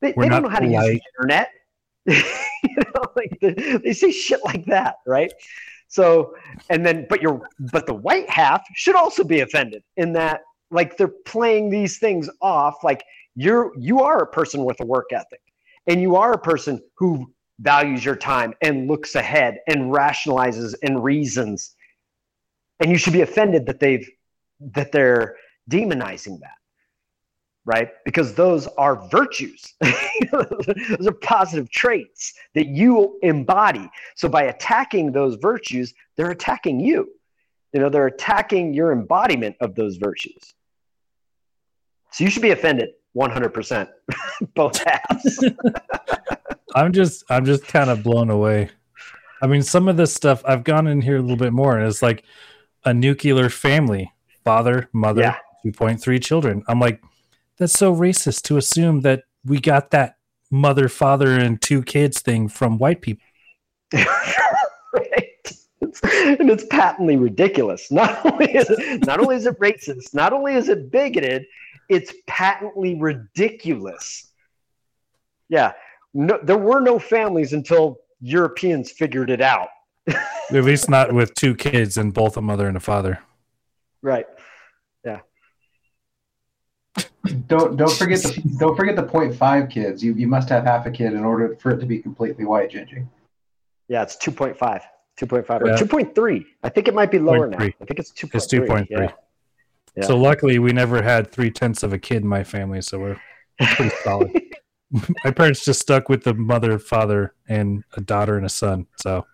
They, 0.00 0.12
they 0.12 0.28
don't 0.28 0.42
know 0.42 0.48
how 0.48 0.60
to 0.60 0.66
use 0.66 0.82
the 0.82 1.00
internet. 1.18 1.50
you 2.06 2.76
know, 2.76 3.04
like 3.14 3.38
they, 3.42 3.52
they 3.52 3.92
say 3.92 4.10
shit 4.10 4.40
like 4.42 4.64
that, 4.66 4.96
right? 5.06 5.30
So, 5.90 6.34
and 6.70 6.86
then, 6.86 7.06
but 7.08 7.20
you're, 7.20 7.42
but 7.72 7.86
the 7.86 7.94
white 7.94 8.30
half 8.30 8.62
should 8.74 8.94
also 8.94 9.24
be 9.24 9.40
offended 9.40 9.82
in 9.96 10.12
that, 10.12 10.42
like, 10.70 10.96
they're 10.96 11.08
playing 11.26 11.68
these 11.68 11.98
things 11.98 12.30
off. 12.40 12.84
Like, 12.84 13.02
you're, 13.34 13.72
you 13.76 14.00
are 14.00 14.22
a 14.22 14.26
person 14.26 14.64
with 14.64 14.80
a 14.80 14.86
work 14.86 15.12
ethic, 15.12 15.40
and 15.88 16.00
you 16.00 16.14
are 16.14 16.32
a 16.32 16.38
person 16.38 16.80
who 16.96 17.32
values 17.58 18.04
your 18.04 18.14
time 18.14 18.54
and 18.62 18.86
looks 18.86 19.16
ahead 19.16 19.58
and 19.66 19.92
rationalizes 19.92 20.76
and 20.84 21.02
reasons, 21.02 21.74
and 22.78 22.92
you 22.92 22.96
should 22.96 23.12
be 23.12 23.22
offended 23.22 23.66
that 23.66 23.80
they've, 23.80 24.08
that 24.60 24.92
they're 24.92 25.36
demonizing 25.68 26.38
that, 26.38 26.58
right? 27.70 27.90
Because 28.04 28.34
those 28.34 28.66
are 28.78 29.08
virtues. 29.10 29.74
those 30.32 31.06
are 31.06 31.12
positive 31.12 31.70
traits 31.70 32.34
that 32.56 32.66
you 32.66 33.16
embody. 33.22 33.88
So 34.16 34.28
by 34.28 34.44
attacking 34.44 35.12
those 35.12 35.36
virtues, 35.36 35.94
they're 36.16 36.32
attacking 36.32 36.80
you. 36.80 37.08
You 37.72 37.80
know, 37.80 37.88
they're 37.88 38.08
attacking 38.08 38.74
your 38.74 38.90
embodiment 38.90 39.54
of 39.60 39.76
those 39.76 39.98
virtues. 39.98 40.52
So 42.10 42.24
you 42.24 42.30
should 42.30 42.42
be 42.42 42.50
offended 42.50 42.90
100%, 43.16 43.88
both 44.54 44.82
halves. 44.84 45.44
I'm 46.74 46.92
just 46.92 47.24
I'm 47.30 47.44
just 47.44 47.64
kind 47.66 47.88
of 47.90 48.02
blown 48.02 48.30
away. 48.30 48.70
I 49.42 49.46
mean, 49.46 49.62
some 49.62 49.86
of 49.88 49.96
this 49.96 50.12
stuff 50.12 50.42
I've 50.44 50.64
gone 50.64 50.88
in 50.88 51.00
here 51.00 51.18
a 51.18 51.20
little 51.20 51.36
bit 51.36 51.52
more, 51.52 51.78
and 51.78 51.86
it's 51.86 52.02
like 52.02 52.24
a 52.84 52.92
nuclear 52.92 53.48
family, 53.48 54.12
father, 54.44 54.88
mother, 54.92 55.20
Yeah. 55.22 55.36
2.3 55.64 56.22
children. 56.22 56.62
I'm 56.68 56.80
like, 56.80 57.02
that's 57.60 57.78
so 57.78 57.94
racist 57.94 58.42
to 58.44 58.56
assume 58.56 59.02
that 59.02 59.24
we 59.44 59.60
got 59.60 59.90
that 59.90 60.16
mother, 60.50 60.88
father, 60.88 61.32
and 61.32 61.60
two 61.60 61.82
kids 61.82 62.20
thing 62.20 62.48
from 62.48 62.78
white 62.78 63.02
people. 63.02 63.22
right? 63.92 65.26
It's, 65.82 66.00
and 66.02 66.50
it's 66.50 66.64
patently 66.64 67.18
ridiculous. 67.18 67.92
Not 67.92 68.24
only 68.24 68.56
is 68.56 68.70
it, 68.70 69.04
not 69.06 69.20
only 69.20 69.36
is 69.36 69.46
it 69.46 69.60
racist, 69.60 70.14
not 70.14 70.32
only 70.32 70.54
is 70.54 70.70
it 70.70 70.90
bigoted, 70.90 71.44
it's 71.90 72.14
patently 72.26 72.98
ridiculous. 72.98 74.30
Yeah, 75.50 75.72
no, 76.14 76.40
there 76.42 76.58
were 76.58 76.80
no 76.80 76.98
families 76.98 77.52
until 77.52 77.98
Europeans 78.22 78.90
figured 78.90 79.28
it 79.28 79.42
out. 79.42 79.68
At 80.08 80.64
least 80.64 80.88
not 80.88 81.12
with 81.12 81.34
two 81.34 81.54
kids 81.54 81.98
and 81.98 82.14
both 82.14 82.38
a 82.38 82.40
mother 82.40 82.66
and 82.66 82.76
a 82.76 82.80
father. 82.80 83.18
Right. 84.02 84.26
Don't 87.46 87.76
don't 87.76 87.92
forget 87.92 88.22
the 88.22 88.56
don't 88.58 88.76
forget 88.76 88.96
the 88.96 89.02
point 89.02 89.34
five 89.34 89.68
kids. 89.68 90.02
You 90.02 90.14
you 90.14 90.26
must 90.26 90.48
have 90.48 90.64
half 90.64 90.86
a 90.86 90.90
kid 90.90 91.12
in 91.12 91.24
order 91.24 91.54
for 91.56 91.70
it 91.70 91.78
to 91.78 91.86
be 91.86 91.98
completely 91.98 92.44
white, 92.44 92.70
Gingy. 92.70 93.06
Yeah, 93.88 94.02
it's 94.02 94.16
2.5. 94.16 94.56
2.5 95.20 95.60
or 95.60 95.68
Yeah. 95.68 95.76
2.3. 95.76 96.46
I 96.62 96.68
think 96.68 96.86
it 96.88 96.94
might 96.94 97.10
be 97.10 97.18
lower 97.18 97.48
now. 97.48 97.58
I 97.58 97.72
think 97.84 97.98
it's 97.98 98.12
2.3. 98.12 98.34
It's 98.34 98.46
2.3. 98.46 98.86
Yeah. 98.88 99.12
Yeah. 99.96 100.06
So 100.06 100.16
luckily, 100.16 100.60
we 100.60 100.72
never 100.72 101.02
had 101.02 101.30
three 101.32 101.50
tenths 101.50 101.82
of 101.82 101.92
a 101.92 101.98
kid 101.98 102.22
in 102.22 102.28
my 102.28 102.44
family, 102.44 102.80
so 102.80 102.98
we're 102.98 103.20
pretty 103.60 103.94
solid. 104.02 104.30
my 105.24 105.30
parents 105.30 105.64
just 105.64 105.80
stuck 105.80 106.08
with 106.08 106.24
the 106.24 106.34
mother, 106.34 106.78
father, 106.78 107.34
and 107.48 107.84
a 107.96 108.00
daughter 108.00 108.36
and 108.36 108.46
a 108.46 108.48
son. 108.48 108.86
So 108.96 109.26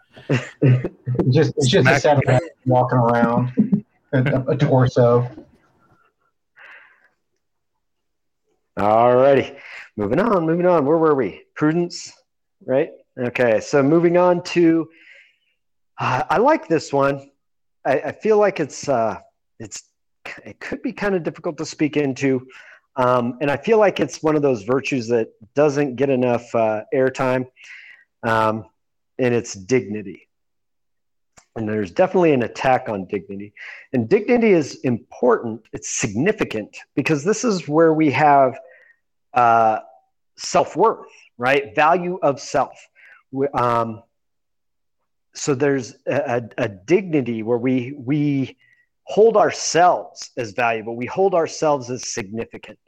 just 1.31 1.55
it's 1.57 1.69
just 1.69 1.89
a 1.89 2.01
set 2.01 2.19
of 2.27 2.41
walking 2.67 2.99
around, 2.99 3.85
a, 4.13 4.45
a 4.49 4.57
torso. 4.57 5.29
All 8.79 9.17
righty. 9.17 9.57
moving 9.97 10.21
on, 10.21 10.45
moving 10.45 10.67
on. 10.67 10.85
Where 10.85 10.99
were 10.99 11.15
we? 11.15 11.45
Prudence, 11.55 12.13
right? 12.67 12.91
Okay, 13.19 13.59
so 13.61 13.83
moving 13.83 14.19
on 14.19 14.43
to, 14.43 14.87
uh, 15.99 16.25
I 16.29 16.37
like 16.37 16.69
this 16.69 16.93
one. 16.93 17.31
I, 17.87 18.01
I 18.01 18.13
feel 18.13 18.37
like 18.37 18.61
it's 18.61 18.87
uh, 18.87 19.19
it's 19.59 19.85
it 20.45 20.61
could 20.61 20.83
be 20.83 20.93
kind 20.93 21.15
of 21.15 21.23
difficult 21.23 21.57
to 21.57 21.65
speak 21.65 21.97
into, 21.97 22.47
um, 22.97 23.39
and 23.41 23.51
I 23.51 23.57
feel 23.57 23.79
like 23.79 23.99
it's 23.99 24.23
one 24.23 24.37
of 24.37 24.43
those 24.43 24.65
virtues 24.65 25.09
that 25.09 25.29
doesn't 25.55 25.97
get 25.97 26.11
enough 26.11 26.55
uh, 26.55 26.83
airtime, 26.95 27.47
um, 28.25 28.67
and 29.19 29.35
it's 29.35 29.55
dignity. 29.55 30.29
And 31.55 31.67
there's 31.67 31.91
definitely 31.91 32.35
an 32.35 32.43
attack 32.43 32.91
on 32.91 33.07
dignity, 33.07 33.55
and 33.95 34.07
dignity 34.07 34.51
is 34.51 34.81
important. 34.81 35.63
It's 35.73 35.89
significant 35.89 36.77
because 36.95 37.25
this 37.25 37.43
is 37.43 37.67
where 37.67 37.95
we 37.95 38.11
have 38.11 38.59
uh, 39.37 39.81
self 40.37 40.75
worth, 40.77 41.07
right? 41.39 41.75
Value 41.75 42.19
of 42.23 42.41
self. 42.41 42.77
Um, 43.55 44.03
so 45.35 45.55
there's 45.55 45.95
a, 46.07 46.43
a, 46.57 46.69
dignity 46.69 47.43
where 47.43 47.59
we 47.59 47.95
we 47.99 48.57
hold 49.05 49.37
ourselves 49.37 50.31
as 50.39 50.53
valuable. 50.53 50.97
We 50.97 51.07
hold 51.07 51.35
ourselves 51.35 51.91
as 51.91 52.09
significant, 52.13 52.79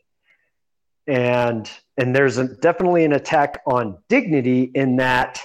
and 1.06 1.70
and 1.98 2.16
there's 2.16 2.38
a, 2.38 2.48
definitely 2.48 3.04
an 3.04 3.12
attack 3.12 3.60
on 3.66 3.98
dignity 4.08 4.70
in 4.74 4.96
that 4.96 5.42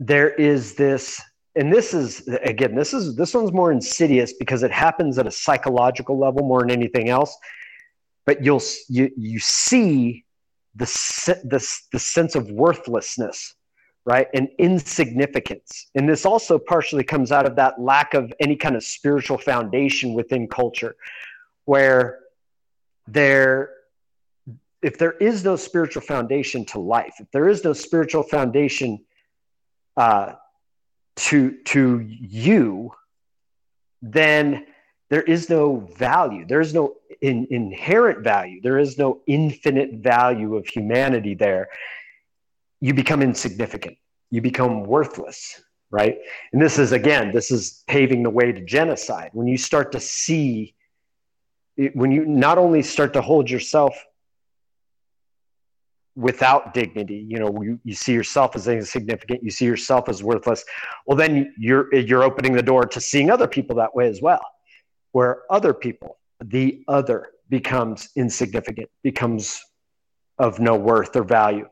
there 0.00 0.30
is 0.30 0.74
this 0.76 1.20
and 1.56 1.72
this 1.72 1.92
is 1.92 2.26
again 2.44 2.74
this 2.74 2.94
is 2.94 3.16
this 3.16 3.34
one's 3.34 3.52
more 3.52 3.72
insidious 3.72 4.32
because 4.32 4.62
it 4.62 4.70
happens 4.70 5.18
at 5.18 5.26
a 5.26 5.30
psychological 5.30 6.18
level 6.18 6.46
more 6.46 6.60
than 6.60 6.70
anything 6.70 7.08
else 7.08 7.36
but 8.28 8.44
you'll 8.44 8.62
you 8.90 9.10
you 9.16 9.38
see 9.38 10.22
the 10.74 10.84
the, 11.44 11.60
the 11.92 11.98
sense 11.98 12.34
of 12.34 12.50
worthlessness 12.50 13.54
right 14.04 14.26
and 14.34 14.48
insignificance. 14.58 15.88
And 15.94 16.06
this 16.06 16.26
also 16.26 16.58
partially 16.58 17.04
comes 17.04 17.32
out 17.32 17.46
of 17.46 17.56
that 17.56 17.80
lack 17.80 18.12
of 18.12 18.30
any 18.38 18.54
kind 18.54 18.76
of 18.76 18.84
spiritual 18.84 19.38
foundation 19.38 20.12
within 20.12 20.46
culture 20.46 20.94
where 21.64 22.18
there 23.06 23.70
if 24.82 24.98
there 24.98 25.12
is 25.12 25.42
no 25.42 25.56
spiritual 25.56 26.02
foundation 26.02 26.66
to 26.66 26.78
life 26.78 27.14
if 27.20 27.30
there 27.30 27.48
is 27.48 27.64
no 27.64 27.72
spiritual 27.72 28.24
foundation 28.24 29.02
uh, 29.96 30.32
to 31.16 31.56
to 31.64 32.00
you 32.00 32.92
then 34.02 34.66
there 35.10 35.22
is 35.22 35.48
no 35.48 35.88
value. 35.96 36.44
There 36.46 36.60
is 36.60 36.74
no 36.74 36.94
in, 37.20 37.46
inherent 37.50 38.22
value. 38.24 38.60
There 38.62 38.78
is 38.78 38.98
no 38.98 39.20
infinite 39.26 39.94
value 39.94 40.56
of 40.56 40.66
humanity 40.66 41.34
there. 41.34 41.68
You 42.80 42.94
become 42.94 43.22
insignificant. 43.22 43.96
You 44.30 44.40
become 44.40 44.84
worthless 44.84 45.62
right? 45.90 46.18
And 46.52 46.60
this 46.60 46.78
is 46.78 46.92
again 46.92 47.32
this 47.32 47.50
is 47.50 47.82
paving 47.86 48.22
the 48.22 48.28
way 48.28 48.52
to 48.52 48.62
genocide. 48.62 49.30
When 49.32 49.46
you 49.46 49.56
start 49.56 49.90
to 49.92 50.00
see 50.00 50.74
when 51.94 52.12
you 52.12 52.26
not 52.26 52.58
only 52.58 52.82
start 52.82 53.14
to 53.14 53.22
hold 53.22 53.48
yourself 53.48 53.96
without 56.14 56.74
dignity 56.74 57.24
you 57.28 57.38
know 57.38 57.62
you, 57.62 57.78
you 57.84 57.94
see 57.94 58.12
yourself 58.12 58.56
as 58.56 58.66
insignificant 58.66 59.40
you 59.40 59.52
see 59.52 59.64
yourself 59.64 60.08
as 60.08 60.20
worthless 60.20 60.64
well 61.06 61.16
then 61.16 61.54
you're 61.56 61.94
you're 61.94 62.24
opening 62.24 62.52
the 62.54 62.62
door 62.62 62.84
to 62.84 63.00
seeing 63.00 63.30
other 63.30 63.46
people 63.46 63.76
that 63.76 63.94
way 63.94 64.08
as 64.08 64.20
well 64.20 64.40
where 65.12 65.42
other 65.50 65.74
people, 65.74 66.18
the 66.44 66.84
other, 66.88 67.28
becomes 67.48 68.10
insignificant, 68.16 68.88
becomes 69.02 69.60
of 70.38 70.60
no 70.60 70.76
worth 70.76 71.16
or 71.16 71.24
value. 71.24 71.66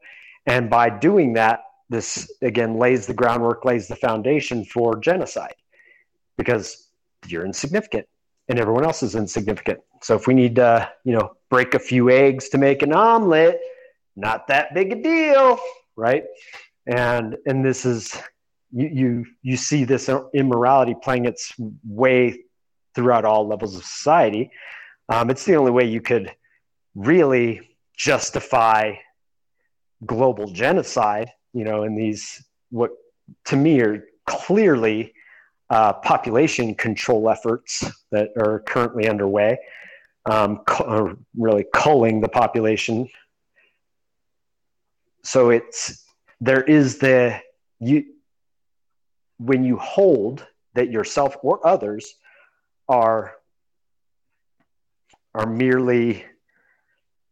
And 0.46 0.70
by 0.70 0.90
doing 0.90 1.34
that, 1.34 1.60
this 1.88 2.30
again 2.42 2.78
lays 2.78 3.06
the 3.06 3.14
groundwork, 3.14 3.64
lays 3.64 3.86
the 3.88 3.96
foundation 3.96 4.64
for 4.64 4.98
genocide 4.98 5.54
because 6.36 6.88
you're 7.28 7.44
insignificant 7.44 8.06
and 8.48 8.58
everyone 8.58 8.84
else 8.84 9.02
is 9.02 9.14
insignificant. 9.14 9.80
So 10.02 10.14
if 10.16 10.26
we 10.26 10.34
need 10.34 10.56
to, 10.56 10.90
you 11.04 11.12
know, 11.12 11.36
break 11.48 11.74
a 11.74 11.78
few 11.78 12.10
eggs 12.10 12.48
to 12.50 12.58
make 12.58 12.82
an 12.82 12.92
omelet, 12.92 13.60
not 14.16 14.46
that 14.48 14.74
big 14.74 14.92
a 14.92 15.02
deal, 15.02 15.58
right? 15.96 16.24
And 16.86 17.36
and 17.46 17.64
this 17.64 17.84
is 17.84 18.16
you 18.72 18.88
you 18.88 19.26
you 19.42 19.56
see 19.56 19.84
this 19.84 20.10
immorality 20.34 20.94
playing 21.00 21.26
its 21.26 21.52
way 21.84 22.40
throughout 22.96 23.24
all 23.24 23.46
levels 23.46 23.76
of 23.76 23.84
society. 23.84 24.50
Um, 25.10 25.30
it's 25.30 25.44
the 25.44 25.54
only 25.54 25.70
way 25.70 25.84
you 25.84 26.00
could 26.00 26.34
really 26.96 27.60
justify 27.96 28.94
global 30.04 30.46
genocide, 30.48 31.30
you 31.52 31.64
know, 31.64 31.84
in 31.84 31.94
these, 31.94 32.42
what 32.70 32.90
to 33.44 33.56
me 33.56 33.80
are 33.82 34.08
clearly 34.26 35.12
uh, 35.70 35.92
population 35.92 36.74
control 36.74 37.28
efforts 37.30 37.84
that 38.10 38.30
are 38.38 38.60
currently 38.66 39.08
underway, 39.08 39.58
um, 40.30 40.58
cu- 40.66 41.16
really 41.36 41.66
culling 41.74 42.20
the 42.20 42.28
population. 42.28 43.08
So 45.22 45.50
it's, 45.50 46.04
there 46.40 46.62
is 46.62 46.98
the, 46.98 47.40
you, 47.78 48.04
when 49.38 49.64
you 49.64 49.76
hold 49.76 50.46
that 50.74 50.90
yourself 50.90 51.36
or 51.42 51.66
others 51.66 52.14
are 52.88 53.34
are 55.34 55.46
merely 55.46 56.24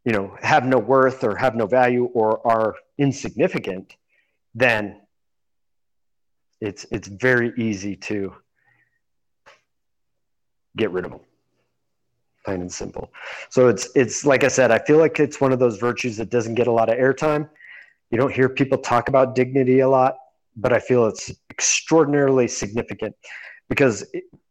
you 0.03 0.11
know 0.11 0.35
have 0.41 0.65
no 0.65 0.77
worth 0.77 1.23
or 1.23 1.35
have 1.35 1.55
no 1.55 1.65
value 1.65 2.05
or 2.13 2.45
are 2.47 2.75
insignificant 2.97 3.95
then 4.53 5.01
it's 6.61 6.85
it's 6.91 7.07
very 7.07 7.51
easy 7.57 7.95
to 7.95 8.33
get 10.77 10.91
rid 10.91 11.05
of 11.05 11.11
them 11.11 11.21
plain 12.45 12.61
and 12.61 12.71
simple. 12.71 13.11
So 13.49 13.67
it's 13.67 13.89
it's 13.95 14.23
like 14.25 14.43
i 14.43 14.47
said 14.47 14.71
i 14.71 14.77
feel 14.77 14.97
like 14.97 15.19
it's 15.19 15.41
one 15.41 15.51
of 15.51 15.59
those 15.59 15.77
virtues 15.77 16.15
that 16.17 16.29
doesn't 16.29 16.55
get 16.55 16.67
a 16.67 16.71
lot 16.71 16.89
of 16.89 16.95
airtime. 16.97 17.49
You 18.11 18.19
don't 18.19 18.31
hear 18.31 18.47
people 18.47 18.77
talk 18.77 19.09
about 19.09 19.35
dignity 19.35 19.79
a 19.79 19.89
lot 19.89 20.15
but 20.55 20.71
i 20.71 20.79
feel 20.79 21.07
it's 21.07 21.31
extraordinarily 21.49 22.47
significant 22.47 23.15
because 23.67 24.05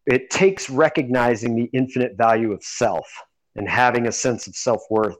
it, 0.06 0.30
takes 0.30 0.68
recognizing 0.68 1.56
the 1.56 1.70
infinite 1.72 2.16
value 2.16 2.52
of 2.52 2.62
self 2.62 3.06
and 3.56 3.68
having 3.68 4.06
a 4.06 4.12
sense 4.12 4.46
of 4.46 4.54
self 4.54 4.82
worth 4.90 5.16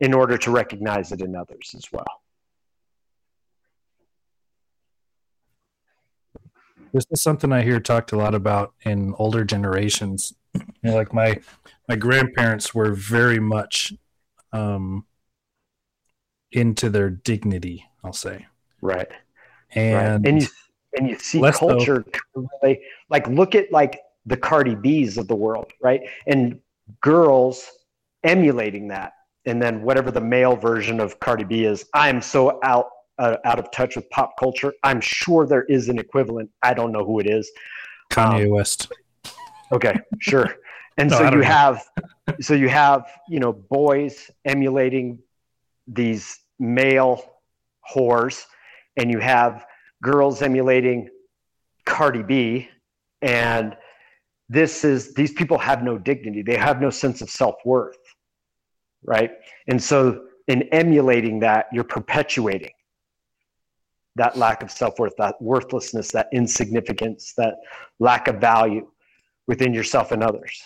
in 0.00 0.12
order 0.12 0.36
to 0.38 0.50
recognize 0.50 1.12
it 1.12 1.20
in 1.20 1.34
others 1.36 1.74
as 1.76 1.84
well. 1.92 2.04
This 6.92 7.06
is 7.10 7.22
something 7.22 7.52
I 7.52 7.62
hear 7.62 7.80
talked 7.80 8.12
a 8.12 8.16
lot 8.16 8.34
about 8.34 8.72
in 8.82 9.14
older 9.18 9.44
generations. 9.44 10.32
You 10.54 10.62
know, 10.82 10.94
like 10.94 11.12
my 11.12 11.40
my 11.88 11.96
grandparents 11.96 12.72
were 12.72 12.92
very 12.92 13.40
much 13.40 13.92
um, 14.52 15.04
into 16.52 16.90
their 16.90 17.10
dignity. 17.10 17.84
I'll 18.04 18.12
say 18.12 18.46
right, 18.80 19.08
and 19.74 20.24
right. 20.24 20.30
and 20.30 20.42
you 20.42 20.48
and 20.96 21.08
you 21.08 21.18
see 21.18 21.40
culture 21.52 22.04
really 22.34 22.80
like 23.10 23.26
look 23.28 23.54
at 23.54 23.70
like 23.72 24.00
the 24.26 24.36
Cardi 24.36 24.74
B's 24.74 25.18
of 25.18 25.28
the 25.28 25.36
world, 25.36 25.72
right? 25.82 26.00
And 26.26 26.60
girls 27.00 27.70
emulating 28.22 28.88
that, 28.88 29.12
and 29.46 29.60
then 29.60 29.82
whatever 29.82 30.10
the 30.10 30.20
male 30.20 30.56
version 30.56 31.00
of 31.00 31.20
Cardi 31.20 31.44
B 31.44 31.64
is. 31.64 31.84
I'm 31.94 32.22
so 32.22 32.58
out 32.62 32.88
uh, 33.18 33.36
out 33.44 33.58
of 33.58 33.70
touch 33.70 33.96
with 33.96 34.08
pop 34.10 34.34
culture. 34.38 34.72
I'm 34.82 35.00
sure 35.00 35.46
there 35.46 35.64
is 35.64 35.88
an 35.88 35.98
equivalent. 35.98 36.50
I 36.62 36.74
don't 36.74 36.92
know 36.92 37.04
who 37.04 37.20
it 37.20 37.26
is. 37.28 37.50
Kanye 38.10 38.44
um, 38.44 38.50
West. 38.50 38.92
Okay, 39.72 39.94
sure. 40.20 40.56
And 40.96 41.10
no, 41.10 41.18
so 41.18 41.24
you 41.24 41.30
know. 41.38 41.42
have, 41.42 41.82
so 42.40 42.54
you 42.54 42.68
have, 42.68 43.10
you 43.28 43.40
know, 43.40 43.52
boys 43.52 44.30
emulating 44.44 45.18
these 45.88 46.38
male 46.60 47.34
whores, 47.92 48.44
and 48.96 49.10
you 49.10 49.18
have 49.18 49.66
girls 50.04 50.42
emulating 50.42 51.08
Cardi 51.84 52.22
B, 52.22 52.68
and 53.22 53.76
this 54.48 54.84
is 54.84 55.14
these 55.14 55.32
people 55.32 55.58
have 55.58 55.82
no 55.82 55.98
dignity. 55.98 56.42
They 56.42 56.56
have 56.56 56.80
no 56.80 56.90
sense 56.90 57.22
of 57.22 57.30
self 57.30 57.56
worth, 57.64 57.98
right? 59.02 59.32
And 59.66 59.82
so, 59.82 60.26
in 60.46 60.62
emulating 60.64 61.40
that, 61.40 61.66
you're 61.72 61.82
perpetuating 61.82 62.72
that 64.16 64.36
lack 64.36 64.62
of 64.62 64.70
self 64.70 64.98
worth, 64.98 65.14
that 65.18 65.40
worthlessness, 65.40 66.12
that 66.12 66.28
insignificance, 66.32 67.32
that 67.36 67.56
lack 67.98 68.28
of 68.28 68.36
value 68.36 68.86
within 69.48 69.74
yourself 69.74 70.12
and 70.12 70.22
others. 70.22 70.62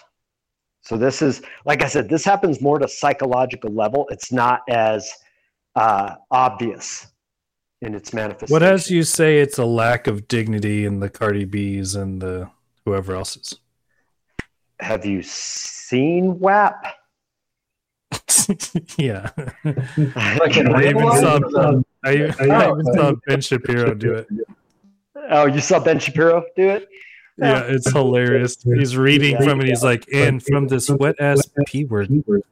So 0.82 0.96
this 0.96 1.22
is, 1.22 1.42
like 1.64 1.82
I 1.82 1.88
said, 1.88 2.08
this 2.08 2.24
happens 2.24 2.60
more 2.60 2.78
to 2.78 2.86
a 2.86 2.88
psychological 2.88 3.70
level. 3.70 4.06
It's 4.10 4.32
not 4.32 4.62
as 4.68 5.10
uh, 5.74 6.14
obvious 6.30 7.06
in 7.82 7.94
its 7.94 8.12
manifestation. 8.12 8.52
What 8.52 8.62
as 8.62 8.90
you 8.90 9.02
say 9.02 9.40
it's 9.40 9.58
a 9.58 9.64
lack 9.64 10.06
of 10.06 10.28
dignity 10.28 10.84
in 10.84 11.00
the 11.00 11.08
Cardi 11.08 11.44
B's 11.44 11.94
and 11.94 12.20
the 12.20 12.50
whoever 12.84 13.14
else's? 13.14 13.54
Have 14.80 15.04
you 15.04 15.22
seen 15.22 16.38
WAP? 16.38 16.84
yeah. 18.96 19.30
Like 19.64 20.56
I 20.56 20.88
even 20.88 21.12
saw 21.12 21.38
um, 21.56 21.84
I, 22.04 22.32
I 22.40 22.66
Oh, 22.66 22.78
even 22.78 22.94
saw 22.94 23.12
Ben 23.26 23.40
Shapiro 23.40 23.94
do 23.94 24.14
it. 24.14 24.28
Oh, 25.30 25.46
you 25.46 25.60
saw 25.60 25.78
Ben 25.78 25.98
Shapiro 25.98 26.44
do 26.56 26.70
it? 26.70 26.88
Yeah, 27.36 27.62
it's 27.68 27.90
hilarious. 27.90 28.56
He's 28.62 28.96
reading 28.96 29.36
from 29.36 29.60
it. 29.60 29.68
He's 29.68 29.84
like, 29.84 30.04
and 30.12 30.42
from 30.42 30.66
this 30.66 30.88
wet 30.90 31.14
ass 31.20 31.40
p 31.66 31.84
word. 31.84 32.10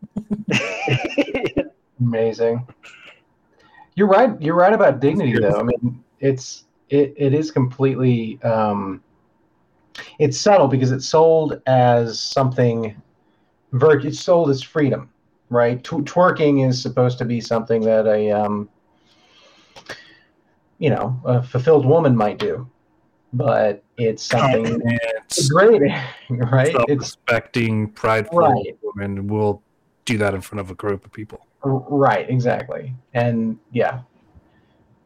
Amazing. 2.01 2.67
You're 3.97 4.09
right. 4.09 4.41
You're 4.41 4.55
right 4.55 4.75
about 4.75 5.01
dignity, 5.01 5.39
though. 5.39 5.59
I 5.59 5.63
mean, 5.63 6.05
it's 6.21 6.65
it, 6.91 7.15
it 7.17 7.35
is 7.35 7.51
completely 7.51 8.39
um, 8.43 9.03
it's 10.19 10.39
subtle 10.39 10.69
because 10.69 10.93
it's 10.93 11.09
sold 11.09 11.61
as 11.67 12.21
something. 12.21 13.01
Vir- 13.73 14.01
it's 14.07 14.21
sold 14.21 14.51
as 14.51 14.63
freedom, 14.63 15.11
right? 15.49 15.83
Tw- 15.83 16.05
twerking 16.05 16.69
is 16.69 16.81
supposed 16.81 17.19
to 17.19 17.25
be 17.25 17.41
something 17.41 17.81
that 17.83 18.07
a 18.07 18.31
um, 18.31 18.69
you 20.79 20.91
know 20.91 21.19
a 21.25 21.43
fulfilled 21.43 21.87
woman 21.87 22.15
might 22.15 22.39
do, 22.39 22.71
but 23.33 23.83
it's 23.97 24.23
something 24.23 24.65
Confident, 24.65 25.01
degrading, 25.35 25.95
right? 26.29 26.67
It's 26.67 26.73
self-respecting, 26.73 27.93
prideful 27.93 28.39
Right. 28.39 28.79
woman 28.83 29.27
will 29.27 29.63
do 30.05 30.19
that 30.19 30.35
in 30.35 30.43
front 30.43 30.61
of 30.61 30.71
a 30.71 30.75
group 30.75 31.07
of 31.07 31.13
people. 31.13 31.46
Right, 31.67 32.29
exactly. 32.29 32.95
And 33.15 33.59
yeah. 33.73 34.01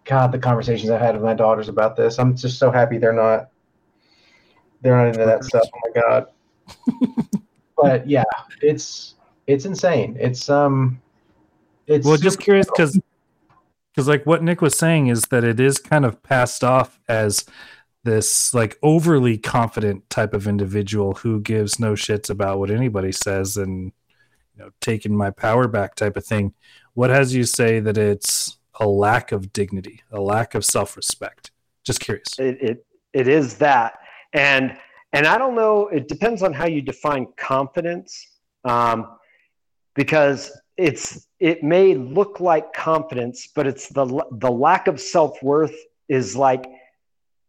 God, 0.05 0.33
the 0.33 0.39
conversations 0.39 0.91
I've 0.91 1.01
had 1.01 1.15
with 1.15 1.25
my 1.25 1.35
daughters 1.35 1.69
about 1.69 1.97
this. 1.97 2.19
I'm 2.19 2.37
just 2.37 2.59
so 2.59 2.71
happy 2.71 2.99
they're 2.99 3.13
not 3.13 3.51
they're 4.83 4.97
not 4.97 5.09
into 5.09 5.25
that 5.25 5.45
stuff. 5.45 5.67
Oh 5.73 5.81
my 5.85 6.01
god. 6.01 6.27
but 7.77 8.09
yeah, 8.09 8.25
it's 8.61 9.15
it's 9.47 9.67
insane. 9.67 10.17
It's 10.19 10.49
um 10.49 11.01
it's 11.87 12.07
well 12.07 12.17
just 12.17 12.41
curious 12.41 12.67
because 12.67 12.99
because 13.93 14.09
like 14.09 14.25
what 14.25 14.43
nick 14.43 14.61
was 14.61 14.79
saying 14.79 15.09
is 15.09 15.23
that 15.31 15.45
it 15.45 15.59
is 15.59 15.79
kind 15.79 16.05
of 16.05 16.23
passed 16.23 16.63
off 16.63 17.01
as 17.09 17.45
this 18.05 18.55
like 18.55 18.79
overly 18.83 19.37
confident 19.37 20.09
type 20.09 20.33
of 20.33 20.47
individual 20.47 21.15
who 21.15 21.41
gives 21.41 21.79
no 21.79 21.93
shits 21.93 22.31
about 22.31 22.59
what 22.59 22.71
anybody 22.71 23.13
says 23.13 23.57
and 23.57 23.93
know 24.61 24.71
taking 24.81 25.17
my 25.17 25.31
power 25.31 25.67
back 25.67 25.95
type 25.95 26.17
of 26.17 26.25
thing 26.25 26.55
what 26.95 27.11
has 27.11 27.35
you 27.35 27.45
say 27.45 27.81
that 27.81 27.97
it's 27.99 28.59
a 28.81 28.87
lack 28.87 29.33
of 29.33 29.53
dignity 29.53 30.03
a 30.13 30.21
lack 30.21 30.55
of 30.55 30.65
self-respect? 30.65 31.51
Just 31.85 32.01
curious. 32.01 32.39
It, 32.39 32.59
it 32.61 32.87
it 33.13 33.29
is 33.29 33.57
that. 33.59 33.99
And 34.33 34.77
and 35.13 35.27
i 35.27 35.37
don't 35.37 35.55
know 35.55 35.89
it 35.89 36.09
depends 36.09 36.43
on 36.43 36.53
how 36.53 36.67
you 36.67 36.83
define 36.83 37.27
confidence 37.37 38.39
um, 38.65 39.17
because 39.95 40.53
it's 40.77 41.27
it 41.41 41.63
may 41.63 41.95
look 41.95 42.41
like 42.41 42.73
confidence 42.73 43.49
but 43.55 43.67
it's 43.67 43.89
the 43.89 44.07
the 44.33 44.51
lack 44.51 44.87
of 44.87 45.01
self-worth 45.01 45.75
is 46.09 46.37
like 46.37 46.67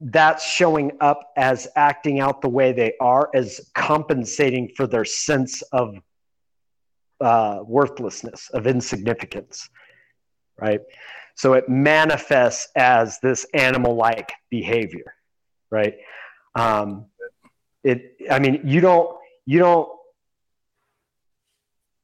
that's 0.01 0.43
showing 0.43 0.91
up 0.99 1.31
as 1.37 1.67
acting 1.75 2.19
out 2.19 2.41
the 2.41 2.49
way 2.49 2.71
they 2.71 2.93
are 2.99 3.29
as 3.35 3.69
compensating 3.75 4.67
for 4.75 4.87
their 4.87 5.05
sense 5.05 5.61
of 5.71 5.95
uh, 7.21 7.59
worthlessness 7.63 8.49
of 8.53 8.67
insignificance 8.67 9.69
right? 10.59 10.81
So 11.35 11.53
it 11.53 11.67
manifests 11.69 12.67
as 12.75 13.19
this 13.21 13.45
animal 13.53 13.95
like 13.95 14.31
behavior 14.49 15.15
right? 15.69 15.95
Um, 16.55 17.05
it 17.83 18.15
i 18.29 18.37
mean 18.37 18.61
you 18.63 18.79
don't 18.79 19.17
you 19.47 19.57
don't 19.57 19.89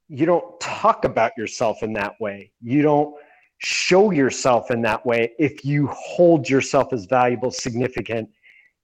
you 0.10 0.26
don't 0.26 0.60
talk 0.60 1.06
about 1.06 1.34
yourself 1.38 1.84
in 1.84 1.94
that 1.94 2.20
way. 2.20 2.52
You 2.62 2.82
don't 2.82 3.16
show 3.58 4.12
yourself 4.12 4.72
in 4.72 4.82
that 4.84 5.06
way 5.06 5.34
if 5.38 5.66
you 5.66 5.88
hold 5.88 6.50
yourself 6.50 6.94
as 6.94 7.06
valuable 7.06 7.52
significant 7.52 8.30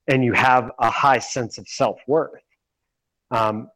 and 0.08 0.24
you 0.24 0.32
have 0.34 0.70
a 0.80 0.90
high 0.90 1.18
sense 1.18 1.56
of 1.58 1.66
self-worth. 1.66 2.42
Um, 3.30 3.70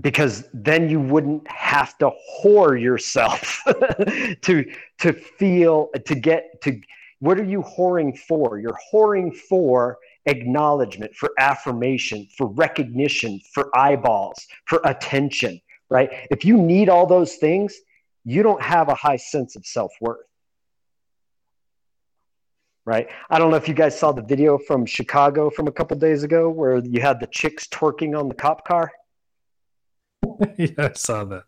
because 0.00 0.48
then 0.52 0.88
you 0.88 1.00
wouldn't 1.00 1.46
have 1.48 1.96
to 1.98 2.10
whore 2.42 2.80
yourself 2.80 3.62
to 4.42 4.64
to 4.98 5.12
feel 5.12 5.88
to 6.04 6.14
get 6.14 6.60
to 6.62 6.80
what 7.20 7.38
are 7.38 7.44
you 7.44 7.62
whoring 7.62 8.18
for? 8.18 8.58
You're 8.58 8.78
whoring 8.92 9.34
for 9.34 9.98
acknowledgement 10.26 11.14
for 11.14 11.30
affirmation 11.38 12.26
for 12.36 12.48
recognition 12.48 13.40
for 13.52 13.70
eyeballs 13.76 14.46
for 14.66 14.80
attention 14.84 15.60
right? 15.90 16.10
If 16.30 16.44
you 16.44 16.56
need 16.56 16.88
all 16.88 17.06
those 17.06 17.36
things 17.36 17.74
you 18.24 18.42
don't 18.42 18.62
have 18.62 18.88
a 18.88 18.94
high 18.94 19.16
sense 19.16 19.54
of 19.54 19.66
self-worth 19.66 20.24
right? 22.86 23.06
I 23.28 23.38
don't 23.38 23.50
know 23.50 23.56
if 23.56 23.68
you 23.68 23.74
guys 23.74 23.98
saw 23.98 24.12
the 24.12 24.22
video 24.22 24.56
from 24.56 24.86
chicago 24.86 25.50
from 25.50 25.68
a 25.68 25.72
couple 25.72 25.98
days 25.98 26.22
ago 26.22 26.48
where 26.48 26.78
you 26.78 27.02
had 27.02 27.20
the 27.20 27.26
chicks 27.26 27.66
twerking 27.68 28.18
on 28.18 28.28
the 28.28 28.34
cop 28.34 28.66
car 28.66 28.90
yeah 30.56 30.68
i 30.78 30.92
saw 30.92 31.24
that 31.24 31.44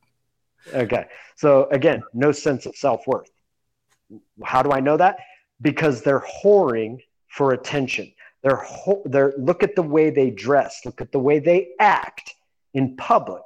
Okay. 0.74 1.04
So 1.36 1.68
again, 1.70 2.02
no 2.12 2.32
sense 2.32 2.66
of 2.66 2.76
self 2.76 3.06
worth. 3.06 3.30
How 4.44 4.62
do 4.62 4.72
I 4.72 4.80
know 4.80 4.96
that? 4.96 5.18
Because 5.60 6.02
they're 6.02 6.24
whoring 6.42 6.98
for 7.28 7.52
attention. 7.52 8.12
They're 8.42 8.56
ho- 8.56 9.02
they're 9.06 9.34
look 9.38 9.62
at 9.62 9.74
the 9.74 9.82
way 9.82 10.10
they 10.10 10.30
dress, 10.30 10.80
look 10.84 11.00
at 11.00 11.12
the 11.12 11.18
way 11.18 11.38
they 11.38 11.68
act 11.80 12.34
in 12.74 12.96
public, 12.96 13.42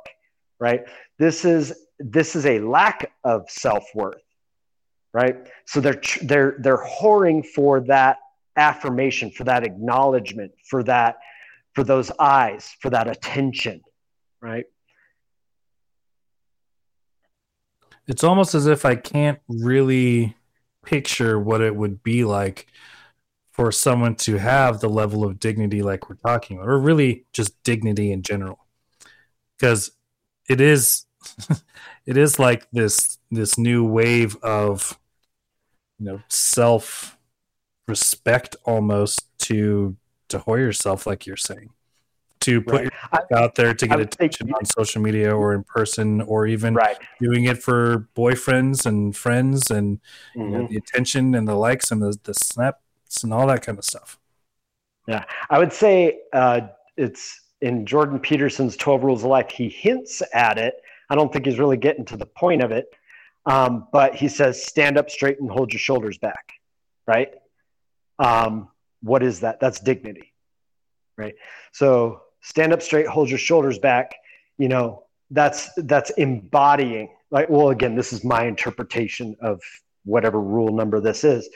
right? 0.58 0.82
This 1.18 1.44
is 1.44 1.86
this 1.98 2.34
is 2.34 2.46
a 2.46 2.60
lack 2.60 3.12
of 3.24 3.50
self 3.50 3.84
worth, 3.94 4.22
right? 5.12 5.48
So 5.66 5.80
they're 5.80 6.00
they're 6.22 6.56
they're 6.60 6.84
whoring 6.84 7.46
for 7.46 7.80
that 7.82 8.18
affirmation, 8.56 9.30
for 9.30 9.44
that 9.44 9.64
acknowledgement, 9.64 10.52
for 10.68 10.82
that 10.84 11.16
for 11.74 11.84
those 11.84 12.10
eyes, 12.18 12.74
for 12.80 12.90
that 12.90 13.06
attention, 13.08 13.80
right? 14.42 14.64
It's 18.10 18.24
almost 18.24 18.56
as 18.56 18.66
if 18.66 18.84
I 18.84 18.96
can't 18.96 19.38
really 19.46 20.36
picture 20.84 21.38
what 21.38 21.60
it 21.60 21.76
would 21.76 22.02
be 22.02 22.24
like 22.24 22.66
for 23.52 23.70
someone 23.70 24.16
to 24.16 24.36
have 24.36 24.80
the 24.80 24.88
level 24.88 25.22
of 25.22 25.38
dignity 25.38 25.80
like 25.80 26.08
we're 26.10 26.16
talking 26.16 26.56
about, 26.56 26.68
or 26.68 26.80
really 26.80 27.24
just 27.32 27.62
dignity 27.62 28.10
in 28.10 28.22
general. 28.22 28.66
Because 29.56 29.92
it 30.48 30.60
is 30.60 31.06
it 32.06 32.16
is 32.16 32.40
like 32.40 32.68
this 32.72 33.18
this 33.30 33.56
new 33.56 33.84
wave 33.84 34.36
of 34.42 34.98
you 36.00 36.06
know 36.06 36.20
self 36.26 37.16
respect 37.86 38.56
almost 38.64 39.26
to 39.38 39.96
to 40.28 40.40
whore 40.40 40.58
yourself 40.58 41.06
like 41.06 41.26
you're 41.26 41.36
saying 41.36 41.70
to 42.40 42.60
put 42.62 42.82
Right. 43.12 43.32
out 43.32 43.54
there 43.54 43.74
to 43.74 43.86
get 43.86 44.00
attention 44.00 44.52
on 44.54 44.64
social 44.64 45.02
media 45.02 45.34
or 45.34 45.52
in 45.54 45.62
person 45.64 46.20
or 46.22 46.46
even 46.46 46.74
Right. 46.74 46.96
doing 47.20 47.44
it 47.44 47.62
for 47.62 48.08
boyfriends 48.16 48.86
and 48.86 49.16
friends 49.16 49.70
and 49.70 50.00
you 50.34 50.44
know, 50.48 50.60
Mhm. 50.64 50.68
the 50.68 50.76
attention 50.76 51.34
and 51.34 51.46
the 51.46 51.54
likes 51.54 51.90
and 51.90 52.02
the, 52.02 52.18
the 52.24 52.34
snaps 52.34 53.22
and 53.22 53.32
all 53.34 53.46
that 53.48 53.62
kind 53.62 53.78
of 53.78 53.84
stuff. 53.84 54.18
Yeah. 55.06 55.24
I 55.50 55.58
would 55.58 55.72
say 55.72 56.20
uh, 56.32 56.68
it's 56.96 57.40
in 57.60 57.84
Jordan 57.84 58.18
Peterson's 58.18 58.76
12 58.76 59.02
Rules 59.04 59.22
of 59.22 59.28
Life. 59.30 59.50
He 59.50 59.68
hints 59.68 60.22
at 60.32 60.56
it. 60.56 60.74
I 61.10 61.14
don't 61.16 61.32
think 61.32 61.44
he's 61.44 61.58
really 61.58 61.76
getting 61.76 62.04
to 62.06 62.16
the 62.16 62.26
point 62.26 62.62
of 62.62 62.70
it. 62.70 62.94
Um, 63.46 63.88
but 63.92 64.14
he 64.14 64.28
says, 64.28 64.62
stand 64.64 64.96
up 64.98 65.10
straight 65.10 65.40
and 65.40 65.50
hold 65.50 65.72
your 65.72 65.80
shoulders 65.80 66.18
back, 66.18 66.52
right? 67.06 67.34
Um, 68.18 68.68
what 69.02 69.22
is 69.22 69.40
that? 69.40 69.60
That's 69.60 69.80
dignity, 69.80 70.32
right? 71.16 71.34
So 71.72 72.22
stand 72.40 72.72
up 72.72 72.82
straight, 72.82 73.06
hold 73.06 73.28
your 73.28 73.38
shoulders 73.38 73.78
back. 73.78 74.14
You 74.58 74.68
know, 74.68 75.04
that's 75.30 75.70
that's 75.76 76.10
embodying. 76.10 77.10
Like, 77.30 77.48
well, 77.48 77.70
again, 77.70 77.94
this 77.94 78.12
is 78.12 78.24
my 78.24 78.44
interpretation 78.44 79.36
of 79.40 79.60
whatever 80.04 80.40
rule 80.40 80.74
number 80.74 81.00
this 81.00 81.24
is. 81.24 81.48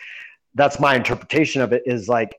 That's 0.55 0.79
my 0.79 0.95
interpretation 0.95 1.63
of 1.63 1.73
it. 1.73 1.83
Is 1.87 2.09
like 2.09 2.35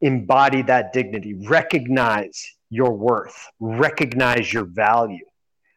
embody 0.00 0.62
that 0.62 0.92
dignity, 0.92 1.34
recognize 1.34 2.54
your 2.70 2.92
worth, 2.92 3.46
recognize 3.60 4.52
your 4.52 4.64
value, 4.64 5.24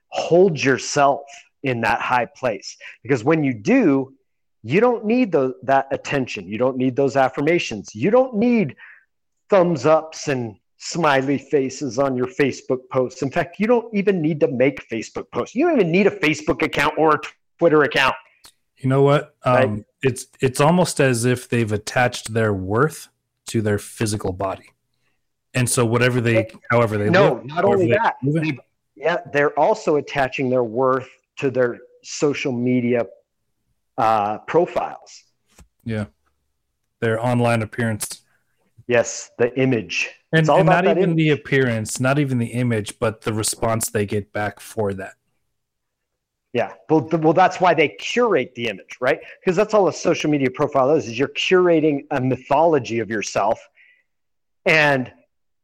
hold 0.09 0.61
yourself 0.61 1.21
in 1.63 1.81
that 1.81 2.01
high 2.01 2.25
place. 2.25 2.77
Because 3.03 3.23
when 3.23 3.43
you 3.43 3.53
do, 3.53 4.13
you 4.63 4.79
don't 4.79 5.05
need 5.05 5.31
those, 5.31 5.53
that 5.63 5.87
attention. 5.91 6.47
You 6.47 6.57
don't 6.57 6.77
need 6.77 6.95
those 6.95 7.15
affirmations. 7.15 7.95
You 7.95 8.11
don't 8.11 8.35
need 8.35 8.75
thumbs 9.49 9.85
ups 9.85 10.27
and 10.27 10.55
smiley 10.83 11.37
faces 11.37 11.99
on 11.99 12.15
your 12.17 12.25
Facebook 12.25 12.79
posts. 12.91 13.21
In 13.21 13.29
fact, 13.29 13.59
you 13.59 13.67
don't 13.67 13.93
even 13.93 14.19
need 14.19 14.39
to 14.39 14.47
make 14.47 14.87
Facebook 14.89 15.29
posts. 15.31 15.55
You 15.55 15.65
don't 15.67 15.75
even 15.79 15.91
need 15.91 16.07
a 16.07 16.11
Facebook 16.11 16.63
account 16.63 16.95
or 16.97 17.15
a 17.15 17.19
Twitter 17.59 17.83
account. 17.83 18.15
You 18.77 18.89
know 18.89 19.03
what? 19.03 19.35
Um, 19.45 19.53
Right. 19.55 19.85
It's 20.03 20.25
it's 20.39 20.59
almost 20.59 20.99
as 20.99 21.25
if 21.25 21.47
they've 21.47 21.71
attached 21.71 22.33
their 22.33 22.51
worth 22.51 23.09
to 23.49 23.61
their 23.61 23.77
physical 23.77 24.33
body, 24.33 24.71
and 25.53 25.69
so 25.69 25.85
whatever 25.85 26.19
they, 26.19 26.47
however 26.71 26.97
they 26.97 27.07
No, 27.11 27.33
live, 27.35 27.45
not 27.45 27.63
only 27.65 27.89
that, 27.91 28.15
it- 28.23 28.57
Yeah, 28.95 29.17
they're 29.31 29.57
also 29.59 29.97
attaching 29.97 30.49
their 30.49 30.63
worth 30.63 31.07
to 31.37 31.51
their 31.51 31.77
social 32.03 32.51
media 32.51 33.05
uh, 33.99 34.39
profiles. 34.39 35.23
Yeah. 35.83 36.05
Their 36.99 37.23
online 37.23 37.61
appearance. 37.61 38.20
Yes, 38.91 39.31
the 39.37 39.57
image. 39.57 40.09
And, 40.33 40.49
and 40.49 40.65
not 40.65 40.85
even 40.85 41.15
the 41.15 41.29
appearance, 41.29 42.01
not 42.01 42.19
even 42.19 42.39
the 42.39 42.47
image, 42.47 42.99
but 42.99 43.21
the 43.21 43.31
response 43.31 43.89
they 43.89 44.05
get 44.05 44.33
back 44.33 44.59
for 44.59 44.93
that. 44.95 45.13
Yeah. 46.51 46.73
Well, 46.89 47.07
th- 47.07 47.23
well, 47.23 47.31
that's 47.31 47.61
why 47.61 47.73
they 47.73 47.87
curate 47.87 48.53
the 48.55 48.67
image, 48.67 48.97
right? 48.99 49.21
Because 49.39 49.55
that's 49.55 49.73
all 49.73 49.87
a 49.87 49.93
social 49.93 50.29
media 50.29 50.49
profile 50.51 50.91
is, 50.91 51.07
is 51.07 51.17
you're 51.17 51.29
curating 51.29 52.01
a 52.11 52.19
mythology 52.19 52.99
of 52.99 53.09
yourself. 53.09 53.65
And 54.65 55.09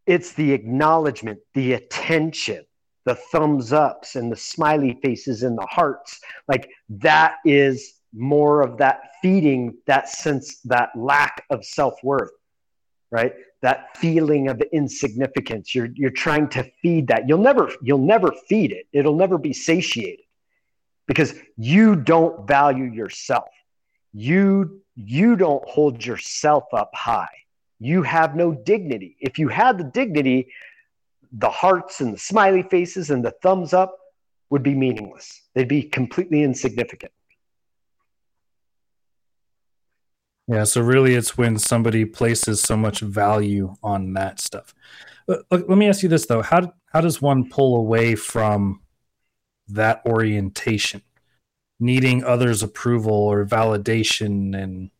it's 0.05 0.31
the 0.31 0.53
acknowledgement, 0.53 1.39
the 1.53 1.73
attention, 1.73 2.63
the 3.03 3.15
thumbs 3.15 3.73
ups 3.73 4.15
and 4.15 4.31
the 4.31 4.37
smiley 4.37 4.97
faces 5.03 5.43
and 5.43 5.57
the 5.57 5.67
hearts. 5.69 6.21
Like 6.47 6.69
that 6.87 7.39
is 7.43 7.95
more 8.13 8.61
of 8.61 8.77
that 8.77 9.01
feeding 9.21 9.75
that 9.85 10.07
sense, 10.07 10.61
that 10.61 10.91
lack 10.95 11.43
of 11.49 11.65
self-worth, 11.65 12.31
right? 13.11 13.33
That 13.61 13.97
feeling 13.97 14.49
of 14.49 14.61
insignificance. 14.71 15.73
You're 15.73 15.89
you're 15.93 16.09
trying 16.09 16.49
to 16.49 16.63
feed 16.81 17.07
that. 17.07 17.27
You'll 17.27 17.39
never, 17.39 17.71
you'll 17.81 17.97
never 17.97 18.31
feed 18.47 18.71
it. 18.71 18.87
It'll 18.93 19.15
never 19.15 19.37
be 19.37 19.53
satiated 19.53 20.25
because 21.07 21.33
you 21.57 21.95
don't 21.95 22.47
value 22.47 22.85
yourself. 22.85 23.49
You 24.13 24.81
you 24.95 25.35
don't 25.35 25.67
hold 25.67 26.05
yourself 26.05 26.65
up 26.73 26.91
high. 26.93 27.29
You 27.79 28.01
have 28.03 28.35
no 28.35 28.53
dignity. 28.53 29.15
If 29.19 29.37
you 29.37 29.47
had 29.47 29.77
the 29.77 29.83
dignity, 29.83 30.51
the 31.31 31.49
hearts 31.49 32.01
and 32.01 32.13
the 32.13 32.17
smiley 32.17 32.63
faces 32.63 33.09
and 33.09 33.23
the 33.23 33.31
thumbs 33.43 33.73
up 33.73 33.97
would 34.49 34.63
be 34.63 34.73
meaningless. 34.73 35.41
They'd 35.53 35.67
be 35.67 35.83
completely 35.83 36.43
insignificant. 36.43 37.11
Yeah, 40.47 40.63
so 40.63 40.81
really 40.81 41.15
it's 41.15 41.37
when 41.37 41.57
somebody 41.57 42.05
places 42.05 42.61
so 42.61 42.77
much 42.77 43.01
value 43.01 43.75
on 43.83 44.13
that 44.13 44.39
stuff. 44.39 44.73
But 45.27 45.43
look, 45.51 45.67
let 45.67 45.77
me 45.77 45.87
ask 45.89 46.03
you 46.03 46.09
this 46.09 46.25
though. 46.25 46.41
How 46.41 46.73
how 46.93 47.01
does 47.01 47.21
one 47.21 47.49
pull 47.49 47.75
away 47.75 48.15
from 48.15 48.81
that 49.69 50.01
orientation? 50.07 51.03
Needing 51.79 52.23
others' 52.25 52.63
approval 52.63 53.13
or 53.13 53.45
validation 53.45 54.57
and 54.61 54.91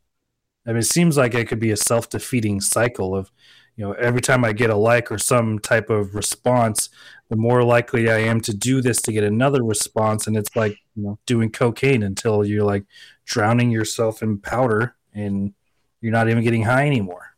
I 0.68 0.72
mean 0.72 0.80
it 0.80 0.86
seems 0.86 1.18
like 1.18 1.36
it 1.36 1.48
could 1.50 1.60
be 1.62 1.72
a 1.72 1.78
self-defeating 1.78 2.62
cycle 2.62 3.16
of 3.16 3.32
you 3.78 3.86
know 3.86 3.94
every 3.94 4.22
time 4.22 4.46
I 4.46 4.54
get 4.54 4.72
a 4.72 4.78
like 4.78 5.12
or 5.12 5.20
some 5.20 5.60
type 5.60 5.90
of 5.92 6.16
response, 6.16 6.90
the 7.30 7.38
more 7.38 7.64
likely 7.64 8.10
I 8.12 8.20
am 8.20 8.42
to 8.44 8.54
do 8.56 8.82
this 8.82 9.02
to 9.04 9.14
get 9.14 9.24
another 9.26 9.64
response 9.64 10.28
and 10.28 10.38
it's 10.38 10.56
like, 10.58 10.78
you 10.96 11.04
know, 11.04 11.20
doing 11.28 11.52
cocaine 11.52 12.04
until 12.04 12.46
you're 12.46 12.66
like 12.66 12.86
drowning 13.26 13.72
yourself 13.72 14.24
in 14.24 14.40
powder 14.40 14.97
and 15.18 15.54
you're 16.02 16.12
not 16.12 16.30
even 16.30 16.44
getting 16.44 16.64
high 16.64 16.86
anymore. 16.86 17.34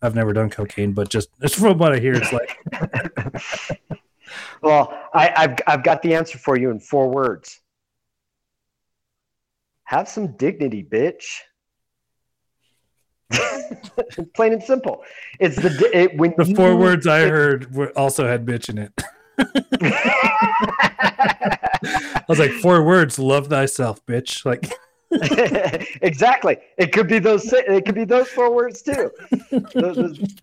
I've 0.00 0.14
never 0.14 0.32
done 0.32 0.50
cocaine, 0.50 0.92
but 0.92 1.08
just, 1.08 1.28
just 1.42 1.56
from 1.56 1.78
what 1.78 1.92
I 1.92 1.98
hear, 1.98 2.14
it's 2.14 2.32
like 2.32 2.58
well, 4.62 4.98
I, 5.12 5.32
I've, 5.36 5.58
I've 5.66 5.82
got 5.82 6.02
the 6.02 6.14
answer 6.14 6.38
for 6.38 6.56
you 6.56 6.70
in 6.70 6.80
four 6.80 7.08
words 7.10 7.60
have 9.84 10.08
some 10.08 10.28
dignity, 10.36 10.82
bitch. 10.82 11.24
Plain 14.34 14.54
and 14.54 14.62
simple. 14.62 15.04
It's 15.38 15.56
the 15.56 15.90
it, 15.92 16.16
when 16.16 16.34
the 16.36 16.46
you- 16.46 16.56
four 16.56 16.76
words 16.76 17.06
I 17.06 17.20
heard 17.28 17.74
were 17.74 17.90
also 17.96 18.26
had 18.26 18.44
bitch 18.46 18.68
in 18.68 18.78
it. 18.78 18.92
I 21.86 22.24
was 22.28 22.38
like, 22.38 22.52
four 22.52 22.82
words, 22.82 23.18
love 23.18 23.48
thyself, 23.48 24.04
bitch. 24.06 24.44
Like, 24.44 24.72
exactly. 26.02 26.58
It 26.78 26.92
could 26.92 27.08
be 27.08 27.18
those. 27.18 27.52
It 27.52 27.84
could 27.86 27.94
be 27.94 28.04
those 28.04 28.28
four 28.28 28.52
words 28.52 28.82
too. 28.82 29.10
Those- 29.50 29.96
those- 29.96 30.34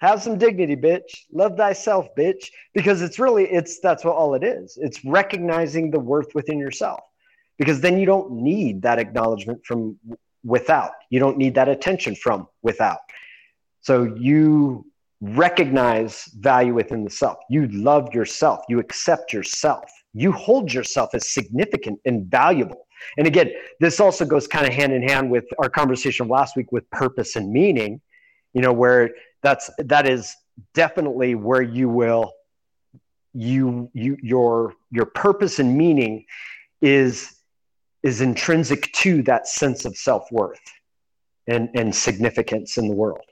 have 0.00 0.22
some 0.22 0.38
dignity, 0.38 0.76
bitch. 0.76 1.26
Love 1.30 1.58
thyself, 1.58 2.08
bitch. 2.16 2.50
Because 2.72 3.02
it's 3.02 3.18
really 3.18 3.44
it's 3.44 3.80
that's 3.80 4.02
what 4.02 4.16
all 4.16 4.34
it 4.34 4.42
is. 4.42 4.78
It's 4.80 5.04
recognizing 5.04 5.90
the 5.90 6.00
worth 6.00 6.34
within 6.34 6.58
yourself. 6.58 7.00
Because 7.58 7.82
then 7.82 7.98
you 7.98 8.06
don't 8.06 8.32
need 8.32 8.80
that 8.82 8.98
acknowledgement 8.98 9.60
from 9.66 9.98
without. 10.42 10.92
You 11.10 11.20
don't 11.20 11.36
need 11.36 11.54
that 11.56 11.68
attention 11.68 12.14
from 12.14 12.48
without. 12.62 13.00
So 13.82 14.14
you 14.18 14.86
recognize 15.20 16.24
value 16.38 16.72
within 16.72 17.04
the 17.04 17.10
self. 17.10 17.36
You 17.50 17.68
love 17.68 18.14
yourself. 18.14 18.60
You 18.70 18.78
accept 18.78 19.34
yourself. 19.34 19.84
You 20.14 20.32
hold 20.32 20.72
yourself 20.72 21.10
as 21.14 21.28
significant 21.28 22.00
and 22.06 22.24
valuable. 22.24 22.86
And 23.16 23.26
again, 23.26 23.50
this 23.80 24.00
also 24.00 24.24
goes 24.24 24.46
kind 24.46 24.66
of 24.66 24.72
hand 24.72 24.92
in 24.92 25.02
hand 25.06 25.30
with 25.30 25.44
our 25.58 25.68
conversation 25.68 26.28
last 26.28 26.56
week 26.56 26.72
with 26.72 26.88
purpose 26.90 27.36
and 27.36 27.50
meaning, 27.52 28.00
you 28.52 28.62
know, 28.62 28.72
where 28.72 29.10
that's 29.42 29.70
that 29.78 30.06
is 30.06 30.34
definitely 30.74 31.34
where 31.34 31.62
you 31.62 31.88
will 31.88 32.32
you 33.32 33.90
you 33.94 34.16
your 34.22 34.74
your 34.90 35.06
purpose 35.06 35.58
and 35.58 35.76
meaning 35.76 36.24
is 36.82 37.36
is 38.02 38.20
intrinsic 38.20 38.90
to 38.92 39.22
that 39.22 39.46
sense 39.46 39.84
of 39.84 39.96
self-worth 39.96 40.60
and 41.46 41.68
and 41.74 41.94
significance 41.94 42.76
in 42.76 42.88
the 42.88 42.94
world. 42.94 43.24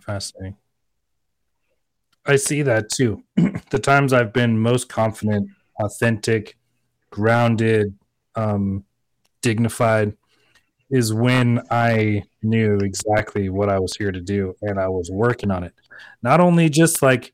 fascinating. 0.00 0.56
I 2.26 2.36
see 2.36 2.62
that 2.62 2.90
too. 2.90 3.22
the 3.70 3.78
times 3.78 4.12
I've 4.12 4.32
been 4.32 4.58
most 4.58 4.88
confident, 4.88 5.48
authentic, 5.82 6.56
grounded, 7.10 7.94
um, 8.34 8.84
dignified 9.42 10.16
is 10.90 11.14
when 11.14 11.62
I 11.70 12.24
knew 12.42 12.78
exactly 12.78 13.48
what 13.48 13.68
I 13.68 13.78
was 13.78 13.96
here 13.96 14.10
to 14.10 14.20
do 14.20 14.56
and 14.60 14.78
I 14.78 14.88
was 14.88 15.10
working 15.10 15.50
on 15.50 15.62
it. 15.62 15.72
Not 16.22 16.40
only 16.40 16.68
just 16.68 17.00
like 17.00 17.32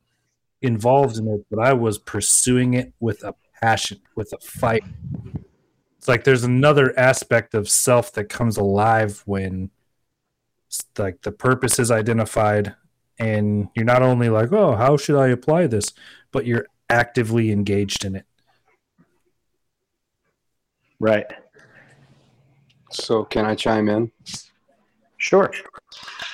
involved 0.60 1.16
in 1.16 1.26
it, 1.28 1.46
but 1.50 1.58
I 1.58 1.72
was 1.72 1.98
pursuing 1.98 2.74
it 2.74 2.92
with 3.00 3.24
a 3.24 3.34
passion, 3.62 4.00
with 4.14 4.32
a 4.32 4.38
fight. 4.38 4.84
It's 5.96 6.08
like 6.08 6.24
there's 6.24 6.44
another 6.44 6.98
aspect 6.98 7.54
of 7.54 7.68
self 7.68 8.12
that 8.12 8.28
comes 8.28 8.56
alive 8.56 9.22
when 9.24 9.70
like 10.98 11.22
the 11.22 11.32
purpose 11.32 11.78
is 11.78 11.90
identified 11.90 12.74
and 13.18 13.68
you're 13.74 13.84
not 13.86 14.02
only 14.02 14.28
like, 14.28 14.52
"Oh, 14.52 14.74
how 14.76 14.96
should 14.98 15.18
I 15.18 15.28
apply 15.28 15.66
this?" 15.68 15.92
but 16.32 16.44
you're 16.44 16.66
actively 16.90 17.50
engaged 17.50 18.04
in 18.04 18.14
it. 18.14 18.26
Right. 20.98 21.26
So 22.90 23.24
can 23.24 23.44
I 23.44 23.54
chime 23.54 23.88
in? 23.88 24.10
Sure. 25.18 25.50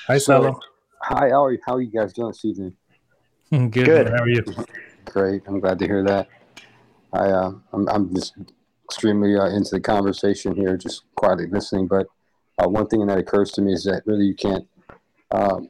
Hi, 0.07 0.19
So- 0.19 0.43
Salo. 0.43 0.61
Hi, 1.05 1.31
how 1.31 1.45
are 1.45 1.53
you, 1.53 1.59
how 1.67 1.75
are 1.75 1.81
you 1.81 1.91
guys 1.91 2.13
doing 2.13 2.29
this 2.29 2.45
evening? 2.45 2.77
Good. 3.51 3.73
Good. 3.73 4.07
How 4.09 4.23
are 4.23 4.29
you? 4.29 4.45
Great. 5.07 5.43
I'm 5.49 5.59
glad 5.59 5.79
to 5.81 5.87
hear 5.87 6.05
that. 6.05 6.29
I 7.13 7.27
uh, 7.27 7.53
I'm, 7.73 7.89
I'm 7.89 8.15
just 8.15 8.35
extremely 8.85 9.37
uh, 9.37 9.47
into 9.47 9.71
the 9.73 9.81
conversation 9.81 10.55
here, 10.55 10.77
just 10.77 11.03
quietly 11.17 11.49
listening. 11.49 11.89
But 11.89 12.07
uh, 12.63 12.69
one 12.69 12.87
thing 12.87 13.05
that 13.07 13.19
occurs 13.19 13.51
to 13.53 13.63
me 13.63 13.73
is 13.73 13.83
that 13.85 14.03
really 14.07 14.27
you 14.27 14.35
can't 14.35 14.67
um, 15.33 15.69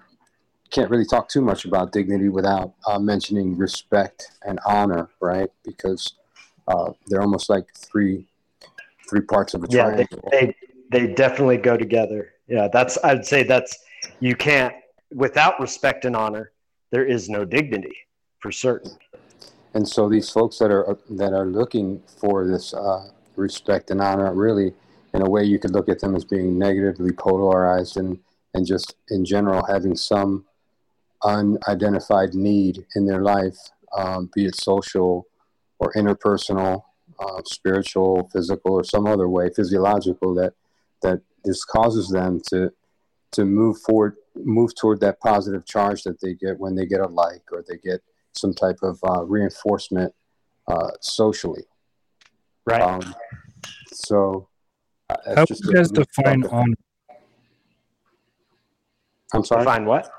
can't 0.70 0.90
really 0.90 1.06
talk 1.06 1.28
too 1.28 1.40
much 1.40 1.64
about 1.64 1.93
dignity 1.93 2.28
without 2.28 2.74
uh, 2.86 2.98
mentioning 2.98 3.56
respect 3.56 4.32
and 4.47 4.60
honor, 4.66 5.09
right? 5.20 5.51
Because 5.64 6.14
uh, 6.69 6.93
they're 7.06 7.23
almost 7.23 7.48
like 7.48 7.64
three 7.74 8.27
three 9.12 9.20
parts 9.20 9.52
of 9.52 9.62
a 9.62 9.66
Yeah, 9.68 9.94
they, 9.94 10.06
they 10.30 10.56
they 10.90 11.06
definitely 11.12 11.59
go 11.59 11.76
together. 11.76 12.32
Yeah, 12.48 12.68
that's 12.72 12.97
I'd 13.05 13.26
say 13.26 13.43
that's 13.43 13.78
you 14.20 14.34
can't 14.34 14.74
without 15.14 15.60
respect 15.60 16.06
and 16.06 16.16
honor, 16.16 16.52
there 16.90 17.05
is 17.05 17.28
no 17.28 17.44
dignity 17.44 17.97
for 18.39 18.51
certain. 18.51 18.93
And 19.74 19.86
so 19.86 20.09
these 20.09 20.30
folks 20.30 20.59
that 20.59 20.70
are 20.70 20.98
that 21.10 21.34
are 21.34 21.47
looking 21.47 22.02
for 22.06 22.47
this 22.47 22.72
uh, 22.72 23.10
respect 23.36 23.90
and 23.90 24.01
honor, 24.01 24.32
really, 24.34 24.72
in 25.12 25.22
a 25.22 25.28
way, 25.28 25.44
you 25.44 25.59
could 25.59 25.72
look 25.72 25.90
at 25.90 26.01
them 26.01 26.16
as 26.16 26.24
being 26.24 26.59
negatively 26.59 27.12
polarized 27.12 27.98
and 27.98 28.18
and 28.55 28.66
just 28.66 28.97
in 29.10 29.24
general 29.24 29.62
having 29.66 29.94
some 29.94 30.47
unidentified 31.22 32.34
need 32.34 32.84
in 32.97 33.06
their 33.06 33.22
life, 33.22 33.56
um, 33.97 34.30
be 34.34 34.47
it 34.47 34.56
social 34.56 35.26
or 35.78 35.93
interpersonal, 35.94 36.82
uh, 37.18 37.43
spiritual, 37.44 38.28
physical, 38.32 38.72
or 38.74 38.84
some 38.84 39.06
other 39.06 39.28
way, 39.28 39.51
physiological, 39.55 40.34
that 40.34 40.55
that 41.02 41.20
just 41.44 41.66
causes 41.68 42.09
them 42.09 42.40
to 42.48 42.72
to 43.32 43.44
move 43.44 43.78
forward, 43.78 44.16
move 44.36 44.74
toward 44.74 45.01
that 45.01 45.18
positive 45.20 45.64
charge 45.66 46.02
that 46.05 46.20
they 46.20 46.34
get 46.34 46.59
when 46.59 46.74
they 46.74 46.86
get 46.86 47.01
a 47.01 47.06
like 47.06 47.43
or 47.51 47.64
they 47.66 47.78
get 47.78 48.02
some 48.34 48.55
type 48.55 48.78
of 48.82 48.98
uh, 49.06 49.24
reinforcement 49.24 50.14
uh, 50.68 50.90
socially. 51.01 51.64
Right. 52.66 52.80
Um, 52.80 53.14
so, 53.93 54.48
uh, 55.10 55.16
How 55.34 55.44
just 55.47 55.64
would 55.64 55.72
you 55.72 55.74
guys 55.74 55.90
define 55.90 56.44
honor? 56.47 56.74
I'm 59.34 59.44
sorry. 59.44 59.62
Define 59.62 59.86
what? 59.86 60.10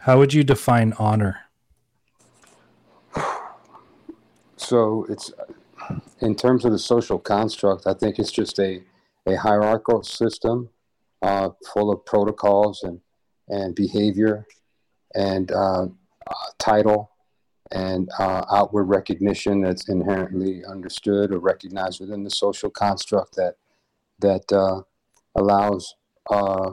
How 0.00 0.18
would 0.18 0.32
you 0.32 0.44
define 0.44 0.92
honor? 0.98 1.40
So 4.56 5.06
it's 5.08 5.32
in 6.20 6.34
terms 6.34 6.64
of 6.64 6.72
the 6.72 6.78
social 6.78 7.18
construct, 7.18 7.86
I 7.86 7.94
think 7.94 8.18
it's 8.18 8.32
just 8.32 8.58
a, 8.58 8.82
a 9.26 9.36
hierarchical 9.36 10.02
system 10.02 10.70
uh, 11.22 11.50
full 11.72 11.90
of 11.90 12.04
protocols 12.04 12.82
and, 12.82 13.00
and 13.48 13.74
behavior 13.74 14.46
and 15.14 15.50
uh, 15.50 15.84
uh, 15.84 16.50
title 16.58 17.10
and 17.72 18.08
uh, 18.18 18.44
outward 18.52 18.84
recognition 18.84 19.60
that's 19.60 19.88
inherently 19.88 20.64
understood 20.64 21.32
or 21.32 21.38
recognized 21.38 22.00
within 22.00 22.24
the 22.24 22.30
social 22.30 22.70
construct 22.70 23.36
that 23.36 23.54
that 24.20 24.52
uh, 24.52 24.82
allows, 25.34 25.94
uh, 26.30 26.72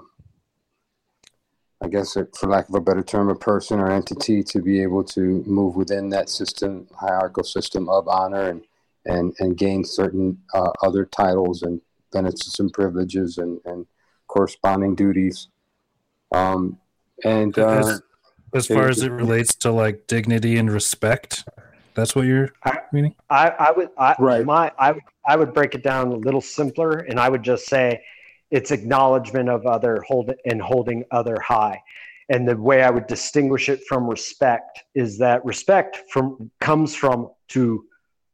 I 1.82 1.88
guess, 1.88 2.14
for 2.14 2.50
lack 2.50 2.68
of 2.68 2.76
a 2.76 2.82
better 2.82 3.04
term, 3.04 3.30
a 3.30 3.36
person 3.36 3.80
or 3.80 3.90
entity 3.90 4.44
to 4.44 4.62
be 4.62 4.82
able 4.82 5.04
to 5.06 5.44
move 5.46 5.76
within 5.78 6.10
that 6.10 6.30
system, 6.30 6.88
hierarchical 6.94 7.46
system 7.46 7.88
of 7.88 8.10
honor 8.10 8.50
and 8.50 8.67
and 9.08 9.34
and 9.40 9.58
gain 9.58 9.84
certain 9.84 10.38
uh, 10.54 10.72
other 10.84 11.06
titles 11.06 11.64
and 11.64 11.82
benefits 12.12 12.60
and 12.60 12.72
privileges 12.72 13.38
and 13.38 13.60
and 13.66 13.86
corresponding 14.28 14.96
duties. 14.96 15.48
Um, 16.34 16.78
and 17.24 17.58
uh, 17.58 17.80
as, 17.80 18.02
as 18.54 18.68
far 18.68 18.90
as 18.90 19.02
it 19.02 19.12
relates 19.12 19.56
to 19.56 19.72
like 19.72 20.08
dignity 20.08 20.58
and 20.58 20.72
respect, 20.72 21.46
that's 21.96 22.16
what 22.16 22.26
you're 22.26 22.52
I- 22.64 22.80
meaning. 22.92 23.16
I, 23.30 23.50
I 23.50 23.72
would 23.72 23.90
I, 23.98 24.16
Right. 24.20 24.46
my 24.46 24.72
I, 24.78 24.96
I 25.26 25.36
would 25.36 25.54
break 25.54 25.76
it 25.76 25.84
down 25.84 26.08
a 26.12 26.16
little 26.16 26.42
simpler 26.42 27.00
and 27.00 27.20
I 27.20 27.30
would 27.30 27.44
just 27.44 27.66
say 27.66 28.02
it's 28.52 28.72
acknowledgement 28.72 29.50
of 29.50 29.66
other 29.66 30.04
hold 30.08 30.34
and 30.46 30.62
holding 30.62 31.04
other 31.12 31.38
high. 31.40 31.82
And 32.30 32.48
the 32.48 32.58
way 32.58 32.84
I 32.84 32.90
would 32.90 33.08
distinguish 33.08 33.70
it 33.70 33.82
from 33.88 34.08
respect 34.08 34.84
is 34.96 35.18
that 35.20 35.44
respect 35.46 36.04
from 36.12 36.52
comes 36.60 36.94
from 36.94 37.30
to 37.50 37.86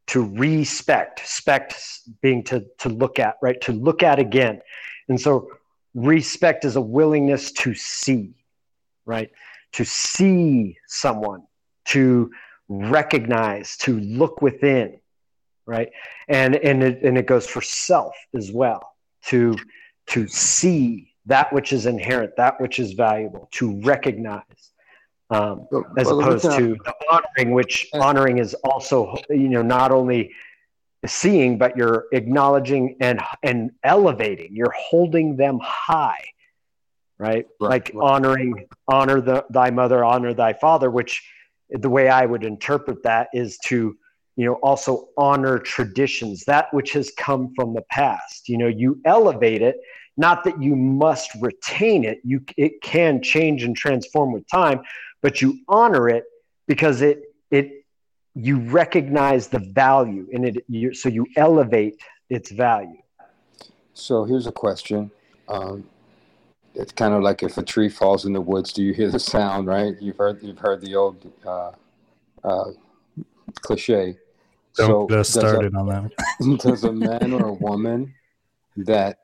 to 0.08 0.24
respect, 0.24 1.26
spect 1.26 1.74
being 2.20 2.42
to 2.44 2.66
to 2.78 2.88
look 2.88 3.18
at, 3.18 3.36
right? 3.42 3.60
To 3.62 3.72
look 3.72 4.02
at 4.02 4.18
again. 4.18 4.60
And 5.08 5.20
so 5.20 5.48
respect 5.94 6.64
is 6.64 6.76
a 6.76 6.80
willingness 6.80 7.52
to 7.52 7.74
see, 7.74 8.34
right? 9.06 9.30
To 9.72 9.84
see 9.84 10.76
someone, 10.86 11.42
to 11.86 12.30
recognize, 12.68 13.76
to 13.78 13.98
look 14.00 14.42
within, 14.42 15.00
right? 15.66 15.90
And 16.28 16.56
and 16.56 16.82
it, 16.82 17.02
and 17.02 17.16
it 17.16 17.26
goes 17.26 17.46
for 17.46 17.62
self 17.62 18.14
as 18.34 18.50
well, 18.52 18.94
to 19.26 19.56
to 20.08 20.28
see 20.28 21.14
that 21.26 21.52
which 21.52 21.72
is 21.72 21.86
inherent, 21.86 22.36
that 22.36 22.60
which 22.60 22.78
is 22.78 22.92
valuable, 22.92 23.48
to 23.52 23.80
recognize, 23.80 24.42
um, 25.30 25.66
as 25.96 26.06
Well, 26.06 26.20
opposed 26.20 26.44
to 26.44 26.76
the 26.84 26.94
honoring, 27.10 27.54
which 27.54 27.88
honoring 27.94 28.38
is 28.38 28.54
also 28.54 29.14
you 29.30 29.48
know 29.48 29.62
not 29.62 29.90
only 29.90 30.32
seeing, 31.06 31.58
but 31.58 31.76
you're 31.76 32.06
acknowledging 32.12 32.96
and 33.00 33.20
and 33.42 33.70
elevating. 33.82 34.54
You're 34.54 34.74
holding 34.76 35.36
them 35.36 35.58
high, 35.62 36.24
right? 37.18 37.46
Right, 37.60 37.70
like 37.70 37.92
right. 37.94 38.04
honoring 38.04 38.68
honor 38.88 39.20
the 39.20 39.44
thy 39.50 39.70
mother, 39.70 40.04
honor 40.04 40.34
thy 40.34 40.52
father, 40.52 40.90
which 40.90 41.22
the 41.70 41.90
way 41.90 42.08
I 42.08 42.26
would 42.26 42.44
interpret 42.44 43.02
that 43.04 43.28
is 43.32 43.58
to 43.66 43.96
you 44.36 44.44
know 44.44 44.54
also 44.54 45.08
honor 45.16 45.58
traditions 45.58 46.44
that 46.44 46.72
which 46.72 46.92
has 46.92 47.10
come 47.16 47.52
from 47.54 47.72
the 47.72 47.82
past 47.82 48.48
you 48.48 48.58
know 48.58 48.66
you 48.66 49.00
elevate 49.04 49.62
it 49.62 49.76
not 50.16 50.44
that 50.44 50.60
you 50.60 50.74
must 50.74 51.30
retain 51.40 52.04
it 52.04 52.18
you 52.24 52.42
it 52.56 52.80
can 52.82 53.22
change 53.22 53.62
and 53.62 53.76
transform 53.76 54.32
with 54.32 54.46
time 54.48 54.80
but 55.24 55.40
you 55.40 55.58
honor 55.68 56.08
it 56.10 56.24
because 56.68 57.00
it 57.00 57.34
it 57.50 57.86
you 58.34 58.58
recognize 58.58 59.48
the 59.48 59.58
value 59.58 60.26
in 60.30 60.44
it 60.44 60.64
you, 60.68 60.92
so 60.92 61.08
you 61.08 61.26
elevate 61.36 61.98
its 62.28 62.52
value 62.52 63.00
So 63.94 64.24
here's 64.24 64.46
a 64.46 64.52
question. 64.52 65.10
Um, 65.48 65.84
it's 66.74 66.92
kind 66.92 67.14
of 67.14 67.22
like 67.22 67.42
if 67.42 67.56
a 67.56 67.62
tree 67.62 67.88
falls 67.88 68.26
in 68.26 68.32
the 68.32 68.40
woods, 68.40 68.72
do 68.72 68.82
you 68.82 68.92
hear 68.92 69.10
the 69.10 69.18
sound? 69.18 69.66
Right? 69.66 69.94
You've 69.98 70.18
heard 70.18 70.42
you've 70.42 70.58
heard 70.58 70.80
the 70.82 70.94
old 70.94 71.16
uh, 71.46 71.72
uh, 72.42 72.70
cliche. 73.62 74.18
Don't 74.76 75.08
get 75.08 75.20
us 75.20 75.32
does 75.32 75.44
a- 75.44 75.48
started 75.48 75.74
on 75.74 75.86
that. 75.88 76.58
does 76.58 76.84
a 76.84 76.92
man 77.08 77.32
or 77.32 77.46
a 77.46 77.52
woman 77.52 78.12
that 78.76 79.20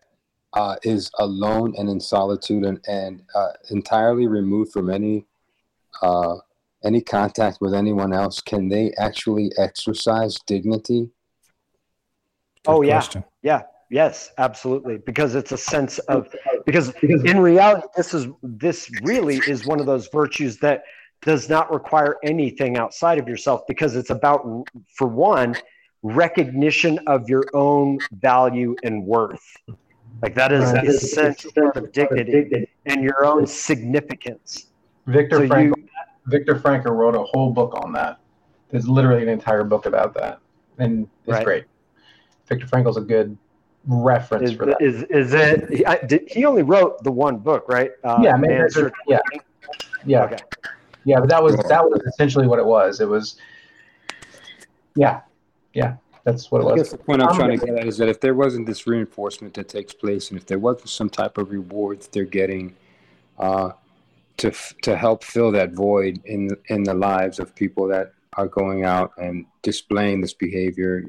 uh, 0.54 0.76
is 0.82 1.10
alone 1.18 1.74
and 1.76 1.88
in 1.90 2.00
solitude 2.00 2.64
and, 2.64 2.80
and 2.88 3.22
uh, 3.34 3.52
entirely 3.70 4.26
removed 4.26 4.72
from 4.72 4.88
any 4.88 5.26
uh, 6.02 6.36
any 6.84 7.00
contact 7.00 7.58
with 7.60 7.74
anyone 7.74 8.12
else, 8.12 8.40
can 8.40 8.68
they 8.68 8.92
actually 8.98 9.50
exercise 9.58 10.38
dignity? 10.46 11.10
Good 12.64 12.72
Oh, 12.72 12.82
yeah. 12.82 12.94
question. 12.94 13.24
yeah 13.42 13.62
yes 13.92 14.30
absolutely 14.38 14.98
because 14.98 15.34
it's 15.34 15.50
a 15.50 15.56
sense 15.58 15.98
of 16.00 16.32
because 16.66 16.92
in 17.02 17.40
reality 17.40 17.86
this 17.96 18.14
is 18.14 18.28
this 18.42 18.88
really 19.02 19.38
is 19.48 19.64
one 19.64 19.80
of 19.80 19.86
those 19.86 20.08
virtues 20.12 20.58
that 20.58 20.84
does 21.22 21.48
not 21.48 21.72
require 21.72 22.16
anything 22.22 22.76
outside 22.78 23.18
of 23.18 23.26
yourself 23.28 23.62
because 23.66 23.96
it's 23.96 24.10
about 24.10 24.64
for 24.96 25.08
one 25.08 25.56
recognition 26.02 26.98
of 27.08 27.28
your 27.28 27.50
own 27.52 27.98
value 28.12 28.78
and 28.84 29.04
worth 29.04 29.44
like 30.22 30.34
that 30.36 30.52
is 30.52 30.72
Right. 30.72 30.84
essential 30.84 31.50
part 31.52 31.76
of 31.76 31.92
dignity 31.92 32.68
and 32.86 33.02
your 33.02 33.24
own 33.24 33.44
significance 33.46 34.66
Viktor 35.10 35.38
so 35.38 35.48
Frankl, 35.48 35.76
you 35.76 35.88
Viktor 36.26 36.54
Frankl 36.56 36.90
wrote 36.90 37.14
a 37.14 37.22
whole 37.22 37.52
book 37.52 37.74
on 37.82 37.92
that. 37.92 38.18
There's 38.70 38.88
literally 38.88 39.22
an 39.22 39.28
entire 39.28 39.64
book 39.64 39.86
about 39.86 40.14
that, 40.14 40.38
and 40.78 41.08
it's 41.26 41.32
Right. 41.32 41.44
great. 41.44 41.64
Viktor 42.46 42.66
Frankl's 42.66 42.96
a 42.96 43.00
good 43.00 43.36
reference 43.86 44.50
is, 44.50 44.56
for 44.56 44.66
that. 44.66 44.76
is, 44.80 45.04
is 45.04 45.32
it 45.32 45.70
he, 45.70 45.86
I, 45.86 45.96
did, 46.04 46.28
he 46.28 46.44
only 46.44 46.62
wrote 46.62 47.02
the 47.02 47.10
one 47.10 47.38
book 47.38 47.64
right 47.66 47.92
uh, 48.04 48.18
yeah, 48.22 48.36
man, 48.36 48.58
Man's 48.58 48.76
yeah, 49.08 49.20
yeah, 50.04 50.24
okay 50.24 50.36
yeah. 51.04 51.20
But 51.20 51.28
that 51.30 51.42
was 51.42 51.56
that 51.56 51.84
was 51.84 52.00
essentially 52.06 52.46
what 52.46 52.58
it 52.58 52.66
was. 52.66 53.00
It 53.00 53.08
was, 53.08 53.36
yeah, 54.94 55.20
yeah. 55.72 55.96
That's 56.24 56.50
what 56.50 56.60
it 56.60 56.64
I 56.64 56.72
was. 56.72 56.82
guess 56.82 56.90
the 56.92 56.98
point 56.98 57.22
I'm 57.22 57.28
Um, 57.28 57.36
trying 57.36 57.58
to 57.58 57.66
get 57.66 57.74
at 57.76 57.86
is 57.86 57.96
that 57.98 58.08
if 58.08 58.20
there 58.20 58.34
wasn't 58.34 58.66
this 58.66 58.86
reinforcement 58.86 59.54
that 59.54 59.68
takes 59.68 59.94
place, 59.94 60.30
and 60.30 60.38
if 60.38 60.46
there 60.46 60.58
wasn't 60.58 60.90
some 60.90 61.08
type 61.08 61.38
of 61.38 61.50
reward 61.50 62.00
that 62.00 62.12
they're 62.12 62.24
getting 62.24 62.76
uh, 63.38 63.72
to 64.40 64.50
to 64.82 64.96
help 64.96 65.22
fill 65.22 65.52
that 65.52 65.72
void 65.72 66.20
in 66.24 66.48
in 66.68 66.82
the 66.82 66.94
lives 66.94 67.38
of 67.38 67.54
people 67.54 67.86
that 67.88 68.12
are 68.36 68.48
going 68.48 68.84
out 68.84 69.12
and 69.18 69.44
displaying 69.62 70.20
this 70.20 70.32
behavior, 70.32 71.04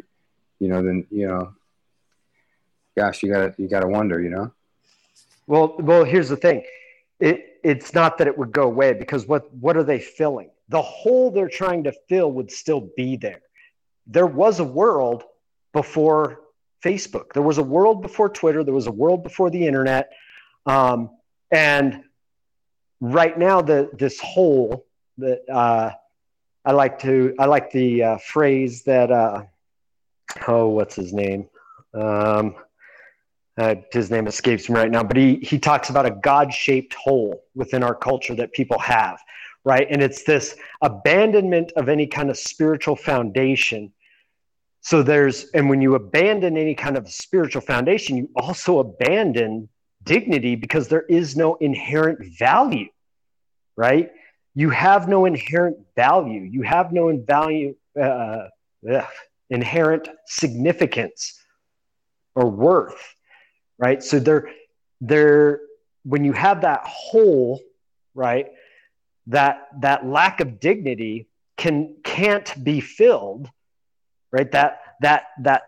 you 0.59 0.67
know, 0.67 0.83
then 0.83 1.07
you 1.09 1.27
know, 1.27 1.53
gosh, 2.97 3.23
you 3.23 3.31
gotta 3.31 3.55
you 3.57 3.67
gotta 3.67 3.87
wonder, 3.87 4.21
you 4.21 4.29
know. 4.29 4.51
Well, 5.47 5.75
well, 5.79 6.03
here's 6.03 6.29
the 6.29 6.35
thing. 6.35 6.63
It, 7.19 7.59
it's 7.63 7.93
not 7.93 8.17
that 8.17 8.27
it 8.27 8.37
would 8.37 8.51
go 8.51 8.63
away 8.63 8.93
because 8.93 9.25
what 9.27 9.53
what 9.55 9.77
are 9.77 9.83
they 9.83 9.99
filling? 9.99 10.49
The 10.67 10.81
hole 10.81 11.31
they're 11.31 11.49
trying 11.49 11.85
to 11.85 11.93
fill 12.09 12.31
would 12.33 12.51
still 12.51 12.89
be 12.97 13.15
there. 13.15 13.41
There 14.07 14.27
was 14.27 14.59
a 14.59 14.65
world 14.65 15.23
before 15.71 16.41
Facebook. 16.83 17.31
There 17.33 17.43
was 17.43 17.59
a 17.59 17.63
world 17.63 18.01
before 18.01 18.27
Twitter. 18.27 18.63
There 18.63 18.73
was 18.73 18.87
a 18.87 18.91
world 18.91 19.23
before 19.23 19.49
the 19.49 19.65
internet. 19.67 20.11
Um, 20.65 21.11
and 21.51 22.03
right 23.01 23.37
now, 23.37 23.61
the 23.61 23.89
this 23.93 24.19
hole 24.19 24.85
that 25.17 25.41
uh, 25.51 25.91
I 26.63 26.71
like 26.71 26.99
to 26.99 27.35
I 27.37 27.45
like 27.45 27.71
the 27.71 28.03
uh, 28.03 28.17
phrase 28.19 28.83
that 28.83 29.11
uh, 29.11 29.43
oh 30.47 30.69
what's 30.69 30.95
his 30.95 31.11
name 31.11 31.49
um, 31.93 32.55
uh, 33.57 33.75
his 33.91 34.09
name 34.09 34.27
escapes 34.27 34.69
me 34.69 34.75
right 34.75 34.91
now, 34.91 35.03
but 35.03 35.17
he 35.17 35.35
he 35.41 35.59
talks 35.59 35.89
about 35.89 36.05
a 36.05 36.11
God-shaped 36.11 36.93
hole 36.93 37.43
within 37.53 37.83
our 37.83 37.95
culture 37.95 38.33
that 38.35 38.53
people 38.53 38.79
have, 38.79 39.19
right? 39.65 39.87
And 39.89 40.01
it's 40.01 40.23
this 40.23 40.55
abandonment 40.81 41.73
of 41.75 41.89
any 41.89 42.07
kind 42.07 42.29
of 42.29 42.37
spiritual 42.37 42.95
foundation. 42.95 43.91
So 44.83 45.03
there's, 45.03 45.45
and 45.53 45.69
when 45.69 45.79
you 45.81 45.93
abandon 45.93 46.57
any 46.57 46.73
kind 46.73 46.97
of 46.97 47.07
spiritual 47.07 47.61
foundation, 47.61 48.17
you 48.17 48.29
also 48.35 48.79
abandon 48.79 49.69
dignity 50.03 50.55
because 50.55 50.87
there 50.87 51.03
is 51.03 51.35
no 51.35 51.55
inherent 51.55 52.19
value, 52.37 52.87
right? 53.75 54.11
You 54.53 54.69
have 54.69 55.07
no 55.07 55.25
inherent 55.25 55.77
value. 55.95 56.41
You 56.41 56.63
have 56.63 56.91
no 56.91 57.15
value, 57.17 57.75
uh, 57.99 58.47
ugh, 58.91 59.05
inherent 59.49 60.07
significance 60.25 61.37
or 62.35 62.49
worth 62.49 63.15
right 63.77 64.01
so 64.01 64.17
they're 64.19 64.49
they're 65.01 65.59
when 66.03 66.23
you 66.23 66.31
have 66.31 66.61
that 66.61 66.81
hole 66.85 67.59
right 68.15 68.47
that 69.27 69.67
that 69.81 70.05
lack 70.05 70.39
of 70.39 70.59
dignity 70.59 71.27
can 71.57 71.95
can't 72.03 72.63
be 72.63 72.79
filled 72.79 73.49
right 74.31 74.51
that 74.51 74.79
that 75.01 75.25
that 75.41 75.63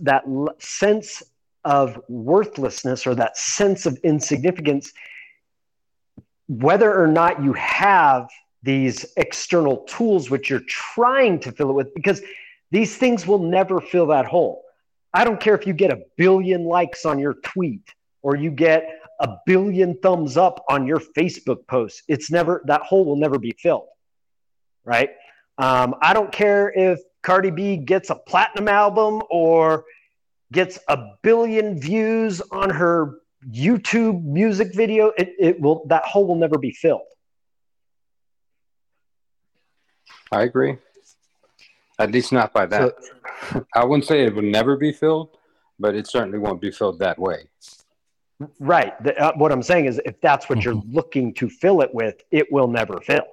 that 0.00 0.24
sense 0.58 1.22
of 1.66 2.00
worthlessness 2.08 3.06
or 3.06 3.14
that 3.14 3.36
sense 3.36 3.84
of 3.84 3.98
insignificance 4.04 4.92
whether 6.48 6.94
or 6.98 7.06
not 7.06 7.42
you 7.42 7.52
have 7.54 8.28
these 8.62 9.04
external 9.16 9.78
tools 9.84 10.30
which 10.30 10.48
you're 10.48 10.60
trying 10.60 11.38
to 11.40 11.52
fill 11.52 11.70
it 11.70 11.74
with 11.74 11.94
because 11.94 12.22
These 12.70 12.96
things 12.96 13.26
will 13.26 13.38
never 13.38 13.80
fill 13.80 14.06
that 14.08 14.26
hole. 14.26 14.62
I 15.14 15.24
don't 15.24 15.40
care 15.40 15.54
if 15.54 15.66
you 15.66 15.72
get 15.72 15.92
a 15.92 16.00
billion 16.16 16.64
likes 16.64 17.06
on 17.06 17.18
your 17.18 17.34
tweet 17.34 17.94
or 18.22 18.36
you 18.36 18.50
get 18.50 18.88
a 19.20 19.36
billion 19.46 19.96
thumbs 20.00 20.36
up 20.36 20.64
on 20.68 20.86
your 20.86 21.00
Facebook 21.16 21.66
post. 21.68 22.02
It's 22.08 22.30
never, 22.30 22.62
that 22.66 22.82
hole 22.82 23.04
will 23.04 23.16
never 23.16 23.38
be 23.38 23.52
filled. 23.58 23.86
Right. 24.84 25.10
Um, 25.58 25.94
I 26.02 26.12
don't 26.12 26.30
care 26.30 26.70
if 26.70 27.00
Cardi 27.22 27.50
B 27.50 27.76
gets 27.76 28.10
a 28.10 28.14
platinum 28.14 28.68
album 28.68 29.22
or 29.30 29.84
gets 30.52 30.78
a 30.88 30.98
billion 31.22 31.78
views 31.80 32.40
on 32.50 32.70
her 32.70 33.18
YouTube 33.50 34.24
music 34.24 34.74
video. 34.74 35.12
It, 35.18 35.34
it 35.38 35.60
will, 35.60 35.86
that 35.88 36.04
hole 36.04 36.26
will 36.26 36.36
never 36.36 36.58
be 36.58 36.70
filled. 36.70 37.02
I 40.32 40.42
agree. 40.42 40.78
At 41.98 42.10
least 42.12 42.32
not 42.32 42.52
by 42.52 42.66
that. 42.66 42.94
So, 43.50 43.66
I 43.74 43.84
wouldn't 43.84 44.06
say 44.06 44.24
it 44.24 44.34
would 44.34 44.44
never 44.44 44.76
be 44.76 44.92
filled, 44.92 45.36
but 45.78 45.94
it 45.94 46.06
certainly 46.06 46.38
won't 46.38 46.60
be 46.60 46.70
filled 46.70 46.98
that 46.98 47.18
way. 47.18 47.48
Right. 48.60 49.02
The, 49.02 49.16
uh, 49.18 49.32
what 49.36 49.50
I'm 49.50 49.62
saying 49.62 49.86
is, 49.86 50.00
if 50.04 50.20
that's 50.20 50.48
what 50.48 50.62
you're 50.62 50.74
mm-hmm. 50.74 50.94
looking 50.94 51.34
to 51.34 51.48
fill 51.48 51.80
it 51.80 51.94
with, 51.94 52.22
it 52.30 52.52
will 52.52 52.68
never 52.68 53.00
fill. 53.00 53.24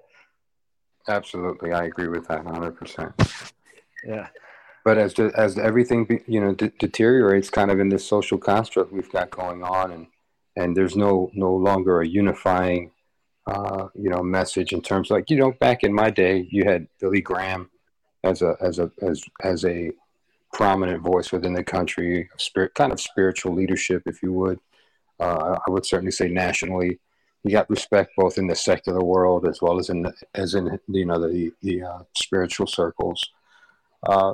Absolutely, 1.07 1.73
I 1.73 1.83
agree 1.83 2.07
with 2.07 2.27
that 2.29 2.45
100. 2.45 2.71
percent 2.71 3.11
Yeah. 4.05 4.29
But 4.83 4.97
as 4.97 5.13
to, 5.15 5.31
as 5.35 5.57
everything 5.57 6.21
you 6.27 6.41
know 6.41 6.53
de- 6.53 6.73
deteriorates, 6.79 7.49
kind 7.49 7.71
of 7.71 7.79
in 7.79 7.89
this 7.89 8.05
social 8.05 8.37
construct 8.37 8.91
we've 8.91 9.11
got 9.11 9.31
going 9.31 9.63
on, 9.63 9.91
and 9.91 10.07
and 10.55 10.75
there's 10.75 10.95
no 10.95 11.31
no 11.33 11.53
longer 11.53 12.01
a 12.01 12.07
unifying, 12.07 12.91
uh, 13.47 13.87
you 13.95 14.09
know, 14.09 14.21
message 14.21 14.73
in 14.73 14.81
terms 14.81 15.09
like 15.09 15.29
you 15.29 15.37
know 15.37 15.51
back 15.53 15.83
in 15.83 15.93
my 15.93 16.09
day 16.09 16.47
you 16.51 16.65
had 16.65 16.87
Billy 16.99 17.21
Graham 17.21 17.69
as 18.23 18.41
a 18.41 18.55
as 18.61 18.79
a 18.79 18.91
as 19.01 19.23
as 19.41 19.65
a 19.65 19.91
prominent 20.53 21.01
voice 21.01 21.31
within 21.31 21.53
the 21.53 21.63
country, 21.63 22.29
spirit 22.37 22.73
kind 22.75 22.91
of 22.91 23.01
spiritual 23.01 23.53
leadership, 23.53 24.03
if 24.05 24.21
you 24.21 24.31
would. 24.31 24.59
Uh, 25.19 25.57
I 25.65 25.71
would 25.71 25.85
certainly 25.85 26.11
say 26.11 26.27
nationally, 26.27 26.99
he 27.43 27.51
got 27.51 27.69
respect 27.69 28.11
both 28.17 28.37
in 28.37 28.47
the 28.47 28.55
secular 28.55 29.03
world 29.03 29.47
as 29.47 29.61
well 29.61 29.79
as 29.79 29.89
in 29.89 30.03
the, 30.03 30.13
as 30.35 30.55
in 30.55 30.79
you 30.87 31.05
know 31.05 31.19
the 31.19 31.51
the 31.61 31.83
uh, 31.83 31.99
spiritual 32.15 32.67
circles. 32.67 33.29
Uh, 34.07 34.33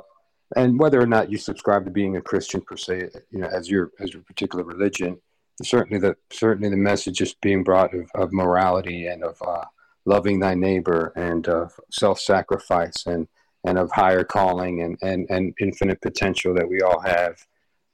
and 0.56 0.78
whether 0.78 1.00
or 1.00 1.06
not 1.06 1.30
you 1.30 1.38
subscribe 1.38 1.84
to 1.84 1.90
being 1.90 2.16
a 2.16 2.22
Christian 2.22 2.60
per 2.60 2.76
se, 2.76 3.10
you 3.30 3.38
know, 3.38 3.48
as 3.48 3.70
your 3.70 3.92
as 4.00 4.12
your 4.12 4.22
particular 4.22 4.64
religion, 4.64 5.20
certainly 5.62 5.98
the 5.98 6.16
certainly 6.32 6.68
the 6.68 6.76
message 6.76 7.20
is 7.20 7.34
being 7.34 7.62
brought 7.62 7.94
of, 7.94 8.10
of 8.14 8.32
morality 8.32 9.06
and 9.06 9.22
of 9.22 9.40
uh, 9.46 9.64
loving 10.06 10.40
thy 10.40 10.54
neighbor 10.54 11.12
and 11.16 11.48
of 11.48 11.78
self-sacrifice 11.90 13.06
and 13.06 13.28
and 13.64 13.78
of 13.78 13.90
higher 13.92 14.24
calling 14.24 14.82
and, 14.82 14.96
and, 15.02 15.26
and 15.30 15.54
infinite 15.60 16.00
potential 16.00 16.54
that 16.54 16.68
we 16.68 16.80
all 16.80 17.00
have, 17.00 17.44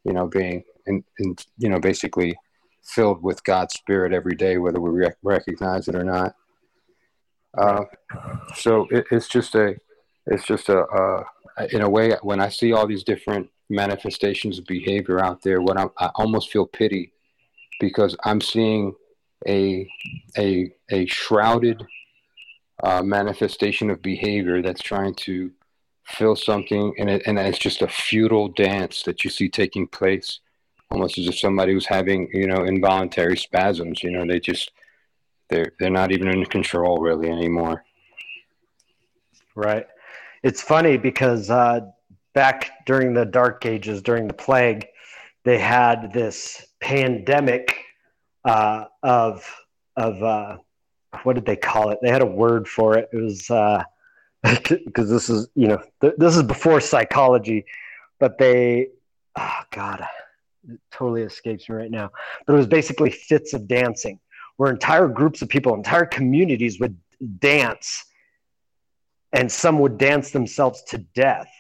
you 0.05 0.13
know, 0.13 0.27
being, 0.27 0.63
in, 0.87 1.03
in, 1.19 1.35
you 1.59 1.69
know, 1.69 1.81
basically 1.81 2.37
filled 2.85 3.23
with 3.23 3.43
God's 3.43 3.75
spirit 3.75 4.13
every 4.13 4.37
day, 4.37 4.59
whether 4.59 4.81
we 4.81 4.91
rec- 4.91 5.19
recognize 5.23 5.89
it 5.89 5.97
or 5.97 6.05
not. 6.05 6.37
Uh, 7.59 7.85
so 8.55 8.87
it, 8.91 9.07
it's 9.11 9.29
just 9.29 9.57
a, 9.57 9.75
it's 10.27 10.47
just 10.47 10.69
a, 10.69 10.83
uh, 10.83 11.25
in 11.71 11.83
a 11.83 11.89
way, 11.89 12.17
when 12.23 12.41
I 12.41 12.49
see 12.49 12.73
all 12.73 12.87
these 12.87 13.05
different 13.05 13.49
manifestations 13.69 14.59
of 14.59 14.67
behavior 14.67 15.23
out 15.23 15.43
there, 15.43 15.61
what 15.61 15.79
I'm, 15.79 15.91
I 15.99 16.11
almost 16.17 16.51
feel 16.51 16.67
pity 16.67 17.13
because 17.81 18.17
I'm 18.25 18.41
seeing 18.41 18.95
a, 19.47 19.89
a, 20.37 20.73
a 20.91 21.07
shrouded 21.07 21.85
uh, 22.83 23.03
manifestation 23.03 23.91
of 23.91 24.03
behavior 24.03 24.63
that's 24.63 24.83
trying 24.83 25.15
to 25.15 25.51
fill 26.05 26.37
something 26.37 26.95
and, 26.99 27.11
it, 27.11 27.23
and 27.27 27.39
it's 27.39 27.59
just 27.59 27.83
a 27.83 27.89
futile 27.89 28.49
dance 28.49 29.03
that 29.03 29.25
you 29.25 29.31
see 29.31 29.49
taking 29.49 29.89
place 29.89 30.41
almost 30.91 31.19
as 31.19 31.27
if 31.27 31.37
somebody 31.37 31.75
was 31.75 31.87
having 31.87 32.29
you 32.33 32.47
know 32.47 32.63
involuntary 32.63 33.37
spasms 33.37 34.05
you 34.05 34.11
know 34.13 34.25
they 34.25 34.39
just 34.39 34.71
they're 35.49 35.73
they're 35.81 35.91
not 35.91 36.13
even 36.13 36.29
in 36.29 36.45
control 36.45 36.99
really 36.99 37.29
anymore. 37.29 37.85
Right 39.57 39.87
it's 40.43 40.63
funny 40.63 40.97
because 40.97 41.51
uh, 41.51 41.81
back 42.35 42.85
during 42.87 43.15
the 43.15 43.25
dark 43.25 43.65
ages 43.67 44.03
during 44.03 44.29
the 44.29 44.35
plague 44.35 44.87
they 45.45 45.59
had 45.59 46.13
this 46.13 46.67
pandemic 46.81 47.79
uh, 48.45 48.85
of 49.03 49.45
of 49.97 50.23
uh, 50.23 50.57
what 51.23 51.35
did 51.35 51.47
they 51.47 51.57
call 51.57 51.91
it? 51.91 51.99
They 52.03 52.11
had 52.11 52.23
a 52.23 52.27
word 52.27 52.69
for 52.69 52.99
it. 52.99 53.09
It 53.13 53.17
was 53.17 53.51
uh, 53.51 53.83
because 54.85 55.09
this 55.09 55.31
is 55.31 55.49
you 55.55 55.69
know 55.69 55.83
th- 56.01 56.15
this 56.19 56.37
is 56.37 56.43
before 56.43 56.81
psychology 56.81 57.65
but 58.19 58.39
they 58.39 58.89
oh 59.37 59.61
god 59.73 60.07
it 60.69 60.81
totally 60.91 61.23
escapes 61.23 61.69
me 61.69 61.77
right 61.77 61.91
now. 61.91 62.11
But 62.47 62.55
it 62.55 62.57
was 62.57 62.67
basically 62.67 63.11
fits 63.11 63.55
of 63.55 63.69
dancing 63.69 64.19
where 64.57 64.71
entire 64.71 65.07
groups 65.07 65.43
of 65.43 65.49
people 65.49 65.75
entire 65.75 66.07
communities 66.07 66.81
would 66.81 66.97
dance 67.39 68.05
and 69.33 69.51
some 69.51 69.79
would 69.81 69.99
dance 69.99 70.31
themselves 70.31 70.83
to 70.89 70.99
death. 70.99 71.51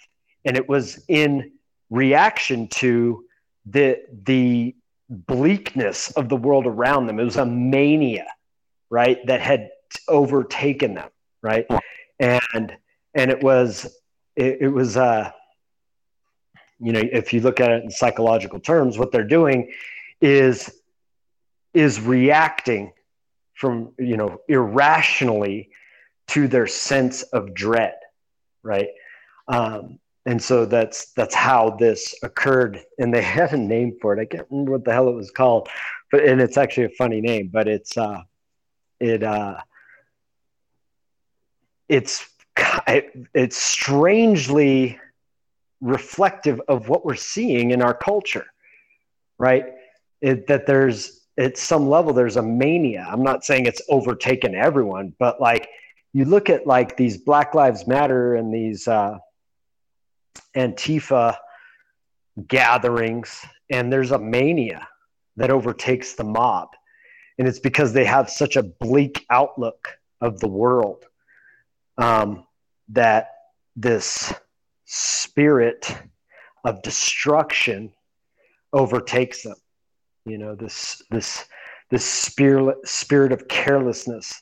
And 0.44 0.56
it 0.56 0.68
was 0.68 1.04
in 1.08 1.52
reaction 1.90 2.68
to 2.68 3.24
the 3.66 3.98
the 4.24 4.74
bleakness 5.08 6.10
of 6.12 6.28
the 6.28 6.36
world 6.36 6.66
around 6.66 7.06
them. 7.06 7.20
It 7.20 7.24
was 7.24 7.36
a 7.36 7.46
mania 7.46 8.26
right 8.90 9.24
that 9.26 9.40
had 9.40 9.70
overtaken 10.08 10.94
them 10.94 11.10
right? 11.46 11.66
And 12.18 12.76
and 13.14 13.30
it 13.30 13.42
was 13.42 13.84
it, 14.34 14.58
it 14.60 14.68
was 14.68 14.96
uh 14.96 15.30
you 16.80 16.92
know 16.92 17.02
if 17.02 17.32
you 17.32 17.40
look 17.40 17.60
at 17.60 17.70
it 17.70 17.84
in 17.84 17.90
psychological 17.90 18.60
terms 18.60 18.98
what 18.98 19.12
they're 19.12 19.24
doing 19.24 19.72
is 20.20 20.82
is 21.72 22.00
reacting 22.00 22.92
from 23.54 23.92
you 23.98 24.16
know 24.16 24.38
irrationally 24.48 25.70
to 26.28 26.48
their 26.48 26.66
sense 26.66 27.22
of 27.22 27.54
dread 27.54 27.94
right 28.62 28.88
um, 29.48 29.98
and 30.26 30.42
so 30.42 30.66
that's 30.66 31.12
that's 31.12 31.34
how 31.34 31.70
this 31.70 32.14
occurred 32.22 32.80
and 32.98 33.12
they 33.12 33.22
had 33.38 33.52
a 33.52 33.56
name 33.56 33.96
for 34.00 34.16
it 34.16 34.20
i 34.20 34.24
can't 34.24 34.46
remember 34.50 34.72
what 34.72 34.84
the 34.84 34.92
hell 34.92 35.08
it 35.08 35.14
was 35.14 35.30
called 35.30 35.68
but 36.10 36.24
and 36.24 36.40
it's 36.40 36.56
actually 36.56 36.84
a 36.84 36.90
funny 36.90 37.20
name 37.20 37.48
but 37.52 37.68
it's 37.68 37.96
uh 37.96 38.20
it 39.00 39.22
uh 39.22 39.56
it's 41.88 42.28
it's 43.34 43.56
strangely 43.56 44.98
reflective 45.80 46.60
of 46.68 46.88
what 46.88 47.04
we're 47.04 47.14
seeing 47.14 47.70
in 47.70 47.82
our 47.82 47.94
culture, 47.94 48.46
right? 49.38 49.66
It, 50.20 50.46
that 50.46 50.66
there's 50.66 51.20
at 51.38 51.58
some 51.58 51.88
level 51.88 52.12
there's 52.12 52.36
a 52.36 52.42
mania. 52.42 53.06
I'm 53.08 53.22
not 53.22 53.44
saying 53.44 53.66
it's 53.66 53.82
overtaken 53.90 54.54
everyone, 54.54 55.14
but 55.18 55.40
like 55.40 55.68
you 56.16 56.24
look 56.24 56.48
at 56.48 56.66
like 56.66 56.96
these 56.96 57.18
Black 57.18 57.54
Lives 57.54 57.86
Matter 57.86 58.36
and 58.36 58.52
these 58.52 58.88
uh, 58.88 59.18
Antifa 60.56 61.36
gatherings, 62.48 63.44
and 63.68 63.92
there's 63.92 64.12
a 64.12 64.18
mania 64.18 64.88
that 65.36 65.50
overtakes 65.50 66.14
the 66.14 66.24
mob, 66.24 66.70
and 67.38 67.46
it's 67.46 67.58
because 67.58 67.92
they 67.92 68.06
have 68.06 68.30
such 68.30 68.56
a 68.56 68.62
bleak 68.62 69.26
outlook 69.28 69.88
of 70.22 70.40
the 70.40 70.48
world 70.48 71.04
um, 71.98 72.46
that 72.88 73.32
this 73.76 74.32
spirit 74.86 75.94
of 76.64 76.80
destruction 76.80 77.92
overtakes 78.72 79.42
them. 79.42 79.56
You 80.24 80.38
know, 80.38 80.54
this 80.54 81.02
this 81.10 81.44
this 81.90 82.06
spirit 82.06 82.78
spirit 82.88 83.32
of 83.32 83.48
carelessness, 83.48 84.40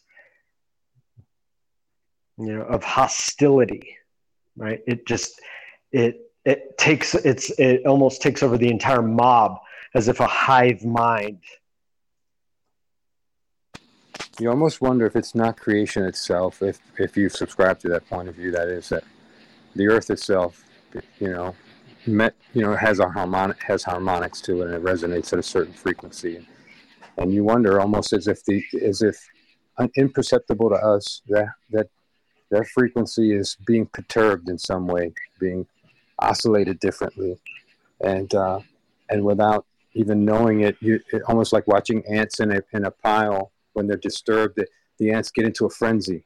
you 2.38 2.56
know, 2.56 2.62
of 2.62 2.82
hostility, 2.82 3.96
right? 4.56 4.80
It 4.86 5.06
just 5.06 5.40
it 5.92 6.20
it 6.44 6.76
takes 6.78 7.14
it's 7.14 7.50
it 7.58 7.86
almost 7.86 8.22
takes 8.22 8.42
over 8.42 8.58
the 8.58 8.68
entire 8.68 9.02
mob 9.02 9.58
as 9.94 10.08
if 10.08 10.20
a 10.20 10.26
hive 10.26 10.84
mind 10.84 11.40
you 14.40 14.50
almost 14.50 14.80
wonder 14.80 15.06
if 15.06 15.16
it's 15.16 15.34
not 15.34 15.56
creation 15.56 16.04
itself, 16.04 16.62
if 16.62 16.80
if 16.98 17.16
you 17.16 17.28
subscribe 17.28 17.78
to 17.80 17.88
that 17.88 18.08
point 18.08 18.28
of 18.28 18.34
view, 18.34 18.50
that 18.50 18.68
is 18.68 18.88
that 18.88 19.04
the 19.76 19.86
earth 19.86 20.10
itself, 20.10 20.64
you 21.20 21.28
know, 21.28 21.54
met, 22.06 22.34
you 22.52 22.62
know, 22.62 22.74
has 22.74 22.98
a 22.98 23.08
harmonic 23.08 23.62
has 23.62 23.84
harmonics 23.84 24.40
to 24.42 24.62
it 24.62 24.66
and 24.66 24.74
it 24.74 24.82
resonates 24.82 25.32
at 25.32 25.38
a 25.38 25.42
certain 25.42 25.72
frequency, 25.72 26.46
and 27.18 27.32
you 27.32 27.44
wonder 27.44 27.80
almost 27.80 28.12
as 28.12 28.26
if 28.26 28.44
the 28.44 28.62
as 28.82 29.02
if 29.02 29.16
imperceptible 29.96 30.68
to 30.68 30.76
us 30.76 31.22
that 31.28 31.48
that 31.70 31.88
that 32.50 32.66
frequency 32.68 33.32
is 33.32 33.56
being 33.66 33.86
perturbed 33.86 34.48
in 34.48 34.58
some 34.58 34.86
way, 34.86 35.12
being 35.40 35.66
oscillated 36.18 36.78
differently, 36.80 37.38
and 38.00 38.34
uh, 38.34 38.60
and 39.10 39.24
without 39.24 39.66
even 39.94 40.24
knowing 40.24 40.60
it, 40.60 40.76
you 40.80 41.00
it, 41.12 41.22
almost 41.28 41.52
like 41.52 41.66
watching 41.66 42.04
ants 42.06 42.40
in 42.40 42.52
a 42.52 42.62
in 42.72 42.84
a 42.84 42.90
pile 42.90 43.52
when 43.72 43.86
they're 43.86 43.96
disturbed, 43.96 44.56
the, 44.56 44.66
the 44.98 45.10
ants 45.10 45.30
get 45.30 45.44
into 45.44 45.66
a 45.66 45.70
frenzy 45.70 46.24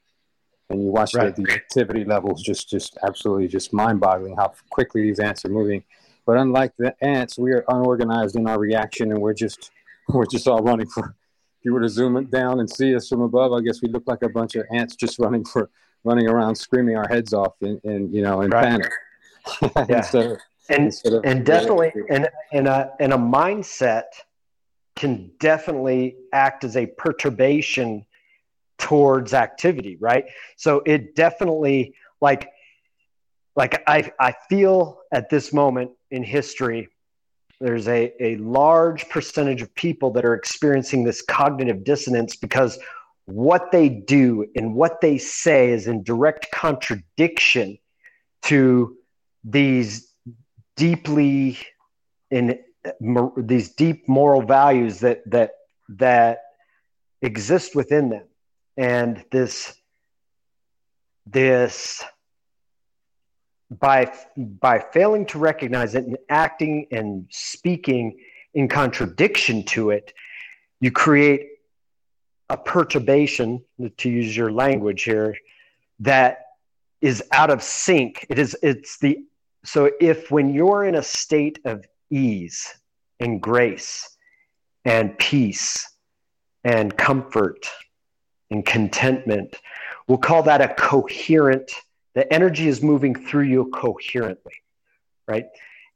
and 0.71 0.83
you 0.83 0.91
watch 0.91 1.15
Right. 1.15 1.35
the, 1.35 1.43
the 1.43 1.53
activity 1.53 2.05
levels 2.05 2.43
just 2.43 2.69
just 2.69 2.99
absolutely 3.07 3.49
just 3.49 3.73
mind-boggling 3.73 4.37
how 4.37 4.53
quickly 4.71 5.03
these 5.03 5.19
ants 5.19 5.45
are 5.45 5.49
moving. 5.51 5.83
But 6.27 6.37
unlike 6.37 6.73
the 6.79 6.95
ants, 7.03 7.39
we 7.39 7.53
are 7.53 7.65
unorganized 7.69 8.37
in 8.37 8.47
our 8.47 8.59
reaction, 8.59 9.13
and 9.13 9.21
we're 9.21 9.35
just 9.35 9.71
we're 10.09 10.27
just 10.27 10.47
all 10.47 10.63
running 10.63 10.89
for. 10.89 11.15
If 11.61 11.65
you 11.65 11.73
were 11.73 11.81
to 11.81 11.89
zoom 11.89 12.17
it 12.17 12.31
down 12.31 12.61
and 12.61 12.71
see 12.71 12.95
us 12.95 13.09
from 13.09 13.23
above, 13.23 13.53
I 13.53 13.61
guess 13.61 13.83
we 13.83 13.89
look 13.89 14.05
like 14.07 14.23
a 14.23 14.29
bunch 14.29 14.55
of 14.55 14.65
ants 14.71 14.95
just 14.95 15.19
running 15.19 15.45
for 15.45 15.71
running 16.05 16.29
around, 16.29 16.55
screaming 16.55 16.97
our 16.97 17.09
heads 17.09 17.33
off 17.33 17.55
in, 17.61 17.81
in 17.85 18.13
you 18.13 18.23
know 18.23 18.43
in 18.43 18.51
Right. 18.51 18.65
panic. 18.65 18.93
Yeah. 19.89 19.99
instead 19.99 20.27
of, 20.27 20.39
And 20.69 20.85
instead 20.85 21.13
of 21.15 21.25
and 21.25 21.45
definitely 21.45 21.93
and 22.11 22.29
and 22.53 22.69
a 22.69 22.93
and 23.01 23.13
a 23.13 23.17
mindset 23.17 24.05
can 24.97 25.31
definitely 25.41 26.17
act 26.33 26.65
as 26.65 26.77
a 26.77 26.87
perturbation 26.87 28.05
towards 28.79 29.33
activity 29.35 29.97
right 30.01 30.25
so 30.57 30.83
it 30.87 31.15
definitely 31.17 31.95
like 32.21 32.51
like 33.57 33.83
i 33.89 34.11
i 34.21 34.33
feel 34.49 35.01
at 35.13 35.29
this 35.31 35.53
moment 35.53 35.91
in 36.11 36.23
history 36.23 36.89
there's 37.61 37.89
a, 37.89 38.13
a 38.23 38.37
large 38.37 39.09
percentage 39.09 39.63
of 39.63 39.75
people 39.75 40.13
that 40.13 40.25
are 40.25 40.35
experiencing 40.35 41.03
this 41.03 41.23
cognitive 41.23 41.83
dissonance 41.83 42.37
because 42.37 42.79
what 43.29 43.73
they 43.73 43.91
do 43.91 44.47
and 44.57 44.75
what 44.75 45.03
they 45.03 45.19
say 45.19 45.71
is 45.71 45.87
in 45.87 46.03
direct 46.03 46.51
contradiction 46.51 47.77
to 48.41 48.97
these 49.45 50.15
deeply 50.77 51.59
in 52.31 52.59
these 53.37 53.75
deep 53.75 54.09
moral 54.09 54.41
values 54.41 55.01
that 55.01 55.21
that 55.31 55.51
that 55.91 56.39
exist 57.21 57.75
within 57.75 58.09
them. 58.09 58.25
And 58.79 59.23
this 59.31 59.75
this 61.27 62.03
by 63.71 64.11
by 64.39 64.79
failing 64.79 65.27
to 65.27 65.39
recognize 65.39 65.95
it 65.95 66.07
and 66.07 66.17
acting 66.31 66.87
and 66.91 67.27
speaking 67.29 68.17
in 68.55 68.69
contradiction 68.69 69.65
to 69.65 69.91
it 69.91 70.15
you 70.81 70.91
create 70.91 71.58
a 72.51 72.57
perturbation 72.57 73.63
to 73.99 74.09
use 74.09 74.37
your 74.37 74.51
language 74.51 75.03
here 75.03 75.37
that 76.01 76.47
is 77.01 77.23
out 77.33 77.51
of 77.51 77.63
sync. 77.63 78.27
It 78.29 78.39
is 78.39 78.57
it's 78.63 78.99
the 78.99 79.19
so 79.65 79.91
if 80.01 80.31
when 80.31 80.53
you're 80.55 80.85
in 80.85 80.95
a 80.95 81.03
state 81.03 81.59
of 81.65 81.85
ease 82.11 82.67
and 83.21 83.41
grace 83.41 84.17
and 84.85 85.17
peace 85.19 85.95
and 86.65 86.97
comfort 86.97 87.69
and 88.51 88.65
contentment 88.65 89.57
we'll 90.07 90.19
call 90.19 90.43
that 90.45 90.61
a 90.61 90.69
coherent 90.75 91.71
the 92.15 92.33
energy 92.33 92.69
is 92.69 92.83
moving 92.83 93.15
through 93.15 93.45
you 93.45 93.67
coherently 93.75 94.55
right? 95.29 95.45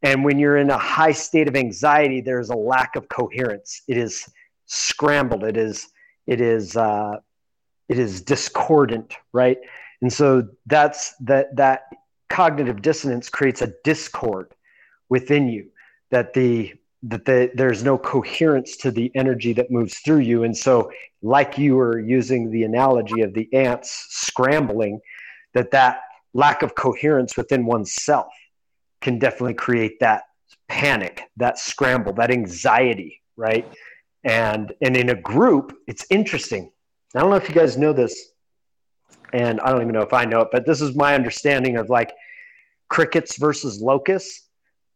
And 0.02 0.24
when 0.24 0.38
you're 0.38 0.58
in 0.58 0.70
a 0.70 0.78
high 0.78 1.12
state 1.12 1.48
of 1.48 1.56
anxiety 1.56 2.20
there's 2.20 2.50
a 2.50 2.56
lack 2.56 2.96
of 2.96 3.08
coherence. 3.08 3.82
It 3.88 3.96
is 3.96 4.28
scrambled. 4.66 5.44
It 5.44 5.56
is 5.56 5.88
it 6.26 6.40
is 6.40 6.76
uh, 6.76 7.16
it 7.88 7.98
is 7.98 8.22
discordant 8.22 9.16
right? 9.32 9.58
And 10.00 10.12
so 10.12 10.48
that's 10.66 11.14
that 11.20 11.54
that 11.56 11.84
cognitive 12.28 12.82
dissonance 12.82 13.28
creates 13.28 13.62
a 13.62 13.72
discord 13.84 14.54
within 15.08 15.48
you 15.48 15.68
that 16.10 16.32
the 16.34 16.74
that 17.04 17.24
the, 17.24 17.50
there's 17.54 17.82
no 17.82 17.98
coherence 17.98 18.76
to 18.76 18.90
the 18.90 19.10
energy 19.14 19.52
that 19.52 19.70
moves 19.72 19.98
through 19.98 20.20
you. 20.20 20.44
And 20.44 20.56
so 20.56 20.90
like 21.20 21.58
you 21.58 21.74
were 21.74 21.98
using 21.98 22.50
the 22.50 22.62
analogy 22.62 23.22
of 23.22 23.34
the 23.34 23.52
ants 23.52 24.06
scrambling 24.10 25.00
that 25.52 25.72
that 25.72 26.02
lack 26.32 26.62
of 26.62 26.74
coherence 26.74 27.36
within 27.36 27.66
oneself 27.66 28.32
can 29.00 29.18
definitely 29.18 29.54
create 29.54 29.98
that 30.00 30.22
panic 30.68 31.24
that 31.36 31.58
scramble 31.58 32.12
that 32.14 32.30
anxiety 32.30 33.20
right 33.36 33.66
and 34.24 34.72
and 34.80 34.96
in 34.96 35.10
a 35.10 35.14
group 35.14 35.76
it's 35.86 36.06
interesting. 36.10 36.70
I 37.14 37.20
don't 37.20 37.30
know 37.30 37.36
if 37.36 37.48
you 37.48 37.54
guys 37.54 37.76
know 37.76 37.92
this 37.92 38.32
and 39.32 39.60
i 39.60 39.70
don't 39.70 39.82
even 39.82 39.92
know 39.92 40.02
if 40.02 40.12
i 40.12 40.24
know 40.24 40.40
it 40.40 40.48
but 40.52 40.66
this 40.66 40.80
is 40.80 40.94
my 40.94 41.14
understanding 41.14 41.76
of 41.76 41.90
like 41.90 42.12
crickets 42.88 43.36
versus 43.36 43.80
locusts 43.80 44.48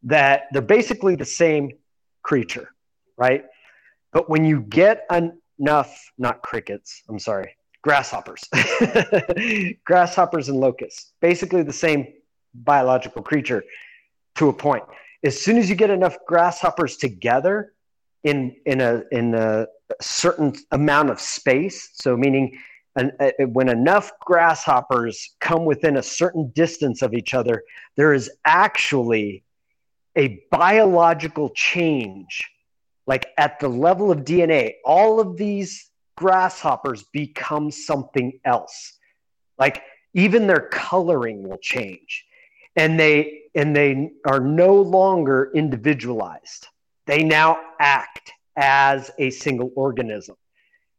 that 0.02 0.44
they're 0.52 0.62
basically 0.62 1.16
the 1.16 1.24
same 1.24 1.70
creature 2.22 2.70
right? 3.18 3.46
But 4.12 4.28
when 4.28 4.44
you 4.44 4.60
get 4.60 5.06
enough 5.10 6.12
not 6.18 6.42
crickets 6.42 7.02
i'm 7.08 7.18
sorry 7.18 7.56
grasshoppers 7.82 8.42
grasshoppers 9.84 10.48
and 10.48 10.58
locusts 10.58 11.12
basically 11.20 11.62
the 11.62 11.72
same 11.72 12.06
biological 12.54 13.22
creature 13.22 13.62
to 14.36 14.48
a 14.48 14.52
point. 14.52 14.84
As 15.24 15.40
soon 15.40 15.58
as 15.58 15.68
you 15.68 15.76
get 15.76 15.90
enough 15.90 16.16
grasshoppers 16.26 16.96
together 16.96 17.72
in 18.26 18.56
in 18.66 18.80
a 18.80 19.02
in 19.10 19.34
a 19.34 19.66
certain 20.00 20.52
amount 20.72 21.10
of 21.10 21.20
space. 21.20 21.90
So 21.94 22.16
meaning 22.16 22.58
an, 22.96 23.12
uh, 23.20 23.30
when 23.46 23.68
enough 23.68 24.12
grasshoppers 24.20 25.36
come 25.40 25.64
within 25.64 25.96
a 25.96 26.02
certain 26.02 26.50
distance 26.54 27.02
of 27.02 27.12
each 27.12 27.34
other 27.34 27.62
there 27.96 28.14
is 28.14 28.30
actually 28.46 29.44
a 30.16 30.42
biological 30.50 31.50
change 31.50 32.50
like 33.06 33.26
at 33.36 33.60
the 33.60 33.68
level 33.68 34.10
of 34.10 34.20
dna 34.20 34.72
all 34.82 35.20
of 35.20 35.36
these 35.36 35.90
grasshoppers 36.16 37.04
become 37.12 37.70
something 37.70 38.40
else. 38.44 38.98
Like 39.58 39.82
even 40.14 40.46
their 40.46 40.68
coloring 40.72 41.48
will 41.48 41.58
change 41.58 42.24
and 42.74 42.98
they 42.98 43.42
and 43.54 43.74
they 43.74 44.10
are 44.26 44.40
no 44.40 44.74
longer 44.74 45.50
individualized 45.54 46.68
they 47.06 47.22
now 47.22 47.58
act 47.80 48.32
as 48.56 49.10
a 49.18 49.30
single 49.30 49.70
organism. 49.76 50.36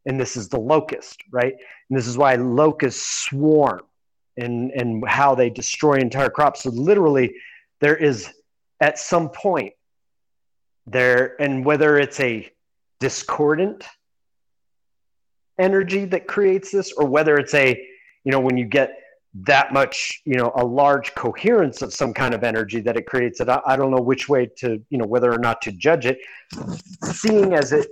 And 0.05 0.19
this 0.19 0.37
is 0.37 0.47
the 0.47 0.59
locust 0.59 1.21
right? 1.31 1.53
And 1.89 1.97
this 1.97 2.07
is 2.07 2.17
why 2.17 2.35
locusts 2.35 3.25
swarm 3.25 3.81
and 4.37 4.71
and 4.71 5.07
how 5.07 5.35
they 5.35 5.49
destroy 5.49 5.95
entire 5.95 6.29
crops. 6.29 6.63
So 6.63 6.69
literally 6.69 7.35
there 7.81 7.95
is 7.95 8.31
at 8.79 8.99
some 8.99 9.29
point 9.29 9.73
there 10.85 11.39
and 11.41 11.65
whether 11.65 11.97
it's 11.97 12.19
a 12.19 12.49
discordant 12.99 13.85
energy 15.59 16.05
that 16.05 16.27
creates 16.27 16.71
this 16.71 16.93
or 16.93 17.05
whether 17.05 17.37
it's 17.37 17.53
a 17.53 17.69
you 18.23 18.31
know 18.31 18.39
when 18.39 18.57
you 18.57 18.65
get 18.65 18.97
that 19.45 19.73
much 19.73 20.21
you 20.25 20.35
know 20.35 20.51
a 20.55 20.65
large 20.65 21.13
coherence 21.15 21.81
of 21.81 21.93
some 21.93 22.13
kind 22.13 22.33
of 22.33 22.43
energy 22.43 22.79
that 22.81 22.97
it 22.97 23.05
creates 23.05 23.39
That 23.39 23.49
I, 23.49 23.61
I 23.65 23.75
don't 23.75 23.91
know 23.91 24.01
which 24.01 24.29
way 24.29 24.49
to 24.57 24.83
you 24.89 24.97
know 24.97 25.05
whether 25.05 25.31
or 25.31 25.39
not 25.39 25.61
to 25.63 25.71
judge 25.71 26.05
it. 26.05 26.19
Seeing 27.03 27.53
as 27.53 27.73
it 27.73 27.87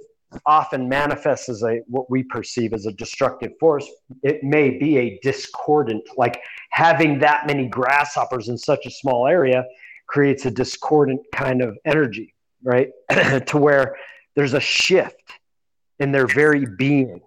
often 0.46 0.90
manifests 0.90 1.48
as 1.50 1.64
a 1.64 1.80
what 1.88 2.10
we 2.10 2.24
perceive 2.24 2.74
as 2.74 2.86
a 2.88 2.92
destructive 2.92 3.52
force 3.58 3.90
it 4.22 4.44
may 4.44 4.70
be 4.70 4.98
a 4.98 5.18
discordant 5.22 6.04
like 6.18 6.42
having 6.72 7.20
that 7.20 7.48
many 7.48 7.70
grasshoppers 7.70 8.50
in 8.50 8.58
such 8.58 8.86
a 8.86 8.90
small 8.90 9.28
area 9.28 9.64
creates 10.08 10.46
a 10.46 10.52
discordant 10.52 11.22
kind 11.32 11.62
of 11.62 11.78
energy 11.86 12.36
right? 12.66 12.90
To 13.48 13.58
where 13.58 13.96
there's 14.36 14.54
a 14.54 14.60
shift 14.60 15.32
in 16.00 16.12
their 16.12 16.28
very 16.28 16.66
being 16.66 17.22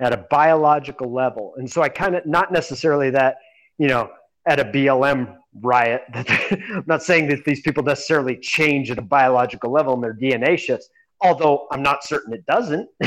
at 0.00 0.12
a 0.12 0.26
biological 0.30 1.10
level. 1.10 1.54
And 1.56 1.70
so 1.70 1.80
i 1.80 1.88
kind 1.88 2.14
of 2.14 2.26
not 2.26 2.52
necessarily 2.52 3.10
that 3.10 3.36
you 3.80 3.88
know 3.88 4.10
at 4.46 4.60
a 4.60 4.64
blm 4.64 5.36
riot 5.60 6.02
i'm 6.14 6.84
not 6.86 7.02
saying 7.02 7.28
that 7.28 7.44
these 7.44 7.60
people 7.62 7.82
necessarily 7.82 8.36
change 8.36 8.90
at 8.90 8.98
a 8.98 9.02
biological 9.02 9.72
level 9.72 9.94
and 9.94 10.02
their 10.04 10.14
dna 10.14 10.56
shifts 10.56 10.90
although 11.22 11.66
i'm 11.72 11.82
not 11.82 12.04
certain 12.04 12.32
it 12.32 12.44
doesn't. 12.46 12.88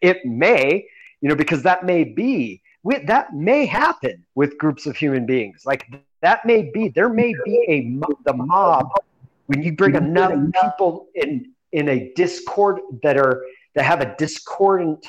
It 0.00 0.24
may 0.24 0.86
you 1.20 1.28
know 1.28 1.34
because 1.34 1.62
that 1.62 1.84
may 1.84 2.04
be 2.04 2.62
that 3.06 3.34
may 3.34 3.66
happen 3.66 4.24
with 4.34 4.58
groups 4.58 4.86
of 4.86 4.96
human 4.96 5.24
beings. 5.26 5.62
Like 5.64 5.86
that 6.20 6.44
may 6.44 6.70
be 6.72 6.88
there 6.88 7.08
may 7.08 7.34
be 7.44 7.64
a 7.68 7.80
the 8.26 8.34
mob 8.34 8.90
when 9.46 9.62
you 9.62 9.72
bring 9.72 9.94
enough 9.94 10.32
people 10.62 11.06
in 11.14 11.52
in 11.72 11.88
a 11.88 12.12
discord 12.14 12.80
that 13.02 13.16
are 13.16 13.42
that 13.74 13.84
have 13.84 14.00
a 14.00 14.14
discordant 14.16 15.06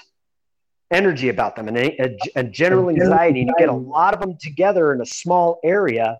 energy 0.96 1.30
about 1.30 1.56
them 1.56 1.68
and 1.68 1.78
a, 1.78 2.18
a, 2.36 2.44
general 2.44 2.90
anxiety 2.90 3.42
and 3.42 3.50
you 3.50 3.56
get 3.58 3.70
a 3.70 3.74
lot 3.74 4.14
of 4.14 4.20
them 4.22 4.36
together 4.38 4.94
in 4.94 5.02
a 5.02 5.06
small 5.06 5.60
area 5.64 6.18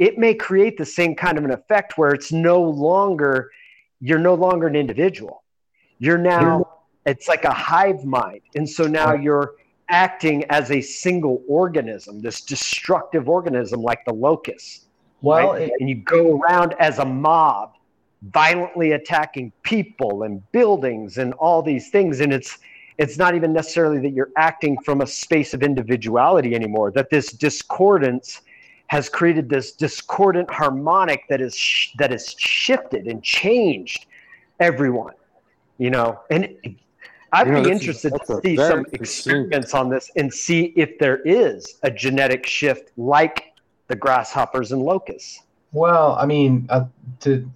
it 0.00 0.18
may 0.18 0.34
create 0.34 0.78
the 0.78 0.84
same 0.84 1.14
kind 1.14 1.38
of 1.38 1.44
an 1.44 1.52
effect 1.52 1.98
where 1.98 2.12
it's 2.12 2.32
no 2.32 2.60
longer 2.60 3.50
you're 4.00 4.18
no 4.18 4.34
longer 4.34 4.66
an 4.66 4.74
individual. 4.74 5.44
You're 5.98 6.18
now 6.18 6.66
it's 7.06 7.28
like 7.28 7.44
a 7.44 7.52
hive 7.52 8.04
mind. 8.04 8.40
And 8.54 8.68
so 8.68 8.86
now 8.86 9.12
you're 9.12 9.52
acting 9.90 10.44
as 10.50 10.70
a 10.70 10.80
single 10.80 11.42
organism 11.48 12.20
this 12.20 12.40
destructive 12.42 13.28
organism 13.28 13.82
like 13.82 14.04
the 14.06 14.14
locust 14.14 14.86
Well, 15.20 15.52
right? 15.52 15.62
it, 15.62 15.72
and 15.80 15.88
you 15.88 15.96
go 15.96 16.40
around 16.40 16.74
as 16.78 16.98
a 16.98 17.04
mob 17.04 17.74
violently 18.22 18.92
attacking 18.92 19.52
people 19.62 20.22
and 20.22 20.40
buildings 20.52 21.18
and 21.18 21.34
all 21.34 21.60
these 21.62 21.90
things. 21.90 22.20
And 22.20 22.32
it's 22.32 22.58
it's 22.98 23.16
not 23.18 23.34
even 23.34 23.52
necessarily 23.52 23.98
that 24.00 24.10
you're 24.10 24.30
acting 24.36 24.78
from 24.82 25.00
a 25.00 25.06
space 25.06 25.54
of 25.54 25.62
individuality 25.62 26.54
anymore, 26.54 26.90
that 26.92 27.10
this 27.10 27.32
discordance 27.32 28.42
has 28.88 29.08
created 29.08 29.48
this 29.48 29.72
discordant 29.72 30.50
harmonic 30.50 31.22
that 31.28 31.40
is 31.40 31.56
sh- 31.56 31.92
that 31.98 32.12
is 32.12 32.34
shifted 32.38 33.06
and 33.06 33.22
changed 33.22 34.06
everyone 34.58 35.14
you 35.80 35.90
know? 35.90 36.20
And 36.30 36.56
i'd 37.32 37.46
You 37.46 37.52
know, 37.52 37.62
be 37.64 37.70
interested 37.70 38.12
that's 38.12 38.26
to 38.26 38.40
see 38.42 38.56
some 38.56 38.84
experiments 38.92 39.74
on 39.74 39.88
this 39.88 40.10
and 40.16 40.32
see 40.32 40.72
if 40.76 40.98
there 40.98 41.20
is 41.24 41.78
a 41.82 41.90
genetic 41.90 42.46
shift 42.46 42.92
like 42.96 43.52
the 43.88 43.96
grasshoppers 43.96 44.70
and 44.72 44.82
locusts. 44.82 45.42
Well, 45.72 46.16
I 46.20 46.26
mean, 46.26 46.66
uh, 46.68 46.84
to 47.20 47.50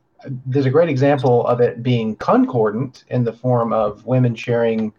there's 0.46 0.64
a 0.64 0.70
great 0.70 0.88
example 0.88 1.46
of 1.46 1.60
it 1.60 1.82
being 1.82 2.16
concordant 2.16 3.04
in 3.08 3.24
the 3.24 3.32
form 3.32 3.72
of 3.74 4.06
women 4.06 4.34
sharing 4.34 4.92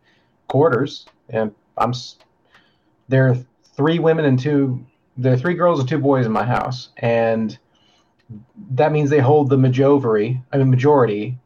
quarters, 0.48 1.06
and 1.30 1.54
I'm 1.78 1.94
there 3.08 3.30
are 3.30 3.38
three 3.76 4.00
women 4.00 4.26
and 4.26 4.40
two 4.40 4.86
there 5.18 5.34
are 5.34 5.38
three 5.38 5.54
girls 5.54 5.80
and 5.80 5.88
two 5.88 5.98
boys 5.98 6.26
in 6.26 6.32
my 6.32 6.44
house, 6.44 6.90
and 6.98 7.58
that 8.72 8.92
means 8.92 9.10
they 9.10 9.20
hold 9.20 9.50
the 9.50 9.58
majority. 9.58 10.42
I 10.52 10.58
mean, 10.58 10.70
majority, 10.70 11.38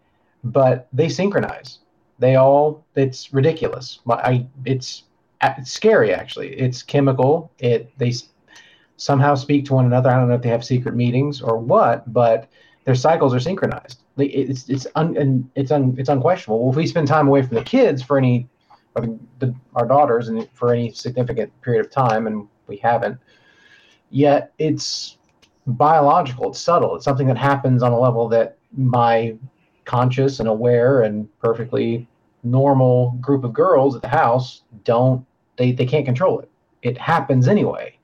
but 0.43 0.87
they 0.93 1.09
synchronize. 1.09 1.79
They 2.17 2.35
all 2.35 2.83
it's 2.95 3.33
ridiculous. 3.33 3.99
I 4.09 4.47
it's 4.65 5.03
it's 5.41 5.71
scary 5.71 6.13
actually. 6.13 6.49
It's 6.59 6.83
chemical. 6.83 7.51
It 7.59 7.91
they 7.97 8.13
somehow 8.97 9.35
speak 9.35 9.65
to 9.65 9.73
one 9.73 9.85
another. 9.85 10.09
I 10.09 10.17
don't 10.17 10.27
know 10.27 10.35
if 10.35 10.41
they 10.41 10.49
have 10.49 10.65
secret 10.65 10.95
meetings 10.95 11.41
or 11.41 11.57
what, 11.57 12.11
but 12.11 12.49
their 12.85 12.95
cycles 12.95 13.33
are 13.33 13.39
synchronized. 13.39 13.99
It's 14.17 14.67
it's 14.69 14.87
un, 14.95 15.49
it's 15.55 15.71
un, 15.71 15.95
it's 15.97 16.09
unquestionable. 16.09 16.61
Well, 16.61 16.71
if 16.71 16.75
we 16.75 16.87
spend 16.87 17.07
time 17.07 17.27
away 17.27 17.41
from 17.41 17.55
the 17.55 17.63
kids 17.63 18.01
for 18.01 18.17
any, 18.17 18.49
or 18.95 19.01
the, 19.01 19.19
the, 19.39 19.55
our 19.75 19.85
daughters, 19.85 20.29
and 20.29 20.47
for 20.53 20.73
any 20.73 20.91
significant 20.91 21.51
period 21.61 21.85
of 21.85 21.91
time, 21.91 22.27
and 22.27 22.47
we 22.67 22.77
haven't, 22.77 23.17
yet 24.09 24.53
it's 24.57 25.17
biological. 25.67 26.49
It's 26.49 26.59
subtle. 26.59 26.95
It's 26.95 27.05
something 27.05 27.27
that 27.27 27.37
happens 27.37 27.83
on 27.83 27.91
a 27.91 27.99
level 27.99 28.27
that 28.29 28.57
my 28.75 29.35
conscious 29.85 30.39
and 30.39 30.49
aware 30.49 31.03
and 31.03 31.27
perfectly 31.39 32.07
normal 32.43 33.11
group 33.21 33.43
of 33.43 33.53
girls 33.53 33.95
at 33.95 34.01
the 34.01 34.07
house 34.07 34.63
don't. 34.83 35.25
They 35.57 35.71
they 35.71 35.85
can't 35.85 36.05
control 36.05 36.39
it. 36.39 36.49
It 36.81 36.97
happens 36.97 37.47
anyway 37.47 37.99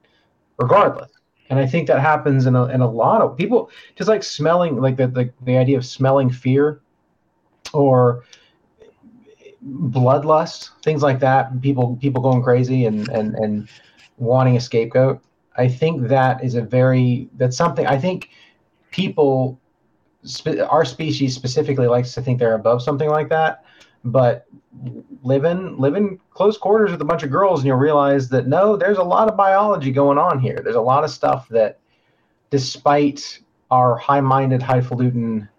regardless. 0.58 1.12
And 1.50 1.60
I 1.60 1.68
think 1.68 1.88
that 1.88 2.00
happens 2.00 2.46
in 2.46 2.56
a, 2.56 2.66
in 2.66 2.82
a 2.82 2.90
lot 2.90 3.22
of 3.22 3.38
people, 3.38 3.70
just 3.96 4.10
like 4.10 4.24
smelling, 4.24 4.82
like 4.82 4.98
the, 4.98 5.08
the, 5.08 5.32
the 5.44 5.58
idea 5.58 5.78
of 5.78 5.86
smelling 5.86 6.30
fear 6.30 6.82
or 7.74 8.24
bloodlust, 9.66 10.70
things 10.84 11.02
like 11.02 11.20
that. 11.20 11.62
People 11.62 11.98
people 11.98 12.22
going 12.22 12.44
crazy 12.44 12.86
and 12.86 13.08
and 13.10 13.36
and 13.36 13.68
wanting 14.18 14.58
a 14.58 14.60
scapegoat. 14.60 15.22
I 15.58 15.68
think 15.68 16.08
that 16.08 16.44
is 16.44 16.56
a 16.56 16.62
very 16.62 17.30
that's 17.36 17.58
something. 17.58 17.88
I 17.88 17.98
think 17.98 18.30
people, 18.92 19.60
our 20.70 20.86
species 20.86 21.36
specifically, 21.36 21.88
likes 21.88 22.14
to 22.14 22.22
think 22.22 22.40
they're 22.40 22.56
above 22.56 22.82
something 22.82 23.10
like 23.10 23.30
that. 23.30 23.64
But 24.04 24.46
live 25.24 25.46
in 25.46 25.78
live 25.78 25.96
in 25.96 26.20
close 26.30 26.58
quarters 26.58 26.92
with 26.92 27.02
a 27.02 27.06
bunch 27.06 27.24
of 27.24 27.32
girls, 27.32 27.62
and 27.62 27.68
you'll 27.68 27.78
realize 27.78 28.30
that 28.30 28.48
no, 28.48 28.76
there's 28.76 28.98
a 28.98 29.04
lot 29.04 29.30
of 29.30 29.38
biology 29.38 29.92
going 29.92 30.18
on 30.18 30.40
here. 30.40 30.60
There's 30.64 30.76
a 30.76 30.82
lot 30.82 31.04
of 31.04 31.10
stuff 31.10 31.48
that, 31.50 31.80
despite 32.52 33.40
our 33.72 33.98
high-minded, 33.98 34.62
highfalutin 34.62 35.50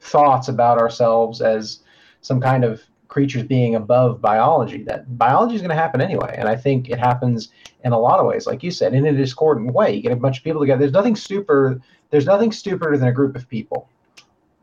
thoughts 0.00 0.48
about 0.48 0.78
ourselves 0.78 1.40
as 1.40 1.80
some 2.22 2.40
kind 2.40 2.64
of 2.64 2.82
creatures 3.12 3.42
being 3.42 3.74
above 3.74 4.22
biology, 4.22 4.82
that 4.84 5.18
biology 5.18 5.54
is 5.54 5.60
going 5.60 5.68
to 5.68 5.82
happen 5.82 6.00
anyway. 6.00 6.34
And 6.38 6.48
I 6.48 6.56
think 6.56 6.88
it 6.88 6.98
happens 6.98 7.50
in 7.84 7.92
a 7.92 7.98
lot 7.98 8.18
of 8.18 8.26
ways, 8.26 8.46
like 8.46 8.62
you 8.62 8.70
said, 8.70 8.94
in 8.94 9.06
a 9.06 9.12
discordant 9.12 9.74
way. 9.74 9.94
You 9.94 10.00
get 10.00 10.12
a 10.12 10.16
bunch 10.16 10.38
of 10.38 10.44
people 10.44 10.62
together. 10.62 10.80
There's 10.80 10.94
nothing 10.94 11.14
super. 11.14 11.78
There's 12.08 12.24
nothing 12.24 12.50
stupider 12.52 12.96
than 12.96 13.08
a 13.08 13.12
group 13.12 13.36
of 13.36 13.46
people, 13.48 13.88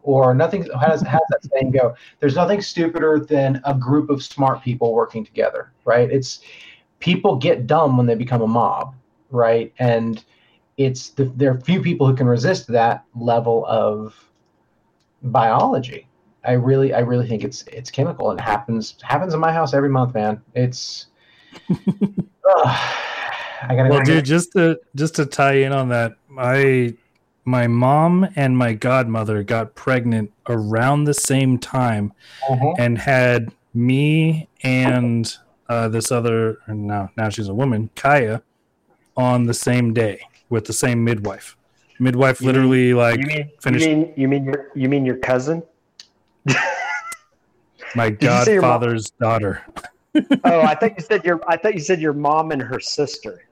or 0.01 0.33
nothing. 0.33 0.67
How 0.81 0.87
does, 0.87 1.03
how 1.03 1.19
that 1.29 1.47
saying 1.53 1.71
go? 1.71 1.93
There's 2.19 2.35
nothing 2.35 2.61
stupider 2.61 3.19
than 3.19 3.61
a 3.65 3.75
group 3.75 4.09
of 4.09 4.23
smart 4.23 4.63
people 4.63 4.93
working 4.93 5.23
together, 5.23 5.71
right? 5.85 6.09
It's 6.11 6.39
people 6.99 7.35
get 7.35 7.67
dumb 7.67 7.97
when 7.97 8.07
they 8.07 8.15
become 8.15 8.41
a 8.41 8.47
mob, 8.47 8.95
right? 9.29 9.71
And 9.77 10.23
it's 10.77 11.09
the, 11.09 11.25
there 11.35 11.51
are 11.51 11.61
few 11.61 11.83
people 11.83 12.07
who 12.07 12.15
can 12.15 12.27
resist 12.27 12.65
that 12.67 13.05
level 13.15 13.63
of 13.67 14.15
biology. 15.21 16.08
I 16.45 16.53
really, 16.53 16.93
I 16.93 16.99
really 16.99 17.27
think 17.27 17.43
it's 17.43 17.63
it's 17.63 17.91
chemical 17.91 18.31
and 18.31 18.39
it 18.39 18.43
happens 18.43 18.95
happens 19.03 19.33
in 19.33 19.39
my 19.39 19.51
house 19.51 19.73
every 19.73 19.89
month, 19.89 20.13
man. 20.13 20.41
It's. 20.55 21.07
Ugh. 21.69 21.75
I 23.61 23.75
gotta. 23.75 23.89
Well, 23.89 23.99
I 23.99 24.03
dude, 24.03 24.25
just 24.25 24.53
to 24.53 24.79
just 24.95 25.15
to 25.15 25.25
tie 25.25 25.53
in 25.55 25.73
on 25.73 25.89
that, 25.89 26.13
my 26.29 26.93
my 27.45 27.67
mom 27.67 28.27
and 28.35 28.57
my 28.57 28.73
godmother 28.73 29.43
got 29.43 29.75
pregnant 29.75 30.31
around 30.47 31.03
the 31.05 31.13
same 31.13 31.57
time 31.57 32.13
Mhm. 32.49 32.75
and 32.79 32.97
had 32.97 33.51
me 33.73 34.47
and 34.63 35.35
uh, 35.67 35.87
this 35.89 36.11
other 36.11 36.57
now 36.67 37.09
now 37.17 37.29
she's 37.29 37.47
a 37.49 37.53
woman, 37.53 37.89
Kaya, 37.95 38.41
on 39.17 39.45
the 39.45 39.53
same 39.53 39.93
day 39.93 40.21
with 40.49 40.65
the 40.65 40.73
same 40.73 41.03
midwife. 41.03 41.57
Midwife 41.99 42.39
You 42.39 42.47
mean- 42.47 42.55
literally 42.55 42.93
like 42.93 43.19
you 43.19 43.25
mean 43.27 43.49
finish- 43.61 43.83
you 43.85 43.95
mean 43.97 44.13
you 44.15 44.27
mean 44.29 44.43
your 44.45 44.67
you 44.75 44.87
mean 44.89 45.05
your 45.05 45.17
cousin 45.17 45.63
my 47.95 48.07
you 48.07 48.17
say 48.43 48.53
your 48.53 48.61
mom- 48.61 48.79
godfather's 48.81 49.11
daughter. 49.11 49.63
oh 50.43 50.61
i 50.61 50.75
thought 50.75 50.97
you 50.97 51.03
said 51.09 51.23
your 51.23 51.39
i 51.47 51.55
thought 51.55 51.73
you 51.73 51.79
said 51.79 52.01
your 52.01 52.13
mom 52.13 52.51
and 52.51 52.61
her 52.61 52.79
sister 52.79 53.43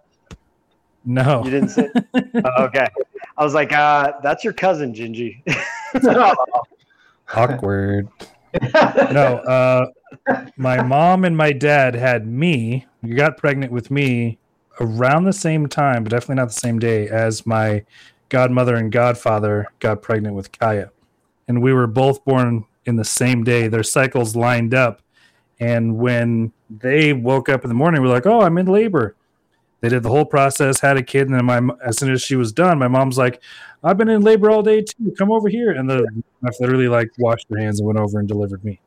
No, 1.05 1.43
you 1.43 1.51
didn't 1.51 1.69
say 1.69 1.89
oh, 2.15 2.49
okay 2.59 2.87
i 3.37 3.43
was 3.43 3.53
like 3.53 3.71
uh 3.73 4.13
that's 4.23 4.43
your 4.43 4.53
cousin 4.53 4.93
gingy 4.93 5.43
awkward. 7.35 8.07
no, 9.11 9.37
uh, 9.45 9.87
my 10.57 10.81
mom 10.81 11.25
and 11.25 11.35
my 11.35 11.51
dad 11.51 11.95
had 11.95 12.27
me. 12.27 12.85
You 13.03 13.15
got 13.15 13.37
pregnant 13.37 13.71
with 13.71 13.91
me 13.91 14.37
around 14.79 15.25
the 15.25 15.33
same 15.33 15.67
time, 15.67 16.03
but 16.03 16.11
definitely 16.11 16.35
not 16.35 16.47
the 16.47 16.53
same 16.53 16.79
day 16.79 17.07
as 17.09 17.45
my 17.45 17.83
godmother 18.29 18.75
and 18.75 18.91
godfather 18.91 19.67
got 19.79 20.01
pregnant 20.01 20.35
with 20.35 20.51
Kaya, 20.57 20.91
and 21.47 21.61
we 21.61 21.73
were 21.73 21.87
both 21.87 22.23
born 22.25 22.65
in 22.87 22.95
the 22.95 23.05
same 23.05 23.43
day. 23.43 23.67
Their 23.67 23.83
cycles 23.83 24.35
lined 24.35 24.73
up, 24.73 25.01
and 25.59 25.97
when 25.97 26.51
they 26.69 27.13
woke 27.13 27.49
up 27.49 27.63
in 27.63 27.69
the 27.69 27.75
morning, 27.75 28.01
we're 28.01 28.07
like, 28.07 28.25
"Oh, 28.25 28.41
I'm 28.41 28.57
in 28.57 28.65
labor." 28.65 29.15
They 29.81 29.89
did 29.89 30.01
the 30.01 30.09
whole 30.09 30.25
process, 30.25 30.79
had 30.79 30.97
a 30.97 31.03
kid, 31.03 31.29
and 31.29 31.35
then 31.35 31.45
my 31.45 31.75
as 31.85 31.97
soon 31.97 32.11
as 32.11 32.21
she 32.21 32.35
was 32.35 32.51
done, 32.51 32.79
my 32.79 32.87
mom's 32.87 33.17
like, 33.17 33.41
"I've 33.83 33.97
been 33.97 34.09
in 34.09 34.21
labor 34.21 34.49
all 34.49 34.63
day 34.63 34.81
too. 34.81 35.13
Come 35.17 35.31
over 35.31 35.49
here." 35.49 35.71
And 35.71 35.89
the 35.89 36.07
wife 36.41 36.55
literally 36.59 36.87
like 36.87 37.09
washed 37.19 37.45
her 37.51 37.57
hands 37.59 37.79
and 37.79 37.87
went 37.87 37.99
over 37.99 38.19
and 38.19 38.27
delivered 38.27 38.63
me. 38.63 38.79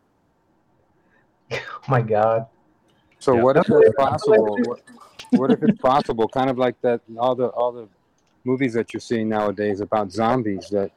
oh 1.53 1.59
my 1.89 2.03
god. 2.03 2.47
So 3.19 3.37
Yeah. 3.37 3.43
what 3.43 3.57
if 3.57 3.67
it's 3.69 3.95
possible? 3.99 4.59
What, 4.65 4.81
what 5.31 5.51
if 5.53 5.63
it's 5.63 5.81
possible? 5.81 6.27
Kind 6.29 6.51
of 6.51 6.59
like 6.59 6.81
that 6.83 7.03
all 7.19 7.35
the 7.35 7.49
all 7.49 7.71
the 7.71 7.89
movies 8.45 8.73
that 8.73 8.93
you're 8.93 9.01
seeing 9.01 9.29
nowadays 9.29 9.81
about 9.81 10.11
zombies 10.11 10.69
that 10.71 10.91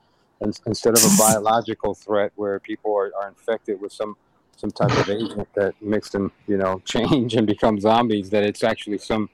in, 0.44 0.54
instead 0.66 0.98
of 0.98 1.04
a 1.04 1.18
biological 1.18 1.94
threat 1.94 2.32
where 2.36 2.60
people 2.60 2.96
are, 2.96 3.12
are 3.20 3.28
infected 3.30 3.80
with 3.82 3.92
some 3.92 4.16
some 4.56 4.70
type 4.70 4.92
of 4.98 5.10
agent 5.10 5.48
that 5.56 5.74
makes 5.82 6.10
them 6.10 6.32
you 6.48 6.58
know 6.58 6.80
change 6.86 7.36
and 7.36 7.48
become 7.48 7.80
zombies 7.80 8.30
that 8.30 8.44
it's 8.44 8.64
actually 8.64 8.98
some 8.98 9.30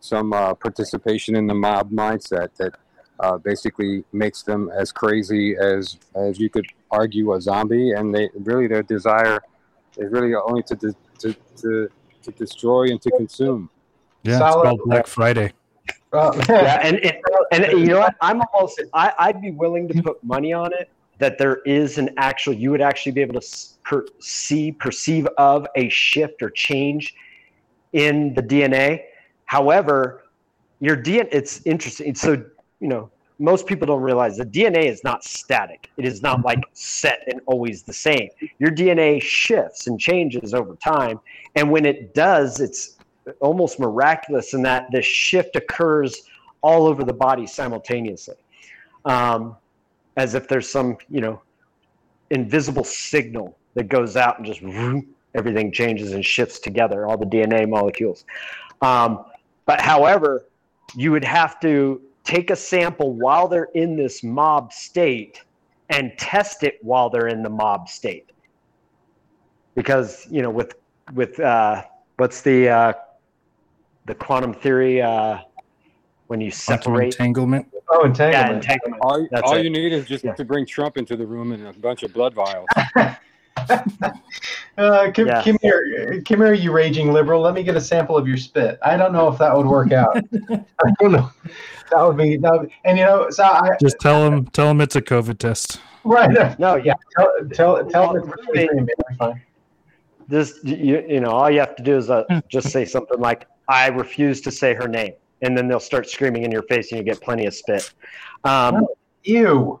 some 0.00 0.32
uh, 0.32 0.54
participation 0.54 1.34
in 1.36 1.46
the 1.46 1.54
mob 1.54 1.90
mindset 1.90 2.48
that 2.56 2.74
uh, 3.20 3.38
basically 3.38 4.04
makes 4.12 4.42
them 4.42 4.70
as 4.74 4.92
crazy 4.92 5.56
as 5.56 5.98
as 6.14 6.38
you 6.38 6.48
could 6.48 6.66
argue 6.90 7.34
a 7.34 7.40
zombie 7.40 7.92
and 7.92 8.14
they 8.14 8.28
really 8.34 8.66
their 8.66 8.82
desire 8.82 9.40
is 9.96 10.10
really 10.10 10.34
only 10.34 10.62
to 10.62 10.74
de- 10.74 10.96
to, 11.18 11.34
to 11.56 11.88
to 12.24 12.30
destroy 12.32 12.90
and 12.90 13.00
to 13.02 13.10
consume. 13.12 13.70
Yeah, 14.22 14.38
Solid. 14.38 14.54
it's 14.54 14.68
called 14.68 14.80
Black 14.86 15.06
Friday. 15.06 15.52
Uh, 16.14 16.32
yeah 16.48 16.78
and 16.82 16.96
it, 16.98 17.20
and 17.50 17.64
you 17.80 17.86
know 17.86 18.00
what? 18.00 18.14
I'm 18.20 18.40
almost 18.52 18.80
I, 18.92 19.12
i'd 19.18 19.42
be 19.42 19.50
willing 19.50 19.88
to 19.88 20.02
put 20.02 20.22
money 20.22 20.52
on 20.52 20.72
it 20.72 20.88
that 21.18 21.38
there 21.38 21.56
is 21.64 21.98
an 21.98 22.10
actual 22.16 22.52
you 22.52 22.70
would 22.70 22.80
actually 22.80 23.12
be 23.12 23.20
able 23.20 23.40
to 23.40 23.46
per, 23.82 24.06
see 24.20 24.72
perceive 24.72 25.26
of 25.38 25.66
a 25.76 25.88
shift 25.88 26.42
or 26.42 26.50
change 26.50 27.14
in 27.92 28.32
the 28.34 28.42
dna 28.42 29.02
however 29.46 30.24
your 30.80 30.96
dna 30.96 31.28
it's 31.32 31.62
interesting 31.66 32.14
so 32.14 32.32
you 32.80 32.88
know 32.88 33.10
most 33.40 33.66
people 33.66 33.86
don't 33.86 34.02
realize 34.02 34.36
the 34.36 34.46
dna 34.46 34.84
is 34.84 35.02
not 35.02 35.24
static. 35.24 35.90
It 35.96 36.04
is 36.04 36.22
not 36.22 36.44
like 36.44 36.60
set 36.72 37.24
and 37.26 37.40
always 37.46 37.82
the 37.82 37.92
same. 37.92 38.28
Your 38.60 38.70
dna 38.70 39.20
shifts 39.20 39.88
and 39.88 39.98
changes 39.98 40.54
over 40.54 40.76
time 40.76 41.18
and 41.56 41.70
when 41.70 41.84
it 41.84 42.14
does 42.14 42.60
it's 42.60 42.96
almost 43.40 43.80
miraculous 43.80 44.54
in 44.54 44.62
that 44.62 44.86
this 44.92 45.04
shift 45.04 45.56
occurs 45.56 46.22
all 46.62 46.86
over 46.86 47.04
the 47.04 47.12
body 47.12 47.46
simultaneously 47.46 48.36
um, 49.04 49.56
as 50.16 50.34
if 50.34 50.48
there's 50.48 50.68
some 50.68 50.96
you 51.08 51.20
know 51.20 51.40
invisible 52.30 52.84
signal 52.84 53.56
that 53.74 53.88
goes 53.88 54.16
out 54.16 54.38
and 54.38 54.46
just 54.46 54.60
everything 55.34 55.72
changes 55.72 56.12
and 56.12 56.24
shifts 56.24 56.58
together, 56.58 57.06
all 57.06 57.16
the 57.16 57.26
DNA 57.26 57.68
molecules. 57.68 58.24
Um, 58.80 59.24
but 59.66 59.80
however, 59.80 60.46
you 60.94 61.10
would 61.10 61.24
have 61.24 61.58
to 61.60 62.00
take 62.22 62.50
a 62.50 62.56
sample 62.56 63.12
while 63.12 63.48
they're 63.48 63.68
in 63.74 63.96
this 63.96 64.22
mob 64.22 64.72
state 64.72 65.42
and 65.90 66.12
test 66.18 66.62
it 66.62 66.78
while 66.82 67.10
they're 67.10 67.28
in 67.28 67.42
the 67.42 67.50
mob 67.50 67.88
state. 67.88 68.30
Because 69.74 70.26
you 70.30 70.40
know, 70.40 70.50
with 70.50 70.74
with 71.14 71.38
uh, 71.40 71.82
what's 72.16 72.40
the 72.42 72.68
uh, 72.68 72.92
the 74.06 74.14
quantum 74.14 74.52
theory 74.54 75.00
uh, 75.02 75.38
when 76.26 76.40
you 76.40 76.50
Quantum 76.50 76.82
separate 76.82 77.04
entanglement. 77.06 77.66
Oh, 77.90 78.02
yeah, 78.04 78.08
entanglement. 78.08 78.64
entanglement. 78.64 79.02
All, 79.02 79.28
That's 79.30 79.50
all 79.50 79.58
you 79.62 79.70
need 79.70 79.92
is 79.92 80.06
just 80.06 80.24
Yeah. 80.24 80.34
to 80.34 80.44
bring 80.44 80.66
Trump 80.66 80.96
into 80.96 81.16
the 81.16 81.26
room 81.26 81.52
and 81.52 81.66
a 81.66 81.72
bunch 81.74 82.02
of 82.02 82.12
blood 82.12 82.34
vials. 82.34 82.66
Uh, 84.76 85.12
come, 85.12 85.28
Yeah. 85.28 85.42
come 85.44 85.56
here, 85.62 86.20
come 86.28 86.40
here, 86.40 86.52
you 86.52 86.72
raging 86.72 87.12
liberal. 87.12 87.40
Let 87.40 87.54
me 87.54 87.62
get 87.62 87.76
a 87.76 87.80
sample 87.80 88.16
of 88.16 88.26
your 88.26 88.36
spit. 88.36 88.76
I 88.82 88.96
don't 88.96 89.12
know 89.12 89.28
if 89.28 89.38
that 89.38 89.56
would 89.56 89.66
work 89.66 89.92
out. 89.92 90.16
I 90.50 90.90
don't 91.00 91.12
know. 91.12 91.30
That 91.92 92.02
would 92.02 92.16
be 92.16 92.36
that. 92.38 92.52
Would, 92.52 92.70
and 92.84 92.98
you 92.98 93.04
know, 93.04 93.30
so 93.30 93.44
I 93.44 93.70
Just 93.80 94.00
tell 94.00 94.26
him 94.26 94.46
tell 94.46 94.68
him 94.68 94.80
it's 94.80 94.96
a 94.96 95.00
COVID 95.00 95.38
test. 95.38 95.80
right. 96.02 96.58
No, 96.58 96.74
yeah, 96.74 96.94
Tell 97.16 97.30
tell 97.52 97.86
tell 97.88 98.12
Well, 98.12 98.22
them 98.24 98.32
it's 98.36 98.48
really- 98.48 98.66
free, 98.66 98.76
man. 98.78 98.88
Fine. 99.18 99.42
Just 100.30 100.64
you, 100.64 101.04
you 101.08 101.20
know, 101.20 101.30
all 101.30 101.50
you 101.50 101.60
have 101.60 101.76
to 101.76 101.82
do 101.82 101.96
is 101.96 102.10
uh, 102.10 102.24
just 102.48 102.70
say 102.70 102.84
something 102.84 103.18
like, 103.18 103.46
"I 103.68 103.88
refuse 103.88 104.40
to 104.42 104.50
say 104.50 104.74
her 104.74 104.88
name," 104.88 105.14
and 105.42 105.56
then 105.56 105.68
they'll 105.68 105.80
start 105.80 106.08
screaming 106.08 106.44
in 106.44 106.50
your 106.50 106.62
face, 106.62 106.92
and 106.92 106.98
you 106.98 107.04
get 107.04 107.20
plenty 107.20 107.46
of 107.46 107.54
spit. 107.54 107.92
Um, 108.44 108.86
Ew. 109.24 109.80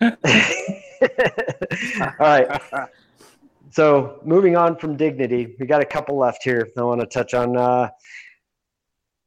all 0.02 0.16
right. 2.18 2.60
So 3.70 4.20
moving 4.24 4.56
on 4.56 4.76
from 4.76 4.96
dignity, 4.96 5.54
we 5.58 5.66
got 5.66 5.80
a 5.82 5.86
couple 5.86 6.16
left 6.16 6.42
here. 6.42 6.68
I 6.76 6.82
want 6.82 7.00
to 7.00 7.06
touch 7.06 7.34
on 7.34 7.56
uh, 7.56 7.90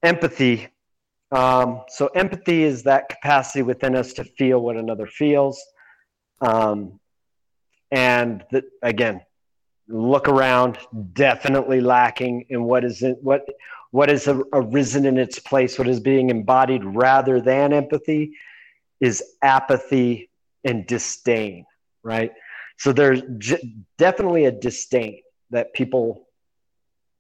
empathy. 0.02 0.68
Um, 1.32 1.82
so 1.88 2.08
empathy 2.08 2.64
is 2.64 2.84
that 2.84 3.10
capacity 3.10 3.62
within 3.62 3.96
us 3.96 4.14
to 4.14 4.24
feel 4.24 4.60
what 4.60 4.76
another 4.76 5.08
feels, 5.08 5.64
um, 6.42 7.00
and 7.92 8.44
that 8.52 8.66
again, 8.82 9.22
look 9.88 10.28
around. 10.28 10.78
Definitely 11.14 11.82
lacking 11.82 12.46
in 12.50 12.64
what 12.64 12.84
is 12.84 13.02
in, 13.02 13.14
what 13.22 13.46
what 13.92 14.10
a, 14.10 14.44
arisen 14.54 15.06
in 15.06 15.18
its 15.18 15.40
place. 15.40 15.78
What 15.78 15.88
is 15.88 16.00
being 16.00 16.30
embodied 16.30 16.84
rather 16.84 17.40
than 17.42 17.74
empathy 17.74 18.34
is 19.00 19.24
apathy 19.42 20.30
and 20.64 20.86
disdain. 20.88 21.66
Right. 22.04 22.32
So 22.78 22.92
there's 22.92 23.22
j- 23.38 23.76
definitely 23.98 24.46
a 24.46 24.52
disdain 24.52 25.22
that 25.52 25.74
people 25.74 26.28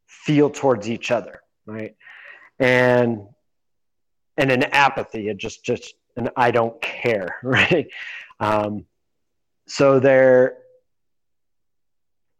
feel 0.07 0.49
towards 0.49 0.89
each 0.89 1.11
other, 1.11 1.41
right? 1.65 1.95
And 2.59 3.27
and 4.37 4.51
an 4.51 4.63
apathy, 4.63 5.29
it 5.29 5.37
just 5.37 5.63
just 5.63 5.93
an 6.17 6.29
I 6.35 6.51
don't 6.51 6.79
care, 6.81 7.37
right? 7.43 7.87
Um, 8.39 8.85
so 9.67 9.99
there, 9.99 10.57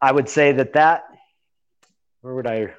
I 0.04 0.12
would 0.12 0.28
say 0.28 0.52
that 0.52 0.74
that 0.74 1.04
where 2.20 2.34
would 2.34 2.46
I 2.46 2.74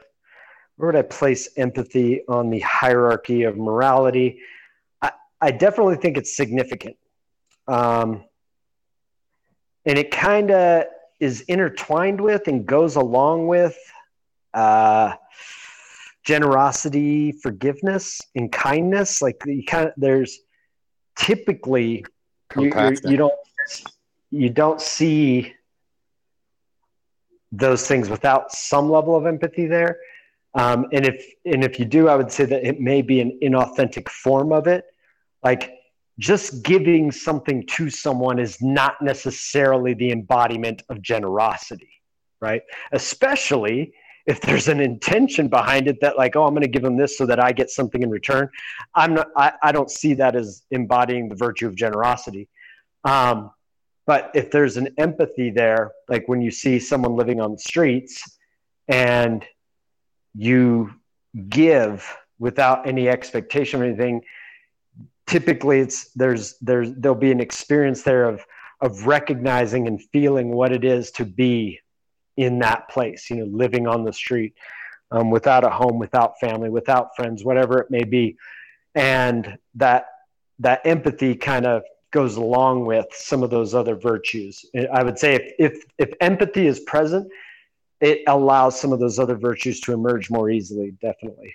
where 0.75 0.91
would 0.91 0.95
I 0.95 1.01
place 1.01 1.49
empathy 1.57 2.21
on 2.27 2.51
the 2.51 2.59
hierarchy 2.59 3.43
of 3.43 3.57
morality? 3.57 4.41
I, 5.01 5.11
I 5.41 5.49
definitely 5.49 5.95
think 5.95 6.17
it's 6.17 6.35
significant. 6.35 6.97
Um, 7.67 8.25
and 9.87 9.97
it 9.97 10.11
kind 10.11 10.51
of 10.51 10.85
is 11.19 11.41
intertwined 11.41 12.21
with 12.21 12.47
and 12.47 12.63
goes 12.63 12.95
along 12.95 13.47
with 13.47 13.75
uh, 14.53 15.15
generosity, 16.23 17.31
forgiveness, 17.31 18.21
and 18.35 18.51
kindness. 18.51 19.23
Like 19.23 19.41
you 19.47 19.63
kind 19.65 19.87
of 19.87 19.93
there's 19.97 20.41
typically 21.15 22.05
you, 22.55 22.65
you, 22.65 22.97
you 23.03 23.17
don't 23.17 23.33
you 24.29 24.49
don't 24.51 24.79
see 24.79 25.55
those 27.57 27.87
things 27.87 28.09
without 28.09 28.51
some 28.51 28.89
level 28.89 29.15
of 29.15 29.25
empathy 29.25 29.67
there. 29.67 29.99
Um, 30.53 30.87
and 30.93 31.05
if 31.05 31.25
and 31.45 31.63
if 31.63 31.79
you 31.79 31.85
do, 31.85 32.07
I 32.07 32.15
would 32.15 32.31
say 32.31 32.45
that 32.45 32.65
it 32.65 32.79
may 32.79 33.01
be 33.01 33.19
an 33.19 33.37
inauthentic 33.43 34.07
form 34.09 34.53
of 34.53 34.67
it. 34.67 34.85
Like 35.43 35.73
just 36.17 36.63
giving 36.63 37.11
something 37.11 37.65
to 37.67 37.89
someone 37.89 38.39
is 38.39 38.61
not 38.61 39.01
necessarily 39.01 39.93
the 39.93 40.11
embodiment 40.11 40.83
of 40.89 41.01
generosity, 41.01 41.89
right? 42.39 42.61
Especially 42.93 43.93
if 44.25 44.41
there's 44.41 44.69
an 44.69 44.79
intention 44.79 45.49
behind 45.49 45.87
it 45.87 45.99
that 46.01 46.17
like, 46.17 46.35
oh, 46.35 46.45
I'm 46.45 46.53
going 46.53 46.61
to 46.61 46.67
give 46.69 46.81
them 46.81 46.97
this 46.97 47.17
so 47.17 47.25
that 47.25 47.43
I 47.43 47.51
get 47.51 47.69
something 47.69 48.01
in 48.01 48.09
return. 48.09 48.49
I'm 48.95 49.13
not. 49.13 49.27
I, 49.35 49.53
I 49.61 49.71
don't 49.71 49.91
see 49.91 50.13
that 50.15 50.35
as 50.35 50.63
embodying 50.71 51.29
the 51.29 51.35
virtue 51.35 51.67
of 51.67 51.75
generosity. 51.75 52.47
Um, 53.03 53.51
but 54.05 54.31
if 54.35 54.51
there's 54.51 54.77
an 54.77 54.89
empathy 54.97 55.49
there, 55.49 55.91
like 56.07 56.27
when 56.27 56.41
you 56.41 56.51
see 56.51 56.79
someone 56.79 57.15
living 57.15 57.41
on 57.41 57.51
the 57.51 57.59
streets 57.59 58.37
and 58.87 59.43
you 60.35 60.93
give 61.49 62.15
without 62.37 62.87
any 62.87 63.09
expectation 63.09 63.81
or 63.81 63.85
anything, 63.85 64.21
typically 65.25 65.79
it's 65.79 66.11
there's 66.13 66.55
there's 66.59 66.93
there'll 66.93 67.17
be 67.17 67.31
an 67.31 67.39
experience 67.39 68.03
there 68.03 68.25
of 68.25 68.45
of 68.81 69.07
recognizing 69.07 69.87
and 69.87 70.01
feeling 70.11 70.51
what 70.51 70.71
it 70.71 70.83
is 70.83 71.09
to 71.11 71.25
be 71.25 71.79
in 72.37 72.59
that 72.59 72.89
place, 72.89 73.29
you 73.29 73.37
know, 73.37 73.45
living 73.45 73.87
on 73.87 74.03
the 74.03 74.11
street, 74.11 74.53
um, 75.11 75.31
without 75.31 75.63
a 75.63 75.69
home, 75.69 75.97
without 75.97 76.39
family, 76.39 76.69
without 76.69 77.15
friends, 77.15 77.43
whatever 77.43 77.79
it 77.79 77.89
may 77.89 78.03
be, 78.03 78.37
and 78.93 79.57
that 79.75 80.07
that 80.59 80.81
empathy 80.85 81.35
kind 81.35 81.65
of 81.65 81.83
goes 82.15 82.37
along 82.37 82.85
with 82.85 83.07
some 83.11 83.43
of 83.43 83.49
those 83.49 83.75
other 83.75 83.95
virtues. 84.11 84.65
I 84.99 85.03
would 85.03 85.19
say 85.19 85.35
if 85.35 85.45
if, 85.59 85.83
if 85.97 86.13
empathy 86.21 86.65
is 86.65 86.79
present, 86.79 87.29
it 87.99 88.21
allows 88.27 88.79
some 88.79 88.93
of 88.93 88.99
those 88.99 89.19
other 89.19 89.35
virtues 89.35 89.81
to 89.81 89.91
emerge 89.91 90.31
more 90.31 90.49
easily. 90.49 90.91
Definitely. 91.01 91.53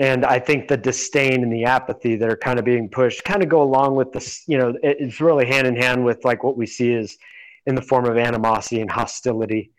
And 0.00 0.24
I 0.24 0.38
think 0.38 0.68
the 0.68 0.78
disdain 0.78 1.42
and 1.42 1.52
the 1.52 1.64
apathy 1.64 2.16
that 2.16 2.28
are 2.30 2.36
kind 2.36 2.58
of 2.58 2.64
being 2.64 2.88
pushed 2.88 3.22
kind 3.24 3.42
of 3.42 3.48
go 3.50 3.62
along 3.62 3.96
with 3.96 4.12
this, 4.12 4.44
you 4.46 4.56
know, 4.56 4.70
it- 4.82 4.96
it's 5.00 5.20
really 5.20 5.44
hand 5.44 5.66
in 5.66 5.76
hand 5.76 6.04
with 6.04 6.24
like 6.24 6.42
what 6.42 6.56
we 6.56 6.66
see 6.66 6.90
is 6.92 7.18
in 7.66 7.74
the 7.74 7.82
form 7.82 8.06
of 8.06 8.16
animosity 8.16 8.80
and 8.80 8.90
hostility. 8.90 9.72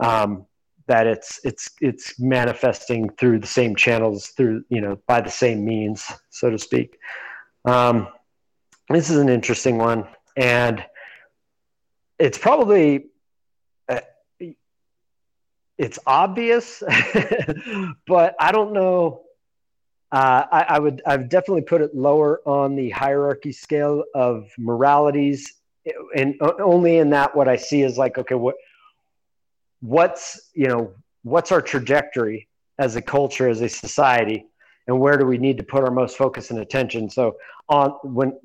Um, 0.00 0.46
that 0.90 1.06
it's 1.06 1.38
it's 1.44 1.70
it's 1.80 2.18
manifesting 2.18 3.08
through 3.10 3.38
the 3.38 3.46
same 3.46 3.76
channels, 3.76 4.32
through 4.36 4.64
you 4.70 4.80
know, 4.80 4.98
by 5.06 5.20
the 5.20 5.30
same 5.30 5.64
means, 5.64 6.04
so 6.30 6.50
to 6.50 6.58
speak. 6.58 6.98
Um, 7.64 8.08
this 8.88 9.08
is 9.08 9.18
an 9.18 9.28
interesting 9.28 9.78
one, 9.78 10.08
and 10.36 10.84
it's 12.18 12.38
probably 12.38 13.06
uh, 13.88 14.00
it's 15.78 16.00
obvious, 16.08 16.82
but 18.08 18.34
I 18.40 18.50
don't 18.50 18.72
know. 18.72 19.22
Uh, 20.10 20.44
I, 20.50 20.62
I 20.70 20.78
would 20.80 21.02
i've 21.06 21.28
definitely 21.28 21.62
put 21.62 21.82
it 21.82 21.94
lower 21.94 22.40
on 22.44 22.74
the 22.74 22.90
hierarchy 22.90 23.52
scale 23.52 24.02
of 24.12 24.50
moralities, 24.58 25.54
and 26.16 26.34
only 26.58 26.98
in 26.98 27.10
that 27.10 27.36
what 27.36 27.46
I 27.46 27.54
see 27.54 27.82
is 27.82 27.96
like 27.96 28.18
okay, 28.18 28.34
what 28.34 28.56
what's 29.80 30.50
you 30.54 30.68
know 30.68 30.92
what's 31.22 31.52
our 31.52 31.62
trajectory 31.62 32.48
as 32.78 32.96
a 32.96 33.02
culture, 33.02 33.48
as 33.48 33.60
a 33.60 33.68
society, 33.68 34.46
and 34.86 34.98
where 34.98 35.16
do 35.16 35.26
we 35.26 35.38
need 35.38 35.58
to 35.58 35.62
put 35.62 35.84
our 35.84 35.90
most 35.90 36.16
focus 36.16 36.50
and 36.50 36.60
attention? 36.60 37.10
So 37.10 37.36
on 37.68 37.90
when 38.02 38.38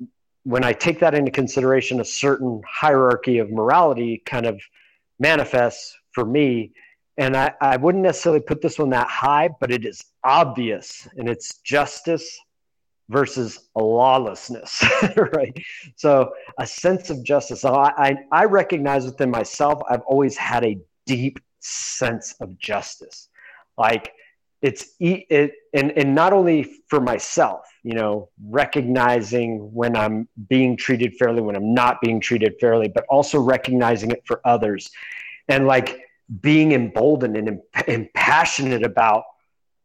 when 0.44 0.62
I 0.62 0.72
take 0.72 1.00
that 1.00 1.14
into 1.14 1.30
consideration, 1.30 2.00
a 2.00 2.04
certain 2.04 2.62
hierarchy 2.68 3.38
of 3.38 3.50
morality 3.50 4.22
kind 4.24 4.46
of 4.46 4.60
manifests 5.18 5.96
for 6.12 6.24
me. 6.24 6.72
And 7.18 7.36
I, 7.36 7.52
I 7.60 7.76
wouldn't 7.78 8.04
necessarily 8.04 8.42
put 8.42 8.62
this 8.62 8.78
one 8.78 8.90
that 8.90 9.08
high, 9.08 9.48
but 9.60 9.72
it 9.72 9.84
is 9.84 10.04
obvious 10.22 11.08
and 11.16 11.28
it's 11.28 11.58
justice 11.62 12.38
versus 13.08 13.68
lawlessness, 13.74 14.84
right? 15.32 15.56
So 15.96 16.30
a 16.58 16.66
sense 16.66 17.10
of 17.10 17.24
justice. 17.24 17.64
I, 17.64 17.92
I, 17.96 18.16
I 18.30 18.44
recognize 18.44 19.04
within 19.04 19.30
myself, 19.30 19.82
I've 19.88 20.02
always 20.02 20.36
had 20.36 20.64
a 20.64 20.78
deep 21.06 21.38
sense 21.60 22.34
of 22.40 22.58
justice. 22.58 23.28
Like 23.78 24.12
it's 24.62 24.94
it 25.00 25.52
and 25.74 25.92
and 25.92 26.14
not 26.14 26.32
only 26.32 26.64
for 26.88 27.00
myself 27.00 27.66
you 27.82 27.92
know 27.92 28.28
recognizing 28.48 29.72
when 29.72 29.94
i'm 29.94 30.26
being 30.48 30.76
treated 30.76 31.14
fairly 31.16 31.42
when 31.42 31.54
i'm 31.54 31.74
not 31.74 32.00
being 32.00 32.20
treated 32.20 32.54
fairly 32.58 32.88
but 32.88 33.04
also 33.08 33.38
recognizing 33.38 34.10
it 34.10 34.22
for 34.24 34.40
others 34.44 34.90
and 35.48 35.66
like 35.66 36.00
being 36.40 36.72
emboldened 36.72 37.36
and, 37.36 37.60
and 37.86 38.12
passionate 38.14 38.82
about 38.82 39.24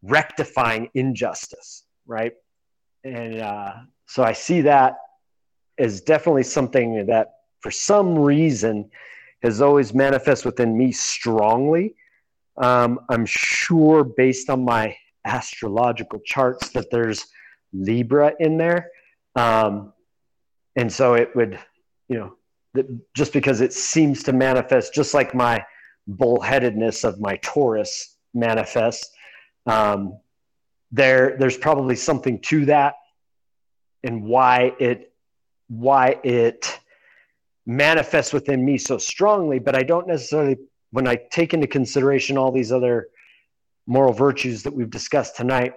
rectifying 0.03 0.89
injustice 0.93 1.84
right 2.07 2.34
and 3.03 3.41
uh, 3.41 3.73
so 4.06 4.23
i 4.23 4.31
see 4.31 4.61
that 4.61 4.95
as 5.77 6.02
definitely 6.02 6.43
something 6.43 7.06
that 7.06 7.34
for 7.60 7.72
some 7.72 8.18
reason 8.18 8.89
has 9.41 9.61
always 9.61 9.93
manifest 9.93 10.45
within 10.45 10.77
me 10.77 10.91
strongly. 10.91 11.95
Um, 12.57 12.99
I'm 13.09 13.26
sure, 13.26 14.03
based 14.03 14.49
on 14.49 14.63
my 14.63 14.95
astrological 15.26 16.19
charts, 16.26 16.69
that 16.69 16.91
there's 16.91 17.26
Libra 17.73 18.34
in 18.39 18.57
there. 18.57 18.89
Um, 19.35 19.93
and 20.76 20.91
so 20.91 21.13
it 21.13 21.35
would, 21.35 21.59
you 22.07 22.18
know, 22.18 22.35
just 23.15 23.34
because 23.34 23.61
it 23.61 23.73
seems 23.73 24.23
to 24.23 24.34
manifest 24.34 24.93
just 24.93 25.13
like 25.13 25.34
my 25.34 25.65
bullheadedness 26.09 27.03
of 27.03 27.19
my 27.19 27.38
Taurus 27.38 28.18
manifests, 28.34 29.11
um, 29.65 30.19
there 30.91 31.38
there's 31.38 31.57
probably 31.57 31.95
something 31.95 32.39
to 32.41 32.65
that, 32.65 32.95
and 34.03 34.23
why 34.23 34.73
it 34.80 35.13
why 35.68 36.19
it 36.23 36.80
manifests 37.65 38.33
within 38.33 38.63
me 38.63 38.77
so 38.77 38.97
strongly. 38.97 39.59
But 39.59 39.75
I 39.75 39.83
don't 39.83 40.07
necessarily, 40.07 40.57
when 40.91 41.07
I 41.07 41.17
take 41.31 41.53
into 41.53 41.67
consideration 41.67 42.38
all 42.38 42.51
these 42.51 42.71
other 42.71 43.07
moral 43.88 44.13
virtues 44.13 44.63
that 44.63 44.73
we've 44.73 44.89
discussed 44.89 45.35
tonight, 45.35 45.73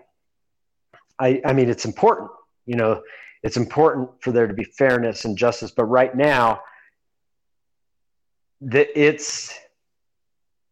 I, 1.19 1.41
I 1.45 1.53
mean, 1.53 1.69
it's 1.69 1.85
important. 1.85 2.31
You 2.67 2.77
know, 2.77 3.03
it's 3.43 3.57
important 3.57 4.11
for 4.21 4.33
there 4.33 4.47
to 4.47 4.55
be 4.55 4.65
fairness 4.65 5.25
and 5.25 5.37
justice. 5.37 5.71
But 5.71 5.85
right 5.85 6.15
now, 6.15 6.61
that 8.63 8.89
it's 8.99 9.53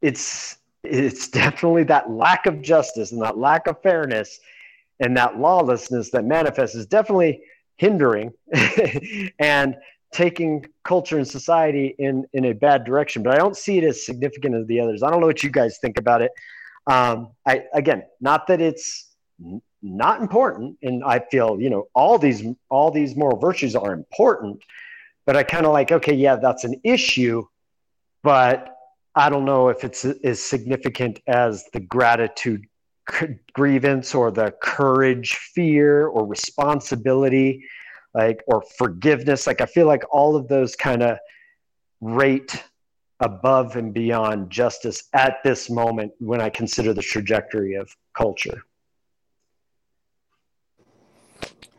it's 0.01 0.57
it's 0.83 1.29
definitely 1.29 1.85
that 1.85 2.11
lack 2.11 2.47
of 2.47 2.63
justice 2.63 3.13
and 3.13 3.23
that 3.23 3.39
lack 3.39 3.67
of 3.67 3.81
fairness 3.83 4.41
and 5.01 5.17
that 5.17 5.39
lawlessness 5.39 6.11
that 6.11 6.25
manifests 6.25 6.75
is 6.75 6.87
definitely 6.87 7.43
hindering 7.77 8.33
and 9.39 9.77
taking 10.13 10.65
culture 10.85 11.17
and 11.17 11.27
society 11.27 11.95
in 11.99 12.25
in 12.33 12.47
a 12.47 12.53
bad 12.53 12.85
direction 12.85 13.23
but 13.23 13.35
i 13.35 13.37
don't 13.37 13.57
see 13.57 13.79
it 13.79 13.85
as 13.85 14.05
significant 14.05 14.55
as 14.55 14.67
the 14.67 14.79
others. 14.79 15.03
I 15.03 15.11
don't 15.11 15.21
know 15.21 15.27
what 15.27 15.43
you 15.43 15.51
guys 15.51 15.79
think 15.79 15.99
about 15.99 16.23
it. 16.23 16.33
Um, 16.87 17.31
I, 17.47 17.65
again 17.73 18.05
not 18.21 18.47
that 18.49 18.61
it's 18.61 19.09
not 19.83 20.21
important 20.21 20.77
and 20.83 21.03
i 21.05 21.19
feel 21.19 21.61
you 21.61 21.71
know 21.71 21.89
all 21.95 22.19
these 22.19 22.45
all 22.69 22.91
these 22.91 23.17
moral 23.17 23.39
virtues 23.39 23.75
are 23.75 23.93
important 23.93 24.63
but 25.27 25.37
i 25.37 25.43
kind 25.43 25.67
of 25.67 25.73
like 25.73 25.91
okay 25.91 26.15
yeah 26.15 26.37
that's 26.37 26.65
an 26.65 26.81
issue 26.85 27.45
but 28.23 28.77
i 29.17 29.29
don't 29.29 29.45
know 29.45 29.69
if 29.69 29.83
it's 29.83 30.05
as 30.05 30.41
significant 30.41 31.21
as 31.27 31.65
the 31.73 31.81
gratitude 31.81 32.65
grievance 33.53 34.15
or 34.15 34.31
the 34.31 34.53
courage 34.63 35.35
fear 35.35 36.07
or 36.07 36.27
responsibility 36.27 37.65
like 38.15 38.43
or 38.47 38.63
forgiveness 38.79 39.47
like 39.47 39.61
i 39.61 39.67
feel 39.67 39.87
like 39.87 40.03
all 40.11 40.37
of 40.37 40.49
those 40.49 40.77
kind 40.77 41.03
of 41.03 41.19
rate 42.01 42.63
above 43.21 43.77
and 43.77 43.95
beyond 43.95 44.51
justice 44.51 45.05
at 45.15 45.37
this 45.45 45.71
moment 45.71 46.13
when 46.19 46.41
i 46.41 46.49
consider 46.49 46.93
the 46.93 47.03
trajectory 47.03 47.75
of 47.75 47.95
culture 48.17 48.63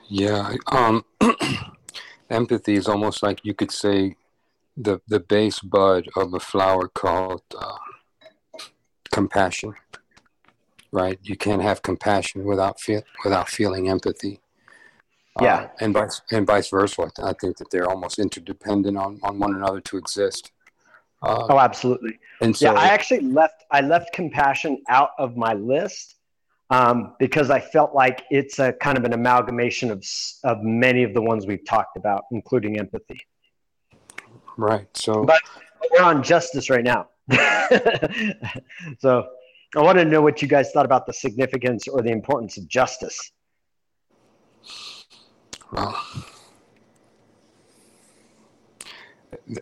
Yeah, 0.09 0.53
um, 0.67 1.05
empathy 2.29 2.75
is 2.75 2.87
almost 2.87 3.23
like 3.23 3.39
you 3.43 3.55
could 3.55 3.71
say 3.71 4.15
the 4.77 5.01
the 5.07 5.19
base 5.19 5.59
bud 5.59 6.07
of 6.15 6.33
a 6.35 6.39
flower 6.39 6.87
called 6.87 7.41
uh, 7.57 7.77
compassion. 9.11 9.73
Right, 10.91 11.17
you 11.23 11.35
can't 11.35 11.63
have 11.63 11.81
compassion 11.81 12.43
without 12.43 12.79
feel 12.79 13.01
without 13.23 13.49
feeling 13.49 13.89
empathy. 13.89 14.42
Yeah, 15.41 15.55
uh, 15.55 15.67
and 15.79 15.93
vice 15.93 16.21
and 16.31 16.45
vice 16.45 16.69
versa. 16.69 17.09
I 17.23 17.33
think 17.33 17.57
that 17.57 17.71
they're 17.71 17.89
almost 17.89 18.19
interdependent 18.19 18.97
on, 18.97 19.19
on 19.23 19.39
one 19.39 19.55
another 19.55 19.81
to 19.81 19.97
exist. 19.97 20.51
Uh, 21.23 21.47
oh, 21.49 21.59
absolutely. 21.59 22.19
And 22.41 22.55
so, 22.55 22.71
yeah, 22.71 22.79
I 22.79 22.87
actually 22.87 23.21
left 23.21 23.63
I 23.71 23.81
left 23.81 24.13
compassion 24.13 24.83
out 24.89 25.11
of 25.17 25.35
my 25.35 25.53
list 25.53 26.15
um, 26.69 27.15
because 27.17 27.49
I 27.49 27.59
felt 27.59 27.95
like 27.95 28.23
it's 28.29 28.59
a 28.59 28.73
kind 28.73 28.97
of 28.97 29.05
an 29.05 29.13
amalgamation 29.13 29.89
of 29.89 30.05
of 30.43 30.61
many 30.61 31.03
of 31.03 31.13
the 31.13 31.21
ones 31.21 31.47
we've 31.47 31.65
talked 31.65 31.97
about, 31.97 32.25
including 32.31 32.77
empathy. 32.77 33.19
Right. 34.57 34.87
So, 34.95 35.23
but 35.23 35.41
we're 35.91 36.03
on 36.03 36.21
justice 36.21 36.69
right 36.69 36.83
now. 36.83 37.07
so, 38.99 39.27
I 39.75 39.81
want 39.81 39.97
to 39.97 40.05
know 40.05 40.21
what 40.21 40.41
you 40.41 40.47
guys 40.47 40.71
thought 40.71 40.85
about 40.85 41.07
the 41.07 41.13
significance 41.13 41.87
or 41.87 42.01
the 42.01 42.11
importance 42.11 42.57
of 42.57 42.67
justice. 42.67 43.31
Well, 45.73 45.99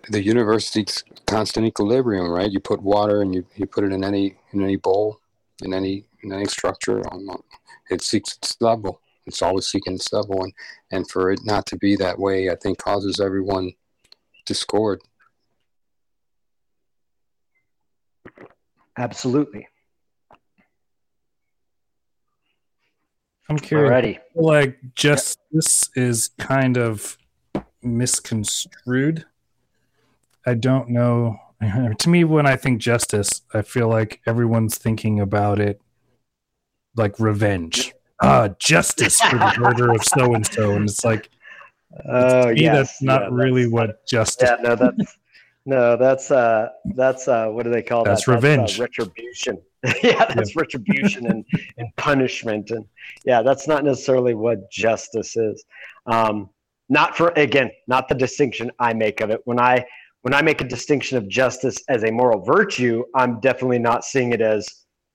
the 0.09 0.21
university's 0.21 1.03
constant 1.25 1.65
equilibrium, 1.65 2.29
right? 2.29 2.51
You 2.51 2.59
put 2.59 2.81
water 2.81 3.21
and 3.21 3.33
you, 3.33 3.45
you 3.55 3.65
put 3.65 3.85
it 3.85 3.93
in 3.93 4.03
any 4.03 4.35
in 4.51 4.61
any 4.61 4.75
bowl, 4.75 5.21
in 5.63 5.73
any 5.73 6.03
in 6.21 6.33
any 6.33 6.45
structure. 6.45 7.01
Um, 7.11 7.41
it 7.89 8.01
seeks 8.01 8.35
its 8.35 8.57
level. 8.59 8.99
It's 9.25 9.41
always 9.41 9.67
seeking 9.67 9.93
its 9.93 10.11
level, 10.11 10.43
and 10.43 10.53
and 10.91 11.09
for 11.09 11.31
it 11.31 11.39
not 11.45 11.65
to 11.67 11.77
be 11.77 11.95
that 11.95 12.19
way, 12.19 12.49
I 12.49 12.55
think 12.55 12.77
causes 12.77 13.21
everyone 13.21 13.71
discord. 14.45 14.99
Absolutely. 18.97 19.67
I'm 23.49 23.57
curious. 23.57 23.91
Alrighty. 23.91 24.19
Like 24.35 24.77
justice 24.95 25.89
is 25.95 26.29
kind 26.39 26.77
of 26.77 27.17
misconstrued. 27.81 29.25
I 30.45 30.53
don't 30.55 30.89
know. 30.89 31.37
To 31.99 32.09
me, 32.09 32.23
when 32.23 32.47
I 32.47 32.55
think 32.55 32.81
justice, 32.81 33.43
I 33.53 33.61
feel 33.61 33.87
like 33.87 34.19
everyone's 34.25 34.79
thinking 34.79 35.19
about 35.19 35.59
it 35.59 35.79
like 36.95 37.19
revenge. 37.19 37.93
Uh, 38.19 38.49
justice 38.59 39.19
for 39.19 39.37
the 39.37 39.55
murder 39.59 39.91
of 39.91 40.03
so 40.03 40.33
and 40.35 40.45
so, 40.45 40.71
and 40.71 40.89
it's 40.89 41.03
like, 41.03 41.29
oh 42.09 42.49
yeah, 42.49 42.75
that's 42.75 43.01
not 43.01 43.21
yeah, 43.21 43.29
really 43.31 43.63
that's, 43.63 43.73
what 43.73 44.07
justice. 44.07 44.49
Yeah, 44.49 44.61
no, 44.61 44.75
that's 44.75 45.17
no, 45.65 45.97
that's 45.97 46.31
uh, 46.31 46.69
that's 46.95 47.27
uh, 47.27 47.47
what 47.47 47.63
do 47.63 47.71
they 47.71 47.81
call 47.81 48.03
that's 48.03 48.25
that? 48.25 48.35
Revenge. 48.35 48.77
That's 48.77 48.79
uh, 48.79 48.83
retribution. 48.83 49.61
yeah, 50.03 50.25
that's 50.25 50.55
yeah. 50.55 50.61
retribution 50.61 51.25
and, 51.27 51.45
and 51.77 51.87
punishment, 51.97 52.71
and 52.71 52.85
yeah, 53.25 53.41
that's 53.41 53.67
not 53.67 53.83
necessarily 53.83 54.35
what 54.35 54.69
justice 54.71 55.35
is. 55.35 55.63
Um, 56.05 56.49
not 56.89 57.15
for 57.17 57.29
again, 57.35 57.71
not 57.87 58.07
the 58.07 58.15
distinction 58.15 58.69
I 58.79 58.93
make 58.93 59.21
of 59.21 59.31
it. 59.31 59.41
When 59.45 59.59
I 59.59 59.85
when 60.21 60.33
I 60.33 60.41
make 60.43 60.61
a 60.61 60.65
distinction 60.65 61.17
of 61.17 61.27
justice 61.27 61.77
as 61.89 62.03
a 62.03 62.11
moral 62.11 62.41
virtue, 62.41 63.03
I'm 63.15 63.39
definitely 63.39 63.79
not 63.79 64.03
seeing 64.03 64.33
it 64.33 64.41
as 64.41 64.67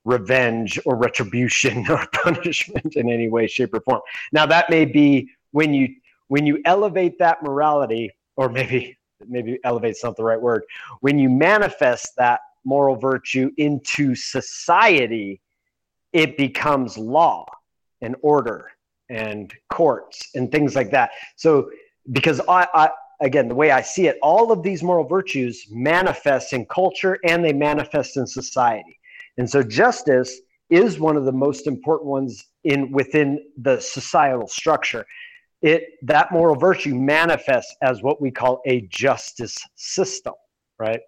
revenge 0.07 0.79
or 0.87 0.97
retribution 0.97 1.85
or 1.91 2.07
punishment 2.13 2.97
in 2.97 3.11
any 3.11 3.29
way 3.29 3.47
shape 3.47 3.75
or 3.75 3.81
form 3.81 4.01
now 4.33 4.47
that 4.47 4.71
may 4.71 4.85
be 4.85 5.29
when 5.51 5.75
you 5.75 5.89
when 6.29 6.47
you 6.47 6.63
elevate 6.65 7.19
that 7.19 7.43
morality 7.43 8.11
or 8.37 8.49
maybe 8.49 8.97
maybe 9.27 9.59
elevate's 9.65 10.05
not 10.05 10.17
the 10.17 10.23
right 10.23 10.41
word 10.41 10.63
when 11.01 11.19
you 11.19 11.29
manifest 11.29 12.15
that 12.17 12.41
moral 12.67 12.97
virtue 12.97 13.51
into 13.57 14.15
society 14.15 15.41
it 16.13 16.37
becomes 16.37 16.99
law 16.99 17.47
and 18.01 18.17
order 18.23 18.71
and 19.09 19.55
courts 19.71 20.29
and 20.35 20.51
things 20.51 20.75
like 20.75 20.91
that 20.91 21.11
so 21.37 21.71
because 22.13 22.41
I, 22.49 22.67
I 22.75 22.91
again 23.21 23.49
the 23.49 23.55
way 23.55 23.71
i 23.71 23.81
see 23.81 24.09
it 24.09 24.19
all 24.23 24.53
of 24.53 24.63
these 24.63 24.83
moral 24.83 25.07
virtues 25.07 25.67
manifest 25.71 26.53
in 26.53 26.67
culture 26.67 27.19
and 27.25 27.45
they 27.45 27.53
manifest 27.53 28.17
in 28.17 28.27
society 28.27 28.99
and 29.39 29.49
so 29.49 29.63
justice 29.63 30.41
is 30.71 30.99
one 30.99 31.17
of 31.17 31.25
the 31.25 31.33
most 31.33 31.67
important 31.67 32.09
ones 32.09 32.47
in 32.65 32.91
within 32.91 33.39
the 33.57 33.81
societal 33.81 34.49
structure. 34.49 35.07
It 35.63 35.85
that 36.03 36.33
moral 36.33 36.57
virtue 36.57 36.95
manifests 36.95 37.75
as 37.83 38.03
what 38.03 38.21
we 38.21 38.31
call 38.31 38.61
a 38.67 38.83
justice 38.89 39.57
system, 39.77 40.35
right? 40.79 41.01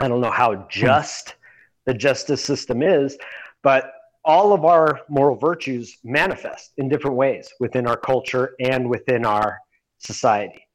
I 0.00 0.08
don't 0.08 0.20
know 0.20 0.30
how 0.30 0.54
hmm. 0.54 0.62
just 0.70 1.36
the 1.86 1.94
justice 1.94 2.42
system 2.42 2.82
is, 2.82 3.16
but 3.62 3.92
all 4.24 4.54
of 4.54 4.64
our 4.64 5.02
moral 5.08 5.36
virtues 5.36 5.98
manifest 6.02 6.72
in 6.78 6.88
different 6.88 7.16
ways 7.16 7.52
within 7.60 7.86
our 7.86 7.96
culture 7.96 8.54
and 8.58 8.88
within 8.88 9.26
our 9.26 9.58
society. 9.98 10.66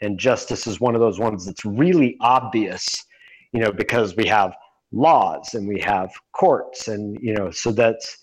And 0.00 0.18
justice 0.18 0.66
is 0.66 0.80
one 0.80 0.94
of 0.94 1.00
those 1.00 1.18
ones 1.18 1.44
that's 1.44 1.64
really 1.66 2.16
obvious, 2.20 3.04
you 3.52 3.60
know, 3.60 3.72
because 3.72 4.16
we 4.16 4.26
have 4.26 4.54
laws 4.92 5.54
and 5.54 5.68
we 5.68 5.80
have 5.80 6.10
courts 6.32 6.88
and 6.88 7.18
you 7.20 7.34
know 7.34 7.50
so 7.50 7.70
that's 7.70 8.18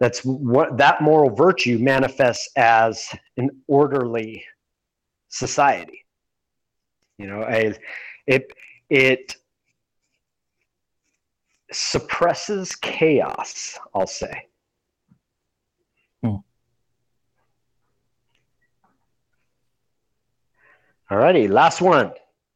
that's 0.00 0.20
what 0.24 0.76
that 0.76 1.00
moral 1.00 1.34
virtue 1.34 1.78
manifests 1.78 2.48
as 2.56 3.08
an 3.38 3.48
orderly 3.68 4.44
society 5.28 6.04
you 7.16 7.26
know 7.26 7.42
a, 7.48 7.74
it 8.26 8.52
it 8.90 9.36
suppresses 11.74 12.74
chaos 12.76 13.78
i'll 13.94 14.06
say 14.06 14.46
hmm. 16.22 16.36
all 21.10 21.18
righty 21.18 21.48
last 21.48 21.80
one 21.80 22.12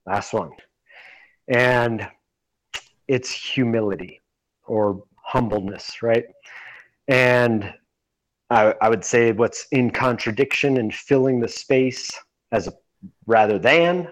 last 0.06 0.32
one 0.32 0.50
and 1.48 2.06
it's 3.08 3.32
humility 3.32 4.20
or 4.66 5.02
humbleness, 5.28 6.02
right? 6.02 6.24
And 7.08 7.72
I, 8.50 8.74
I 8.80 8.88
would 8.88 9.04
say 9.04 9.32
what's 9.32 9.66
in 9.72 9.90
contradiction 9.90 10.76
and 10.76 10.94
filling 10.94 11.40
the 11.40 11.48
space 11.48 12.10
as 12.52 12.68
a, 12.68 12.72
rather 13.26 13.58
than 13.58 14.08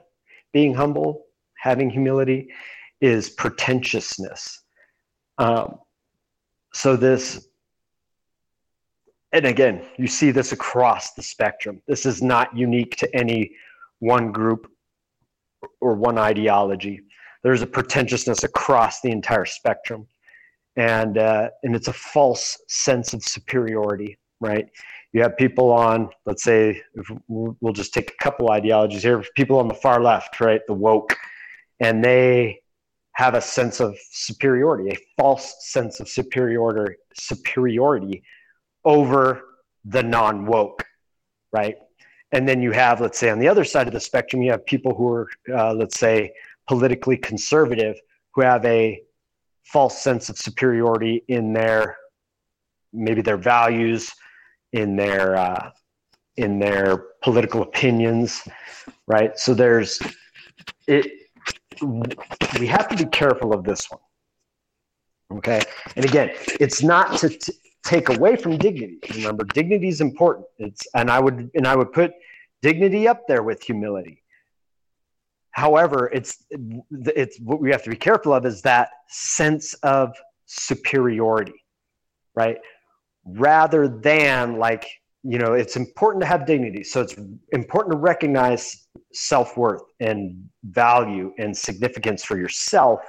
being 0.53 0.75
humble, 0.75 1.25
having 1.59 1.91
humility, 1.91 2.49
is 3.01 3.31
pretentiousness. 3.31 4.63
Um, 5.39 5.79
so 6.73 6.97
this, 6.97 7.49
and 9.33 9.47
again, 9.47 9.85
you 9.99 10.07
see 10.07 10.31
this 10.31 10.53
across 10.53 11.15
the 11.15 11.23
spectrum. 11.23 11.83
This 11.87 12.07
is 12.07 12.23
not 12.23 12.57
unique 12.57 12.97
to 12.97 13.17
any 13.17 13.53
one 13.99 14.33
group 14.33 14.71
or 15.81 15.95
one 15.95 16.19
ideology. 16.19 17.01
There's 17.43 17.63
a 17.63 17.67
pretentiousness 17.67 18.45
across 18.45 19.01
the 19.01 19.11
entire 19.11 19.45
spectrum, 19.45 20.07
and 20.77 21.19
uh, 21.19 21.51
and 21.63 21.77
it's 21.77 21.89
a 21.89 21.93
false 21.93 22.59
sense 22.69 23.13
of 23.13 23.23
superiority, 23.23 24.19
right? 24.41 24.69
You 25.13 25.23
have 25.23 25.37
people 25.37 25.71
on, 25.71 26.11
let's 26.27 26.43
say, 26.43 26.83
we'll 27.29 27.73
just 27.73 27.95
take 27.95 28.11
a 28.11 28.23
couple 28.23 28.51
ideologies 28.51 29.03
here. 29.03 29.25
People 29.35 29.59
on 29.59 29.69
the 29.69 29.75
far 29.75 30.03
left, 30.03 30.41
right, 30.41 30.61
the 30.67 30.75
woke, 30.75 31.17
and 31.81 32.05
they 32.05 32.61
have 33.17 33.35
a 33.35 33.41
sense 33.41 33.81
of 33.81 33.97
superiority, 34.11 34.91
a 34.91 34.99
false 35.17 35.55
sense 35.61 36.01
of 36.01 36.09
superiority, 36.09 36.97
superiority 37.19 38.23
over 38.85 39.41
the 39.87 40.03
non 40.03 40.45
woke, 40.45 40.85
right? 41.51 41.77
And 42.33 42.47
then 42.47 42.61
you 42.61 42.73
have, 42.73 43.01
let's 43.01 43.19
say, 43.19 43.31
on 43.31 43.39
the 43.39 43.49
other 43.49 43.65
side 43.65 43.87
of 43.87 43.95
the 43.95 44.01
spectrum, 44.01 44.43
you 44.43 44.51
have 44.51 44.67
people 44.67 44.95
who 44.95 45.09
are, 45.09 45.29
uh, 45.51 45.73
let's 45.73 45.99
say, 45.99 46.31
politically 46.69 47.17
conservative, 47.17 47.97
who 48.35 48.43
have 48.43 48.63
a 48.67 49.01
false 49.65 49.99
sense 49.99 50.29
of 50.29 50.37
superiority 50.37 51.25
in 51.29 51.55
their 51.55 51.97
maybe 52.93 53.23
their 53.23 53.39
values, 53.39 54.11
in 54.75 54.95
their 54.95 55.37
uh, 55.37 55.71
in 56.37 56.59
their 56.59 56.99
political 57.23 57.63
opinions, 57.63 58.47
right? 59.07 59.39
So 59.39 59.55
there's 59.55 59.99
it 60.87 61.26
we 61.83 62.67
have 62.67 62.89
to 62.89 62.97
be 62.97 63.07
careful 63.07 63.53
of 63.53 63.65
this 63.65 63.91
one. 63.91 64.01
Okay. 65.39 65.61
And 65.97 66.05
again, 66.05 66.31
it's 66.61 66.83
not 66.83 67.19
to 67.19 67.29
t- 67.29 67.53
take 67.85 68.09
away 68.09 68.37
from 68.37 68.59
dignity. 68.59 69.01
Remember, 69.15 69.45
dignity 69.45 69.89
is 69.89 70.01
important. 70.01 70.47
It's, 70.59 70.87
and 70.95 71.11
I 71.11 71.21
would, 71.21 71.51
and 71.55 71.67
I 71.67 71.77
would 71.77 71.93
put 71.93 72.13
dignity 72.63 73.09
up 73.09 73.27
there 73.27 73.43
with 73.43 73.63
humility. 73.63 74.23
However, 75.51 76.11
it's, 76.13 76.45
it's 76.51 77.41
what 77.41 77.61
we 77.61 77.71
have 77.71 77.83
to 77.85 77.91
be 77.91 77.97
careful 77.97 78.35
of 78.35 78.45
is 78.47 78.63
that 78.63 78.91
sense 79.09 79.75
of 79.83 80.15
superiority, 80.45 81.65
right? 82.35 82.59
Rather 83.25 83.89
than 83.89 84.59
like, 84.59 84.87
you 85.29 85.39
know, 85.39 85.55
it's 85.55 85.77
important 85.77 86.23
to 86.23 86.27
have 86.27 86.47
dignity. 86.47 86.85
So 86.85 87.01
it's 87.01 87.17
important 87.53 87.93
to 87.93 87.99
recognize 87.99 88.87
self 89.13 89.57
worth 89.57 89.83
and 89.99 90.49
value 90.65 91.33
and 91.39 91.57
significance 91.57 92.25
for 92.25 92.39
yourself. 92.39 93.01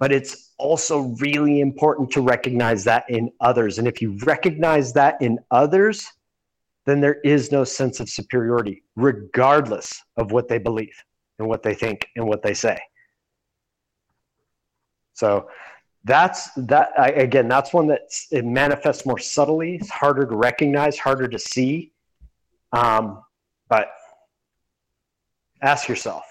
But 0.00 0.10
it's 0.10 0.52
also 0.58 1.14
really 1.20 1.60
important 1.60 2.10
to 2.12 2.20
recognize 2.20 2.82
that 2.84 3.04
in 3.08 3.30
others. 3.40 3.78
And 3.78 3.86
if 3.86 4.02
you 4.02 4.18
recognize 4.24 4.92
that 4.94 5.22
in 5.22 5.38
others, 5.52 6.04
then 6.86 7.00
there 7.00 7.20
is 7.22 7.52
no 7.52 7.62
sense 7.62 8.00
of 8.00 8.08
superiority, 8.08 8.82
regardless 8.96 9.92
of 10.16 10.32
what 10.32 10.48
they 10.48 10.58
believe 10.58 11.04
and 11.38 11.46
what 11.46 11.62
they 11.62 11.74
think 11.74 12.08
and 12.16 12.26
what 12.26 12.42
they 12.42 12.54
say. 12.54 12.80
So 15.12 15.48
that's 16.04 16.50
that 16.56 16.90
I, 16.98 17.10
again 17.10 17.48
that's 17.48 17.72
one 17.72 17.86
that 17.88 18.00
it 18.30 18.44
manifests 18.44 19.06
more 19.06 19.18
subtly 19.18 19.76
it's 19.76 19.90
harder 19.90 20.26
to 20.26 20.36
recognize 20.36 20.98
harder 20.98 21.28
to 21.28 21.38
see. 21.38 21.92
Um, 22.72 23.22
but 23.68 23.88
ask 25.60 25.88
yourself 25.88 26.24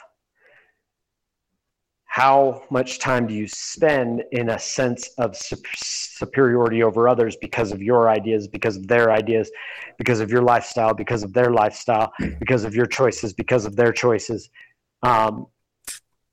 how 2.05 2.63
much 2.69 2.99
time 2.99 3.25
do 3.25 3.33
you 3.33 3.47
spend 3.47 4.21
in 4.33 4.49
a 4.49 4.59
sense 4.59 5.11
of 5.17 5.33
superiority 5.37 6.83
over 6.83 7.07
others 7.07 7.37
because 7.37 7.71
of 7.71 7.81
your 7.81 8.09
ideas 8.09 8.49
because 8.49 8.75
of 8.75 8.87
their 8.87 9.11
ideas 9.11 9.49
because 9.97 10.19
of 10.19 10.29
your 10.29 10.41
lifestyle 10.41 10.93
because 10.93 11.23
of 11.23 11.31
their 11.31 11.51
lifestyle 11.51 12.11
because 12.39 12.65
of 12.65 12.75
your 12.75 12.85
choices 12.85 13.31
because 13.31 13.65
of 13.65 13.77
their 13.77 13.93
choices? 13.93 14.49
Um, 15.03 15.47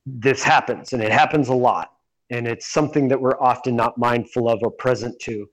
this 0.04 0.42
happens 0.42 0.92
and 0.92 1.02
it 1.02 1.12
happens 1.12 1.48
a 1.48 1.54
lot 1.54 1.92
and 2.30 2.46
it's 2.46 2.66
something 2.66 3.08
that 3.08 3.20
we're 3.20 3.40
often 3.40 3.74
not 3.76 3.96
mindful 3.98 4.48
of 4.48 4.60
or 4.62 4.70
present 4.70 5.18
to, 5.20 5.46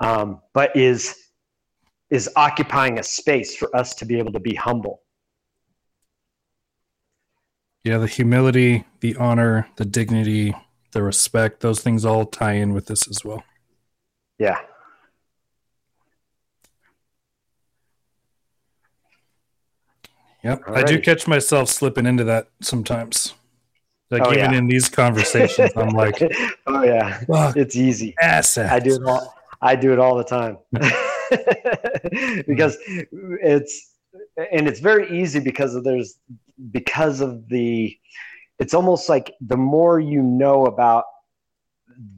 um, 0.00 0.40
but 0.54 0.74
is 0.76 1.16
is 2.10 2.28
occupying 2.36 2.98
a 2.98 3.02
space 3.02 3.56
for 3.56 3.74
us 3.74 3.94
to 3.94 4.04
be 4.04 4.18
able 4.18 4.32
to 4.32 4.40
be 4.40 4.54
humble. 4.54 5.00
Yeah, 7.84 7.98
the 7.98 8.06
humility, 8.06 8.84
the 9.00 9.16
honor, 9.16 9.68
the 9.76 9.86
dignity, 9.86 10.54
the 10.92 11.02
respect, 11.02 11.60
those 11.60 11.80
things 11.80 12.04
all 12.04 12.26
tie 12.26 12.52
in 12.52 12.74
with 12.74 12.86
this 12.86 13.08
as 13.08 13.24
well. 13.24 13.42
Yeah. 14.38 14.58
Yep. 20.44 20.64
Alrighty. 20.64 20.76
I 20.76 20.82
do 20.82 21.00
catch 21.00 21.26
myself 21.26 21.68
slipping 21.68 22.04
into 22.04 22.24
that 22.24 22.48
sometimes. 22.60 23.34
Like 24.12 24.22
oh, 24.26 24.32
even 24.32 24.52
yeah. 24.52 24.58
in 24.58 24.66
these 24.66 24.90
conversations, 24.90 25.72
I'm 25.74 25.88
like, 25.88 26.20
oh 26.66 26.82
yeah, 26.82 27.24
it's 27.56 27.76
easy. 27.76 28.14
Asset. 28.20 28.70
I 28.70 28.78
do 28.78 28.94
it 28.94 29.02
all. 29.04 29.34
I 29.62 29.74
do 29.74 29.92
it 29.92 29.98
all 29.98 30.16
the 30.16 30.24
time 30.24 30.58
because 32.46 32.76
it's 32.86 33.94
and 34.36 34.68
it's 34.68 34.80
very 34.80 35.08
easy 35.18 35.38
because 35.40 35.74
of 35.74 35.84
there's 35.84 36.18
because 36.72 37.20
of 37.20 37.48
the 37.48 37.96
it's 38.58 38.74
almost 38.74 39.08
like 39.08 39.32
the 39.40 39.56
more 39.56 39.98
you 39.98 40.20
know 40.20 40.66
about 40.66 41.04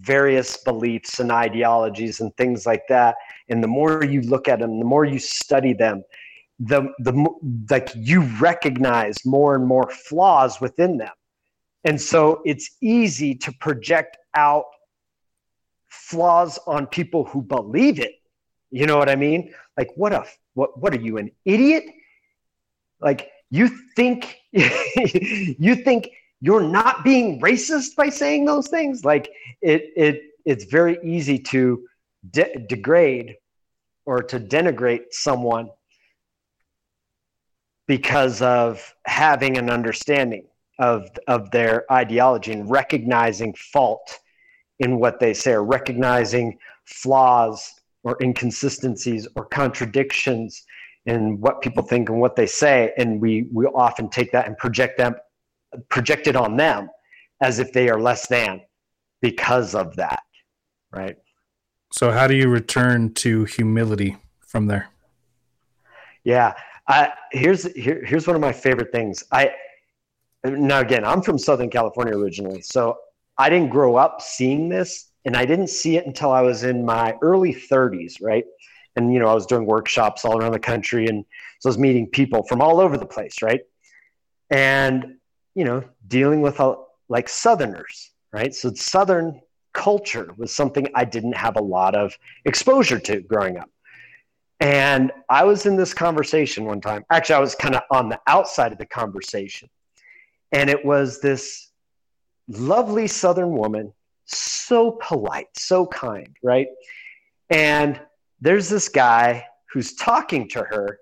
various 0.00 0.56
beliefs 0.56 1.20
and 1.20 1.30
ideologies 1.30 2.20
and 2.20 2.36
things 2.36 2.66
like 2.66 2.82
that 2.88 3.14
and 3.48 3.62
the 3.62 3.68
more 3.68 4.02
you 4.04 4.20
look 4.22 4.48
at 4.48 4.58
them 4.58 4.78
the 4.78 4.84
more 4.84 5.04
you 5.04 5.18
study 5.18 5.72
them 5.72 6.02
the 6.58 6.82
the 7.00 7.12
like 7.70 7.90
you 7.94 8.22
recognize 8.40 9.16
more 9.24 9.54
and 9.54 9.66
more 9.66 9.88
flaws 9.90 10.60
within 10.60 10.96
them 10.96 11.12
and 11.84 12.00
so 12.00 12.42
it's 12.44 12.76
easy 12.80 13.34
to 13.34 13.52
project 13.52 14.16
out 14.34 14.64
flaws 15.88 16.58
on 16.66 16.86
people 16.86 17.24
who 17.24 17.42
believe 17.42 18.00
it. 18.00 18.14
You 18.70 18.86
know 18.86 18.96
what 18.96 19.08
I 19.08 19.16
mean? 19.16 19.52
Like 19.76 19.90
what 19.94 20.12
a 20.12 20.24
what 20.54 20.80
what 20.80 20.94
are 20.94 21.00
you 21.00 21.18
an 21.18 21.30
idiot? 21.44 21.84
Like 23.00 23.30
you 23.50 23.68
think 23.94 24.38
you 24.52 25.76
think 25.76 26.10
you're 26.40 26.62
not 26.62 27.04
being 27.04 27.40
racist 27.40 27.94
by 27.96 28.08
saying 28.08 28.44
those 28.46 28.68
things? 28.68 29.04
Like 29.04 29.30
it 29.60 29.92
it 29.96 30.22
it's 30.44 30.64
very 30.64 30.98
easy 31.04 31.38
to 31.38 31.86
de- 32.30 32.66
degrade 32.68 33.36
or 34.06 34.22
to 34.22 34.40
denigrate 34.40 35.04
someone 35.10 35.70
because 37.86 38.42
of 38.42 38.94
having 39.06 39.56
an 39.58 39.70
understanding 39.70 40.46
of 40.78 41.08
of 41.28 41.50
their 41.50 41.90
ideology 41.92 42.52
and 42.52 42.68
recognizing 42.70 43.54
fault 43.54 44.18
in 44.80 44.98
what 44.98 45.20
they 45.20 45.32
say 45.32 45.52
or 45.52 45.64
recognizing 45.64 46.58
flaws 46.84 47.70
or 48.02 48.16
inconsistencies 48.22 49.28
or 49.36 49.46
contradictions 49.46 50.64
in 51.06 51.40
what 51.40 51.62
people 51.62 51.82
think 51.82 52.08
and 52.08 52.20
what 52.20 52.34
they 52.36 52.46
say. 52.46 52.92
And 52.98 53.20
we 53.20 53.48
we 53.52 53.66
often 53.66 54.08
take 54.08 54.32
that 54.32 54.46
and 54.46 54.56
project 54.58 54.98
them 54.98 55.14
project 55.88 56.26
it 56.26 56.36
on 56.36 56.56
them 56.56 56.88
as 57.40 57.58
if 57.58 57.72
they 57.72 57.88
are 57.88 58.00
less 58.00 58.26
than 58.28 58.60
because 59.20 59.74
of 59.74 59.96
that 59.96 60.20
right? 60.92 61.16
So 61.92 62.12
how 62.12 62.28
do 62.28 62.36
you 62.36 62.48
return 62.48 63.12
to 63.14 63.44
humility 63.44 64.16
from 64.46 64.66
there? 64.66 64.88
Yeah 66.22 66.54
I, 66.86 67.12
here's 67.32 67.72
here, 67.74 68.04
here's 68.04 68.26
one 68.26 68.36
of 68.36 68.42
my 68.42 68.52
favorite 68.52 68.92
things. 68.92 69.24
I 69.32 69.52
now 70.44 70.80
again 70.80 71.04
i'm 71.04 71.22
from 71.22 71.38
southern 71.38 71.70
california 71.70 72.16
originally 72.16 72.60
so 72.60 72.96
i 73.38 73.48
didn't 73.48 73.70
grow 73.70 73.96
up 73.96 74.20
seeing 74.20 74.68
this 74.68 75.10
and 75.24 75.36
i 75.36 75.44
didn't 75.44 75.68
see 75.68 75.96
it 75.96 76.06
until 76.06 76.30
i 76.30 76.40
was 76.40 76.64
in 76.64 76.84
my 76.84 77.16
early 77.22 77.54
30s 77.54 78.22
right? 78.22 78.44
And 78.96 79.12
you 79.12 79.18
know 79.18 79.28
i 79.28 79.34
was 79.34 79.46
doing 79.46 79.66
workshops 79.66 80.24
all 80.24 80.38
around 80.38 80.52
the 80.52 80.58
country 80.58 81.06
and 81.06 81.24
so 81.58 81.68
i 81.68 81.70
was 81.70 81.78
meeting 81.78 82.06
people 82.06 82.42
from 82.44 82.60
all 82.60 82.80
over 82.80 82.96
the 82.96 83.06
place 83.06 83.42
right? 83.42 83.62
And 84.50 85.16
you 85.54 85.64
know 85.64 85.82
dealing 86.06 86.42
with 86.42 86.60
uh, 86.60 86.76
like 87.08 87.28
southerners 87.28 88.10
right? 88.32 88.54
So 88.54 88.72
southern 88.74 89.40
culture 89.72 90.32
was 90.36 90.54
something 90.54 90.86
i 90.94 91.04
didn't 91.04 91.36
have 91.36 91.56
a 91.56 91.62
lot 91.62 91.96
of 91.96 92.16
exposure 92.44 92.98
to 92.98 93.20
growing 93.22 93.56
up. 93.56 93.70
And 94.60 95.10
i 95.30 95.42
was 95.42 95.64
in 95.64 95.76
this 95.76 95.94
conversation 95.94 96.64
one 96.66 96.82
time. 96.82 97.04
Actually 97.10 97.36
i 97.36 97.40
was 97.40 97.54
kind 97.54 97.74
of 97.74 97.82
on 97.90 98.10
the 98.10 98.20
outside 98.26 98.70
of 98.72 98.78
the 98.78 98.86
conversation 98.86 99.70
and 100.54 100.70
it 100.70 100.84
was 100.84 101.20
this 101.20 101.72
lovely 102.48 103.08
Southern 103.08 103.56
woman, 103.56 103.92
so 104.24 104.92
polite, 105.02 105.48
so 105.54 105.84
kind, 105.86 106.34
right? 106.42 106.68
And 107.50 108.00
there's 108.40 108.68
this 108.68 108.88
guy 108.88 109.46
who's 109.72 109.94
talking 109.94 110.48
to 110.50 110.60
her 110.60 111.00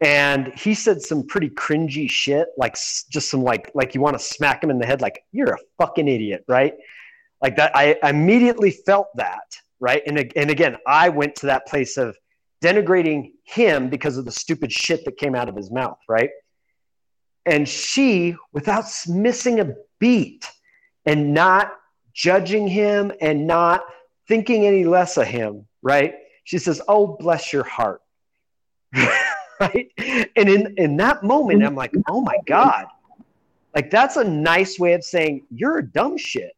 and 0.00 0.52
he 0.56 0.74
said 0.74 1.00
some 1.00 1.26
pretty 1.26 1.50
cringy 1.50 2.10
shit 2.10 2.48
like 2.56 2.74
just 3.10 3.30
some 3.30 3.42
like 3.42 3.70
like 3.74 3.94
you 3.94 4.00
want 4.00 4.18
to 4.18 4.22
smack 4.22 4.62
him 4.62 4.70
in 4.70 4.78
the 4.78 4.86
head 4.86 5.00
like 5.00 5.22
you're 5.30 5.52
a 5.52 5.58
fucking 5.78 6.08
idiot 6.08 6.44
right? 6.48 6.74
Like 7.40 7.56
that 7.56 7.76
i 7.76 7.96
immediately 8.02 8.70
felt 8.70 9.08
that 9.16 9.56
right? 9.78 10.02
And, 10.06 10.32
and 10.34 10.50
again 10.50 10.76
i 10.86 11.08
went 11.08 11.36
to 11.36 11.46
that 11.46 11.66
place 11.66 11.96
of 11.96 12.16
denigrating 12.62 13.32
him 13.44 13.88
because 13.88 14.16
of 14.16 14.24
the 14.24 14.32
stupid 14.32 14.72
shit 14.72 15.04
that 15.04 15.16
came 15.16 15.34
out 15.34 15.48
of 15.48 15.54
his 15.54 15.70
mouth 15.70 15.98
right 16.08 16.30
and 17.46 17.68
she 17.68 18.34
without 18.52 18.84
missing 19.08 19.60
a 19.60 19.74
beat 19.98 20.46
and 21.06 21.34
not 21.34 21.74
judging 22.12 22.66
him 22.66 23.12
and 23.20 23.46
not 23.46 23.84
thinking 24.28 24.66
any 24.66 24.84
less 24.84 25.16
of 25.16 25.26
him 25.26 25.66
right? 25.82 26.14
She 26.44 26.58
says 26.58 26.80
oh 26.88 27.16
bless 27.18 27.52
your 27.52 27.64
heart. 27.64 28.02
Right? 29.60 29.88
And 30.34 30.48
in 30.48 30.74
in 30.78 30.96
that 30.96 31.22
moment 31.22 31.62
i'm 31.64 31.76
like 31.76 31.92
oh 32.08 32.20
my 32.20 32.36
god. 32.44 32.86
Like 33.72 33.88
that's 33.88 34.16
a 34.16 34.24
nice 34.24 34.80
way 34.80 34.94
of 34.94 35.04
saying 35.04 35.46
you're 35.54 35.78
a 35.78 35.86
dumb 35.86 36.16
shit. 36.18 36.56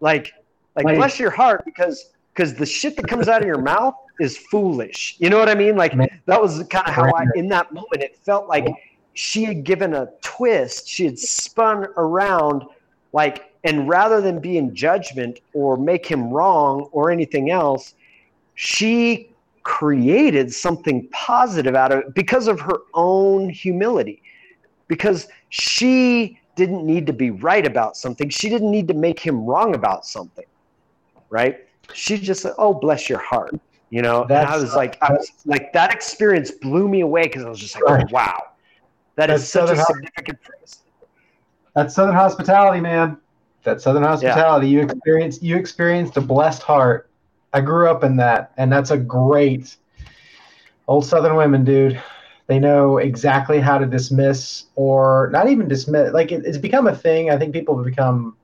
Like 0.00 0.32
like 0.74 0.84
Like- 0.86 0.96
bless 0.96 1.20
your 1.20 1.30
heart 1.30 1.64
because 1.64 2.10
because 2.34 2.54
the 2.54 2.66
shit 2.66 2.96
that 2.96 3.06
comes 3.06 3.28
out 3.28 3.42
of 3.42 3.46
your 3.46 3.60
mouth 3.62 3.94
is 4.18 4.38
foolish. 4.50 5.14
You 5.20 5.30
know 5.30 5.38
what 5.38 5.48
i 5.48 5.54
mean? 5.54 5.76
Like 5.76 5.92
that 6.26 6.42
was 6.42 6.64
kind 6.64 6.86
of 6.88 6.94
how 6.94 7.04
i 7.14 7.26
in 7.36 7.48
that 7.48 7.72
moment 7.72 8.02
it 8.02 8.16
felt 8.16 8.48
like 8.48 8.66
she 9.14 9.44
had 9.44 9.64
given 9.64 9.94
a 9.94 10.08
twist. 10.22 10.88
She 10.88 11.04
had 11.04 11.18
spun 11.18 11.86
around 11.96 12.64
like 13.12 13.52
and 13.64 13.88
rather 13.88 14.20
than 14.20 14.40
be 14.40 14.56
in 14.56 14.74
judgment 14.74 15.40
or 15.52 15.76
make 15.76 16.06
him 16.06 16.30
wrong 16.30 16.88
or 16.92 17.10
anything 17.10 17.50
else 17.50 17.94
she 18.54 19.30
created 19.62 20.52
something 20.52 21.08
positive 21.12 21.74
out 21.74 21.92
of 21.92 22.00
it 22.00 22.14
because 22.14 22.48
of 22.48 22.60
her 22.60 22.80
own 22.94 23.48
humility. 23.48 24.20
Because 24.88 25.28
she 25.48 26.38
didn't 26.56 26.84
need 26.84 27.06
to 27.06 27.12
be 27.12 27.30
right 27.30 27.66
about 27.66 27.96
something. 27.96 28.28
She 28.28 28.48
didn't 28.48 28.70
need 28.70 28.88
to 28.88 28.94
make 28.94 29.18
him 29.18 29.44
wrong 29.46 29.74
about 29.74 30.04
something 30.04 30.44
right? 31.32 31.66
She 31.94 32.16
just 32.18 32.42
said 32.42 32.52
oh 32.58 32.72
bless 32.72 33.08
your 33.08 33.18
heart 33.18 33.58
you 33.90 34.00
know? 34.00 34.22
And 34.22 34.32
i 34.32 34.56
was 34.56 34.74
like 34.74 34.96
i 35.02 35.12
was 35.12 35.30
like 35.44 35.72
that 35.72 35.92
experience 35.92 36.50
blew 36.50 36.88
me 36.88 37.00
away 37.00 37.24
because 37.24 37.44
i 37.44 37.48
was 37.48 37.58
just 37.58 37.74
like 37.74 38.04
oh, 38.04 38.06
wow 38.10 38.42
that 39.16 39.30
is 39.30 39.42
That's 39.42 39.44
such 39.44 39.64
a 39.64 39.66
Southern 39.66 39.78
Hos- 39.78 39.86
significant 39.86 40.38
phrase 40.42 40.82
That's 41.74 41.94
Southern 41.94 42.14
hospitality, 42.14 42.80
man. 42.80 43.18
That's 43.64 43.84
Southern 43.84 44.02
hospitality. 44.02 44.68
You 44.68 44.80
experienced 44.80 45.42
you 45.42 45.56
experienced 45.56 46.16
a 46.16 46.20
blessed 46.20 46.62
heart. 46.62 47.08
I 47.52 47.60
grew 47.60 47.88
up 47.88 48.02
in 48.02 48.16
that, 48.16 48.52
and 48.56 48.72
that's 48.72 48.90
a 48.90 48.96
great 48.96 49.76
old 50.88 51.04
Southern 51.04 51.36
women, 51.36 51.64
dude. 51.64 52.00
They 52.48 52.58
know 52.58 52.98
exactly 52.98 53.60
how 53.60 53.78
to 53.78 53.86
dismiss 53.86 54.64
or 54.74 55.30
not 55.32 55.48
even 55.48 55.68
dismiss. 55.68 56.12
Like 56.12 56.32
it, 56.32 56.44
it's 56.44 56.58
become 56.58 56.86
a 56.86 56.94
thing. 56.94 57.30
I 57.30 57.38
think 57.38 57.54
people 57.54 57.76
have 57.76 57.84
become 57.86 58.36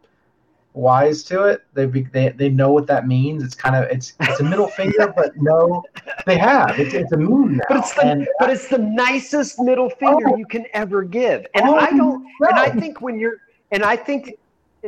wise 0.74 1.22
to 1.24 1.44
it. 1.44 1.62
They 1.74 1.86
they 1.86 2.28
they 2.30 2.48
know 2.48 2.70
what 2.72 2.86
that 2.86 3.06
means. 3.06 3.42
It's 3.42 3.54
kind 3.54 3.74
of 3.76 3.84
it's 3.90 4.14
it's 4.20 4.40
a 4.40 4.44
middle 4.44 4.68
finger, 4.68 5.12
but 5.16 5.32
no, 5.36 5.82
they 6.26 6.38
have. 6.38 6.78
It's 6.78 6.94
it's 6.94 7.12
a 7.12 7.16
moon 7.16 7.56
now. 7.56 7.64
but 7.68 7.78
it's 7.78 7.94
the 7.94 8.06
and 8.06 8.28
but 8.38 8.50
it's 8.50 8.68
the 8.68 8.78
nicest 8.78 9.58
middle 9.58 9.90
finger 9.90 10.28
Oh. 10.28 10.36
you 10.36 10.46
can 10.46 10.66
ever 10.74 11.02
give 11.02 11.46
and 11.54 11.68
Oh, 11.68 11.76
i 11.76 11.90
don't 11.90 12.22
no. 12.22 12.48
and 12.48 12.58
i 12.58 12.70
think 12.70 13.00
when 13.00 13.18
you're 13.18 13.36
and 13.72 13.82
i 13.82 13.96
think 13.96 14.34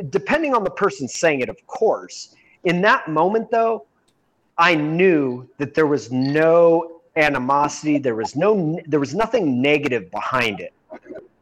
depending 0.09 0.53
on 0.55 0.63
the 0.63 0.69
person 0.69 1.07
saying 1.07 1.41
it 1.41 1.49
of 1.49 1.57
course 1.67 2.35
in 2.63 2.81
that 2.81 3.07
moment 3.09 3.49
though 3.51 3.85
i 4.57 4.73
knew 4.75 5.47
that 5.57 5.73
there 5.73 5.87
was 5.87 6.11
no 6.11 7.01
animosity 7.17 7.97
there 7.97 8.15
was 8.15 8.35
no 8.35 8.79
there 8.87 8.99
was 8.99 9.13
nothing 9.13 9.61
negative 9.61 10.09
behind 10.11 10.59
it 10.59 10.73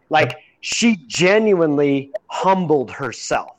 like 0.10 0.38
she 0.62 0.98
genuinely 1.08 2.12
humbled 2.28 2.92
herself. 2.92 3.56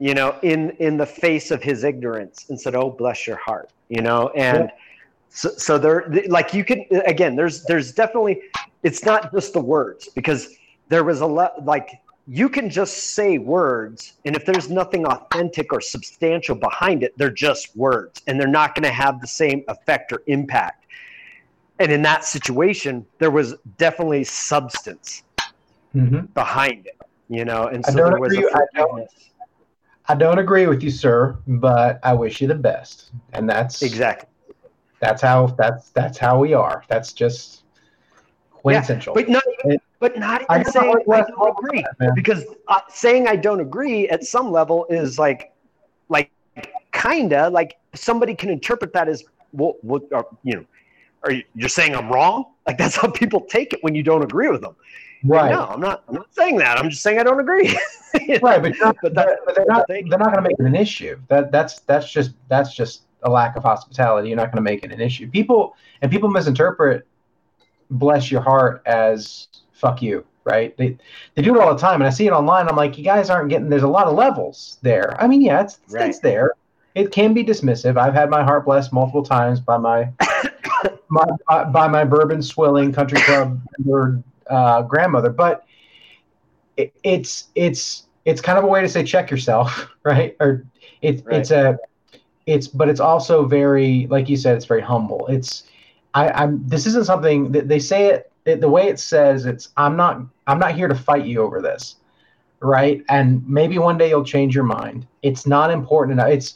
You 0.00 0.14
know 0.14 0.34
in 0.42 0.70
in 0.78 0.96
the 0.96 1.06
face 1.06 1.50
of 1.52 1.62
his 1.62 1.84
ignorance 1.84 2.46
and 2.48 2.60
said 2.60 2.74
oh 2.74 2.90
bless 2.90 3.26
your 3.26 3.36
heart 3.36 3.70
you 3.88 4.00
know 4.02 4.28
and 4.30 4.72
so, 5.28 5.50
so 5.50 5.78
there 5.78 6.10
like 6.28 6.52
you 6.52 6.64
can 6.64 6.84
again 7.06 7.36
there's 7.36 7.62
there's 7.64 7.92
definitely 7.92 8.40
it's 8.82 9.04
not 9.04 9.30
just 9.32 9.52
the 9.52 9.60
words 9.60 10.08
because 10.08 10.48
there 10.88 11.04
was 11.04 11.20
a 11.20 11.26
lot 11.26 11.64
like 11.64 12.00
you 12.26 12.48
can 12.48 12.70
just 12.70 13.14
say 13.14 13.38
words 13.38 14.14
and 14.24 14.34
if 14.34 14.44
there's 14.46 14.70
nothing 14.70 15.04
authentic 15.06 15.72
or 15.72 15.80
substantial 15.80 16.54
behind 16.54 17.02
it 17.02 17.16
they're 17.18 17.30
just 17.30 17.76
words 17.76 18.22
and 18.26 18.40
they're 18.40 18.48
not 18.48 18.74
going 18.74 18.82
to 18.84 18.90
have 18.90 19.20
the 19.20 19.26
same 19.26 19.62
effect 19.68 20.12
or 20.12 20.22
impact 20.26 20.86
and 21.78 21.92
in 21.92 22.00
that 22.02 22.24
situation 22.24 23.04
there 23.18 23.30
was 23.30 23.54
definitely 23.76 24.24
substance 24.24 25.22
Mhm. 25.94 26.32
behind 26.34 26.86
it 26.86 26.96
you 27.28 27.44
know 27.44 27.66
and 27.66 27.84
so 27.84 27.92
there 27.92 28.18
was 28.18 28.32
agree- 28.32 28.48
a 28.50 28.56
I 28.56 28.64
don't-. 28.74 29.08
I 30.10 30.14
don't 30.16 30.40
agree 30.40 30.66
with 30.66 30.82
you, 30.82 30.90
sir, 30.90 31.38
but 31.46 32.00
I 32.02 32.14
wish 32.14 32.40
you 32.40 32.48
the 32.48 32.54
best, 32.56 33.12
and 33.32 33.48
that's 33.48 33.80
exactly 33.80 34.28
that's 34.98 35.22
how 35.22 35.46
that's 35.58 35.90
that's 35.90 36.18
how 36.18 36.38
we 36.40 36.52
are. 36.52 36.82
That's 36.88 37.12
just 37.12 37.62
quintessential. 38.52 39.14
But 39.14 39.28
not 39.28 39.44
even, 39.64 39.80
but 40.00 40.18
not 40.18 40.42
even 40.42 40.62
got 40.64 40.72
saying 40.72 41.04
I 41.12 41.22
don't 41.22 41.58
agree 41.58 41.84
that, 42.00 42.14
because 42.16 42.44
uh, 42.66 42.80
saying 42.88 43.28
I 43.28 43.36
don't 43.36 43.60
agree 43.60 44.08
at 44.08 44.24
some 44.24 44.50
level 44.50 44.84
is 44.90 45.16
like, 45.16 45.52
like, 46.08 46.32
kinda 46.92 47.48
like 47.50 47.76
somebody 47.94 48.34
can 48.34 48.50
interpret 48.50 48.92
that 48.92 49.08
as 49.08 49.22
what, 49.52 49.82
what 49.84 50.02
are, 50.12 50.26
you 50.42 50.56
know, 50.56 50.64
are 51.22 51.32
you, 51.32 51.44
you're 51.54 51.68
saying 51.68 51.94
I'm 51.94 52.08
wrong? 52.08 52.46
Like 52.66 52.78
that's 52.78 52.96
how 52.96 53.08
people 53.10 53.42
take 53.42 53.72
it 53.72 53.78
when 53.82 53.94
you 53.94 54.02
don't 54.02 54.22
agree 54.22 54.48
with 54.48 54.60
them. 54.60 54.74
Right, 55.22 55.50
No, 55.50 55.66
I'm 55.66 55.80
not. 55.80 56.02
I'm 56.08 56.14
not 56.14 56.34
saying 56.34 56.56
that. 56.58 56.78
I'm 56.78 56.88
just 56.88 57.02
saying 57.02 57.18
I 57.18 57.22
don't 57.22 57.40
agree. 57.40 57.68
right, 58.42 58.62
but, 58.62 58.72
not, 58.78 58.96
But 59.02 59.14
that- 59.14 59.38
but 59.44 59.54
they're 59.54 59.66
not 59.66 59.86
they- 59.86 60.02
they're 60.02 60.18
not 60.18 60.32
going 60.32 60.42
to 60.42 60.48
make 60.48 60.58
it 60.58 60.64
an 60.64 60.74
issue. 60.74 61.18
That 61.28 61.52
that's 61.52 61.80
that's 61.80 62.10
just 62.10 62.32
that's 62.48 62.74
just 62.74 63.02
a 63.22 63.30
lack 63.30 63.54
of 63.56 63.62
hospitality. 63.62 64.28
You're 64.28 64.38
not 64.38 64.46
going 64.50 64.64
to 64.64 64.70
make 64.70 64.82
it 64.82 64.92
an 64.92 65.00
issue. 65.00 65.28
People 65.28 65.76
and 66.00 66.10
people 66.10 66.30
misinterpret 66.30 67.06
"bless 67.90 68.30
your 68.30 68.40
heart" 68.40 68.82
as 68.86 69.48
"fuck 69.72 70.00
you." 70.00 70.24
Right? 70.44 70.74
They 70.78 70.96
they 71.34 71.42
do 71.42 71.54
it 71.54 71.60
all 71.60 71.74
the 71.74 71.80
time, 71.80 72.00
and 72.00 72.04
I 72.06 72.10
see 72.10 72.26
it 72.26 72.32
online. 72.32 72.66
I'm 72.66 72.76
like, 72.76 72.96
you 72.96 73.04
guys 73.04 73.28
aren't 73.28 73.50
getting. 73.50 73.68
There's 73.68 73.82
a 73.82 73.88
lot 73.88 74.06
of 74.06 74.14
levels 74.14 74.78
there. 74.80 75.20
I 75.22 75.26
mean, 75.26 75.42
yeah, 75.42 75.60
it's 75.60 75.78
Right. 75.90 76.08
it's 76.08 76.18
there. 76.20 76.52
It 76.94 77.12
can 77.12 77.34
be 77.34 77.44
dismissive. 77.44 77.98
I've 77.98 78.14
had 78.14 78.30
my 78.30 78.42
heart 78.42 78.64
blessed 78.64 78.92
multiple 78.92 79.22
times 79.22 79.60
by 79.60 79.76
my 79.76 80.08
my 81.08 81.24
by- 81.46 81.64
by 81.64 81.88
my 81.88 82.04
bourbon 82.04 82.42
swilling 82.42 82.90
country 82.90 83.20
club 83.20 83.60
member, 83.78 84.22
uh, 84.50 84.82
grandmother, 84.82 85.30
but 85.30 85.64
it, 86.76 86.92
it's 87.04 87.48
it's 87.54 88.06
it's 88.24 88.40
kind 88.40 88.58
of 88.58 88.64
a 88.64 88.68
way 88.68 88.80
to 88.80 88.88
say 88.88 89.04
check 89.04 89.30
yourself, 89.30 89.88
right? 90.04 90.36
Or 90.40 90.66
it, 91.02 91.24
Right. 91.24 91.36
it's 91.36 91.50
a 91.50 91.78
it's 92.46 92.68
but 92.68 92.88
it's 92.88 93.00
also 93.00 93.44
very 93.46 94.06
like 94.10 94.28
you 94.28 94.36
said, 94.36 94.56
it's 94.56 94.66
very 94.66 94.82
humble. 94.82 95.26
It's 95.28 95.64
I, 96.14 96.30
I'm 96.30 96.66
this 96.66 96.86
isn't 96.86 97.06
something 97.06 97.52
that 97.52 97.68
they 97.68 97.78
say 97.78 98.06
it, 98.08 98.32
it 98.44 98.60
the 98.60 98.68
way 98.68 98.88
it 98.88 98.98
says 98.98 99.46
it's 99.46 99.68
I'm 99.76 99.96
not 99.96 100.20
I'm 100.46 100.58
not 100.58 100.74
here 100.74 100.88
to 100.88 100.94
fight 100.94 101.24
you 101.26 101.42
over 101.42 101.60
this, 101.60 101.96
right? 102.60 103.02
And 103.08 103.46
maybe 103.48 103.78
one 103.78 103.98
day 103.98 104.08
you'll 104.10 104.24
change 104.24 104.54
your 104.54 104.64
mind. 104.64 105.06
It's 105.22 105.46
not 105.46 105.70
important 105.70 106.18
enough. 106.18 106.30
It's 106.30 106.54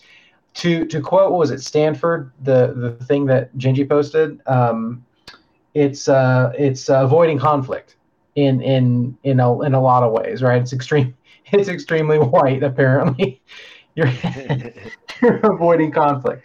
to 0.55 0.87
to 0.87 1.01
quote 1.01 1.31
what 1.31 1.39
was 1.39 1.51
it 1.51 1.61
Stanford 1.63 2.33
the 2.41 2.75
the 2.77 2.93
thing 2.93 3.27
that 3.27 3.55
Gingy 3.57 3.89
posted. 3.89 4.41
Um, 4.47 5.05
it's 5.75 6.09
uh 6.09 6.53
it's 6.59 6.89
uh, 6.91 7.05
avoiding 7.05 7.39
conflict 7.39 7.97
in 8.37 8.61
in 8.63 9.17
in 9.25 9.41
a 9.41 9.63
in 9.63 9.75
a 9.75 9.81
lot 9.81 10.03
of 10.03 10.13
ways, 10.13 10.43
right? 10.43 10.61
It's 10.61 10.73
extreme. 10.73 11.15
It's 11.53 11.69
extremely 11.69 12.19
white. 12.19 12.63
Apparently, 12.63 13.43
you're 13.95 14.09
you're 15.23 15.37
avoiding 15.53 15.93
conflict. 15.93 16.45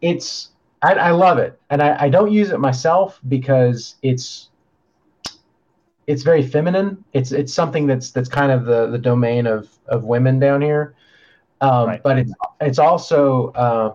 It's 0.00 0.50
I, 0.82 0.94
I 0.94 1.10
love 1.10 1.38
it, 1.38 1.60
and 1.70 1.82
I, 1.82 2.04
I 2.04 2.08
don't 2.08 2.32
use 2.32 2.50
it 2.50 2.60
myself 2.60 3.20
because 3.28 3.96
it's 4.02 4.50
it's 6.06 6.22
very 6.22 6.42
feminine. 6.42 7.04
It's 7.12 7.32
it's 7.32 7.52
something 7.52 7.86
that's 7.86 8.10
that's 8.10 8.28
kind 8.28 8.52
of 8.52 8.64
the 8.64 8.86
the 8.88 8.98
domain 8.98 9.46
of 9.46 9.68
of 9.88 10.04
women 10.04 10.38
down 10.38 10.60
here. 10.62 10.94
Um, 11.60 11.86
Right. 11.88 12.02
But 12.02 12.18
it's 12.18 12.32
it's 12.60 12.78
also 12.78 13.48
uh, 13.52 13.94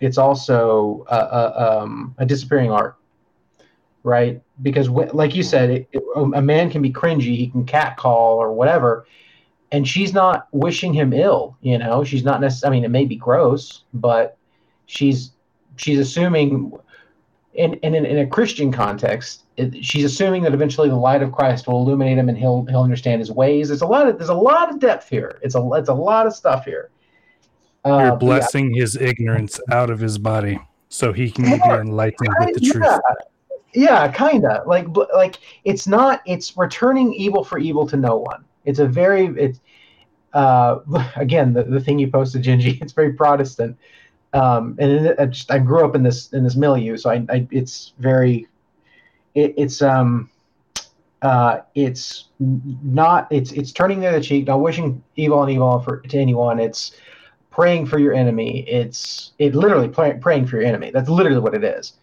it's 0.00 0.18
also 0.18 1.04
uh, 1.10 1.14
uh, 1.14 1.80
um, 1.82 2.14
a 2.18 2.26
disappearing 2.26 2.70
art, 2.70 2.96
right? 4.04 4.40
Because 4.62 4.86
w- 4.86 5.10
like 5.12 5.34
you 5.34 5.42
said, 5.42 5.70
it, 5.70 5.88
it, 5.92 6.02
a 6.16 6.40
man 6.40 6.70
can 6.70 6.80
be 6.80 6.92
cringy, 6.92 7.36
he 7.36 7.48
can 7.48 7.66
catcall 7.66 8.36
or 8.36 8.52
whatever, 8.52 9.06
and 9.72 9.88
she's 9.88 10.12
not 10.12 10.46
wishing 10.52 10.94
him 10.94 11.12
ill. 11.12 11.56
You 11.60 11.78
know, 11.78 12.04
she's 12.04 12.22
not 12.22 12.40
necessarily. 12.40 12.76
I 12.76 12.80
mean, 12.80 12.84
it 12.84 12.90
may 12.92 13.04
be 13.04 13.16
gross, 13.16 13.82
but 13.92 14.36
she's 14.86 15.32
she's 15.76 15.98
assuming 15.98 16.72
and, 17.58 17.78
and 17.82 17.94
in, 17.94 18.04
in 18.04 18.18
a 18.18 18.26
Christian 18.26 18.72
context, 18.72 19.44
it, 19.56 19.84
she's 19.84 20.04
assuming 20.04 20.42
that 20.42 20.54
eventually 20.54 20.88
the 20.88 20.96
light 20.96 21.22
of 21.22 21.32
Christ 21.32 21.66
will 21.66 21.80
illuminate 21.82 22.18
him 22.18 22.28
and 22.28 22.36
he'll 22.36 22.64
he'll 22.66 22.82
understand 22.82 23.20
his 23.20 23.30
ways. 23.30 23.68
There's 23.68 23.82
a 23.82 23.86
lot 23.86 24.08
of 24.08 24.18
there's 24.18 24.30
a 24.30 24.34
lot 24.34 24.70
of 24.70 24.80
depth 24.80 25.08
here. 25.08 25.38
It's 25.42 25.54
a 25.54 25.70
it's 25.74 25.88
a 25.88 25.94
lot 25.94 26.26
of 26.26 26.34
stuff 26.34 26.64
here. 26.64 26.90
You're 27.84 27.92
Uh, 27.92 28.04
yeah, 28.04 28.18
blessing 28.18 28.74
his 28.74 28.96
ignorance 28.96 29.60
out 29.70 29.90
of 29.90 30.00
his 30.00 30.18
body 30.18 30.58
so 30.88 31.12
he 31.12 31.30
can 31.30 31.44
be 31.44 31.50
enlightened 31.50 32.34
with 32.40 32.54
the 32.54 32.60
yeah, 32.60 32.72
truth. 32.72 33.00
Yeah, 33.74 34.10
kinda 34.10 34.62
like 34.66 34.86
like 35.14 35.38
it's 35.64 35.86
not 35.86 36.22
it's 36.26 36.56
returning 36.56 37.12
evil 37.12 37.44
for 37.44 37.58
evil 37.58 37.86
to 37.88 37.96
no 37.96 38.16
one. 38.16 38.44
It's 38.64 38.78
a 38.78 38.86
very 38.86 39.26
it's 39.36 39.60
uh 40.32 40.78
again 41.16 41.52
the, 41.52 41.64
the 41.64 41.80
thing 41.80 41.98
you 41.98 42.10
posted 42.10 42.42
Gingy. 42.42 42.80
It's 42.82 42.92
very 42.92 43.12
Protestant, 43.12 43.76
um, 44.32 44.76
and 44.78 44.90
it, 45.06 45.20
I 45.20 45.26
just 45.26 45.50
I 45.50 45.58
grew 45.58 45.84
up 45.84 45.94
in 45.94 46.02
this 46.02 46.32
in 46.32 46.44
this 46.44 46.56
milieu, 46.56 46.96
so 46.96 47.10
I, 47.10 47.24
I 47.28 47.46
it's 47.50 47.92
very 47.98 48.46
it, 49.34 49.54
it's 49.56 49.82
um 49.82 50.30
uh 51.22 51.60
it's 51.74 52.28
not 52.38 53.26
it's 53.30 53.50
it's 53.52 53.72
turning 53.72 54.00
the 54.00 54.06
other 54.06 54.22
cheek, 54.22 54.46
not 54.46 54.60
wishing 54.60 55.02
evil 55.16 55.38
on 55.38 55.50
evil 55.50 55.80
for 55.80 55.98
to 56.00 56.18
anyone. 56.18 56.60
It's 56.60 56.96
praying 57.50 57.86
for 57.86 57.98
your 57.98 58.14
enemy. 58.14 58.68
It's 58.68 59.32
it 59.38 59.54
literally 59.54 59.88
pray, 59.88 60.14
praying 60.20 60.46
for 60.46 60.56
your 60.56 60.66
enemy. 60.66 60.90
That's 60.92 61.08
literally 61.08 61.40
what 61.40 61.54
it 61.54 61.64
is, 61.64 61.94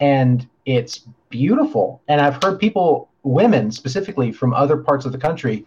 and 0.00 0.46
it's 0.66 1.00
beautiful. 1.30 2.02
And 2.08 2.20
I've 2.20 2.42
heard 2.42 2.58
people, 2.58 3.08
women 3.22 3.70
specifically 3.70 4.32
from 4.32 4.52
other 4.54 4.76
parts 4.76 5.04
of 5.04 5.12
the 5.12 5.18
country, 5.18 5.66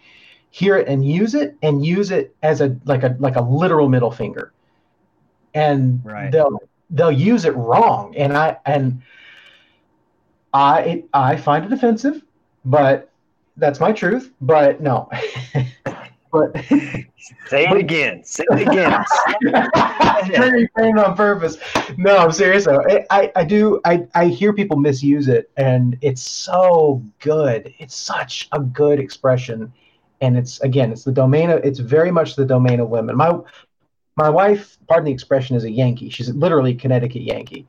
hear 0.49 0.77
it 0.77 0.87
and 0.87 1.05
use 1.05 1.35
it 1.35 1.55
and 1.61 1.85
use 1.85 2.11
it 2.11 2.35
as 2.43 2.61
a 2.61 2.75
like 2.85 3.03
a 3.03 3.15
like 3.19 3.35
a 3.35 3.41
literal 3.41 3.89
middle 3.89 4.11
finger, 4.11 4.53
and 5.53 6.01
Right. 6.03 6.31
they'll 6.31 6.59
they'll 6.89 7.11
use 7.11 7.45
it 7.45 7.55
wrong. 7.55 8.15
And 8.15 8.35
I 8.35 8.57
and 8.65 9.01
I 10.53 10.81
it, 10.81 11.09
I 11.13 11.35
find 11.35 11.65
it 11.65 11.73
offensive, 11.73 12.23
but 12.65 13.11
that's 13.57 13.79
my 13.79 13.91
truth. 13.91 14.31
But 14.41 14.81
no. 14.81 15.09
But 16.31 16.55
Say 17.47 17.65
it 17.65 17.77
again. 17.77 18.23
Say 18.23 18.45
it 18.51 18.67
again. 18.67 19.03
Turning 20.75 20.97
on 20.97 21.15
purpose. 21.15 21.57
No, 21.97 22.17
I'm 22.17 22.31
serious 22.31 22.65
though. 22.65 22.81
I, 23.09 23.31
I, 23.35 23.43
do 23.43 23.81
I, 23.85 24.05
I 24.15 24.27
hear 24.27 24.53
people 24.53 24.77
misuse 24.77 25.27
it 25.27 25.49
and 25.57 25.97
it's 26.01 26.21
so 26.21 27.03
good. 27.19 27.73
It's 27.79 27.95
such 27.95 28.47
a 28.51 28.59
good 28.59 28.99
expression. 28.99 29.73
And 30.21 30.37
it's 30.37 30.59
again, 30.61 30.91
it's 30.91 31.03
the 31.03 31.11
domain 31.11 31.49
of 31.49 31.63
it's 31.63 31.79
very 31.79 32.11
much 32.11 32.35
the 32.35 32.45
domain 32.45 32.79
of 32.79 32.89
women. 32.89 33.15
My 33.15 33.39
my 34.15 34.29
wife, 34.29 34.77
pardon 34.87 35.05
the 35.05 35.11
expression, 35.11 35.55
is 35.55 35.63
a 35.63 35.71
Yankee. 35.71 36.09
She's 36.09 36.33
literally 36.33 36.71
a 36.71 36.75
Connecticut 36.75 37.21
Yankee. 37.21 37.67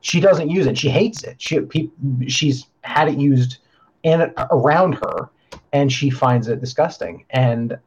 She 0.00 0.18
doesn't 0.18 0.48
use 0.48 0.66
it. 0.66 0.78
She 0.78 0.88
hates 0.88 1.24
it. 1.24 1.36
She 1.38 1.60
pe- 1.60 1.90
she's 2.26 2.66
had 2.82 3.08
it 3.08 3.18
used 3.18 3.58
in 4.02 4.32
around 4.50 4.94
her, 4.94 5.28
and 5.74 5.92
she 5.92 6.08
finds 6.08 6.48
it 6.48 6.60
disgusting. 6.60 7.26
And 7.28 7.78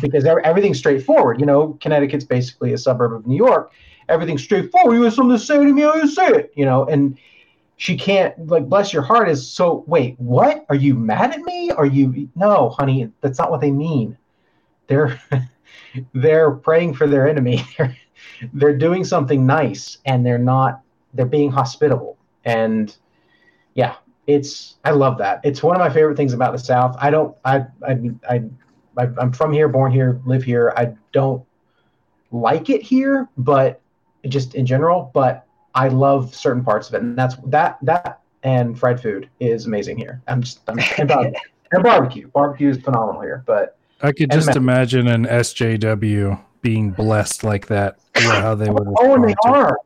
because 0.00 0.24
everything's 0.24 0.78
straightforward. 0.78 1.40
You 1.40 1.46
know, 1.46 1.78
Connecticut's 1.80 2.24
basically 2.24 2.72
a 2.72 2.78
suburb 2.78 3.12
of 3.12 3.26
New 3.26 3.36
York. 3.36 3.72
Everything's 4.08 4.42
straightforward. 4.42 4.94
You 4.94 5.02
have 5.02 5.14
something 5.14 5.36
to 5.36 5.44
say 5.44 5.56
to 5.56 5.72
me, 5.72 5.82
you 5.82 6.08
say 6.08 6.28
it. 6.28 6.52
You 6.54 6.64
know, 6.64 6.84
and 6.86 7.18
she 7.76 7.96
can't 7.96 8.46
like 8.46 8.68
bless 8.68 8.92
your 8.92 9.02
heart 9.02 9.28
is 9.28 9.48
so 9.48 9.84
wait, 9.86 10.18
what? 10.18 10.64
Are 10.68 10.74
you 10.74 10.94
mad 10.94 11.32
at 11.32 11.40
me? 11.40 11.70
Are 11.70 11.86
you 11.86 12.28
no, 12.34 12.70
honey, 12.70 13.10
that's 13.20 13.38
not 13.38 13.50
what 13.50 13.60
they 13.60 13.70
mean. 13.70 14.16
They're 14.86 15.20
they're 16.14 16.52
praying 16.52 16.94
for 16.94 17.06
their 17.06 17.28
enemy. 17.28 17.64
They're 17.78 17.96
they're 18.54 18.76
doing 18.76 19.04
something 19.04 19.46
nice 19.46 19.98
and 20.06 20.24
they're 20.24 20.38
not 20.38 20.80
they're 21.14 21.26
being 21.26 21.50
hospitable. 21.50 22.16
And 22.44 22.94
yeah, 23.74 23.96
it's 24.26 24.76
I 24.84 24.90
love 24.90 25.18
that. 25.18 25.40
It's 25.44 25.62
one 25.62 25.76
of 25.76 25.80
my 25.80 25.90
favorite 25.90 26.16
things 26.16 26.32
about 26.32 26.52
the 26.52 26.58
South. 26.58 26.96
I 26.98 27.10
don't 27.10 27.36
I 27.44 27.66
I 27.86 28.10
I 28.28 28.44
I- 28.96 29.10
I'm 29.18 29.32
from 29.32 29.52
here, 29.52 29.68
born 29.68 29.92
here, 29.92 30.20
live 30.24 30.42
here. 30.42 30.72
I 30.76 30.94
don't 31.12 31.44
like 32.30 32.70
it 32.70 32.82
here, 32.82 33.28
but 33.36 33.80
just 34.28 34.54
in 34.54 34.66
general. 34.66 35.10
But 35.14 35.46
I 35.74 35.88
love 35.88 36.34
certain 36.34 36.64
parts 36.64 36.88
of 36.88 36.94
it, 36.94 37.02
and 37.02 37.18
that's 37.18 37.36
that 37.46 37.78
that 37.82 38.20
and 38.42 38.78
fried 38.78 39.00
food 39.00 39.28
is 39.40 39.66
amazing 39.66 39.98
here. 39.98 40.22
I'm 40.28 40.40
just 40.40 40.60
I'm 40.68 40.78
and, 40.98 41.08
bar- 41.08 41.32
and 41.72 41.82
barbecue. 41.82 42.28
Barbecue 42.28 42.70
is 42.70 42.78
phenomenal 42.78 43.20
here. 43.20 43.42
But 43.46 43.76
I 44.02 44.12
could 44.12 44.30
just 44.30 44.46
ma- 44.46 44.54
imagine 44.56 45.08
an 45.08 45.24
SJW 45.24 46.40
being 46.62 46.90
blessed 46.90 47.44
like 47.44 47.66
that. 47.66 47.98
How 48.14 48.54
they 48.54 48.70
would 48.70 48.86
oh, 48.98 49.14
and 49.14 49.24
they 49.24 49.34
to 49.34 49.48
are. 49.48 49.78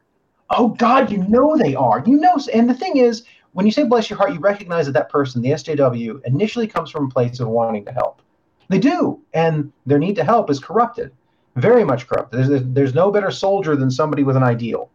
Oh 0.51 0.69
God, 0.69 1.11
you 1.11 1.19
know 1.19 1.57
they 1.57 1.75
are. 1.75 2.03
You 2.07 2.17
know, 2.17 2.39
and 2.53 2.69
the 2.69 2.75
thing 2.75 2.97
is, 2.97 3.25
when 3.53 3.67
you 3.67 3.73
say 3.73 3.85
bless 3.85 4.11
your 4.11 4.19
heart, 4.19 4.33
you 4.33 4.41
recognize 4.41 4.87
that 4.87 4.93
that 4.93 5.09
person, 5.09 5.43
the 5.43 5.51
SJW, 5.51 6.25
initially 6.25 6.67
comes 6.67 6.91
from 6.91 7.07
a 7.07 7.09
place 7.09 7.41
of 7.41 7.49
wanting 7.49 7.85
to 7.85 7.93
help. 7.93 8.23
They 8.71 8.79
do, 8.79 9.21
and 9.35 9.73
their 9.85 9.99
need 9.99 10.15
to 10.15 10.25
help 10.25 10.49
is 10.49 10.61
corrupted, 10.61 11.11
very 11.57 11.83
much 11.83 12.07
corrupted. 12.07 12.47
There's, 12.47 12.63
there's 12.67 12.95
no 12.95 13.11
better 13.11 13.33
soldier 13.33 13.75
than 13.75 13.91
somebody 13.91 14.23
with 14.23 14.37
an 14.37 14.45
ideal, 14.45 14.91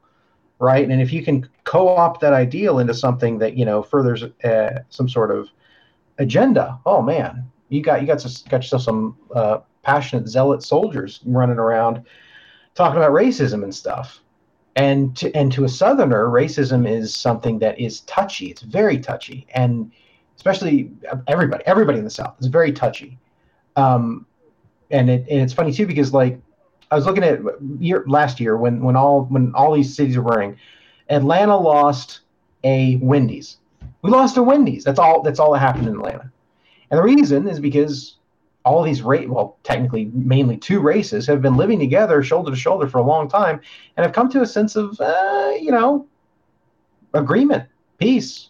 right? 0.59 0.89
And 0.89 1.01
if 1.01 1.11
you 1.11 1.21
can 1.21 1.49
co-opt 1.65 2.21
that 2.21 2.31
ideal 2.31 2.79
into 2.79 2.93
something 2.93 3.37
that 3.39 3.57
you 3.57 3.65
know 3.65 3.83
furthers 3.83 4.23
uh, 4.45 4.79
some 4.89 5.09
sort 5.09 5.29
of 5.29 5.49
agenda, 6.19 6.79
oh 6.85 7.01
man, 7.01 7.51
you 7.67 7.81
got 7.81 7.99
you 7.99 8.07
got 8.07 8.21
some, 8.21 8.31
got 8.49 8.63
yourself 8.63 8.83
some 8.83 9.17
uh, 9.35 9.57
passionate 9.83 10.29
zealot 10.29 10.63
soldiers 10.63 11.19
running 11.25 11.57
around 11.57 12.01
talking 12.75 12.97
about 12.97 13.11
racism 13.11 13.61
and 13.61 13.75
stuff. 13.75 14.21
And 14.77 15.17
to, 15.17 15.35
and 15.35 15.51
to 15.51 15.65
a 15.65 15.69
southerner, 15.69 16.27
racism 16.27 16.89
is 16.89 17.13
something 17.13 17.59
that 17.59 17.77
is 17.77 18.01
touchy. 18.01 18.47
It's 18.47 18.61
very 18.61 18.99
touchy, 18.99 19.47
and 19.53 19.91
especially 20.37 20.91
everybody 21.27 21.65
everybody 21.67 21.97
in 21.97 22.05
the 22.05 22.09
South 22.09 22.35
is 22.39 22.47
very 22.47 22.71
touchy. 22.71 23.19
Um, 23.75 24.25
and 24.91 25.09
it 25.09 25.25
and 25.29 25.41
it's 25.41 25.53
funny 25.53 25.73
too 25.73 25.87
because 25.87 26.13
like 26.13 26.39
I 26.91 26.95
was 26.95 27.05
looking 27.05 27.23
at 27.23 27.39
year 27.79 28.03
last 28.07 28.39
year 28.39 28.57
when 28.57 28.81
when 28.81 28.95
all 28.95 29.23
when 29.25 29.53
all 29.55 29.73
these 29.73 29.95
cities 29.95 30.17
were 30.17 30.23
burning, 30.23 30.57
Atlanta 31.09 31.57
lost 31.57 32.21
a 32.63 32.97
Wendy's. 32.97 33.57
We 34.01 34.11
lost 34.11 34.37
a 34.37 34.43
Wendy's. 34.43 34.83
That's 34.83 34.99
all. 34.99 35.21
That's 35.21 35.39
all 35.39 35.53
that 35.53 35.59
happened 35.59 35.87
in 35.87 35.95
Atlanta. 35.95 36.31
And 36.91 36.97
the 36.99 37.03
reason 37.03 37.47
is 37.47 37.59
because 37.59 38.17
all 38.63 38.83
these 38.83 39.01
race, 39.01 39.27
well, 39.27 39.57
technically 39.63 40.05
mainly 40.13 40.57
two 40.57 40.79
races, 40.79 41.27
have 41.27 41.41
been 41.41 41.57
living 41.57 41.79
together 41.79 42.21
shoulder 42.23 42.51
to 42.51 42.57
shoulder 42.57 42.87
for 42.87 42.97
a 42.99 43.03
long 43.03 43.27
time, 43.27 43.61
and 43.97 44.05
have 44.05 44.13
come 44.13 44.29
to 44.29 44.41
a 44.41 44.45
sense 44.45 44.75
of, 44.75 44.99
uh, 44.99 45.51
you 45.59 45.71
know, 45.71 46.07
agreement, 47.13 47.67
peace. 47.97 48.49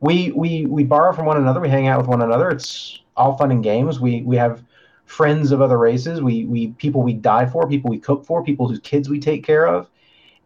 We 0.00 0.32
we 0.32 0.66
we 0.66 0.84
borrow 0.84 1.12
from 1.12 1.26
one 1.26 1.36
another. 1.36 1.60
We 1.60 1.68
hang 1.68 1.86
out 1.86 1.98
with 1.98 2.08
one 2.08 2.22
another. 2.22 2.50
It's 2.50 3.01
all 3.16 3.36
fun 3.36 3.50
and 3.50 3.62
games. 3.62 4.00
We 4.00 4.22
we 4.22 4.36
have 4.36 4.64
friends 5.06 5.52
of 5.52 5.60
other 5.60 5.78
races. 5.78 6.20
We 6.20 6.44
we 6.46 6.68
people 6.72 7.02
we 7.02 7.12
die 7.12 7.46
for, 7.46 7.68
people 7.68 7.90
we 7.90 7.98
cook 7.98 8.24
for, 8.24 8.42
people 8.42 8.68
whose 8.68 8.80
kids 8.80 9.08
we 9.08 9.20
take 9.20 9.44
care 9.44 9.66
of, 9.66 9.88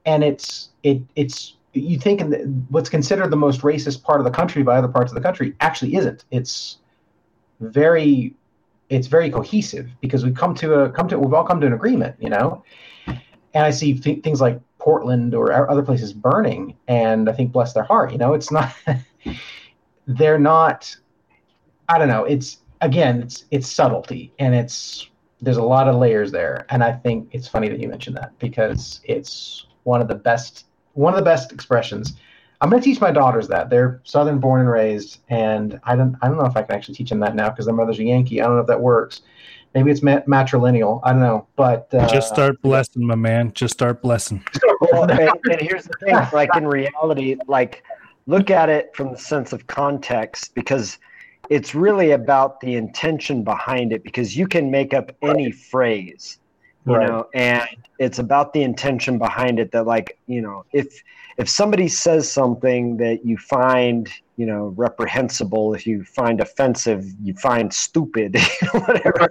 and 0.04 0.24
it's 0.24 0.70
it 0.82 1.02
it's 1.14 1.54
you 1.72 1.98
think 1.98 2.20
in 2.20 2.30
the, 2.30 2.38
what's 2.70 2.88
considered 2.88 3.30
the 3.30 3.36
most 3.36 3.60
racist 3.60 4.02
part 4.02 4.20
of 4.20 4.24
the 4.24 4.30
country 4.30 4.62
by 4.62 4.76
other 4.76 4.88
parts 4.88 5.12
of 5.12 5.14
the 5.14 5.20
country 5.20 5.54
actually 5.60 5.94
isn't. 5.94 6.24
It's 6.30 6.78
very 7.60 8.34
it's 8.88 9.08
very 9.08 9.30
cohesive 9.30 9.90
because 10.00 10.24
we've 10.24 10.34
come 10.34 10.54
to 10.54 10.74
a 10.74 10.90
come 10.90 11.08
to 11.08 11.18
we've 11.18 11.34
all 11.34 11.44
come 11.44 11.60
to 11.60 11.66
an 11.66 11.72
agreement, 11.72 12.16
you 12.18 12.30
know. 12.30 12.62
And 13.06 13.64
I 13.64 13.70
see 13.70 13.94
th- 13.94 14.22
things 14.22 14.40
like 14.40 14.60
Portland 14.78 15.34
or 15.34 15.52
other 15.70 15.82
places 15.82 16.12
burning, 16.12 16.76
and 16.88 17.28
I 17.28 17.32
think 17.32 17.52
bless 17.52 17.72
their 17.72 17.84
heart, 17.84 18.12
you 18.12 18.18
know, 18.18 18.34
it's 18.34 18.50
not 18.50 18.74
they're 20.06 20.38
not. 20.38 20.96
I 21.88 21.98
don't 21.98 22.08
know. 22.08 22.24
It's 22.24 22.58
again, 22.80 23.22
it's 23.22 23.44
it's 23.50 23.68
subtlety, 23.68 24.32
and 24.38 24.54
it's 24.54 25.08
there's 25.40 25.56
a 25.56 25.62
lot 25.62 25.88
of 25.88 25.96
layers 25.96 26.32
there, 26.32 26.66
and 26.70 26.82
I 26.82 26.92
think 26.92 27.28
it's 27.32 27.48
funny 27.48 27.68
that 27.68 27.80
you 27.80 27.88
mentioned 27.88 28.16
that 28.16 28.38
because 28.38 29.00
it's 29.04 29.66
one 29.84 30.00
of 30.00 30.08
the 30.08 30.14
best 30.14 30.66
one 30.94 31.12
of 31.12 31.18
the 31.18 31.24
best 31.24 31.52
expressions. 31.52 32.14
I'm 32.60 32.70
going 32.70 32.82
to 32.82 32.84
teach 32.84 33.02
my 33.02 33.10
daughters 33.10 33.48
that 33.48 33.68
they're 33.68 34.00
Southern 34.04 34.38
born 34.38 34.62
and 34.62 34.70
raised, 34.70 35.20
and 35.28 35.78
I 35.84 35.94
don't 35.94 36.16
I 36.22 36.28
don't 36.28 36.38
know 36.38 36.46
if 36.46 36.56
I 36.56 36.62
can 36.62 36.74
actually 36.74 36.94
teach 36.94 37.10
them 37.10 37.20
that 37.20 37.34
now 37.34 37.50
because 37.50 37.66
their 37.66 37.74
mother's 37.74 37.98
a 37.98 38.04
Yankee. 38.04 38.40
I 38.40 38.46
don't 38.46 38.56
know 38.56 38.62
if 38.62 38.66
that 38.68 38.80
works. 38.80 39.22
Maybe 39.74 39.90
it's 39.90 40.02
mat- 40.02 40.26
matrilineal. 40.26 41.00
I 41.04 41.12
don't 41.12 41.20
know, 41.20 41.46
but 41.54 41.92
uh, 41.92 42.08
Just 42.08 42.28
start 42.28 42.62
blessing, 42.62 43.06
my 43.06 43.14
man. 43.14 43.52
Just 43.52 43.74
start 43.74 44.00
blessing. 44.00 44.42
well, 44.80 45.02
and, 45.02 45.20
and 45.20 45.60
here's 45.60 45.84
the 45.84 45.92
thing 46.00 46.16
like 46.32 46.48
in 46.56 46.66
reality 46.66 47.36
like 47.46 47.84
look 48.26 48.50
at 48.50 48.70
it 48.70 48.96
from 48.96 49.12
the 49.12 49.18
sense 49.18 49.52
of 49.52 49.66
context 49.66 50.54
because 50.54 50.98
it's 51.50 51.74
really 51.74 52.12
about 52.12 52.60
the 52.60 52.74
intention 52.74 53.44
behind 53.44 53.92
it 53.92 54.02
because 54.04 54.36
you 54.36 54.46
can 54.46 54.70
make 54.70 54.94
up 54.94 55.10
any 55.22 55.50
phrase 55.50 56.38
you 56.84 56.92
Right. 56.94 57.08
know 57.08 57.26
and 57.34 57.68
it's 57.98 58.18
about 58.18 58.52
the 58.52 58.62
intention 58.62 59.18
behind 59.18 59.58
it 59.58 59.72
that 59.72 59.86
like 59.86 60.18
you 60.26 60.40
know 60.40 60.64
if 60.72 60.86
if 61.38 61.48
somebody 61.48 61.88
says 61.88 62.30
something 62.30 62.96
that 62.98 63.24
you 63.24 63.36
find 63.38 64.08
you 64.36 64.46
know 64.46 64.72
reprehensible 64.76 65.74
if 65.74 65.86
you 65.86 66.04
find 66.04 66.40
offensive 66.40 67.04
you 67.22 67.34
find 67.34 67.72
stupid 67.72 68.36
whatever 68.72 69.28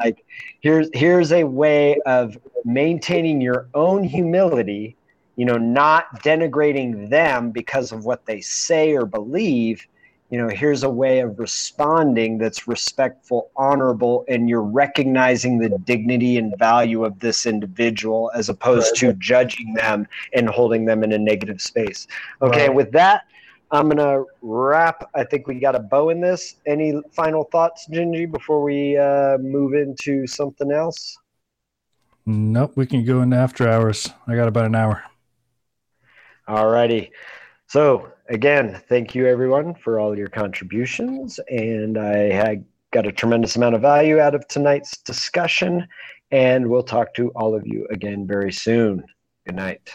like 0.00 0.24
here's 0.62 0.88
here's 0.94 1.32
a 1.32 1.44
way 1.44 1.98
of 2.06 2.36
maintaining 2.64 3.40
your 3.40 3.68
own 3.74 4.02
humility 4.02 4.96
you 5.36 5.44
know, 5.44 5.56
not 5.58 6.06
denigrating 6.22 7.10
them 7.10 7.50
because 7.50 7.92
of 7.92 8.04
what 8.04 8.24
they 8.26 8.40
say 8.40 8.96
or 8.96 9.04
believe. 9.04 9.86
You 10.30 10.38
know, 10.38 10.48
here's 10.48 10.82
a 10.82 10.90
way 10.90 11.20
of 11.20 11.38
responding 11.38 12.38
that's 12.38 12.66
respectful, 12.66 13.50
honorable, 13.56 14.24
and 14.28 14.48
you're 14.48 14.62
recognizing 14.62 15.58
the 15.58 15.68
dignity 15.68 16.36
and 16.36 16.52
value 16.58 17.04
of 17.04 17.20
this 17.20 17.46
individual 17.46 18.32
as 18.34 18.48
opposed 18.48 19.02
right. 19.02 19.12
to 19.12 19.18
judging 19.18 19.74
them 19.74 20.08
and 20.32 20.48
holding 20.48 20.84
them 20.84 21.04
in 21.04 21.12
a 21.12 21.18
negative 21.18 21.62
space. 21.62 22.08
Okay, 22.42 22.66
right. 22.66 22.74
with 22.74 22.90
that, 22.92 23.22
I'm 23.70 23.88
gonna 23.88 24.24
wrap. 24.42 25.08
I 25.14 25.22
think 25.24 25.46
we 25.46 25.60
got 25.60 25.76
a 25.76 25.80
bow 25.80 26.10
in 26.10 26.20
this. 26.20 26.56
Any 26.66 27.00
final 27.12 27.44
thoughts, 27.44 27.86
Gingy, 27.88 28.30
before 28.30 28.62
we 28.62 28.96
uh, 28.96 29.38
move 29.38 29.74
into 29.74 30.26
something 30.26 30.72
else? 30.72 31.16
Nope, 32.26 32.72
we 32.74 32.86
can 32.86 33.04
go 33.04 33.22
into 33.22 33.36
after 33.36 33.68
hours. 33.68 34.10
I 34.26 34.34
got 34.34 34.48
about 34.48 34.64
an 34.66 34.74
hour. 34.74 35.04
All 36.48 36.68
righty. 36.68 37.12
So 37.68 38.12
again, 38.28 38.80
thank 38.88 39.14
you 39.14 39.26
everyone 39.26 39.74
for 39.74 39.98
all 39.98 40.16
your 40.16 40.28
contributions, 40.28 41.38
and 41.48 41.98
I 41.98 42.60
got 42.92 43.06
a 43.06 43.12
tremendous 43.12 43.56
amount 43.56 43.74
of 43.74 43.82
value 43.82 44.20
out 44.20 44.34
of 44.34 44.46
tonight's 44.48 44.96
discussion. 44.98 45.86
And 46.30 46.68
we'll 46.68 46.82
talk 46.82 47.14
to 47.14 47.28
all 47.30 47.54
of 47.54 47.66
you 47.66 47.86
again 47.90 48.26
very 48.26 48.52
soon. 48.52 49.04
Good 49.44 49.56
night. 49.56 49.92